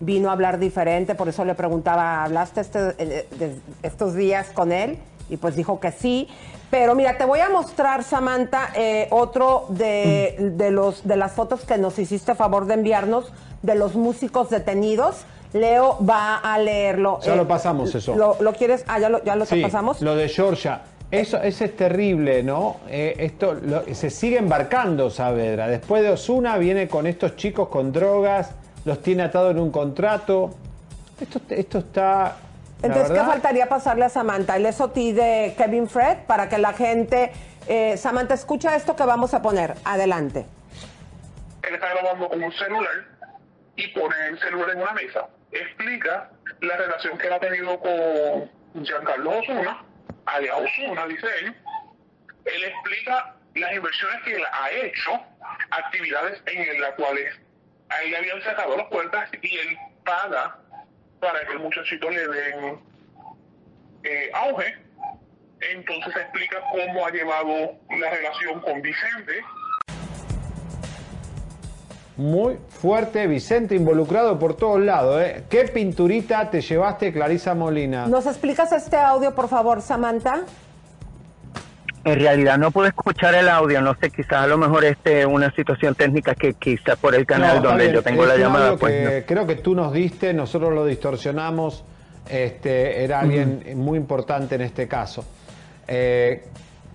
vino 0.00 0.28
a 0.28 0.32
hablar 0.32 0.58
diferente. 0.60 1.16
Por 1.16 1.28
eso 1.28 1.44
le 1.44 1.54
preguntaba, 1.56 2.22
¿hablaste 2.22 2.60
este- 2.60 2.94
eh, 2.98 3.56
estos 3.82 4.14
días 4.14 4.48
con 4.54 4.70
él? 4.70 4.98
Y 5.28 5.36
pues 5.38 5.56
dijo 5.56 5.80
que 5.80 5.90
sí. 5.92 6.28
Pero 6.70 6.94
mira, 6.94 7.16
te 7.16 7.24
voy 7.24 7.40
a 7.40 7.48
mostrar, 7.48 8.04
Samantha, 8.04 8.70
eh, 8.74 9.08
otro 9.10 9.66
de, 9.70 10.52
de, 10.56 10.70
los, 10.70 11.06
de 11.06 11.16
las 11.16 11.32
fotos 11.32 11.62
que 11.64 11.78
nos 11.78 11.98
hiciste 11.98 12.34
favor 12.34 12.66
de 12.66 12.74
enviarnos 12.74 13.32
de 13.62 13.74
los 13.74 13.94
músicos 13.94 14.50
detenidos. 14.50 15.24
Leo 15.54 15.96
va 16.06 16.36
a 16.36 16.58
leerlo. 16.58 17.20
Ya 17.22 17.32
Eh, 17.32 17.36
lo 17.36 17.48
pasamos 17.48 17.94
eso. 17.94 18.14
¿Lo, 18.14 18.36
lo 18.40 18.52
quieres? 18.52 18.84
Ah, 18.86 18.98
ya 18.98 19.08
lo, 19.08 19.24
ya 19.24 19.34
lo 19.34 19.46
te 19.46 19.56
Sí, 19.56 19.62
pasamos. 19.62 20.02
Lo 20.02 20.14
de 20.14 20.28
Georgia. 20.28 20.82
Eso, 21.10 21.38
eso 21.40 21.64
es 21.64 21.74
terrible, 21.74 22.42
¿no? 22.42 22.76
Eh, 22.90 23.14
esto 23.18 23.54
lo- 23.54 23.82
se 23.94 24.10
sigue 24.10 24.36
embarcando 24.36 25.08
Saavedra. 25.08 25.66
Después 25.68 26.02
de 26.02 26.10
Osuna 26.10 26.58
viene 26.58 26.86
con 26.86 27.06
estos 27.06 27.34
chicos 27.36 27.68
con 27.68 27.92
drogas, 27.92 28.50
los 28.84 29.00
tiene 29.00 29.22
atados 29.22 29.52
en 29.52 29.60
un 29.60 29.70
contrato. 29.70 30.50
Esto, 31.18 31.40
esto 31.48 31.78
está. 31.78 32.36
Entonces, 32.82 33.10
¿qué 33.10 33.24
faltaría 33.24 33.68
pasarle 33.68 34.04
a 34.04 34.08
Samantha? 34.08 34.56
El 34.56 34.72
SOT 34.72 34.94
de 34.94 35.54
Kevin 35.58 35.88
Fred 35.88 36.18
para 36.26 36.48
que 36.48 36.58
la 36.58 36.72
gente... 36.72 37.32
eh, 37.66 37.96
Samantha, 37.96 38.34
escucha 38.34 38.76
esto 38.76 38.94
que 38.96 39.04
vamos 39.04 39.34
a 39.34 39.42
poner. 39.42 39.74
Adelante. 39.84 40.46
él 41.62 41.74
está 41.74 41.88
grabando 41.90 42.28
con 42.28 42.42
un 42.42 42.52
celular 42.52 43.04
y 43.76 43.88
pone 43.88 44.14
el 44.28 44.38
celular 44.38 44.70
en 44.70 44.82
una 44.82 44.92
mesa. 44.92 45.26
Explica 45.52 46.30
la 46.60 46.76
relación 46.76 47.18
que 47.18 47.26
él 47.26 47.32
ha 47.32 47.40
tenido 47.40 47.78
con 47.80 48.84
Giancarlo 48.84 49.38
Osuna, 49.38 49.84
alias 50.26 50.56
Osuna, 50.56 51.06
dice 51.06 51.26
él. 51.42 51.56
Él 52.44 52.64
explica 52.64 53.34
las 53.54 53.74
inversiones 53.74 54.22
que 54.24 54.34
él 54.36 54.42
ha 54.52 54.70
hecho, 54.70 55.10
actividades 55.70 56.40
en 56.46 56.80
las 56.80 56.92
cuales 56.94 57.34
a 57.90 58.02
él 58.02 58.10
le 58.12 58.16
habían 58.18 58.42
sacado 58.42 58.76
las 58.76 58.86
puertas 58.86 59.28
y 59.42 59.56
él 59.58 59.78
paga 60.04 60.56
para 61.20 61.44
que 61.46 61.52
el 61.52 61.60
muchachito 61.60 62.10
le 62.10 62.28
den 62.28 62.78
eh, 64.04 64.30
auge. 64.34 64.74
Entonces 65.72 66.14
explica 66.16 66.58
cómo 66.70 67.04
ha 67.04 67.10
llevado 67.10 67.74
la 67.98 68.10
relación 68.10 68.60
con 68.60 68.80
Vicente, 68.80 69.42
Muy 72.18 72.58
fuerte, 72.68 73.28
Vicente 73.28 73.76
involucrado 73.76 74.40
por 74.40 74.56
todos 74.56 74.80
lados. 74.80 75.22
¿eh? 75.22 75.44
¿Qué 75.48 75.64
pinturita 75.64 76.50
te 76.50 76.60
llevaste, 76.60 77.12
Clarisa 77.12 77.54
Molina? 77.54 78.08
¿Nos 78.08 78.26
explicas 78.26 78.72
este 78.72 78.96
audio, 78.96 79.36
por 79.36 79.48
favor, 79.48 79.80
Samantha? 79.80 80.42
En 82.04 82.18
realidad 82.20 82.56
no 82.58 82.70
pude 82.70 82.88
escuchar 82.88 83.34
el 83.34 83.48
audio, 83.48 83.80
no 83.82 83.94
sé, 84.00 84.10
quizás 84.10 84.44
a 84.44 84.46
lo 84.46 84.56
mejor 84.56 84.84
este 84.84 85.26
una 85.26 85.50
situación 85.52 85.94
técnica 85.94 86.34
que 86.34 86.54
quizás 86.54 86.96
por 86.96 87.14
el 87.14 87.26
canal 87.26 87.56
No, 87.62 87.68
donde 87.70 87.84
bien. 87.84 87.94
yo 87.96 88.02
tengo 88.02 88.22
Es 88.22 88.28
la 88.28 88.36
llamada, 88.36 88.76
pues 88.76 88.92
que 88.92 89.20
no. 89.20 89.26
creo 89.26 89.46
que 89.46 89.56
tú 89.56 89.74
nos 89.74 89.92
diste, 89.92 90.32
nosotros 90.32 90.72
lo 90.72 90.86
distorsionamos. 90.86 91.84
Este, 92.30 93.04
era 93.04 93.20
alguien 93.20 93.62
muy 93.76 93.96
importante 93.98 94.54
en 94.54 94.60
este 94.62 94.86
caso. 94.88 95.24
eh, 95.86 96.44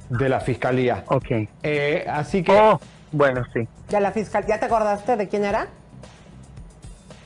de 0.10 0.30
la 0.30 0.40
fiscalía. 0.42 1.04
Ok. 1.08 1.26
Eh, 1.64 2.06
así 2.08 2.44
que. 2.44 2.52
Oh, 2.52 2.80
bueno, 3.12 3.44
sí. 3.54 3.68
De 3.90 4.00
la 4.00 4.12
fiscal. 4.12 4.46
¿Ya 4.48 4.60
te 4.60 4.66
acordaste 4.66 5.16
de 5.18 5.28
quién 5.28 5.44
era? 5.44 5.68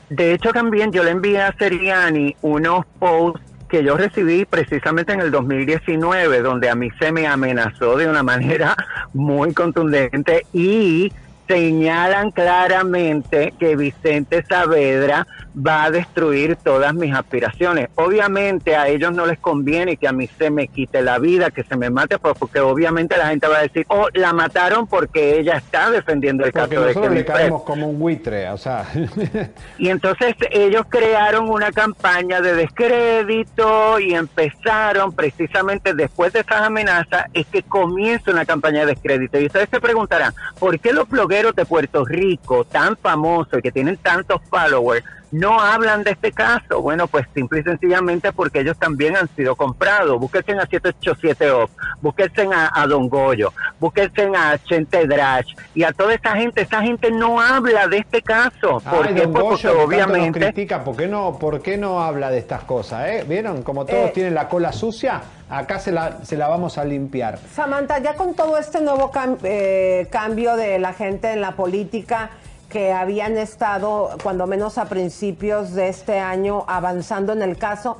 De 0.08 0.32
hecho, 0.32 0.52
también 0.52 0.90
yo 0.90 1.02
le 1.04 1.10
envié 1.10 1.42
a 1.42 1.52
Seriani 1.58 2.34
unos 2.40 2.86
posts 2.98 3.40
que 3.68 3.84
yo 3.84 3.96
recibí 3.96 4.44
precisamente 4.44 5.12
en 5.12 5.20
el 5.20 5.30
2019, 5.30 6.40
donde 6.40 6.70
a 6.70 6.74
mí 6.74 6.90
se 6.98 7.12
me 7.12 7.26
amenazó 7.26 7.96
de 7.96 8.08
una 8.08 8.22
manera 8.22 8.76
muy 9.12 9.52
contundente 9.52 10.46
y 10.52 11.12
señalan 11.48 12.30
claramente 12.30 13.54
que 13.58 13.74
Vicente 13.74 14.44
Saavedra 14.46 15.26
va 15.56 15.84
a 15.84 15.90
destruir 15.90 16.56
todas 16.56 16.94
mis 16.94 17.12
aspiraciones. 17.14 17.88
Obviamente 17.96 18.76
a 18.76 18.88
ellos 18.88 19.12
no 19.12 19.26
les 19.26 19.38
conviene 19.38 19.96
que 19.96 20.06
a 20.06 20.12
mí 20.12 20.28
se 20.38 20.50
me 20.50 20.68
quite 20.68 21.02
la 21.02 21.18
vida, 21.18 21.50
que 21.50 21.64
se 21.64 21.76
me 21.76 21.90
mate, 21.90 22.18
pues, 22.18 22.34
porque 22.38 22.60
obviamente 22.60 23.16
la 23.16 23.28
gente 23.28 23.48
va 23.48 23.58
a 23.58 23.62
decir, 23.62 23.84
oh, 23.88 24.08
la 24.12 24.32
mataron 24.32 24.86
porque 24.86 25.38
ella 25.38 25.56
está 25.56 25.90
defendiendo 25.90 26.44
el 26.44 26.52
Porque 26.52 26.74
caso 26.74 26.80
de 26.82 26.86
nosotros 26.88 27.14
le 27.14 27.24
caemos 27.24 27.62
como 27.62 27.88
un 27.88 27.98
buitre, 27.98 28.48
o 28.50 28.58
sea. 28.58 28.86
Y 29.78 29.88
entonces 29.88 30.34
ellos 30.50 30.84
crearon 30.88 31.48
una 31.48 31.72
campaña 31.72 32.40
de 32.40 32.54
descrédito 32.54 33.98
y 34.00 34.14
empezaron 34.14 35.12
precisamente 35.12 35.94
después 35.94 36.32
de 36.32 36.40
esas 36.40 36.62
amenazas, 36.62 37.26
es 37.32 37.46
que 37.46 37.62
comienza 37.62 38.30
una 38.30 38.44
campaña 38.44 38.80
de 38.80 38.86
descrédito. 38.94 39.40
Y 39.40 39.46
ustedes 39.46 39.68
se 39.70 39.80
preguntarán, 39.80 40.34
¿por 40.58 40.78
qué 40.78 40.92
los 40.92 41.08
blogueros 41.08 41.37
de 41.38 41.64
Puerto 41.64 42.04
Rico, 42.04 42.64
tan 42.64 42.96
famosos 42.96 43.58
y 43.58 43.62
que 43.62 43.70
tienen 43.70 43.96
tantos 43.96 44.40
followers, 44.50 45.04
no 45.30 45.60
hablan 45.60 46.02
de 46.04 46.12
este 46.12 46.32
caso? 46.32 46.80
Bueno, 46.80 47.06
pues 47.06 47.26
simple 47.34 47.60
y 47.60 47.62
sencillamente 47.62 48.32
porque 48.32 48.60
ellos 48.60 48.78
también 48.78 49.16
han 49.16 49.28
sido 49.36 49.56
comprados. 49.56 50.18
Búsquense 50.18 50.52
a 50.52 50.66
787 50.66 51.50
Off, 51.50 51.70
búsquense 52.00 52.48
a, 52.54 52.70
a 52.74 52.86
Don 52.86 53.08
Goyo, 53.08 53.52
búsquense 53.78 54.30
a 54.36 54.56
Chente 54.64 55.06
Drash 55.06 55.54
y 55.74 55.82
a 55.84 55.92
toda 55.92 56.14
esa 56.14 56.32
gente. 56.36 56.62
Esa 56.62 56.80
gente 56.82 57.10
no 57.10 57.40
habla 57.40 57.86
de 57.88 57.98
este 57.98 58.22
caso. 58.22 58.80
Ay, 58.84 58.96
¿Por 58.96 59.08
qué? 59.14 59.20
don 59.22 59.32
Pues 59.32 59.42
Goyo, 59.44 59.72
porque 59.74 59.84
obviamente... 60.02 60.40
critica, 60.40 60.82
¿por 60.84 60.96
qué, 60.96 61.06
no, 61.08 61.38
¿por 61.38 61.60
qué 61.62 61.76
no 61.76 62.02
habla 62.02 62.30
de 62.30 62.38
estas 62.38 62.64
cosas? 62.64 63.08
eh? 63.08 63.24
¿Vieron? 63.28 63.62
Como 63.62 63.84
todos 63.84 64.08
Eh. 64.08 64.12
tienen 64.14 64.34
la 64.34 64.48
cola 64.48 64.72
sucia, 64.72 65.20
acá 65.50 65.78
se 65.78 65.92
la, 65.92 66.24
se 66.24 66.36
la 66.36 66.48
vamos 66.48 66.78
a 66.78 66.84
limpiar. 66.84 67.38
Samantha, 67.54 67.98
ya 67.98 68.14
con 68.14 68.34
todo 68.34 68.58
este 68.58 68.80
nuevo 68.80 69.10
cam- 69.12 69.38
eh, 69.42 70.06
cambio 70.10 70.56
de 70.56 70.78
la 70.78 70.92
gente 70.94 71.32
en 71.32 71.40
la 71.40 71.52
política 71.52 72.30
que 72.68 72.92
habían 72.92 73.38
estado, 73.38 74.10
cuando 74.22 74.46
menos 74.46 74.78
a 74.78 74.86
principios 74.86 75.72
de 75.74 75.88
este 75.88 76.18
año, 76.18 76.64
avanzando 76.68 77.32
en 77.32 77.42
el 77.42 77.56
caso, 77.56 77.96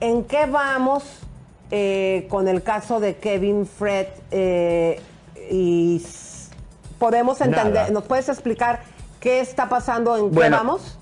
¿en 0.00 0.24
qué 0.24 0.46
vamos 0.46 1.04
eh, 1.70 2.26
con 2.30 2.46
el 2.48 2.62
caso 2.62 3.00
de 3.00 3.16
Kevin 3.16 3.66
Fred? 3.66 4.06
Eh, 4.30 5.00
y 5.50 6.04
podemos 6.98 7.40
entender, 7.40 7.74
Nada. 7.74 7.90
¿nos 7.90 8.04
puedes 8.04 8.28
explicar 8.28 8.80
qué 9.18 9.40
está 9.40 9.68
pasando, 9.68 10.16
en 10.16 10.30
qué 10.30 10.48
vamos? 10.50 10.98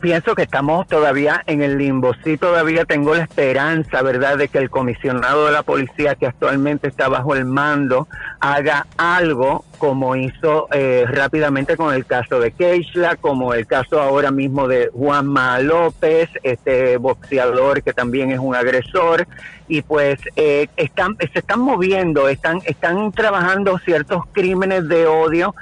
Pienso 0.00 0.34
que 0.34 0.42
estamos 0.42 0.86
todavía 0.86 1.42
en 1.46 1.62
el 1.62 1.76
limbo. 1.76 2.14
Sí, 2.24 2.38
todavía 2.38 2.84
tengo 2.84 3.14
la 3.14 3.24
esperanza, 3.24 4.02
¿verdad?, 4.02 4.38
de 4.38 4.48
que 4.48 4.58
el 4.58 4.70
comisionado 4.70 5.46
de 5.46 5.52
la 5.52 5.62
policía 5.62 6.14
que 6.14 6.26
actualmente 6.26 6.88
está 6.88 7.08
bajo 7.08 7.34
el 7.34 7.44
mando 7.44 8.08
haga 8.40 8.86
algo 8.96 9.64
como 9.78 10.16
hizo 10.16 10.68
eh, 10.72 11.04
rápidamente 11.06 11.76
con 11.76 11.92
el 11.92 12.06
caso 12.06 12.40
de 12.40 12.52
Keishla, 12.52 13.16
como 13.16 13.52
el 13.52 13.66
caso 13.66 14.00
ahora 14.00 14.30
mismo 14.30 14.66
de 14.68 14.88
Juanma 14.92 15.58
López, 15.58 16.30
este 16.42 16.96
boxeador 16.96 17.82
que 17.82 17.92
también 17.92 18.30
es 18.30 18.38
un 18.38 18.54
agresor, 18.54 19.26
y 19.68 19.82
pues 19.82 20.18
eh, 20.36 20.68
están, 20.76 21.16
se 21.18 21.38
están 21.38 21.60
moviendo, 21.60 22.28
están, 22.28 22.60
están 22.64 23.12
trabajando 23.12 23.78
ciertos 23.78 24.22
crímenes 24.32 24.88
de 24.88 25.06
odio 25.06 25.54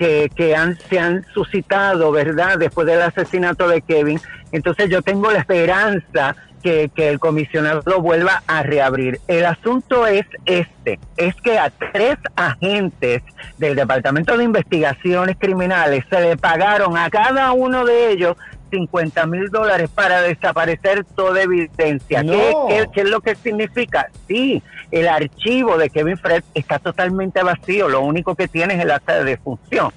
que, 0.00 0.30
que 0.34 0.56
han, 0.56 0.78
se 0.88 0.98
han 0.98 1.26
suscitado, 1.34 2.10
¿verdad?, 2.10 2.56
después 2.58 2.86
del 2.86 3.02
asesinato 3.02 3.68
de 3.68 3.82
Kevin. 3.82 4.18
Entonces 4.50 4.88
yo 4.88 5.02
tengo 5.02 5.30
la 5.30 5.40
esperanza 5.40 6.34
que, 6.62 6.90
que 6.94 7.10
el 7.10 7.18
comisionado 7.18 7.82
lo 7.84 8.00
vuelva 8.00 8.42
a 8.46 8.62
reabrir. 8.62 9.20
El 9.28 9.44
asunto 9.44 10.06
es 10.06 10.24
este, 10.46 10.98
es 11.18 11.34
que 11.42 11.58
a 11.58 11.68
tres 11.68 12.16
agentes 12.34 13.22
del 13.58 13.76
Departamento 13.76 14.38
de 14.38 14.44
Investigaciones 14.44 15.36
Criminales 15.38 16.02
se 16.08 16.18
le 16.18 16.38
pagaron 16.38 16.96
a 16.96 17.10
cada 17.10 17.52
uno 17.52 17.84
de 17.84 18.12
ellos 18.12 18.38
50 18.70 19.26
mil 19.26 19.48
dólares 19.50 19.90
para 19.94 20.22
desaparecer 20.22 21.04
toda 21.16 21.42
evidencia. 21.42 22.22
No. 22.22 22.32
¿Qué, 22.32 22.54
qué, 22.68 22.86
qué 22.94 23.00
es 23.02 23.08
lo 23.10 23.20
que 23.20 23.34
significa? 23.34 24.08
Sí, 24.28 24.62
el 24.90 25.08
archivo 25.08 25.76
de 25.76 25.90
Kevin 25.90 26.16
Fred 26.16 26.42
está 26.54 26.78
totalmente 26.78 27.42
vacío, 27.42 27.88
lo 27.88 28.00
único 28.02 28.34
que 28.34 28.48
tiene 28.48 28.74
es 28.74 28.80
el 28.80 28.90
acta 28.90 29.16
de 29.18 29.24
defunción. 29.24 29.90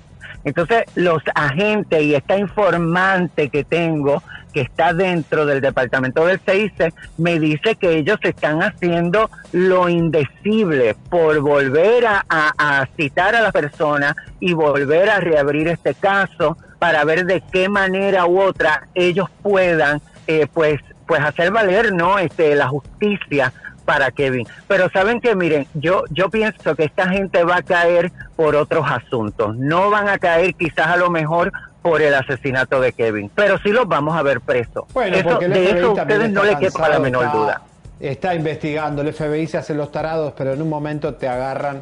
Entonces, 0.45 0.83
los 0.95 1.21
agentes 1.35 2.01
y 2.01 2.15
esta 2.15 2.37
informante 2.37 3.47
que 3.47 3.63
tengo, 3.63 4.21
que 4.53 4.59
está 4.61 4.93
dentro 4.93 5.45
del 5.45 5.61
departamento 5.61 6.25
del 6.25 6.39
CIC, 6.41 6.93
me 7.17 7.39
dice 7.39 7.75
que 7.75 7.95
ellos 7.97 8.17
están 8.23 8.61
haciendo 8.61 9.29
lo 9.53 9.87
indecible 9.87 10.95
por 11.09 11.39
volver 11.39 12.05
a, 12.05 12.25
a- 12.27 12.53
a 12.81 12.85
citar 12.97 13.35
a 13.35 13.41
la 13.41 13.51
persona 13.53 14.15
y 14.41 14.51
volver 14.53 15.09
a 15.09 15.19
reabrir 15.21 15.69
este 15.69 15.93
caso 15.93 16.57
para 16.83 17.05
ver 17.05 17.25
de 17.25 17.41
qué 17.49 17.69
manera 17.69 18.25
u 18.25 18.41
otra 18.41 18.87
ellos 18.93 19.29
puedan, 19.41 20.01
eh, 20.27 20.47
pues, 20.53 20.81
pues 21.07 21.21
hacer 21.21 21.49
valer, 21.49 21.93
¿no? 21.93 22.19
Este, 22.19 22.55
la 22.55 22.67
justicia 22.67 23.53
para 23.85 24.11
Kevin. 24.11 24.45
Pero 24.67 24.89
saben 24.89 25.21
que, 25.21 25.33
miren, 25.33 25.65
yo, 25.75 26.03
yo 26.09 26.29
pienso 26.29 26.75
que 26.75 26.83
esta 26.83 27.07
gente 27.07 27.45
va 27.45 27.57
a 27.57 27.61
caer 27.61 28.11
por 28.35 28.57
otros 28.57 28.85
asuntos. 28.91 29.55
No 29.55 29.89
van 29.91 30.09
a 30.09 30.17
caer 30.17 30.55
quizás 30.55 30.87
a 30.87 30.97
lo 30.97 31.09
mejor 31.09 31.53
por 31.81 32.01
el 32.01 32.13
asesinato 32.13 32.81
de 32.81 32.91
Kevin, 32.91 33.31
pero 33.33 33.57
sí 33.59 33.69
los 33.69 33.87
vamos 33.87 34.17
a 34.17 34.21
ver 34.21 34.41
presos. 34.41 34.83
Bueno, 34.93 35.15
Eso- 35.15 35.37
de 35.39 35.69
eso 35.79 35.93
ustedes 35.93 36.31
no 36.31 36.43
les 36.43 36.57
quepa 36.57 36.89
la 36.89 36.99
menor 36.99 37.25
está- 37.27 37.37
duda. 37.37 37.61
Está 38.01 38.35
investigando, 38.35 39.01
el 39.03 39.13
FBI 39.13 39.47
se 39.47 39.57
hace 39.57 39.73
los 39.73 39.89
tarados, 39.89 40.33
pero 40.37 40.51
en 40.51 40.61
un 40.61 40.67
momento 40.67 41.13
te 41.13 41.29
agarran 41.29 41.81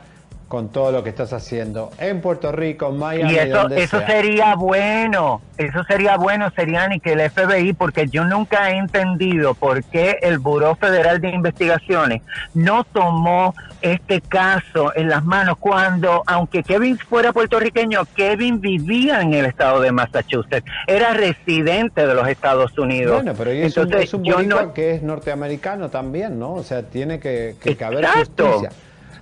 con 0.51 0.67
todo 0.67 0.91
lo 0.91 1.01
que 1.01 1.09
estás 1.11 1.31
haciendo 1.31 1.91
en 1.97 2.19
Puerto 2.19 2.51
Rico, 2.51 2.89
en 2.89 2.97
Miami, 2.97 3.31
Y 3.31 3.37
eso, 3.37 3.57
donde 3.57 3.81
eso 3.83 3.99
sea. 3.99 4.05
sería 4.07 4.55
bueno, 4.55 5.41
eso 5.57 5.81
sería 5.85 6.17
bueno, 6.17 6.51
serían 6.53 6.91
y 6.91 6.99
que 6.99 7.13
el 7.13 7.21
FBI, 7.31 7.71
porque 7.71 8.09
yo 8.09 8.25
nunca 8.25 8.69
he 8.69 8.75
entendido 8.75 9.53
por 9.53 9.81
qué 9.85 10.17
el 10.21 10.39
Buró 10.39 10.75
Federal 10.75 11.21
de 11.21 11.29
Investigaciones 11.29 12.21
no 12.53 12.83
tomó 12.83 13.55
este 13.81 14.19
caso 14.19 14.91
en 14.93 15.07
las 15.07 15.23
manos 15.23 15.55
cuando, 15.57 16.21
aunque 16.27 16.63
Kevin 16.63 16.97
fuera 16.97 17.31
puertorriqueño, 17.31 18.01
Kevin 18.13 18.59
vivía 18.59 19.21
en 19.21 19.33
el 19.33 19.45
estado 19.45 19.79
de 19.79 19.93
Massachusetts, 19.93 20.69
era 20.85 21.13
residente 21.13 22.05
de 22.05 22.13
los 22.13 22.27
Estados 22.27 22.77
Unidos. 22.77 23.15
Bueno, 23.23 23.33
pero 23.37 23.53
y 23.53 23.61
es, 23.61 23.77
un, 23.77 23.83
Entonces, 23.83 24.09
es 24.09 24.13
un 24.13 24.23
yo 24.25 24.43
no- 24.43 24.73
que 24.73 24.95
es 24.95 25.01
norteamericano 25.01 25.87
también, 25.87 26.37
¿no? 26.37 26.55
O 26.55 26.63
sea, 26.63 26.83
tiene 26.83 27.21
que, 27.21 27.55
que, 27.63 27.69
Exacto. 27.71 28.45
justicia. 28.47 28.69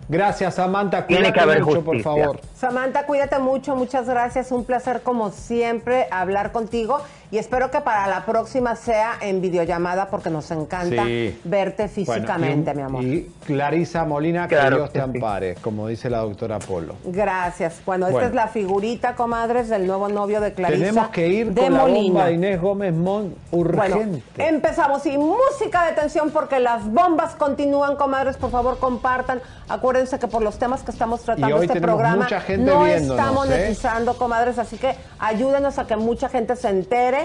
Gracias, 0.10 0.55
Samantha. 0.55 1.05
Tiene 1.05 1.22
Cuídate 1.32 1.34
que 1.38 1.39
haber 1.43 1.64
mucho, 1.64 1.84
por 1.84 1.95
justicia. 1.97 2.24
favor. 2.24 2.39
Samantha, 2.55 3.05
cuídate 3.05 3.38
mucho, 3.38 3.76
muchas 3.76 4.10
gracias. 4.10 4.51
Un 4.51 4.66
placer 4.66 5.03
como 5.03 5.30
siempre 5.30 6.07
hablar 6.10 6.51
contigo 6.51 6.99
y 7.32 7.38
espero 7.38 7.69
que 7.69 7.80
para 7.82 8.07
la 8.07 8.25
próxima 8.25 8.75
sea 8.75 9.13
en 9.21 9.39
videollamada 9.41 10.07
porque 10.09 10.30
nos 10.30 10.49
encanta 10.51 11.03
Sí. 11.05 11.39
verte 11.43 11.88
físicamente, 11.88 12.73
Bueno, 12.73 12.89
mi 12.89 12.97
amor. 12.97 13.03
Y 13.03 13.32
Clarisa 13.45 14.03
Molina, 14.05 14.47
que 14.47 14.55
Claro 14.55 14.77
Dios 14.77 14.91
te 14.93 15.01
ampare, 15.01 15.55
como 15.55 15.88
dice 15.88 16.09
la 16.09 16.19
doctora 16.19 16.59
Polo. 16.59 16.95
Gracias. 17.05 17.82
Bueno, 17.86 18.07
esta 18.07 18.25
es 18.25 18.34
la 18.34 18.47
figurita, 18.47 19.15
comadres, 19.15 19.69
del 19.69 19.86
nuevo 19.86 20.09
novio 20.09 20.41
de 20.41 20.53
Clarisa. 20.53 20.80
Tenemos 20.80 21.09
que 21.09 21.27
ir 21.27 21.53
de 21.53 21.61
con 21.61 21.73
la 21.73 21.80
Molina. 21.82 22.01
bomba 22.13 22.25
de 22.25 22.34
Inés 22.34 22.61
Gómez 22.61 22.93
Mon 22.93 23.36
Bueno, 23.51 23.95
urgente. 23.97 24.47
empezamos 24.47 25.05
y 25.05 25.17
música 25.17 25.86
de 25.86 25.93
tensión 25.93 26.32
porque 26.32 26.59
las 26.59 26.86
bombas 26.91 27.36
continúan, 27.36 27.95
comadres, 27.95 28.38
por 28.38 28.49
favor 28.51 28.80
compartan. 28.80 29.41
Acuérdense 29.67 30.17
que 30.17 30.27
por 30.27 30.41
los 30.41 30.57
temas 30.57 30.82
que 30.82 30.89
estamos 30.89 31.21
tratando 31.21 31.61
este 31.61 31.80
programa 31.80 32.23
mucha 32.23 32.41
gente 32.41 32.65
no 32.71 32.88
está 32.88 33.27
¿eh? 33.27 33.32
monetizando, 33.34 34.17
comadres, 34.17 34.57
así 34.57 34.77
que 34.77 34.95
ayúdenos 35.19 35.77
a 35.77 35.86
que 35.86 35.95
mucha 35.95 36.27
gente 36.27 36.55
se 36.55 36.69
entere 36.69 37.18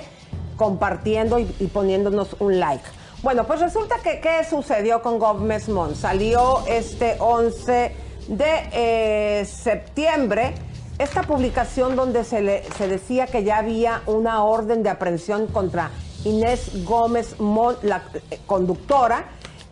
compartiendo 0.57 1.39
y, 1.39 1.45
poniéndonos 1.73 2.37
un 2.39 2.61
like. 2.61 2.85
Bueno, 3.23 3.45
pues 3.47 3.61
resulta 3.61 3.97
que 4.03 4.21
¿qué 4.21 4.45
sucedió 4.49 5.03
con 5.03 5.19
Gómez 5.19 5.69
Mon? 5.69 5.97
Salió 5.97 6.65
este 6.67 7.17
11 7.19 7.97
de 8.29 8.69
eh, 8.73 9.45
septiembre 9.47 10.55
esta 10.99 11.23
publicación 11.23 11.97
donde 11.97 12.23
se, 12.23 12.41
decía 12.87 13.27
que 13.27 13.43
ya 13.43 13.59
había 13.59 14.03
una 14.07 14.45
orden 14.45 14.85
de 14.85 14.91
aprehensión 14.91 15.49
contra 15.49 15.91
Inés 16.25 16.85
Gómez 16.85 17.41
Mon, 17.41 17.75
la 17.83 18.05
eh, 18.31 18.39
conductora, 18.47 19.25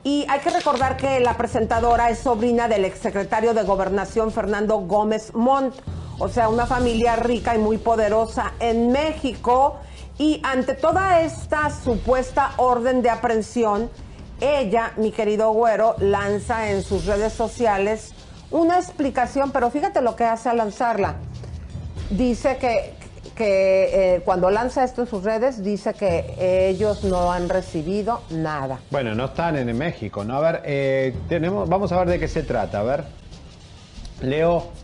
y 0.02 0.26
hay 0.28 0.40
que 0.40 0.50
recordar 0.50 0.96
que 0.96 1.20
la 1.20 1.36
presentadora 1.36 2.10
es 2.10 2.18
sobrina 2.18 2.66
del 2.66 2.84
exsecretario 2.84 3.54
de 3.54 3.62
Gobernación 3.62 4.32
Fernando 4.32 4.78
Gómez 4.78 5.32
Montt, 5.32 5.76
o 6.18 6.28
sea, 6.28 6.48
una 6.48 6.66
familia 6.66 7.14
rica 7.14 7.54
y 7.54 7.58
muy 7.58 7.78
poderosa 7.78 8.54
en 8.58 8.90
México. 8.90 9.76
Y 10.18 10.40
ante 10.44 10.74
toda 10.74 11.20
esta 11.22 11.70
supuesta 11.70 12.52
orden 12.58 13.02
de 13.02 13.10
aprehensión, 13.10 13.90
ella, 14.40 14.92
mi 14.96 15.10
querido 15.12 15.52
güero, 15.52 15.94
lanza 15.98 16.70
en 16.70 16.82
sus 16.82 17.06
redes 17.06 17.32
sociales 17.32 18.12
una 18.50 18.76
explicación, 18.78 19.50
pero 19.52 19.70
fíjate 19.70 20.02
lo 20.02 20.14
que 20.16 20.24
hace 20.24 20.48
al 20.48 20.58
lanzarla. 20.58 21.14
Dice 22.10 22.58
que, 22.58 22.94
que 23.34 24.16
eh, 24.16 24.22
cuando 24.24 24.50
lanza 24.50 24.84
esto 24.84 25.02
en 25.02 25.06
sus 25.06 25.24
redes, 25.24 25.64
dice 25.64 25.94
que 25.94 26.34
ellos 26.68 27.04
no 27.04 27.32
han 27.32 27.48
recibido 27.48 28.20
nada. 28.30 28.80
Bueno, 28.90 29.14
no 29.14 29.26
están 29.26 29.56
en 29.56 29.76
México, 29.76 30.24
¿no? 30.24 30.36
A 30.36 30.40
ver, 30.40 30.62
eh, 30.64 31.16
tenemos, 31.28 31.68
vamos 31.68 31.90
a 31.92 31.98
ver 31.98 32.08
de 32.08 32.18
qué 32.18 32.28
se 32.28 32.42
trata. 32.42 32.80
A 32.80 32.82
ver, 32.82 33.04
Leo. 34.20 34.81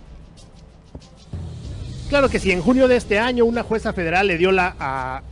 Claro 2.09 2.31
que 2.31 2.39
sí, 2.39 2.51
en 2.51 2.63
junio 2.63 2.89
de 2.89 2.97
este 2.97 3.19
año 3.19 3.45
una 3.45 3.63
jueza 3.63 3.93
federal 3.93 4.27
le 4.27 4.39
dio, 4.39 4.51
la, 4.51 4.75
a, 4.81 5.23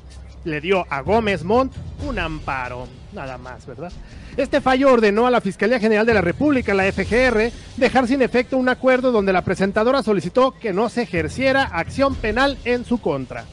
le 0.45 0.61
dio 0.61 0.87
a 0.91 1.01
Gómez 1.01 1.43
Montt 1.43 1.73
un 2.07 2.19
amparo, 2.19 2.87
nada 3.15 3.39
más, 3.39 3.65
¿verdad? 3.65 3.91
Este 4.37 4.61
fallo 4.61 4.93
ordenó 4.93 5.27
a 5.27 5.31
la 5.31 5.41
Fiscalía 5.41 5.81
General 5.81 6.05
de 6.05 6.13
la 6.13 6.21
República, 6.21 6.75
la 6.75 6.93
FGR, 6.93 7.51
dejar 7.79 8.07
sin 8.07 8.21
efecto 8.21 8.59
un 8.59 8.69
acuerdo 8.69 9.11
donde 9.11 9.33
la 9.33 9.41
presentadora 9.41 10.03
solicitó 10.03 10.51
que 10.51 10.75
no 10.75 10.91
se 10.91 11.03
ejerciera 11.03 11.63
acción 11.65 12.15
penal 12.15 12.59
en 12.67 12.85
su 12.85 12.99
contra. 12.99 13.45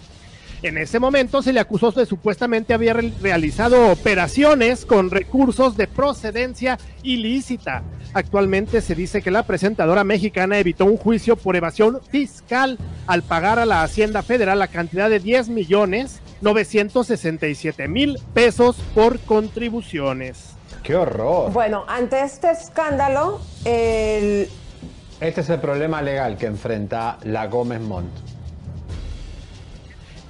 En 0.63 0.77
ese 0.77 0.97
momento 0.97 1.41
se 1.41 1.51
le 1.51 1.59
acusó 1.59 1.91
de 1.91 2.05
supuestamente 2.05 2.73
haber 2.73 2.95
re- 2.95 3.11
realizado 3.21 3.91
operaciones 3.91 4.85
con 4.85 5.11
recursos 5.11 5.75
de 5.75 5.87
procedencia 5.87 6.79
ilícita. 7.03 7.83
Actualmente 8.13 8.79
se 8.79 8.95
dice 8.95 9.21
que 9.21 9.29
la 9.29 9.43
presentadora 9.43 10.05
mexicana 10.05 10.57
evitó 10.59 10.85
un 10.85 10.95
juicio 10.97 11.35
por 11.35 11.57
evasión 11.57 11.99
fiscal 12.09 12.77
al 13.07 13.23
pagar 13.23 13.59
a 13.59 13.65
la 13.65 13.83
Hacienda 13.83 14.21
Federal 14.23 14.57
la 14.59 14.67
cantidad 14.69 15.09
de 15.09 15.19
10 15.19 15.49
millones 15.49 16.21
967 16.41 17.87
mil 17.89 18.17
pesos 18.33 18.77
por 18.95 19.19
contribuciones. 19.19 20.51
¡Qué 20.81 20.95
horror! 20.95 21.51
Bueno, 21.51 21.83
ante 21.89 22.21
este 22.21 22.51
escándalo, 22.51 23.41
el, 23.65 24.47
Este 25.19 25.41
es 25.41 25.49
el 25.49 25.59
problema 25.59 26.01
legal 26.01 26.37
que 26.37 26.45
enfrenta 26.45 27.17
la 27.23 27.47
Gómez 27.47 27.81
Montt. 27.81 28.11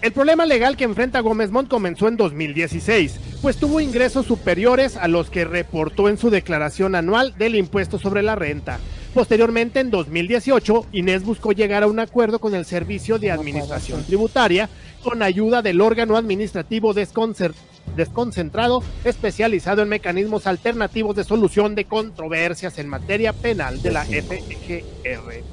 El 0.04 0.12
problema 0.12 0.46
legal 0.46 0.76
que 0.76 0.84
enfrenta 0.84 1.22
Gómez 1.22 1.50
Montt 1.50 1.70
comenzó 1.70 2.10
en 2.10 2.18
2016, 2.18 3.22
pues 3.42 3.56
tuvo 3.56 3.80
ingresos 3.80 4.26
superiores 4.26 4.98
a 4.98 5.08
los 5.08 5.30
que 5.30 5.46
reportó 5.46 6.10
en 6.10 6.18
su 6.18 6.30
declaración 6.30 6.96
anual 6.96 7.34
del 7.38 7.56
impuesto 7.56 7.98
sobre 7.98 8.22
la 8.22 8.36
renta. 8.36 8.80
Posteriormente, 9.14 9.80
en 9.80 9.92
2018, 9.92 10.88
Inés 10.92 11.24
buscó 11.24 11.54
llegar 11.54 11.84
a 11.84 11.88
un 11.88 12.02
acuerdo 12.02 12.40
con 12.40 12.54
el 12.54 12.66
Servicio 12.66 13.18
de 13.18 13.32
Administración 13.32 14.04
Tributaria 14.04 14.68
con 15.02 15.24
ayuda 15.24 15.62
del 15.62 15.80
órgano 15.80 16.18
administrativo 16.18 16.94
desconcentrado 16.94 18.84
especializado 19.06 19.84
en 19.84 19.88
mecanismos 19.88 20.48
alternativos 20.48 21.16
de 21.16 21.24
solución 21.24 21.76
de 21.76 21.86
controversias 21.86 22.78
en 22.78 22.90
materia 22.90 23.32
penal 23.32 23.82
de 23.82 23.92
la 23.92 24.04
FGR. 24.04 25.44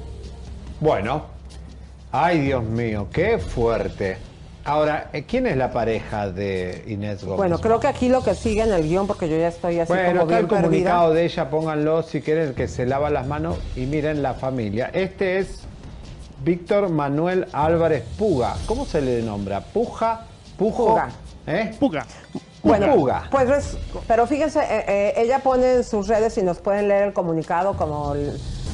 Bueno, 0.81 1.27
ay 2.11 2.39
Dios 2.39 2.65
mío, 2.65 3.07
qué 3.13 3.37
fuerte. 3.37 4.30
Ahora, 4.63 5.09
eh, 5.13 5.23
¿quién 5.23 5.47
es 5.47 5.57
la 5.57 5.71
pareja 5.71 6.29
de 6.29 6.83
Inés 6.87 7.23
Gómez? 7.23 7.37
bueno, 7.37 7.59
creo 7.59 7.79
que 7.79 7.87
aquí 7.87 8.09
lo 8.09 8.23
que 8.23 8.35
sigue 8.35 8.61
en 8.61 8.71
el 8.71 8.83
guion, 8.83 9.07
porque 9.07 9.27
yo 9.27 9.35
ya 9.37 9.47
estoy 9.47 9.79
así 9.79 9.91
Bueno, 9.91 10.09
como 10.09 10.21
está 10.21 10.25
bien 10.25 10.39
el 10.39 10.47
comunicado 10.47 11.01
perdida. 11.09 11.19
de 11.19 11.25
ella, 11.25 11.49
pónganlo 11.49 12.03
si 12.03 12.21
quieren, 12.21 12.49
el 12.49 12.53
que 12.53 12.67
se 12.67 12.85
lava 12.85 13.09
las 13.09 13.25
manos 13.25 13.57
y 13.75 13.87
miren 13.87 14.21
la 14.21 14.35
familia. 14.35 14.91
Este 14.93 15.39
es 15.39 15.61
Víctor 16.43 16.89
Manuel 16.89 17.47
Álvarez 17.53 18.03
Puga. 18.19 18.55
¿Cómo 18.67 18.85
se 18.85 19.01
le 19.01 19.21
nombra? 19.23 19.61
¿Puja? 19.61 20.25
¿Pujo? 20.57 20.87
Puga. 20.89 21.09
¿Eh? 21.47 21.75
Puga. 21.79 22.05
Bueno, 22.61 22.93
Puga. 22.93 23.23
pues, 23.31 23.47
res- 23.49 23.77
pero 24.07 24.27
fíjense, 24.27 24.59
eh, 24.59 24.85
eh, 24.87 25.13
ella 25.17 25.39
pone 25.39 25.73
en 25.77 25.83
sus 25.83 26.07
redes, 26.07 26.35
si 26.35 26.43
nos 26.43 26.59
pueden 26.59 26.87
leer 26.87 27.07
el 27.07 27.13
comunicado 27.13 27.75
como 27.75 28.13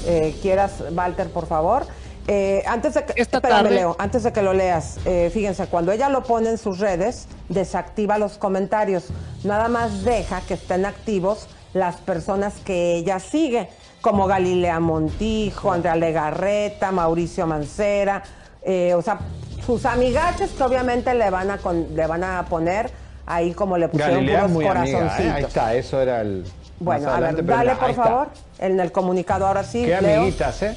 eh, 0.05 0.35
quieras, 0.41 0.83
Walter, 0.93 1.29
por 1.29 1.45
favor. 1.47 1.85
Eh, 2.29 2.61
antes 2.67 2.93
de 2.93 3.05
que, 3.05 3.21
espérame, 3.21 3.49
tarde- 3.63 3.69
Leo, 3.75 3.95
antes 3.99 4.23
de 4.23 4.33
que 4.33 4.41
lo 4.41 4.53
leas, 4.53 4.97
eh, 5.05 5.29
fíjense, 5.33 5.67
cuando 5.67 5.91
ella 5.93 6.09
lo 6.09 6.23
pone 6.23 6.49
en 6.49 6.57
sus 6.57 6.79
redes, 6.79 7.27
desactiva 7.47 8.17
los 8.17 8.37
comentarios. 8.37 9.05
Nada 9.45 9.69
más 9.69 10.03
deja 10.03 10.41
que 10.41 10.55
estén 10.55 10.85
activos 10.85 11.47
las 11.73 11.95
personas 11.97 12.55
que 12.65 12.95
ella 12.95 13.19
sigue, 13.19 13.69
como 14.01 14.27
Galilea 14.27 14.79
Montijo, 14.79 15.71
Andrea 15.71 15.95
Legarreta, 15.95 16.91
Mauricio 16.91 17.47
Mancera, 17.47 18.23
eh, 18.61 18.93
o 18.93 19.01
sea, 19.01 19.19
sus 19.65 19.85
amigaches 19.85 20.51
que 20.51 20.63
obviamente 20.63 21.13
le 21.13 21.29
van 21.29 21.49
a 21.51 21.57
con- 21.59 21.95
le 21.95 22.07
van 22.07 22.23
a 22.23 22.43
poner 22.45 22.89
ahí 23.25 23.53
como 23.53 23.77
le 23.77 23.87
pusieron 23.89 24.15
Galilea 24.15 24.35
es 24.37 24.41
puros 24.43 24.53
muy 24.53 24.65
amiga, 24.67 24.97
corazoncitos. 24.99 25.35
Ahí 25.35 25.43
está, 25.43 25.73
eso 25.75 26.01
era 26.01 26.21
el... 26.21 26.45
Bueno, 26.79 27.09
a 27.09 27.19
ver, 27.19 27.43
dale 27.45 27.61
mira, 27.71 27.79
por 27.79 27.89
está. 27.89 28.03
favor, 28.03 28.27
en 28.59 28.79
el 28.79 28.91
comunicado 28.91 29.47
ahora 29.47 29.63
sí, 29.63 29.83
Qué 29.85 29.99
Leo. 30.01 30.21
amiguitas, 30.21 30.61
¿eh? 30.63 30.75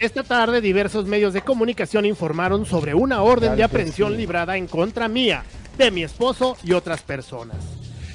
Esta 0.00 0.22
tarde 0.22 0.60
diversos 0.60 1.06
medios 1.06 1.32
de 1.32 1.42
comunicación 1.42 2.06
informaron 2.06 2.64
sobre 2.66 2.94
una 2.94 3.22
orden 3.22 3.56
de 3.56 3.64
aprehensión 3.64 4.16
librada 4.16 4.56
en 4.56 4.68
contra 4.68 5.08
mía, 5.08 5.42
de 5.76 5.90
mi 5.90 6.04
esposo 6.04 6.56
y 6.62 6.72
otras 6.72 7.02
personas. 7.02 7.56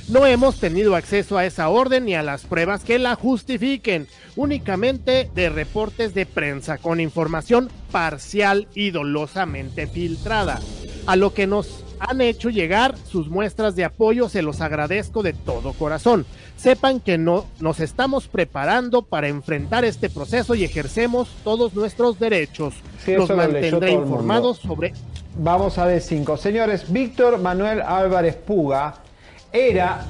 No 0.08 0.26
hemos 0.26 0.62
tenido 0.62 0.96
acceso 0.96 1.38
a 1.38 1.46
esa 1.46 1.68
orden 1.68 2.06
ni 2.06 2.16
a 2.16 2.24
las 2.24 2.46
pruebas 2.46 2.86
que 2.86 3.00
la 3.00 3.16
justifiquen, 3.16 4.08
únicamente 4.38 5.30
de 5.36 5.50
reportes 5.50 6.14
de 6.14 6.26
prensa 6.26 6.78
con 6.78 7.02
información 7.02 7.70
parcial 7.92 8.68
y 8.74 8.92
dolosamente 8.92 9.86
filtrada, 9.88 10.62
a 11.06 11.16
lo 11.16 11.34
que 11.34 11.48
nos 11.48 11.84
han 12.00 12.22
hecho 12.22 12.50
llegar 12.50 12.96
sus 13.10 13.30
muestras 13.30 13.76
de 13.76 13.86
apoyo, 13.86 14.30
se 14.30 14.42
los 14.42 14.62
agradezco 14.62 15.24
de 15.24 15.34
todo 15.34 15.74
corazón. 15.74 16.26
Sepan 16.58 17.00
que 17.00 17.18
no, 17.18 17.46
nos 17.60 17.80
estamos 17.80 18.28
preparando 18.28 19.02
para 19.02 19.28
enfrentar 19.28 19.86
este 19.86 20.10
proceso 20.10 20.56
y 20.56 20.64
ejercemos 20.64 21.30
todos 21.44 21.74
nuestros 21.74 22.20
derechos. 22.20 22.74
Sí, 23.06 23.14
los 23.14 23.30
lo 23.30 23.38
mantendré 23.38 23.92
informados 23.92 24.58
sobre 24.60 24.94
Vamos 25.36 25.80
a 25.80 25.88
D5. 25.88 26.38
Señores, 26.38 26.92
Víctor 26.92 27.40
Manuel 27.40 27.82
Álvarez 27.82 28.36
Puga 28.36 28.96
era 29.52 30.06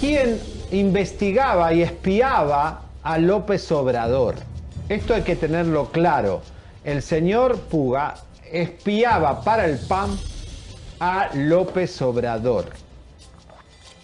quien 0.00 0.40
investigaba 0.72 1.74
y 1.74 1.82
espiaba 1.82 2.82
a 3.02 3.18
López 3.18 3.70
Obrador. 3.72 4.36
Esto 4.88 5.14
hay 5.14 5.22
que 5.22 5.36
tenerlo 5.36 5.90
claro. 5.90 6.40
El 6.82 7.02
señor 7.02 7.58
Puga 7.58 8.14
espiaba 8.62 9.40
para 9.42 9.66
el 9.66 9.78
PAN 9.78 10.16
a 11.00 11.30
López 11.34 12.00
Obrador. 12.02 12.66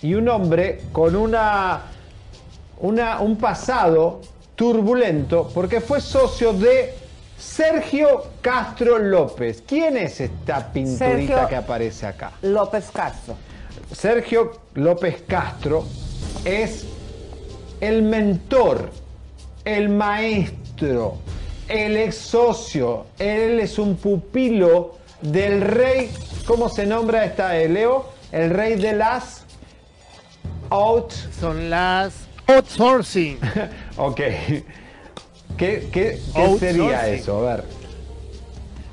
Y 0.02 0.14
un 0.14 0.28
hombre 0.28 0.82
con 0.92 1.14
una, 1.14 1.82
una- 2.78 3.20
un 3.20 3.36
pasado 3.36 4.20
turbulento 4.56 5.48
porque 5.54 5.80
fue 5.80 6.00
socio 6.00 6.52
de 6.52 6.94
Sergio 7.38 8.24
Castro 8.42 8.98
López. 8.98 9.62
¿Quién 9.66 9.96
es 9.96 10.20
esta 10.20 10.72
pinturita 10.72 11.06
Sergio- 11.36 11.48
que 11.48 11.56
aparece 11.56 12.06
acá? 12.06 12.32
López 12.42 12.90
Castro. 12.92 13.34
Sergio 13.92 14.52
López 14.74 15.22
Castro 15.26 15.84
es 16.44 16.84
el 17.80 18.02
mentor, 18.02 18.90
el 19.64 19.88
maestro, 19.88 21.16
el 21.70 21.96
ex 21.96 22.16
socio. 22.16 23.06
Él 23.18 23.60
es 23.60 23.78
un 23.78 23.96
pupilo 23.96 24.96
del 25.22 25.60
rey. 25.60 26.10
¿Cómo 26.46 26.68
se 26.68 26.86
nombra 26.86 27.24
esta 27.24 27.50
de 27.50 27.68
Leo? 27.68 28.08
El 28.32 28.50
rey 28.50 28.74
de 28.76 28.92
las 28.92 29.44
out. 30.70 31.12
Son 31.38 31.70
las 31.70 32.12
outsourcing. 32.46 33.38
ok. 33.96 34.20
¿Qué, 35.56 35.88
qué- 35.92 36.18
sería 36.58 37.08
eso? 37.08 37.46
A 37.48 37.56
ver. 37.56 37.64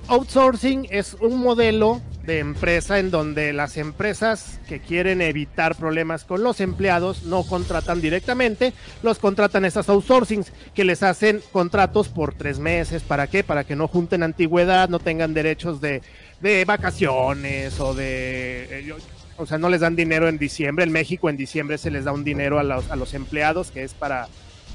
Outsourcing 0.09 0.87
es 0.89 1.15
un 1.15 1.37
modelo 1.39 2.01
de 2.27 2.39
empresa 2.39 2.99
en 2.99 3.09
donde 3.09 3.53
las 3.53 3.77
empresas 3.77 4.59
que 4.67 4.79
quieren 4.81 5.21
evitar 5.21 5.75
problemas 5.75 6.25
con 6.25 6.43
los 6.43 6.59
empleados 6.59 7.23
no 7.23 7.43
contratan 7.43 8.01
directamente, 8.01 8.73
los 9.01 9.17
contratan 9.17 9.63
esas 9.63 9.87
outsourcings 9.87 10.51
que 10.75 10.83
les 10.83 11.03
hacen 11.03 11.41
contratos 11.53 12.09
por 12.09 12.35
tres 12.35 12.59
meses. 12.59 13.01
¿Para 13.01 13.27
qué? 13.27 13.45
Para 13.45 13.63
que 13.63 13.77
no 13.77 13.87
junten 13.87 14.23
antigüedad, 14.23 14.89
no 14.89 14.99
tengan 14.99 15.33
derechos 15.33 15.79
de, 15.79 16.01
de 16.41 16.65
vacaciones 16.65 17.79
o 17.79 17.93
de... 17.93 18.67
eh, 18.71 18.93
o 19.37 19.45
sea, 19.45 19.57
no 19.57 19.69
les 19.69 19.79
dan 19.81 19.95
dinero 19.95 20.27
en 20.27 20.37
diciembre. 20.37 20.83
En 20.83 20.91
México 20.91 21.29
en 21.29 21.37
diciembre 21.37 21.77
se 21.77 21.91
les 21.91 22.03
da 22.03 22.11
un 22.11 22.25
dinero 22.25 22.59
a 22.59 22.63
los, 22.63 22.91
a 22.91 22.97
los 22.97 23.13
empleados 23.13 23.71
que 23.71 23.83
es 23.83 23.93
para, 23.93 24.27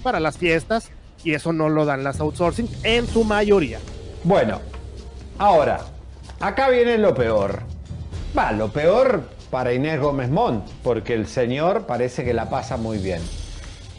para 0.03 0.21
las 0.21 0.39
fiestas 0.39 0.91
y 1.23 1.35
eso 1.35 1.53
no 1.53 1.69
lo 1.69 1.85
dan 1.85 2.03
las 2.03 2.19
outsourcing 2.19 2.69
en 2.83 3.07
su 3.07 3.25
mayoría. 3.25 3.79
Bueno, 4.25 4.61
ahora, 5.37 5.81
acá 6.43 6.69
viene 6.69 6.99
lo 6.99 7.15
peor. 7.15 7.63
Va, 8.37 8.53
lo 8.53 8.71
peor 8.73 9.23
para 9.51 9.73
Inés 9.73 10.01
Gómez 10.01 10.29
Montt, 10.29 10.67
porque 10.83 11.15
el 11.15 11.27
señor 11.27 11.87
parece 11.87 12.25
que 12.25 12.35
la 12.35 12.51
pasa 12.51 12.77
muy 12.77 12.99
bien. 12.99 13.23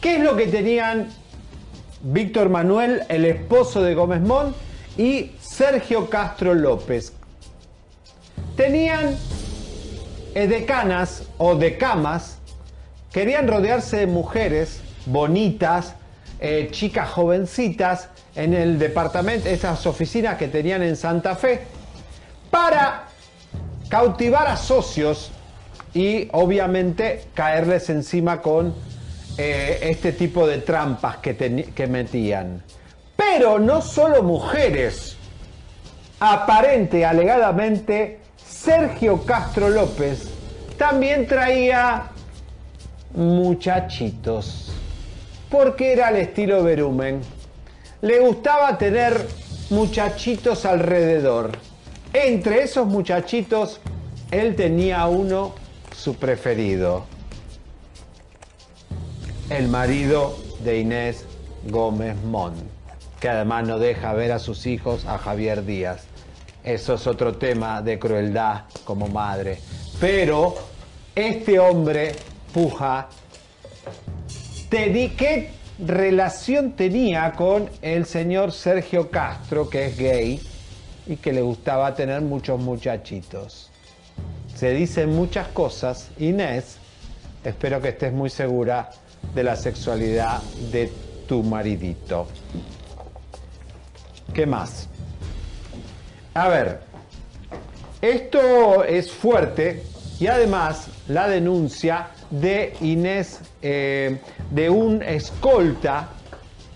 ¿Qué 0.00 0.16
es 0.16 0.22
lo 0.22 0.36
que 0.36 0.46
tenían 0.46 1.08
Víctor 2.02 2.50
Manuel, 2.50 3.02
el 3.08 3.24
esposo 3.24 3.82
de 3.82 3.94
Gómez 3.94 4.20
Montt, 4.20 4.54
y 4.98 5.32
Sergio 5.40 6.10
Castro 6.10 6.54
López? 6.54 7.14
Tenían 8.56 9.16
eh, 10.34 10.46
decanas 10.46 11.24
o 11.38 11.54
decamas, 11.54 12.38
querían 13.10 13.48
rodearse 13.48 13.98
de 13.98 14.06
mujeres 14.06 14.80
bonitas, 15.06 15.94
eh, 16.40 16.68
chicas 16.70 17.08
jovencitas, 17.08 18.10
en 18.36 18.52
el 18.52 18.78
departamento, 18.78 19.48
esas 19.48 19.86
oficinas 19.86 20.36
que 20.36 20.48
tenían 20.48 20.82
en 20.82 20.96
Santa 20.96 21.36
Fe, 21.36 21.62
para 22.54 23.06
cautivar 23.88 24.46
a 24.46 24.56
socios 24.56 25.32
y 25.92 26.28
obviamente 26.30 27.24
caerles 27.34 27.90
encima 27.90 28.40
con 28.40 28.72
eh, 29.36 29.80
este 29.82 30.12
tipo 30.12 30.46
de 30.46 30.58
trampas 30.58 31.16
que, 31.16 31.34
que 31.74 31.86
metían. 31.88 32.62
Pero 33.16 33.58
no 33.58 33.82
solo 33.82 34.22
mujeres, 34.22 35.16
aparente, 36.20 37.04
alegadamente, 37.04 38.20
Sergio 38.36 39.24
Castro 39.24 39.68
López 39.68 40.28
también 40.78 41.26
traía 41.26 42.04
muchachitos, 43.14 44.70
porque 45.50 45.92
era 45.92 46.10
el 46.10 46.16
estilo 46.18 46.62
Berumen. 46.62 47.20
Le 48.00 48.20
gustaba 48.20 48.78
tener 48.78 49.26
muchachitos 49.70 50.64
alrededor. 50.64 51.73
Entre 52.14 52.62
esos 52.62 52.86
muchachitos, 52.86 53.80
él 54.30 54.54
tenía 54.54 55.04
uno, 55.06 55.52
su 55.94 56.14
preferido, 56.14 57.04
el 59.50 59.66
marido 59.68 60.38
de 60.62 60.78
Inés 60.78 61.24
Gómez 61.68 62.16
Montt, 62.24 62.56
que 63.20 63.28
además 63.28 63.66
no 63.66 63.78
deja 63.80 64.12
ver 64.12 64.30
a 64.30 64.38
sus 64.38 64.64
hijos 64.66 65.04
a 65.06 65.18
Javier 65.18 65.64
Díaz. 65.64 66.04
Eso 66.62 66.94
es 66.94 67.06
otro 67.08 67.34
tema 67.36 67.82
de 67.82 67.98
crueldad 67.98 68.62
como 68.84 69.08
madre. 69.08 69.58
Pero 70.00 70.54
este 71.16 71.58
hombre, 71.58 72.12
Puja, 72.52 73.08
teni- 74.70 75.14
¿qué 75.16 75.50
relación 75.80 76.72
tenía 76.72 77.32
con 77.32 77.68
el 77.82 78.06
señor 78.06 78.52
Sergio 78.52 79.10
Castro, 79.10 79.68
que 79.68 79.86
es 79.86 79.98
gay 79.98 80.40
y 81.06 81.16
que 81.16 81.32
le 81.32 81.42
gustaba 81.42 81.94
tener 81.94 82.20
muchos 82.22 82.60
muchachitos? 82.60 83.70
Se 84.54 84.70
dicen 84.70 85.14
muchas 85.14 85.48
cosas. 85.48 86.10
Inés, 86.18 86.76
espero 87.44 87.80
que 87.80 87.88
estés 87.88 88.12
muy 88.12 88.30
segura 88.30 88.90
de 89.34 89.42
la 89.42 89.56
sexualidad 89.56 90.42
de 90.70 90.90
tu 91.26 91.42
maridito. 91.42 92.26
¿Qué 94.32 94.46
más? 94.46 94.88
A 96.34 96.48
ver, 96.48 96.80
esto 98.00 98.84
es 98.84 99.10
fuerte 99.10 99.84
y 100.18 100.26
además 100.26 100.88
la 101.08 101.28
denuncia 101.28 102.08
de 102.30 102.74
Inés, 102.80 103.40
eh, 103.62 104.18
de 104.50 104.70
un 104.70 105.02
escolta 105.02 106.08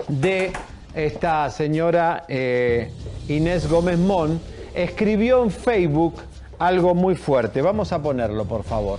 de 0.07 0.53
esta 0.99 1.49
señora 1.51 2.25
eh, 2.29 2.91
Inés 3.29 3.69
Gómez 3.69 3.99
Mon, 3.99 4.41
escribió 4.75 5.45
en 5.45 5.51
Facebook 5.53 6.17
algo 6.59 6.95
muy 6.95 7.15
fuerte. 7.15 7.63
Vamos 7.63 7.93
a 7.93 8.03
ponerlo, 8.03 8.45
por 8.45 8.65
favor. 8.65 8.99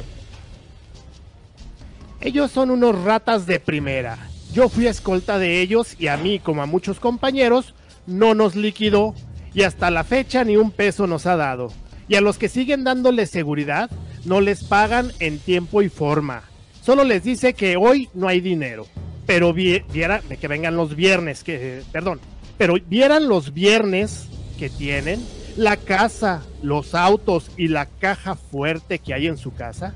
Ellos 2.22 2.52
son 2.52 2.72
unos 2.72 3.04
ratas 3.04 3.46
de 3.46 3.60
primera. 3.60 4.18
Yo 4.54 4.70
fui 4.70 4.88
escolta 4.88 5.38
de 5.40 5.60
ellos 5.62 5.96
y 6.00 6.08
a 6.08 6.16
mí, 6.16 6.40
como 6.40 6.62
a 6.62 6.66
muchos 6.66 7.02
compañeros, 7.02 7.76
no 8.08 8.34
nos 8.34 8.56
liquidó 8.56 9.14
y 9.54 9.64
hasta 9.64 9.92
la 9.92 10.06
fecha 10.06 10.46
ni 10.46 10.56
un 10.56 10.72
peso 10.72 11.06
nos 11.06 11.26
ha 11.26 11.36
dado. 11.36 11.72
Y 12.08 12.16
a 12.16 12.22
los 12.22 12.38
que 12.38 12.48
siguen 12.48 12.86
dándole 12.86 13.26
seguridad, 13.26 13.90
no 14.24 14.40
les 14.40 14.64
pagan 14.64 15.12
en 15.20 15.38
tiempo 15.38 15.82
y 15.82 15.90
forma. 15.90 16.44
Solo 16.82 17.04
les 17.04 17.26
dice 17.26 17.54
que 17.54 17.76
hoy 17.76 18.10
no 18.14 18.30
hay 18.30 18.40
dinero. 18.40 18.86
Pero 19.30 19.53
vi- 19.53 19.84
viera, 19.93 20.22
que 20.41 20.47
vengan 20.47 20.76
los 20.76 20.95
viernes, 20.95 21.43
que, 21.43 21.84
perdón, 21.91 22.19
pero 22.57 22.73
vieran 22.88 23.27
los 23.30 23.53
viernes 23.53 24.26
que 24.57 24.72
tienen, 24.72 25.23
la 25.56 25.77
casa, 25.77 26.41
los 26.64 26.95
autos 26.95 27.51
y 27.56 27.68
la 27.68 27.85
caja 27.85 28.34
fuerte 28.34 28.97
que 28.97 29.14
hay 29.14 29.27
en 29.27 29.38
su 29.38 29.53
casa. 29.53 29.93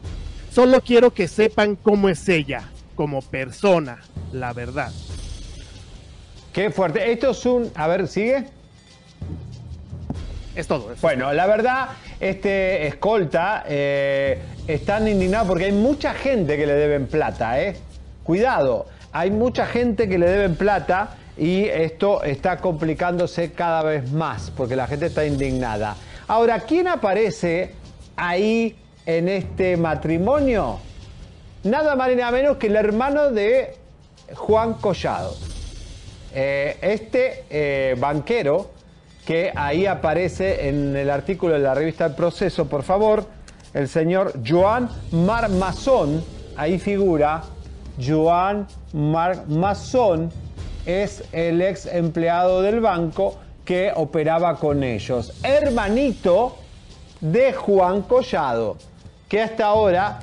Solo 0.51 0.81
quiero 0.81 1.15
que 1.15 1.27
sepan 1.27 1.75
cómo 1.75 2.09
es 2.09 2.29
ella, 2.29 2.69
como 2.93 3.23
persona, 3.23 4.03
la 4.31 4.53
verdad. 4.53 4.91
Qué 6.53 6.69
fuerte. 6.69 7.11
Esto 7.11 7.31
es 7.31 7.43
un... 7.47 7.71
A 7.73 7.87
ver, 7.87 8.07
¿sigue? 8.07 8.45
Es 10.53 10.67
todo. 10.67 10.93
es 10.93 11.01
Bueno, 11.01 11.33
la 11.33 11.47
verdad, 11.47 11.89
este 12.19 12.85
escolta 12.85 13.63
eh, 13.67 14.37
están 14.67 15.07
indignados 15.07 15.47
porque 15.47 15.65
hay 15.65 15.71
mucha 15.71 16.13
gente 16.13 16.55
que 16.55 16.67
le 16.67 16.73
deben 16.73 17.07
plata, 17.07 17.59
¿eh? 17.59 17.75
Cuidado, 18.23 18.85
hay 19.13 19.29
mucha 19.29 19.67
gente 19.67 20.09
que 20.09 20.17
le 20.17 20.27
deben 20.27 20.55
plata 20.55 21.15
y 21.37 21.65
esto 21.65 22.23
está 22.23 22.57
complicándose 22.57 23.51
cada 23.51 23.83
vez 23.83 24.11
más 24.11 24.51
porque 24.51 24.75
la 24.75 24.87
gente 24.87 25.05
está 25.05 25.23
indignada. 25.25 25.95
Ahora, 26.27 26.59
¿quién 26.61 26.87
aparece 26.87 27.71
ahí 28.15 28.75
en 29.05 29.29
este 29.29 29.77
matrimonio? 29.77 30.79
Nada 31.63 31.95
más 31.95 32.09
ni 32.09 32.15
nada 32.15 32.31
menos 32.31 32.57
que 32.57 32.67
el 32.67 32.75
hermano 32.75 33.31
de 33.31 33.75
Juan 34.35 34.73
Collado. 34.73 35.35
Eh, 36.33 36.77
este 36.81 37.45
eh, 37.51 37.95
banquero 37.99 38.71
que 39.27 39.53
ahí 39.55 39.85
aparece 39.85 40.67
en 40.67 40.95
el 40.95 41.11
artículo 41.11 41.53
de 41.53 41.59
la 41.59 41.75
revista 41.75 42.07
El 42.07 42.15
Proceso, 42.15 42.65
por 42.67 42.81
favor, 42.81 43.27
el 43.75 43.87
señor 43.87 44.33
Joan 44.45 44.89
Marmazón, 45.11 46.23
ahí 46.57 46.79
figura, 46.79 47.43
Joan 48.03 48.67
Marmazón 48.93 50.31
es 50.85 51.23
el 51.31 51.61
ex 51.61 51.85
empleado 51.85 52.61
del 52.61 52.79
banco 52.79 53.35
que 53.65 53.91
operaba 53.95 54.57
con 54.57 54.83
ellos, 54.83 55.33
hermanito 55.43 56.57
de 57.21 57.53
Juan 57.53 58.01
Collado, 58.01 58.77
que 59.29 59.41
hasta 59.41 59.67
ahora 59.67 60.19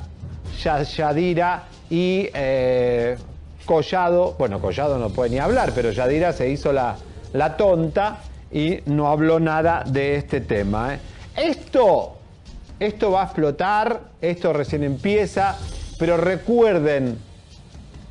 Ya- 0.62 0.82
Yadira 0.82 1.64
y 1.88 2.28
eh, 2.34 3.16
Collado, 3.64 4.34
bueno, 4.38 4.60
Collado 4.60 4.98
no 4.98 5.08
puede 5.10 5.30
ni 5.30 5.38
hablar, 5.38 5.72
pero 5.74 5.90
Yadira 5.90 6.32
se 6.32 6.50
hizo 6.50 6.72
la, 6.72 6.96
la 7.32 7.56
tonta 7.56 8.18
y 8.52 8.80
no 8.86 9.08
habló 9.08 9.40
nada 9.40 9.84
de 9.86 10.16
este 10.16 10.40
tema. 10.42 10.94
¿eh? 10.94 10.98
Esto, 11.36 12.16
esto 12.78 13.10
va 13.12 13.22
a 13.22 13.24
explotar, 13.24 14.00
esto 14.20 14.52
recién 14.52 14.82
empieza, 14.84 15.56
pero 15.98 16.16
recuerden, 16.18 17.18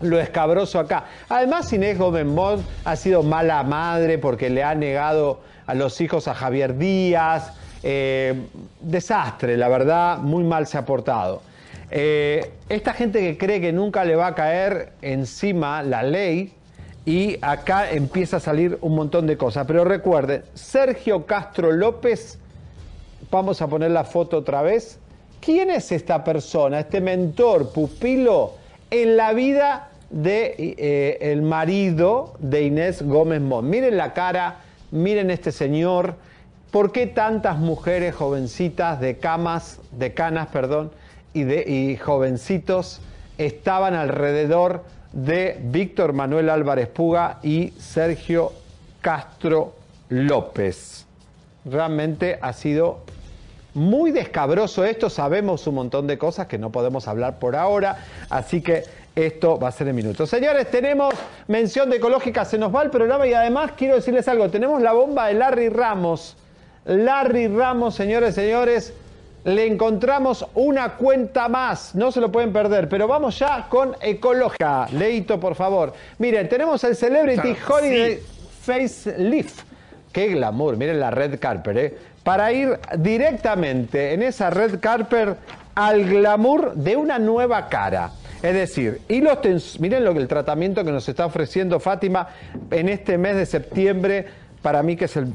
lo 0.02 0.20
escabroso 0.20 0.80
acá. 0.80 1.06
Además, 1.28 1.72
Inés 1.74 1.98
Gómez 1.98 2.26
Montt 2.26 2.66
ha 2.86 2.96
sido 2.96 3.24
mala 3.24 3.64
madre 3.64 4.18
porque 4.18 4.50
le 4.50 4.64
ha 4.64 4.76
negado 4.76 5.42
a 5.66 5.74
los 5.74 6.00
hijos 6.02 6.28
a 6.28 6.34
Javier 6.34 6.78
Díaz. 6.78 7.54
Eh, 7.84 8.34
desastre, 8.82 9.56
la 9.56 9.70
verdad, 9.70 10.18
muy 10.18 10.44
mal 10.44 10.68
se 10.68 10.78
ha 10.78 10.86
portado. 10.86 11.42
Eh, 11.92 12.52
esta 12.68 12.94
gente 12.94 13.20
que 13.20 13.38
cree 13.38 13.62
que 13.62 13.72
nunca 13.72 14.06
le 14.06 14.16
va 14.16 14.28
a 14.28 14.36
caer 14.36 14.92
encima 15.02 15.82
la 15.82 16.04
ley 16.04 16.54
y 17.06 17.38
acá 17.42 17.90
empieza 17.90 18.38
a 18.38 18.40
salir 18.40 18.78
un 18.82 18.96
montón 18.96 19.26
de 19.28 19.38
cosas. 19.38 19.66
Pero 19.66 19.84
recuerden, 19.86 20.44
Sergio 20.54 21.26
Castro 21.26 21.72
López, 21.72 22.38
vamos 23.32 23.62
a 23.62 23.68
poner 23.68 23.92
la 23.92 24.04
foto 24.04 24.38
otra 24.38 24.62
vez. 24.62 25.00
¿Quién 25.40 25.70
es 25.70 25.92
esta 25.92 26.24
persona, 26.24 26.82
este 26.82 27.00
mentor, 27.00 27.72
pupilo, 27.72 28.59
en 28.92 29.18
la 29.18 29.34
vida 29.34 29.90
de 30.10 30.56
eh, 30.58 31.18
el 31.32 31.42
marido 31.42 32.34
de 32.40 32.64
Inés 32.64 33.02
Gómez 33.02 33.42
Montt? 33.42 33.68
Miren 33.70 33.98
la 33.98 34.14
cara, 34.14 34.58
miren 34.92 35.32
este 35.32 35.52
señor. 35.52 36.16
¿Por 36.72 36.92
qué 36.92 37.08
tantas 37.08 37.58
mujeres 37.58 38.16
jovencitas 38.16 39.00
de 39.00 39.18
camas, 39.18 39.80
de 39.92 40.14
canas, 40.14 40.48
perdón, 40.50 40.92
y, 41.34 41.44
de, 41.44 41.64
y 41.68 41.98
jovencitos 41.98 43.02
estaban 43.38 43.96
alrededor 43.96 44.84
de 45.14 45.60
Víctor 45.64 46.14
Manuel 46.14 46.50
Álvarez 46.50 46.88
Puga 46.88 47.40
y 47.42 47.74
Sergio 47.80 48.52
Castro 49.02 49.74
López? 50.10 51.06
Realmente 51.66 52.38
ha 52.42 52.54
sido 52.54 53.00
muy 53.74 54.12
descabroso 54.12 54.84
esto, 54.84 55.10
sabemos 55.10 55.68
un 55.68 55.76
montón 55.76 56.08
de 56.08 56.18
cosas 56.18 56.48
que 56.48 56.58
no 56.58 56.72
podemos 56.72 57.08
hablar 57.08 57.40
por 57.40 57.56
ahora, 57.56 57.98
así 58.30 58.62
que 58.62 58.84
esto 59.16 59.60
va 59.60 59.70
a 59.70 59.72
ser 59.72 59.88
en 59.88 59.96
minutos. 59.96 60.30
Señores, 60.30 60.70
tenemos 60.72 61.14
mención 61.48 61.90
de 61.90 61.98
ecológica, 61.98 62.46
se 62.46 62.58
nos 62.58 62.74
va 62.74 62.84
el 62.84 62.90
programa 62.90 63.28
y 63.28 63.34
además 63.34 63.72
quiero 63.78 63.96
decirles 63.96 64.28
algo, 64.28 64.50
tenemos 64.50 64.82
la 64.82 64.94
bomba 64.94 65.28
de 65.28 65.34
Larry 65.36 65.70
Ramos. 65.70 66.36
Larry 66.86 67.48
Ramos, 67.48 67.96
señores, 67.96 68.36
señores, 68.36 68.94
le 69.44 69.66
encontramos 69.66 70.46
una 70.56 70.96
cuenta 70.96 71.48
más, 71.48 71.96
no 71.96 72.12
se 72.12 72.20
lo 72.20 72.32
pueden 72.32 72.52
perder, 72.52 72.90
pero 72.90 73.08
vamos 73.08 73.38
ya 73.40 73.68
con 73.70 73.96
ecológica. 74.02 74.88
Leito, 74.92 75.40
por 75.40 75.56
favor. 75.56 75.94
Miren, 76.18 76.50
tenemos 76.50 76.84
el 76.84 76.96
Celebrity 76.96 77.56
Holiday 77.68 78.20
Facelift. 78.62 79.62
Qué 80.12 80.28
glamour, 80.30 80.76
miren 80.76 81.00
la 81.00 81.12
red 81.12 81.40
carpet, 81.40 81.78
¿eh? 81.78 81.98
Para 82.24 82.52
ir 82.52 82.80
directamente 82.98 84.14
en 84.14 84.24
esa 84.24 84.50
red 84.50 84.80
carpet 84.80 85.38
al 85.76 86.04
glamour 86.06 86.74
de 86.76 86.96
una 86.96 87.18
nueva 87.20 87.70
cara. 87.70 88.12
Es 88.42 88.54
decir, 88.54 89.02
y 89.08 89.22
los 89.22 89.40
tens- 89.42 89.80
miren 89.80 90.04
lo 90.06 90.14
que 90.14 90.20
el 90.20 90.28
tratamiento 90.28 90.84
que 90.84 90.92
nos 90.92 91.08
está 91.10 91.26
ofreciendo 91.26 91.80
Fátima 91.80 92.28
en 92.72 92.88
este 92.90 93.18
mes 93.18 93.36
de 93.36 93.46
septiembre, 93.46 94.28
para 94.62 94.82
mí 94.84 94.96
que 94.96 95.06
es 95.06 95.18
el, 95.18 95.34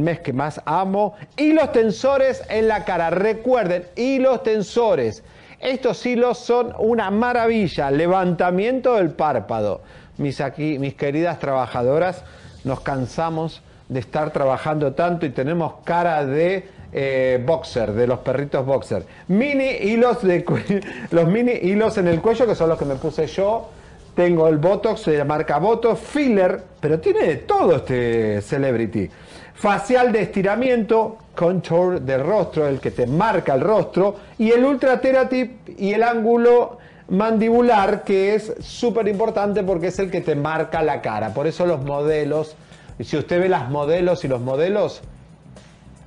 mes 0.00 0.20
que 0.20 0.32
más 0.32 0.60
amo, 0.64 1.14
hilos 1.36 1.72
tensores 1.72 2.42
en 2.48 2.68
la 2.68 2.84
cara. 2.84 3.10
Recuerden, 3.10 3.84
hilos 3.96 4.42
tensores. 4.42 5.22
Estos 5.60 6.04
hilos 6.04 6.38
son 6.38 6.74
una 6.78 7.10
maravilla, 7.10 7.90
levantamiento 7.90 8.96
del 8.96 9.10
párpado. 9.10 9.82
Mis, 10.18 10.40
aquí, 10.40 10.78
mis 10.78 10.94
queridas 10.94 11.38
trabajadoras, 11.38 12.22
nos 12.64 12.80
cansamos 12.80 13.62
de 13.88 14.00
estar 14.00 14.32
trabajando 14.32 14.92
tanto 14.92 15.26
y 15.26 15.30
tenemos 15.30 15.74
cara 15.84 16.24
de 16.24 16.66
eh, 16.92 17.42
boxer, 17.44 17.92
de 17.92 18.06
los 18.06 18.20
perritos 18.20 18.64
boxer. 18.64 19.04
Mini 19.28 19.68
hilos 19.80 20.22
de 20.22 20.44
los 21.10 21.26
mini 21.28 21.52
hilos 21.52 21.98
en 21.98 22.08
el 22.08 22.20
cuello, 22.20 22.46
que 22.46 22.54
son 22.54 22.68
los 22.68 22.78
que 22.78 22.84
me 22.84 22.94
puse 22.94 23.26
yo. 23.26 23.68
Tengo 24.14 24.46
el 24.46 24.58
Botox 24.58 25.06
de 25.06 25.18
la 25.18 25.24
marca 25.24 25.58
Botox, 25.58 26.00
filler, 26.00 26.62
pero 26.80 27.00
tiene 27.00 27.26
de 27.26 27.36
todo 27.36 27.76
este 27.76 28.40
celebrity. 28.42 29.10
Facial 29.54 30.12
de 30.12 30.22
estiramiento, 30.22 31.18
contour 31.34 32.00
del 32.00 32.24
rostro, 32.24 32.68
el 32.68 32.78
que 32.78 32.92
te 32.92 33.08
marca 33.08 33.54
el 33.54 33.60
rostro, 33.60 34.16
y 34.38 34.52
el 34.52 34.64
Ultra 34.64 35.00
Teratip 35.00 35.68
y 35.78 35.92
el 35.92 36.04
ángulo 36.04 36.78
mandibular, 37.08 38.04
que 38.04 38.34
es 38.34 38.54
súper 38.60 39.08
importante 39.08 39.62
porque 39.62 39.88
es 39.88 39.98
el 39.98 40.10
que 40.10 40.20
te 40.20 40.36
marca 40.36 40.82
la 40.82 41.02
cara. 41.02 41.34
Por 41.34 41.46
eso 41.46 41.66
los 41.66 41.84
modelos, 41.84 42.56
y 42.98 43.04
si 43.04 43.16
usted 43.16 43.40
ve 43.40 43.48
las 43.48 43.70
modelos 43.70 44.24
y 44.24 44.28
los 44.28 44.40
modelos, 44.40 45.02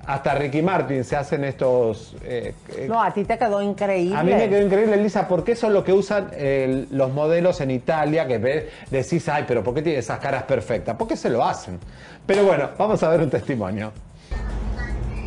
hasta 0.05 0.35
Ricky 0.35 0.61
Martin 0.61 1.03
se 1.03 1.18
hacen 1.18 1.43
estos... 1.43 2.15
eh, 2.23 2.53
eh, 2.77 2.85
No, 2.88 3.01
a 3.03 3.11
ti 3.14 3.26
te 3.26 3.38
quedó 3.38 3.61
increíble. 3.61 4.15
a 4.15 4.23
mí 4.23 4.31
me 4.34 4.47
quedó 4.47 4.65
increíble, 4.65 4.95
Elisa, 4.95 5.27
porque 5.27 5.51
eso 5.51 5.68
es 5.68 5.73
lo 5.73 5.84
que 5.84 5.91
usan 5.91 6.30
eh, 6.31 6.85
los 6.91 7.11
modelos 7.11 7.59
en 7.59 7.72
Italia, 7.72 8.26
que 8.26 8.38
ve- 8.38 8.69
decís, 8.89 9.27
ay, 9.27 9.43
pero 9.45 9.64
¿por 9.64 9.73
qué 9.73 9.81
tiene 9.81 9.99
esas 9.99 10.19
caras 10.19 10.43
perfectas? 10.43 10.95
Porque 10.97 11.18
se 11.18 11.30
lo 11.30 11.43
hacen. 11.43 11.77
Pero 12.26 12.45
bueno, 12.45 12.69
vamos 12.77 13.03
a 13.03 13.09
ver 13.09 13.19
un 13.22 13.30
testimonio. 13.30 13.91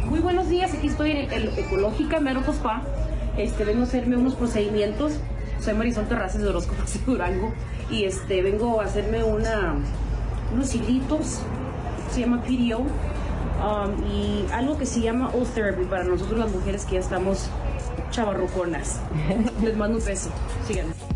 Muy 0.06 0.20
buenos 0.20 0.48
días, 0.48 0.72
aquí 0.72 0.86
estoy 0.88 1.10
en 1.10 1.16
el, 1.18 1.32
el 1.32 1.58
Ecológica 1.58 2.18
Medical 2.18 2.54
Spa. 2.54 2.82
Este, 3.36 3.64
vengo 3.64 3.82
a 3.82 3.84
hacerme 3.84 4.16
unos 4.16 4.34
procedimientos. 4.34 5.12
Soy 5.60 5.74
Marisol 5.74 6.08
Terrazas 6.08 6.40
de 6.40 6.48
Horóscopos 6.48 6.94
de 6.94 7.00
Durango 7.04 7.52
y 7.90 8.04
este, 8.04 8.40
vengo 8.42 8.80
a 8.80 8.84
hacerme 8.84 9.22
una, 9.22 9.74
unos 10.52 10.74
hilitos, 10.74 11.40
se 12.10 12.20
llama 12.20 12.42
PDO, 12.42 12.80
um, 12.80 14.06
y 14.12 14.46
algo 14.52 14.78
que 14.78 14.86
se 14.86 15.00
llama 15.00 15.30
O-Therapy 15.34 15.84
para 15.84 16.04
nosotros 16.04 16.38
las 16.38 16.50
mujeres 16.52 16.84
que 16.84 16.94
ya 16.94 17.00
estamos 17.00 17.48
chavarroconas. 18.10 19.00
Les 19.62 19.76
mando 19.76 19.98
un 19.98 20.04
beso, 20.04 20.30
síganme. 20.66 21.09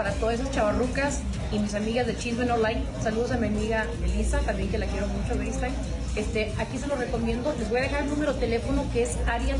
Para 0.00 0.14
todas 0.14 0.40
esas 0.40 0.50
chavarrucas 0.50 1.20
y 1.52 1.58
mis 1.58 1.74
amigas 1.74 2.06
de 2.06 2.16
Chisme 2.16 2.46
No 2.46 2.56
Like. 2.56 2.80
Saludos 3.02 3.32
a 3.32 3.36
mi 3.36 3.48
amiga 3.48 3.84
Elisa, 4.02 4.38
también 4.38 4.70
que 4.70 4.78
la 4.78 4.86
quiero 4.86 5.06
mucho, 5.08 5.34
FaceTime. 5.34 5.74
Este, 6.16 6.54
aquí 6.58 6.78
se 6.78 6.86
lo 6.86 6.96
recomiendo. 6.96 7.54
Les 7.58 7.68
voy 7.68 7.80
a 7.80 7.82
dejar 7.82 8.04
el 8.04 8.08
número 8.08 8.32
de 8.32 8.40
teléfono 8.40 8.86
que 8.94 9.02
es 9.02 9.18
área 9.26 9.58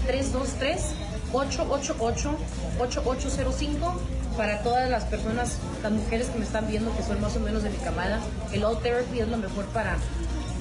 323-888-8805 1.31 3.93
para 4.39 4.63
todas 4.63 4.89
las 4.89 5.05
personas, 5.05 5.59
las 5.83 5.93
mujeres 5.93 6.29
que 6.29 6.39
me 6.39 6.47
están 6.47 6.67
viendo 6.69 6.97
que 6.97 7.03
son 7.03 7.21
más 7.21 7.37
o 7.37 7.41
menos 7.41 7.63
de 7.63 7.69
mi 7.69 7.77
camada. 7.77 8.19
El 8.51 8.65
All 8.65 8.81
Therapy 8.81 9.21
es 9.21 9.29
lo 9.29 9.37
mejor 9.37 9.67
para 9.67 9.99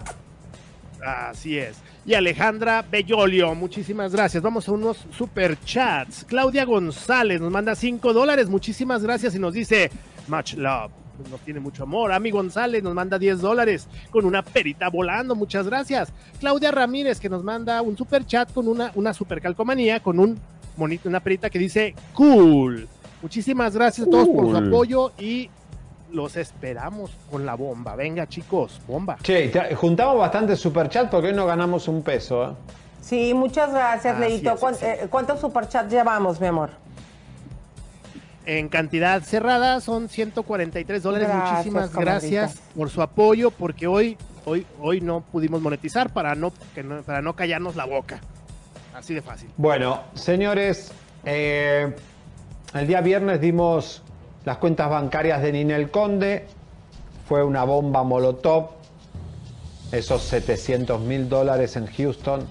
Así 1.04 1.58
es. 1.58 1.78
Y 2.06 2.14
Alejandra 2.14 2.86
Bellolio, 2.90 3.54
muchísimas 3.56 4.14
gracias. 4.14 4.42
Vamos 4.42 4.68
a 4.70 4.72
unos 4.72 5.06
super 5.12 5.60
chats. 5.60 6.24
Claudia 6.26 6.64
González 6.64 7.42
nos 7.42 7.52
manda 7.52 7.76
5 7.76 8.14
dólares, 8.14 8.48
muchísimas 8.50 9.04
gracias 9.04 9.36
y 9.36 9.40
nos 9.40 9.54
dice 9.54 9.92
much 10.28 10.54
love. 10.54 10.92
Nos 11.30 11.40
tiene 11.42 11.60
mucho 11.60 11.84
amor. 11.84 12.12
Ami 12.12 12.32
González 12.32 12.84
nos 12.84 12.94
manda 12.94 13.18
10 13.18 13.42
dólares 13.42 13.88
con 14.12 14.26
una 14.26 14.44
perita 14.44 14.90
volando, 14.90 15.36
muchas 15.36 15.66
gracias. 15.68 16.14
Claudia 16.40 16.72
Ramírez 16.72 17.20
que 17.20 17.30
nos 17.30 17.44
manda 17.44 17.82
un 17.82 17.98
super 17.98 18.26
chat 18.26 18.52
con 18.54 18.68
una, 18.68 18.92
una 18.96 19.14
super 19.14 19.42
calcomanía, 19.42 20.00
con 20.02 20.20
un 20.20 20.40
monito, 20.78 21.10
una 21.10 21.20
perita 21.20 21.50
que 21.50 21.60
dice 21.60 21.96
cool. 22.14 22.88
Muchísimas 23.22 23.76
gracias 23.76 24.08
a 24.08 24.10
todos 24.10 24.28
por 24.30 24.50
su 24.52 24.58
apoyo 24.58 25.12
y 25.18 25.50
los 26.12 26.36
esperamos 26.38 27.12
con 27.32 27.46
la 27.46 27.56
bomba. 27.56 27.96
Venga 27.96 28.28
chicos, 28.28 28.80
bomba. 28.88 29.18
Che, 29.22 29.52
juntamos 29.76 30.18
bastante 30.20 30.56
superchat 30.56 31.10
porque 31.10 31.28
hoy 31.30 31.34
no 31.34 31.46
ganamos 31.46 31.88
un 31.88 32.04
peso. 32.04 32.46
¿eh? 32.46 32.54
Sí, 33.02 33.34
muchas 33.34 33.72
gracias, 33.74 34.20
Leito. 34.20 34.54
es, 34.54 34.60
¿Cuán- 34.60 34.74
así 34.76 34.86
eh, 34.86 35.08
¿Cuántos 35.10 35.40
superchats 35.42 35.92
llevamos, 35.92 36.40
mi 36.40 36.48
amor? 36.48 36.70
En 38.48 38.70
cantidad 38.70 39.22
cerrada 39.24 39.82
son 39.82 40.08
143 40.08 41.04
dólares. 41.04 41.28
Gracias, 41.28 41.52
Muchísimas 41.52 41.94
gracias 41.94 42.56
por 42.74 42.90
su 42.90 43.02
apoyo, 43.02 43.52
porque 43.52 43.88
hoy, 43.88 44.18
hoy, 44.46 44.66
hoy 44.80 45.02
no 45.02 45.20
pudimos 45.20 45.62
monetizar 45.62 46.14
para 46.14 46.34
no, 46.34 46.54
que 46.74 46.82
no- 46.82 47.02
para 47.04 47.22
no 47.22 47.36
callarnos 47.36 47.76
la 47.76 47.84
boca. 47.84 48.22
Así 48.96 49.14
de 49.14 49.22
fácil. 49.22 49.50
Bueno, 49.58 50.00
señores, 50.14 50.94
eh, 51.26 51.94
el 52.74 52.88
día 52.88 53.02
viernes 53.02 53.42
dimos 53.42 54.02
las 54.46 54.58
cuentas 54.60 54.90
bancarias 54.90 55.42
de 55.42 55.52
Ninel 55.52 55.92
Conde. 55.92 56.48
Fue 57.28 57.44
una 57.44 57.66
bomba 57.66 58.04
molotov. 58.04 58.70
Esos 59.92 60.22
700 60.24 61.02
mil 61.02 61.28
dólares 61.28 61.76
en 61.76 61.86
Houston, 61.88 62.48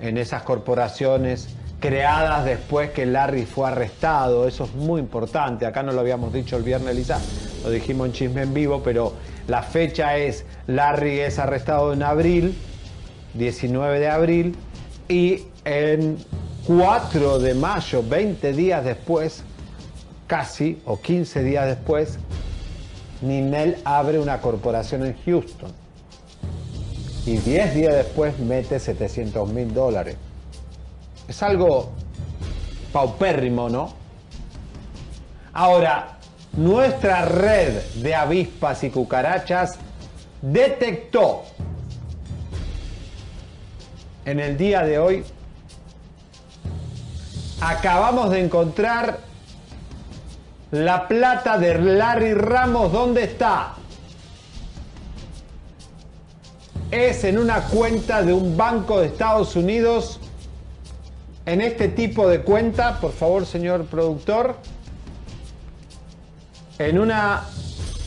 en 0.00 0.16
esas 0.16 0.42
corporaciones 0.42 1.48
creadas 1.84 2.46
después 2.46 2.92
que 2.92 3.04
Larry 3.04 3.44
fue 3.44 3.68
arrestado. 3.68 4.48
Eso 4.48 4.64
es 4.64 4.72
muy 4.72 5.00
importante. 5.00 5.66
Acá 5.66 5.82
no 5.82 5.92
lo 5.92 6.00
habíamos 6.00 6.32
dicho 6.32 6.56
el 6.56 6.62
viernes, 6.62 6.96
Lisa. 6.96 7.20
Lo 7.62 7.68
dijimos 7.68 8.06
en 8.06 8.12
Chisme 8.14 8.40
en 8.40 8.54
Vivo, 8.54 8.80
pero 8.82 9.12
la 9.48 9.62
fecha 9.62 10.16
es, 10.16 10.46
Larry 10.66 11.20
es 11.20 11.38
arrestado 11.38 11.92
en 11.92 12.02
abril 12.02 12.56
19 13.34 14.00
de 14.00 14.08
abril 14.08 14.56
y 15.10 15.42
en 15.66 16.16
4 16.66 17.38
de 17.40 17.52
mayo, 17.52 18.02
20 18.02 18.54
días 18.54 18.82
después, 18.82 19.42
casi, 20.26 20.80
o 20.86 20.98
15 20.98 21.42
días 21.42 21.66
después, 21.66 22.18
Ninel 23.20 23.76
abre 23.84 24.18
una 24.18 24.40
corporación 24.40 25.04
en 25.04 25.16
Houston. 25.26 25.70
Y 27.26 27.36
10 27.36 27.74
días 27.74 27.94
después 27.94 28.38
mete 28.38 28.80
700 28.80 29.46
mil 29.50 29.74
dólares. 29.74 30.16
Es 31.28 31.42
algo 31.42 31.92
paupérrimo, 32.92 33.68
¿no? 33.68 33.94
Ahora, 35.52 36.18
nuestra 36.52 37.24
red 37.24 37.82
de 37.96 38.14
avispas 38.14 38.84
y 38.84 38.90
cucarachas 38.90 39.78
detectó 40.42 41.44
en 44.24 44.40
el 44.40 44.56
día 44.56 44.82
de 44.82 44.98
hoy 44.98 45.24
acabamos 47.60 48.30
de 48.30 48.44
encontrar 48.44 49.20
la 50.70 51.08
plata 51.08 51.58
de 51.58 51.78
Larry 51.78 52.34
Ramos. 52.34 52.92
¿Dónde 52.92 53.24
está? 53.24 53.74
Es 56.90 57.24
en 57.24 57.38
una 57.38 57.62
cuenta 57.62 58.22
de 58.22 58.32
un 58.32 58.56
banco 58.56 59.00
de 59.00 59.06
Estados 59.06 59.56
Unidos. 59.56 60.20
En 61.46 61.60
este 61.60 61.88
tipo 61.88 62.26
de 62.26 62.40
cuenta, 62.40 63.00
por 63.00 63.12
favor, 63.12 63.44
señor 63.44 63.84
productor. 63.84 64.56
En 66.78 66.98
una 66.98 67.44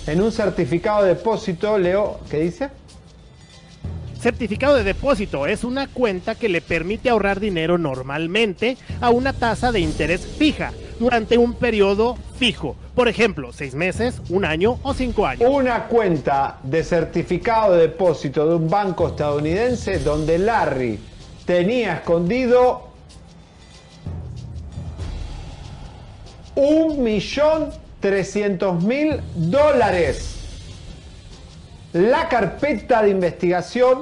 en 0.08 0.22
un 0.22 0.32
certificado 0.32 1.04
de 1.04 1.16
depósito, 1.16 1.78
Leo, 1.78 2.20
¿qué 2.30 2.40
dice? 2.40 2.70
Certificado 4.20 4.76
de 4.76 4.84
depósito 4.84 5.46
es 5.46 5.64
una 5.64 5.88
cuenta 5.88 6.34
que 6.34 6.50
le 6.50 6.62
permite 6.62 7.10
ahorrar 7.10 7.40
dinero 7.40 7.78
normalmente 7.78 8.78
a 9.02 9.10
una 9.12 9.34
tasa 9.34 9.72
de 9.72 9.82
interés 9.82 10.26
fija 10.26 10.72
durante 11.00 11.38
un 11.38 11.54
periodo 11.54 12.18
fijo. 12.40 12.76
Por 12.96 13.08
ejemplo, 13.08 13.54
seis 13.54 13.76
meses, 13.76 14.22
un 14.30 14.46
año 14.46 14.80
o 14.82 14.94
cinco 14.94 15.28
años. 15.28 15.48
Una 15.48 15.84
cuenta 15.84 16.58
de 16.64 16.84
certificado 16.84 17.74
de 17.74 17.82
depósito 17.84 18.48
de 18.48 18.56
un 18.56 18.70
banco 18.70 19.10
estadounidense 19.10 20.00
donde 20.00 20.40
Larry 20.40 21.00
tenía 21.46 21.96
escondido 21.96 22.87
un 26.58 27.04
millón 27.04 27.70
trescientos 28.00 28.84
mil 28.84 29.22
dólares. 29.36 30.34
La 31.94 32.28
carpeta 32.28 33.04
de 33.04 33.12
investigación, 33.12 34.02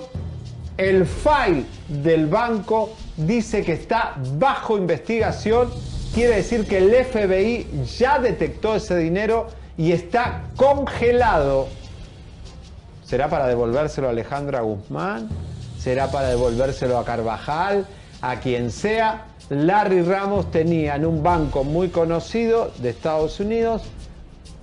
el 0.77 1.05
file 1.05 1.65
del 1.87 2.27
banco 2.27 2.95
dice 3.17 3.63
que 3.63 3.73
está 3.73 4.15
bajo 4.37 4.77
investigación. 4.77 5.69
Quiere 6.13 6.37
decir 6.37 6.65
que 6.65 6.77
el 6.77 7.05
FBI 7.05 7.67
ya 7.97 8.19
detectó 8.19 8.75
ese 8.75 8.97
dinero 8.97 9.47
y 9.77 9.91
está 9.91 10.43
congelado. 10.55 11.67
¿Será 13.03 13.29
para 13.29 13.47
devolvérselo 13.47 14.07
a 14.07 14.11
Alejandra 14.11 14.61
Guzmán? 14.61 15.29
¿Será 15.77 16.09
para 16.09 16.29
devolvérselo 16.29 16.97
a 16.97 17.03
Carvajal? 17.03 17.85
A 18.21 18.39
quien 18.39 18.71
sea. 18.71 19.25
Larry 19.49 20.01
Ramos 20.01 20.49
tenía 20.49 20.95
en 20.95 21.05
un 21.05 21.21
banco 21.21 21.63
muy 21.63 21.89
conocido 21.89 22.71
de 22.79 22.89
Estados 22.89 23.39
Unidos 23.39 23.83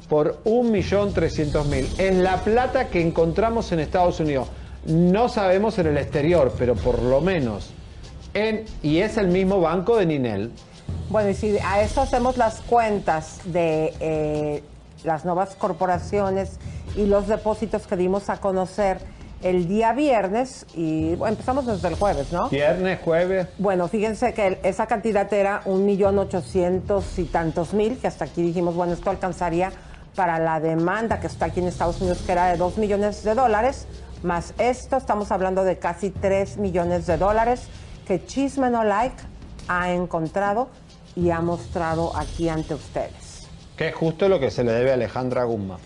por 0.09 0.43
1.300.000. 0.45 1.99
Es 1.99 2.17
la 2.17 2.39
plata 2.39 2.89
que 2.89 3.01
encontramos 3.01 3.71
en 3.73 3.81
Estados 3.81 4.19
Unidos. 4.21 4.49
No 4.85 5.29
sabemos 5.29 5.79
en 5.79 5.87
el 5.87 5.99
exterior, 5.99 6.53
pero 6.59 6.75
por 6.75 7.01
lo 7.01 7.21
menos 7.21 7.71
en... 8.35 8.65
Y 8.83 8.99
es 8.99 9.17
el 9.17 9.29
mismo 9.29 9.61
banco 9.61 9.97
de 9.97 10.07
Ninel. 10.07 10.51
Bueno, 11.09 11.31
y 11.31 11.35
si 11.35 11.57
a 11.59 11.83
eso 11.83 12.01
hacemos 12.01 12.37
las 12.37 12.61
cuentas 12.63 13.41
de 13.45 13.95
eh, 14.01 14.63
las 15.05 15.25
nuevas 15.25 15.55
corporaciones 15.55 16.59
y 16.97 17.07
los 17.07 17.29
depósitos 17.29 17.87
que 17.87 17.97
dimos 17.97 18.29
a 18.31 18.39
conocer 18.39 18.99
el 19.43 19.69
día 19.69 19.93
viernes, 19.93 20.67
y 20.75 21.15
bueno, 21.17 21.33
empezamos 21.33 21.67
desde 21.67 21.89
el 21.89 21.95
jueves, 21.95 22.33
¿no? 22.33 22.49
Viernes, 22.49 23.01
jueves. 23.05 23.49
Bueno, 23.59 23.89
fíjense 23.89 24.35
que 24.35 24.59
esa 24.63 24.87
cantidad 24.87 25.33
era 25.33 25.63
un 25.65 25.85
millón 25.85 26.19
ochocientos 26.19 27.19
y 27.19 27.25
tantos 27.25 27.75
mil, 27.75 27.99
que 27.99 28.07
hasta 28.07 28.25
aquí 28.25 28.43
dijimos, 28.43 28.75
bueno, 28.75 28.93
esto 28.93 29.11
alcanzaría 29.11 29.73
para 30.15 30.39
la 30.39 30.61
demanda 30.61 31.21
que 31.21 31.27
está 31.27 31.47
aquí 31.47 31.61
en 31.61 31.69
Estados 31.69 32.01
Unidos, 32.01 32.23
que 32.25 32.33
era 32.33 32.49
de 32.49 32.57
dos 32.57 32.79
millones 32.79 33.25
de 33.25 33.35
dólares, 33.35 33.87
más 34.23 34.55
esto, 34.59 34.97
estamos 34.97 35.33
hablando 35.33 35.65
de 35.65 35.79
casi 35.79 36.11
tres 36.11 36.57
millones 36.57 37.07
de 37.07 37.17
dólares 37.17 37.63
que 38.07 38.25
Chisme 38.25 38.71
No 38.71 38.85
Like 38.85 39.17
ha 39.69 39.93
encontrado 39.93 40.69
y 41.17 41.31
ha 41.31 41.41
mostrado 41.41 42.17
aquí 42.17 42.49
ante 42.49 42.75
ustedes. 42.75 43.49
Que 43.77 43.89
es 43.89 43.95
justo 43.95 44.29
lo 44.29 44.39
que 44.39 44.51
se 44.51 44.63
le 44.63 44.73
debe 44.73 44.91
a 44.91 44.95
Alejandra 44.95 45.45
Guzmán. 45.45 45.79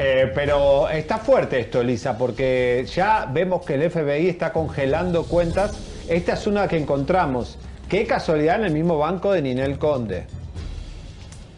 Eh, 0.00 0.30
pero 0.32 0.88
está 0.88 1.18
fuerte 1.18 1.58
esto, 1.58 1.80
Elisa, 1.80 2.16
porque 2.16 2.86
ya 2.94 3.28
vemos 3.30 3.64
que 3.64 3.74
el 3.74 3.90
FBI 3.90 4.28
está 4.28 4.52
congelando 4.52 5.24
cuentas. 5.24 5.76
Esta 6.08 6.34
es 6.34 6.46
una 6.46 6.68
que 6.68 6.76
encontramos. 6.76 7.58
Qué 7.88 8.06
casualidad 8.06 8.60
en 8.60 8.66
el 8.66 8.72
mismo 8.72 8.96
banco 8.96 9.32
de 9.32 9.42
Ninel 9.42 9.78
Conde. 9.78 10.26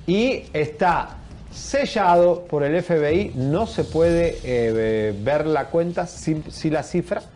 Y 0.06 0.44
está 0.54 1.18
sellado 1.52 2.44
por 2.44 2.62
el 2.62 2.82
FBI. 2.82 3.32
No 3.34 3.66
se 3.66 3.84
puede 3.84 4.38
eh, 4.42 5.14
ver 5.20 5.46
la 5.46 5.66
cuenta 5.66 6.06
sin, 6.06 6.50
sin 6.50 6.72
la 6.72 6.82
cifra. 6.82 7.20
¿Se 7.20 7.26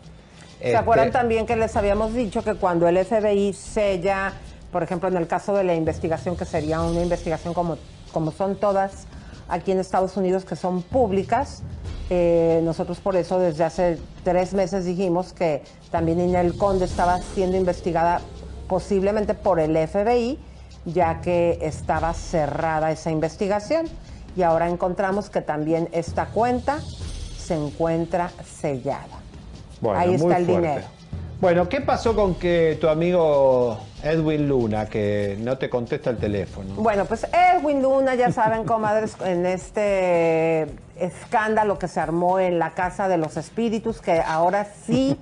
Este, 0.69 0.77
acuerdan 0.77 1.11
también 1.11 1.45
que 1.45 1.55
les 1.55 1.75
habíamos 1.75 2.13
dicho 2.13 2.43
que 2.43 2.55
cuando 2.55 2.87
el 2.87 2.97
FBI 3.05 3.53
sella 3.53 4.33
por 4.75 4.83
ejemplo, 4.83 5.07
en 5.07 5.15
el 5.15 5.25
caso 5.25 5.55
de 5.55 5.63
la 5.63 5.73
investigación, 5.73 6.35
que 6.35 6.43
sería 6.43 6.81
una 6.81 7.01
investigación 7.01 7.53
como, 7.53 7.77
como 8.11 8.33
son 8.33 8.57
todas 8.57 9.07
aquí 9.47 9.71
en 9.71 9.79
Estados 9.79 10.17
Unidos, 10.17 10.45
que 10.45 10.55
son 10.55 10.81
públicas, 10.81 11.63
eh, 12.09 12.61
nosotros 12.63 12.99
por 12.99 13.15
eso 13.15 13.39
desde 13.39 13.63
hace 13.63 13.97
tres 14.23 14.53
meses 14.53 14.85
dijimos 14.85 15.33
que 15.33 15.63
también 15.91 16.19
Inel 16.19 16.55
Conde 16.55 16.85
estaba 16.85 17.19
siendo 17.19 17.57
investigada 17.57 18.21
posiblemente 18.67 19.33
por 19.33 19.59
el 19.59 19.75
FBI, 19.87 20.37
ya 20.85 21.21
que 21.21 21.57
estaba 21.61 22.13
cerrada 22.13 22.91
esa 22.91 23.09
investigación. 23.11 23.87
Y 24.35 24.43
ahora 24.43 24.69
encontramos 24.69 25.29
que 25.29 25.41
también 25.41 25.89
esta 25.93 26.27
cuenta 26.27 26.79
se 27.37 27.55
encuentra 27.55 28.31
sellada. 28.59 29.19
Bueno, 29.81 29.99
Ahí 29.99 30.13
está 30.15 30.37
el 30.37 30.45
fuerte. 30.45 30.61
dinero. 30.67 30.87
Bueno, 31.41 31.69
¿qué 31.69 31.81
pasó 31.81 32.15
con 32.15 32.35
que 32.35 32.77
tu 32.79 32.87
amigo 32.87 33.77
Edwin 34.05 34.47
Luna, 34.47 34.85
que 34.85 35.35
no 35.41 35.57
te 35.57 35.67
contesta 35.67 36.11
el 36.11 36.17
teléfono? 36.17 36.75
Bueno, 36.75 37.05
pues 37.05 37.25
Edwin 37.33 37.81
Luna, 37.81 38.13
ya 38.13 38.31
saben, 38.31 38.63
comadres, 38.65 39.15
en 39.25 39.45
este 39.47 40.67
escándalo 40.97 41.79
que 41.79 41.87
se 41.87 41.99
armó 41.99 42.39
en 42.39 42.59
la 42.59 42.71
Casa 42.71 43.07
de 43.07 43.17
los 43.17 43.35
Espíritus, 43.35 44.01
que 44.01 44.21
ahora 44.21 44.67
sí 44.85 45.17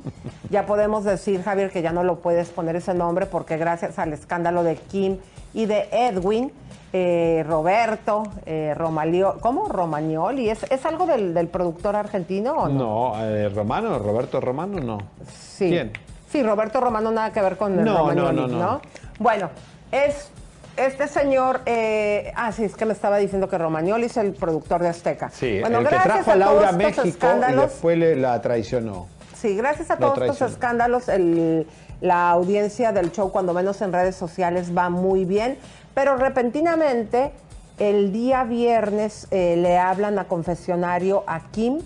ya 0.49 0.65
podemos 0.65 1.05
decir, 1.05 1.41
Javier, 1.43 1.71
que 1.71 1.81
ya 1.81 1.93
no 1.93 2.03
lo 2.03 2.19
puedes 2.19 2.49
poner 2.49 2.75
ese 2.75 2.93
nombre, 2.93 3.25
porque 3.25 3.57
gracias 3.57 3.97
al 3.99 4.11
escándalo 4.11 4.63
de 4.63 4.75
Kim 4.75 5.17
y 5.53 5.65
de 5.65 5.87
Edwin, 5.91 6.51
eh, 6.91 7.43
Roberto, 7.47 8.23
eh, 8.45 8.73
Romalio, 8.77 9.37
¿cómo? 9.39 9.67
Romagnoli, 9.67 10.49
¿es, 10.49 10.63
es 10.69 10.85
algo 10.85 11.05
del, 11.05 11.33
del 11.33 11.47
productor 11.47 11.95
argentino 11.95 12.53
o 12.53 12.67
no? 12.67 13.13
No, 13.13 13.25
eh, 13.25 13.49
Romano, 13.49 13.97
Roberto 13.97 14.41
Romano, 14.41 14.79
no. 14.79 14.97
Sí. 15.25 15.69
¿Quién? 15.69 15.91
Sí, 16.33 16.41
Roberto 16.41 16.81
Romano 16.81 17.11
nada 17.11 17.31
que 17.31 17.39
ver 17.43 17.57
con 17.57 17.77
el 17.77 17.85
No, 17.85 17.95
Romagnoli, 17.99 18.41
no, 18.41 18.47
no, 18.47 18.57
no. 18.57 18.81
Bueno, 19.19 19.51
es 19.91 20.29
este 20.75 21.07
señor, 21.07 21.61
eh, 21.67 22.33
ah, 22.35 22.51
sí, 22.51 22.63
es 22.63 22.75
que 22.75 22.85
me 22.87 22.93
estaba 22.93 23.17
diciendo 23.17 23.47
que 23.47 23.55
Romagnoli 23.59 24.05
es 24.07 24.17
el 24.17 24.33
productor 24.33 24.81
de 24.81 24.87
Azteca. 24.87 25.29
Sí, 25.29 25.59
bueno, 25.61 25.77
el 25.77 25.87
que 25.87 25.95
trajo 25.95 26.31
a 26.31 26.35
Laura 26.35 26.69
a 26.69 26.71
todos 26.71 26.81
estos 26.87 27.05
México 27.05 27.27
y 27.49 27.53
después 27.53 27.97
le, 27.99 28.15
la 28.15 28.41
traicionó. 28.41 29.05
Sí, 29.35 29.55
gracias 29.55 29.91
a 29.91 29.97
todos 29.97 30.17
estos 30.23 30.41
escándalos, 30.53 31.07
el- 31.07 31.67
la 32.01 32.31
audiencia 32.31 32.91
del 32.91 33.11
show, 33.11 33.31
cuando 33.31 33.53
menos 33.53 33.79
en 33.83 33.93
redes 33.93 34.15
sociales, 34.15 34.75
va 34.75 34.89
muy 34.89 35.25
bien. 35.25 35.59
Pero 35.93 36.17
repentinamente, 36.17 37.31
el 37.77 38.11
día 38.11 38.43
viernes 38.43 39.27
eh, 39.29 39.53
le 39.57 39.77
hablan 39.77 40.17
a 40.17 40.23
confesionario 40.23 41.23
a 41.27 41.41
Kim 41.51 41.77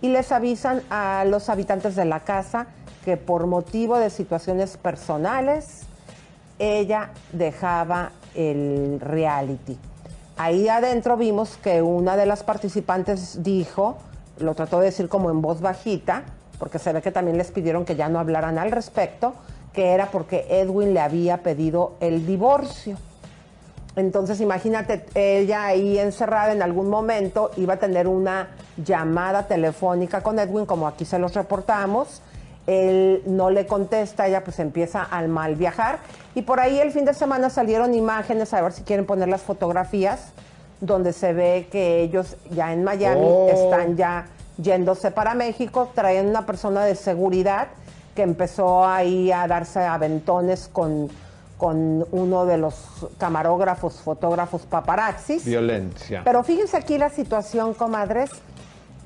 y 0.00 0.08
les 0.08 0.32
avisan 0.32 0.80
a 0.88 1.24
los 1.26 1.50
habitantes 1.50 1.94
de 1.94 2.06
la 2.06 2.20
casa 2.20 2.68
que 3.04 3.16
por 3.16 3.46
motivo 3.46 3.98
de 3.98 4.10
situaciones 4.10 4.76
personales, 4.76 5.82
ella 6.58 7.10
dejaba 7.32 8.12
el 8.34 9.00
reality. 9.00 9.78
Ahí 10.36 10.68
adentro 10.68 11.16
vimos 11.16 11.58
que 11.62 11.82
una 11.82 12.16
de 12.16 12.26
las 12.26 12.42
participantes 12.42 13.42
dijo, 13.42 13.96
lo 14.38 14.54
trató 14.54 14.80
de 14.80 14.86
decir 14.86 15.08
como 15.08 15.30
en 15.30 15.42
voz 15.42 15.60
bajita, 15.60 16.24
porque 16.58 16.78
se 16.78 16.92
ve 16.92 17.02
que 17.02 17.10
también 17.10 17.36
les 17.36 17.50
pidieron 17.50 17.84
que 17.84 17.96
ya 17.96 18.08
no 18.08 18.18
hablaran 18.18 18.58
al 18.58 18.70
respecto, 18.70 19.34
que 19.72 19.92
era 19.92 20.06
porque 20.06 20.46
Edwin 20.48 20.94
le 20.94 21.00
había 21.00 21.38
pedido 21.38 21.94
el 22.00 22.26
divorcio. 22.26 22.96
Entonces 23.96 24.40
imagínate, 24.40 25.04
ella 25.14 25.66
ahí 25.66 25.98
encerrada 25.98 26.52
en 26.52 26.62
algún 26.62 26.88
momento 26.88 27.50
iba 27.56 27.74
a 27.74 27.76
tener 27.78 28.08
una 28.08 28.48
llamada 28.82 29.46
telefónica 29.46 30.22
con 30.22 30.38
Edwin, 30.38 30.64
como 30.64 30.86
aquí 30.86 31.04
se 31.04 31.18
los 31.18 31.34
reportamos. 31.34 32.22
Él 32.66 33.22
no 33.26 33.50
le 33.50 33.66
contesta, 33.66 34.26
ella 34.28 34.44
pues 34.44 34.58
empieza 34.58 35.02
al 35.02 35.28
mal 35.28 35.56
viajar. 35.56 35.98
Y 36.34 36.42
por 36.42 36.60
ahí 36.60 36.78
el 36.78 36.92
fin 36.92 37.04
de 37.04 37.14
semana 37.14 37.50
salieron 37.50 37.94
imágenes, 37.94 38.54
a 38.54 38.60
ver 38.62 38.72
si 38.72 38.82
quieren 38.82 39.04
poner 39.04 39.28
las 39.28 39.42
fotografías, 39.42 40.32
donde 40.80 41.12
se 41.12 41.32
ve 41.32 41.68
que 41.70 42.02
ellos 42.02 42.36
ya 42.50 42.72
en 42.72 42.84
Miami 42.84 43.20
Oh. 43.24 43.48
están 43.52 43.96
ya 43.96 44.26
yéndose 44.58 45.10
para 45.10 45.34
México, 45.34 45.90
traen 45.94 46.28
una 46.28 46.46
persona 46.46 46.84
de 46.84 46.94
seguridad 46.94 47.68
que 48.14 48.22
empezó 48.22 48.86
ahí 48.86 49.32
a 49.32 49.46
darse 49.46 49.80
aventones 49.80 50.68
con, 50.72 51.08
con 51.56 52.06
uno 52.10 52.44
de 52.46 52.58
los 52.58 52.74
camarógrafos, 53.18 54.00
fotógrafos 54.00 54.62
paparazzis. 54.62 55.44
Violencia. 55.44 56.22
Pero 56.24 56.44
fíjense 56.44 56.76
aquí 56.76 56.98
la 56.98 57.08
situación, 57.08 57.72
comadres, 57.74 58.30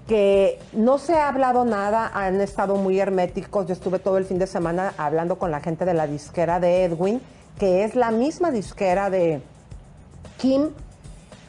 que 0.06 0.58
no 0.72 0.98
se 0.98 1.14
ha 1.14 1.28
hablado 1.28 1.64
nada, 1.64 2.10
han 2.14 2.40
estado 2.40 2.76
muy 2.76 3.00
herméticos. 3.00 3.66
Yo 3.66 3.72
estuve 3.72 3.98
todo 3.98 4.18
el 4.18 4.24
fin 4.24 4.38
de 4.38 4.46
semana 4.46 4.94
hablando 4.98 5.38
con 5.38 5.50
la 5.50 5.60
gente 5.60 5.84
de 5.84 5.94
la 5.94 6.06
disquera 6.06 6.60
de 6.60 6.84
Edwin, 6.84 7.20
que 7.58 7.82
es 7.84 7.94
la 7.96 8.10
misma 8.10 8.50
disquera 8.50 9.10
de 9.10 9.40
Kim. 10.38 10.68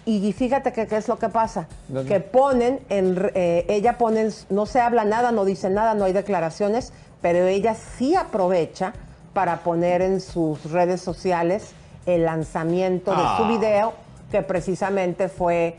Y 0.05 0.31
fíjate 0.31 0.71
que 0.71 0.87
qué 0.87 0.95
es 0.97 1.07
lo 1.09 1.19
que 1.19 1.27
pasa, 1.27 1.67
¿Dónde? 1.89 2.09
que 2.11 2.21
ponen, 2.21 2.79
en, 2.89 3.29
eh, 3.35 3.65
ella 3.67 3.97
pone, 3.97 4.29
no 4.49 4.65
se 4.65 4.79
habla 4.79 5.03
nada, 5.03 5.31
no 5.33 5.43
dice 5.43 5.69
nada, 5.69 5.93
no 5.95 6.05
hay 6.05 6.13
declaraciones, 6.13 6.93
pero 7.21 7.45
ella 7.45 7.75
sí 7.75 8.15
aprovecha 8.15 8.93
para 9.33 9.57
poner 9.57 10.01
en 10.01 10.21
sus 10.21 10.71
redes 10.71 11.01
sociales 11.01 11.71
el 12.05 12.23
lanzamiento 12.23 13.11
de 13.11 13.17
su 13.17 13.43
Ah. 13.43 13.47
video, 13.49 13.93
que 14.31 14.41
precisamente 14.43 15.27
fue 15.27 15.75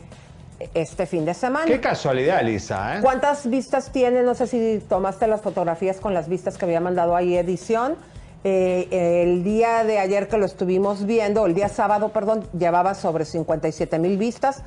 este 0.75 1.07
fin 1.07 1.25
de 1.25 1.35
semana. 1.35 1.67
Qué 1.67 1.81
casualidad, 1.81 2.43
Lisa, 2.43 2.97
¿eh? 2.97 3.01
¿Cuántas 3.01 3.49
vistas 3.49 3.91
tiene? 3.93 4.23
No 4.23 4.35
sé 4.35 4.47
si 4.47 4.83
tomaste 4.89 5.27
las 5.27 5.41
fotografías 5.41 5.99
con 5.99 6.15
las 6.15 6.29
vistas 6.29 6.59
que 6.59 6.65
había 6.65 6.81
mandado 6.81 7.15
ahí 7.17 7.37
edición. 7.37 7.97
Eh, 8.45 9.23
el 9.23 9.43
día 9.43 9.85
de 9.85 9.99
ayer 9.99 10.29
que 10.29 10.39
lo 10.39 10.47
estuvimos 10.47 11.07
viendo, 11.07 11.47
el 11.47 11.55
día 11.55 11.69
sábado, 11.69 12.11
perdón, 12.11 12.45
llevaba 12.57 12.95
sobre 12.95 13.25
57 13.25 13.99
mil 13.99 14.17
vistas. 14.17 14.63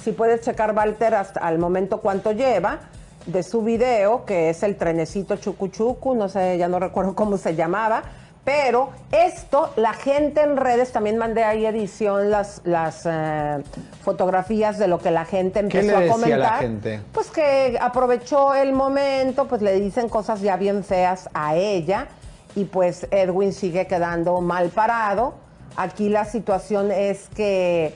Si 0.00 0.12
puedes 0.12 0.42
checar, 0.42 0.74
Walter, 0.76 1.14
hasta 1.14 1.40
al 1.40 1.58
momento 1.58 2.00
cuánto 2.00 2.32
lleva 2.32 2.80
de 3.26 3.42
su 3.42 3.62
video, 3.62 4.24
que 4.24 4.50
es 4.50 4.62
el 4.62 4.76
trenecito 4.76 5.36
chucuchucu, 5.36 6.14
no 6.14 6.28
sé, 6.28 6.58
ya 6.58 6.68
no 6.68 6.78
recuerdo 6.78 7.14
cómo 7.14 7.36
se 7.36 7.54
llamaba. 7.54 8.04
Pero 8.46 8.90
esto, 9.10 9.72
la 9.74 9.92
gente 9.92 10.40
en 10.40 10.56
redes, 10.56 10.92
también 10.92 11.18
mandé 11.18 11.42
ahí 11.42 11.66
edición 11.66 12.30
las, 12.30 12.60
las 12.64 13.02
eh, 13.04 13.58
fotografías 14.04 14.78
de 14.78 14.86
lo 14.86 14.98
que 15.00 15.10
la 15.10 15.24
gente 15.24 15.66
¿Qué 15.68 15.80
empezó 15.80 15.98
le 16.00 16.10
a 16.12 16.14
decía 16.16 16.34
a 16.36 16.38
la 16.38 16.48
comentar. 16.48 16.58
gente? 16.60 17.00
Pues 17.12 17.26
que 17.30 17.76
aprovechó 17.80 18.54
el 18.54 18.72
momento, 18.72 19.48
pues 19.48 19.62
le 19.62 19.80
dicen 19.80 20.08
cosas 20.08 20.40
ya 20.42 20.56
bien 20.56 20.84
feas 20.84 21.28
a 21.34 21.56
ella 21.56 22.06
y 22.54 22.66
pues 22.66 23.08
Edwin 23.10 23.52
sigue 23.52 23.88
quedando 23.88 24.40
mal 24.40 24.68
parado. 24.68 25.34
Aquí 25.76 26.08
la 26.08 26.24
situación 26.24 26.92
es 26.92 27.28
que 27.34 27.94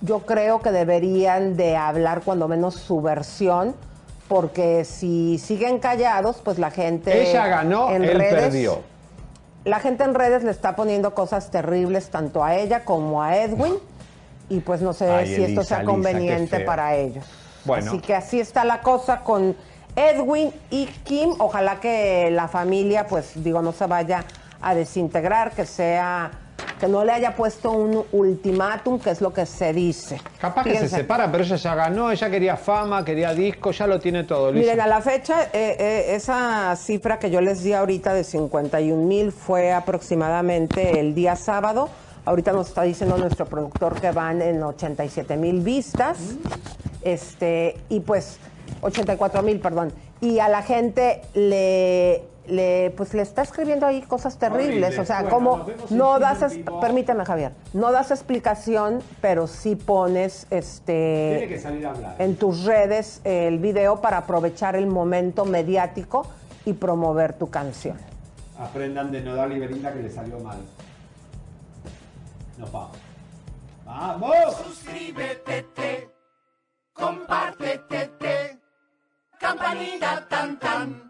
yo 0.00 0.20
creo 0.20 0.60
que 0.60 0.72
deberían 0.72 1.58
de 1.58 1.76
hablar 1.76 2.22
cuando 2.24 2.48
menos 2.48 2.76
su 2.76 3.02
versión, 3.02 3.76
porque 4.26 4.86
si 4.86 5.36
siguen 5.36 5.80
callados, 5.80 6.40
pues 6.42 6.58
la 6.58 6.70
gente 6.70 7.28
Ella 7.30 7.46
ganó, 7.46 7.90
en 7.90 8.04
él 8.04 8.16
redes- 8.18 8.34
perdió. 8.44 8.88
La 9.64 9.80
gente 9.80 10.04
en 10.04 10.14
redes 10.14 10.42
le 10.42 10.50
está 10.50 10.74
poniendo 10.74 11.14
cosas 11.14 11.50
terribles 11.50 12.08
tanto 12.10 12.42
a 12.42 12.56
ella 12.56 12.84
como 12.84 13.22
a 13.22 13.36
Edwin 13.36 13.74
y 14.48 14.60
pues 14.60 14.80
no 14.80 14.92
sé 14.92 15.10
Ay, 15.10 15.34
si 15.34 15.42
esto 15.42 15.62
sea 15.62 15.84
conveniente 15.84 16.60
para 16.60 16.96
ellos. 16.96 17.24
Bueno. 17.64 17.90
Así 17.90 18.00
que 18.00 18.14
así 18.14 18.40
está 18.40 18.64
la 18.64 18.80
cosa 18.80 19.20
con 19.20 19.54
Edwin 19.96 20.52
y 20.70 20.86
Kim. 21.04 21.34
Ojalá 21.38 21.78
que 21.78 22.30
la 22.30 22.48
familia, 22.48 23.06
pues 23.06 23.32
digo, 23.42 23.60
no 23.60 23.72
se 23.72 23.86
vaya 23.86 24.24
a 24.62 24.74
desintegrar, 24.74 25.52
que 25.52 25.66
sea, 25.66 26.30
que 26.78 26.88
no 26.88 27.04
le 27.04 27.12
haya 27.12 27.36
puesto 27.36 27.70
un 27.70 28.04
ultimátum, 28.12 28.98
que 28.98 29.10
es 29.10 29.20
lo 29.20 29.32
que 29.32 29.44
se 29.44 29.72
dice. 29.72 30.20
Capaz 30.40 30.64
que 30.64 30.78
se 30.78 30.88
separa, 30.88 31.30
pero 31.30 31.44
ella 31.44 31.56
ya 31.56 31.74
ganó, 31.74 32.10
ella 32.10 32.30
quería 32.30 32.56
fama, 32.56 33.04
quería 33.04 33.34
disco, 33.34 33.70
ya 33.70 33.86
lo 33.86 34.00
tiene 34.00 34.24
todo, 34.24 34.50
Lisa. 34.50 34.64
Miren, 34.64 34.80
a 34.80 34.86
la 34.86 35.02
fecha, 35.02 35.44
eh, 35.52 35.76
eh, 35.78 36.14
esa 36.14 36.74
cifra 36.76 37.18
que 37.18 37.30
yo 37.30 37.40
les 37.40 37.62
di 37.62 37.74
ahorita 37.74 38.14
de 38.14 38.24
51 38.24 39.06
mil 39.06 39.32
fue 39.32 39.72
aproximadamente 39.72 41.00
el 41.00 41.14
día 41.14 41.36
sábado. 41.36 41.90
Ahorita 42.24 42.52
nos 42.52 42.68
está 42.68 42.82
diciendo 42.82 43.16
nuestro 43.18 43.46
productor 43.46 44.00
que 44.00 44.10
van 44.10 44.40
en 44.40 44.62
87 44.62 45.36
mil 45.36 45.60
vistas. 45.60 46.18
Este, 47.02 47.76
y 47.88 48.00
pues, 48.00 48.38
84 48.82 49.42
mil, 49.42 49.60
perdón. 49.60 49.92
Y 50.20 50.38
a 50.38 50.48
la 50.48 50.62
gente 50.62 51.22
le, 51.34 52.22
le, 52.46 52.90
pues, 52.96 53.14
le 53.14 53.22
está 53.22 53.42
escribiendo 53.42 53.86
ahí 53.86 54.02
cosas 54.02 54.38
terribles. 54.38 54.98
Horrible. 54.98 55.00
O 55.00 55.04
sea, 55.04 55.22
Bueno, 55.22 55.34
como 55.34 55.66
no 55.90 56.18
das, 56.18 56.44
permíteme, 56.80 57.24
Javier, 57.24 57.52
no 57.72 57.92
das 57.92 58.10
explicación, 58.10 59.00
pero 59.20 59.46
sí 59.46 59.76
pones 59.76 60.46
este 60.50 61.36
Tiene 61.38 61.48
que 61.54 61.60
salir 61.60 61.86
a 61.86 61.90
hablar. 61.90 62.16
en 62.18 62.36
tus 62.36 62.64
redes 62.64 63.20
el 63.24 63.58
video 63.58 64.00
para 64.00 64.18
aprovechar 64.18 64.76
el 64.76 64.86
momento 64.86 65.44
mediático 65.44 66.26
y 66.64 66.72
promover 66.72 67.34
tu 67.34 67.50
canción. 67.50 67.96
Aprendan 68.58 69.10
de 69.10 69.22
Nodal 69.22 69.52
y 69.52 69.58
Belinda 69.58 69.92
que 69.92 70.00
le 70.02 70.10
salió 70.10 70.38
mal. 70.40 70.58
Nos 72.58 72.70
vamos. 72.70 72.96
¡Vamos! 73.86 74.34
Suscríbete, 74.66 75.62
te, 75.74 76.10
compártete, 76.92 78.08
te, 78.18 78.58
campanita 79.38 80.28
tan 80.28 80.58
tan. 80.60 81.09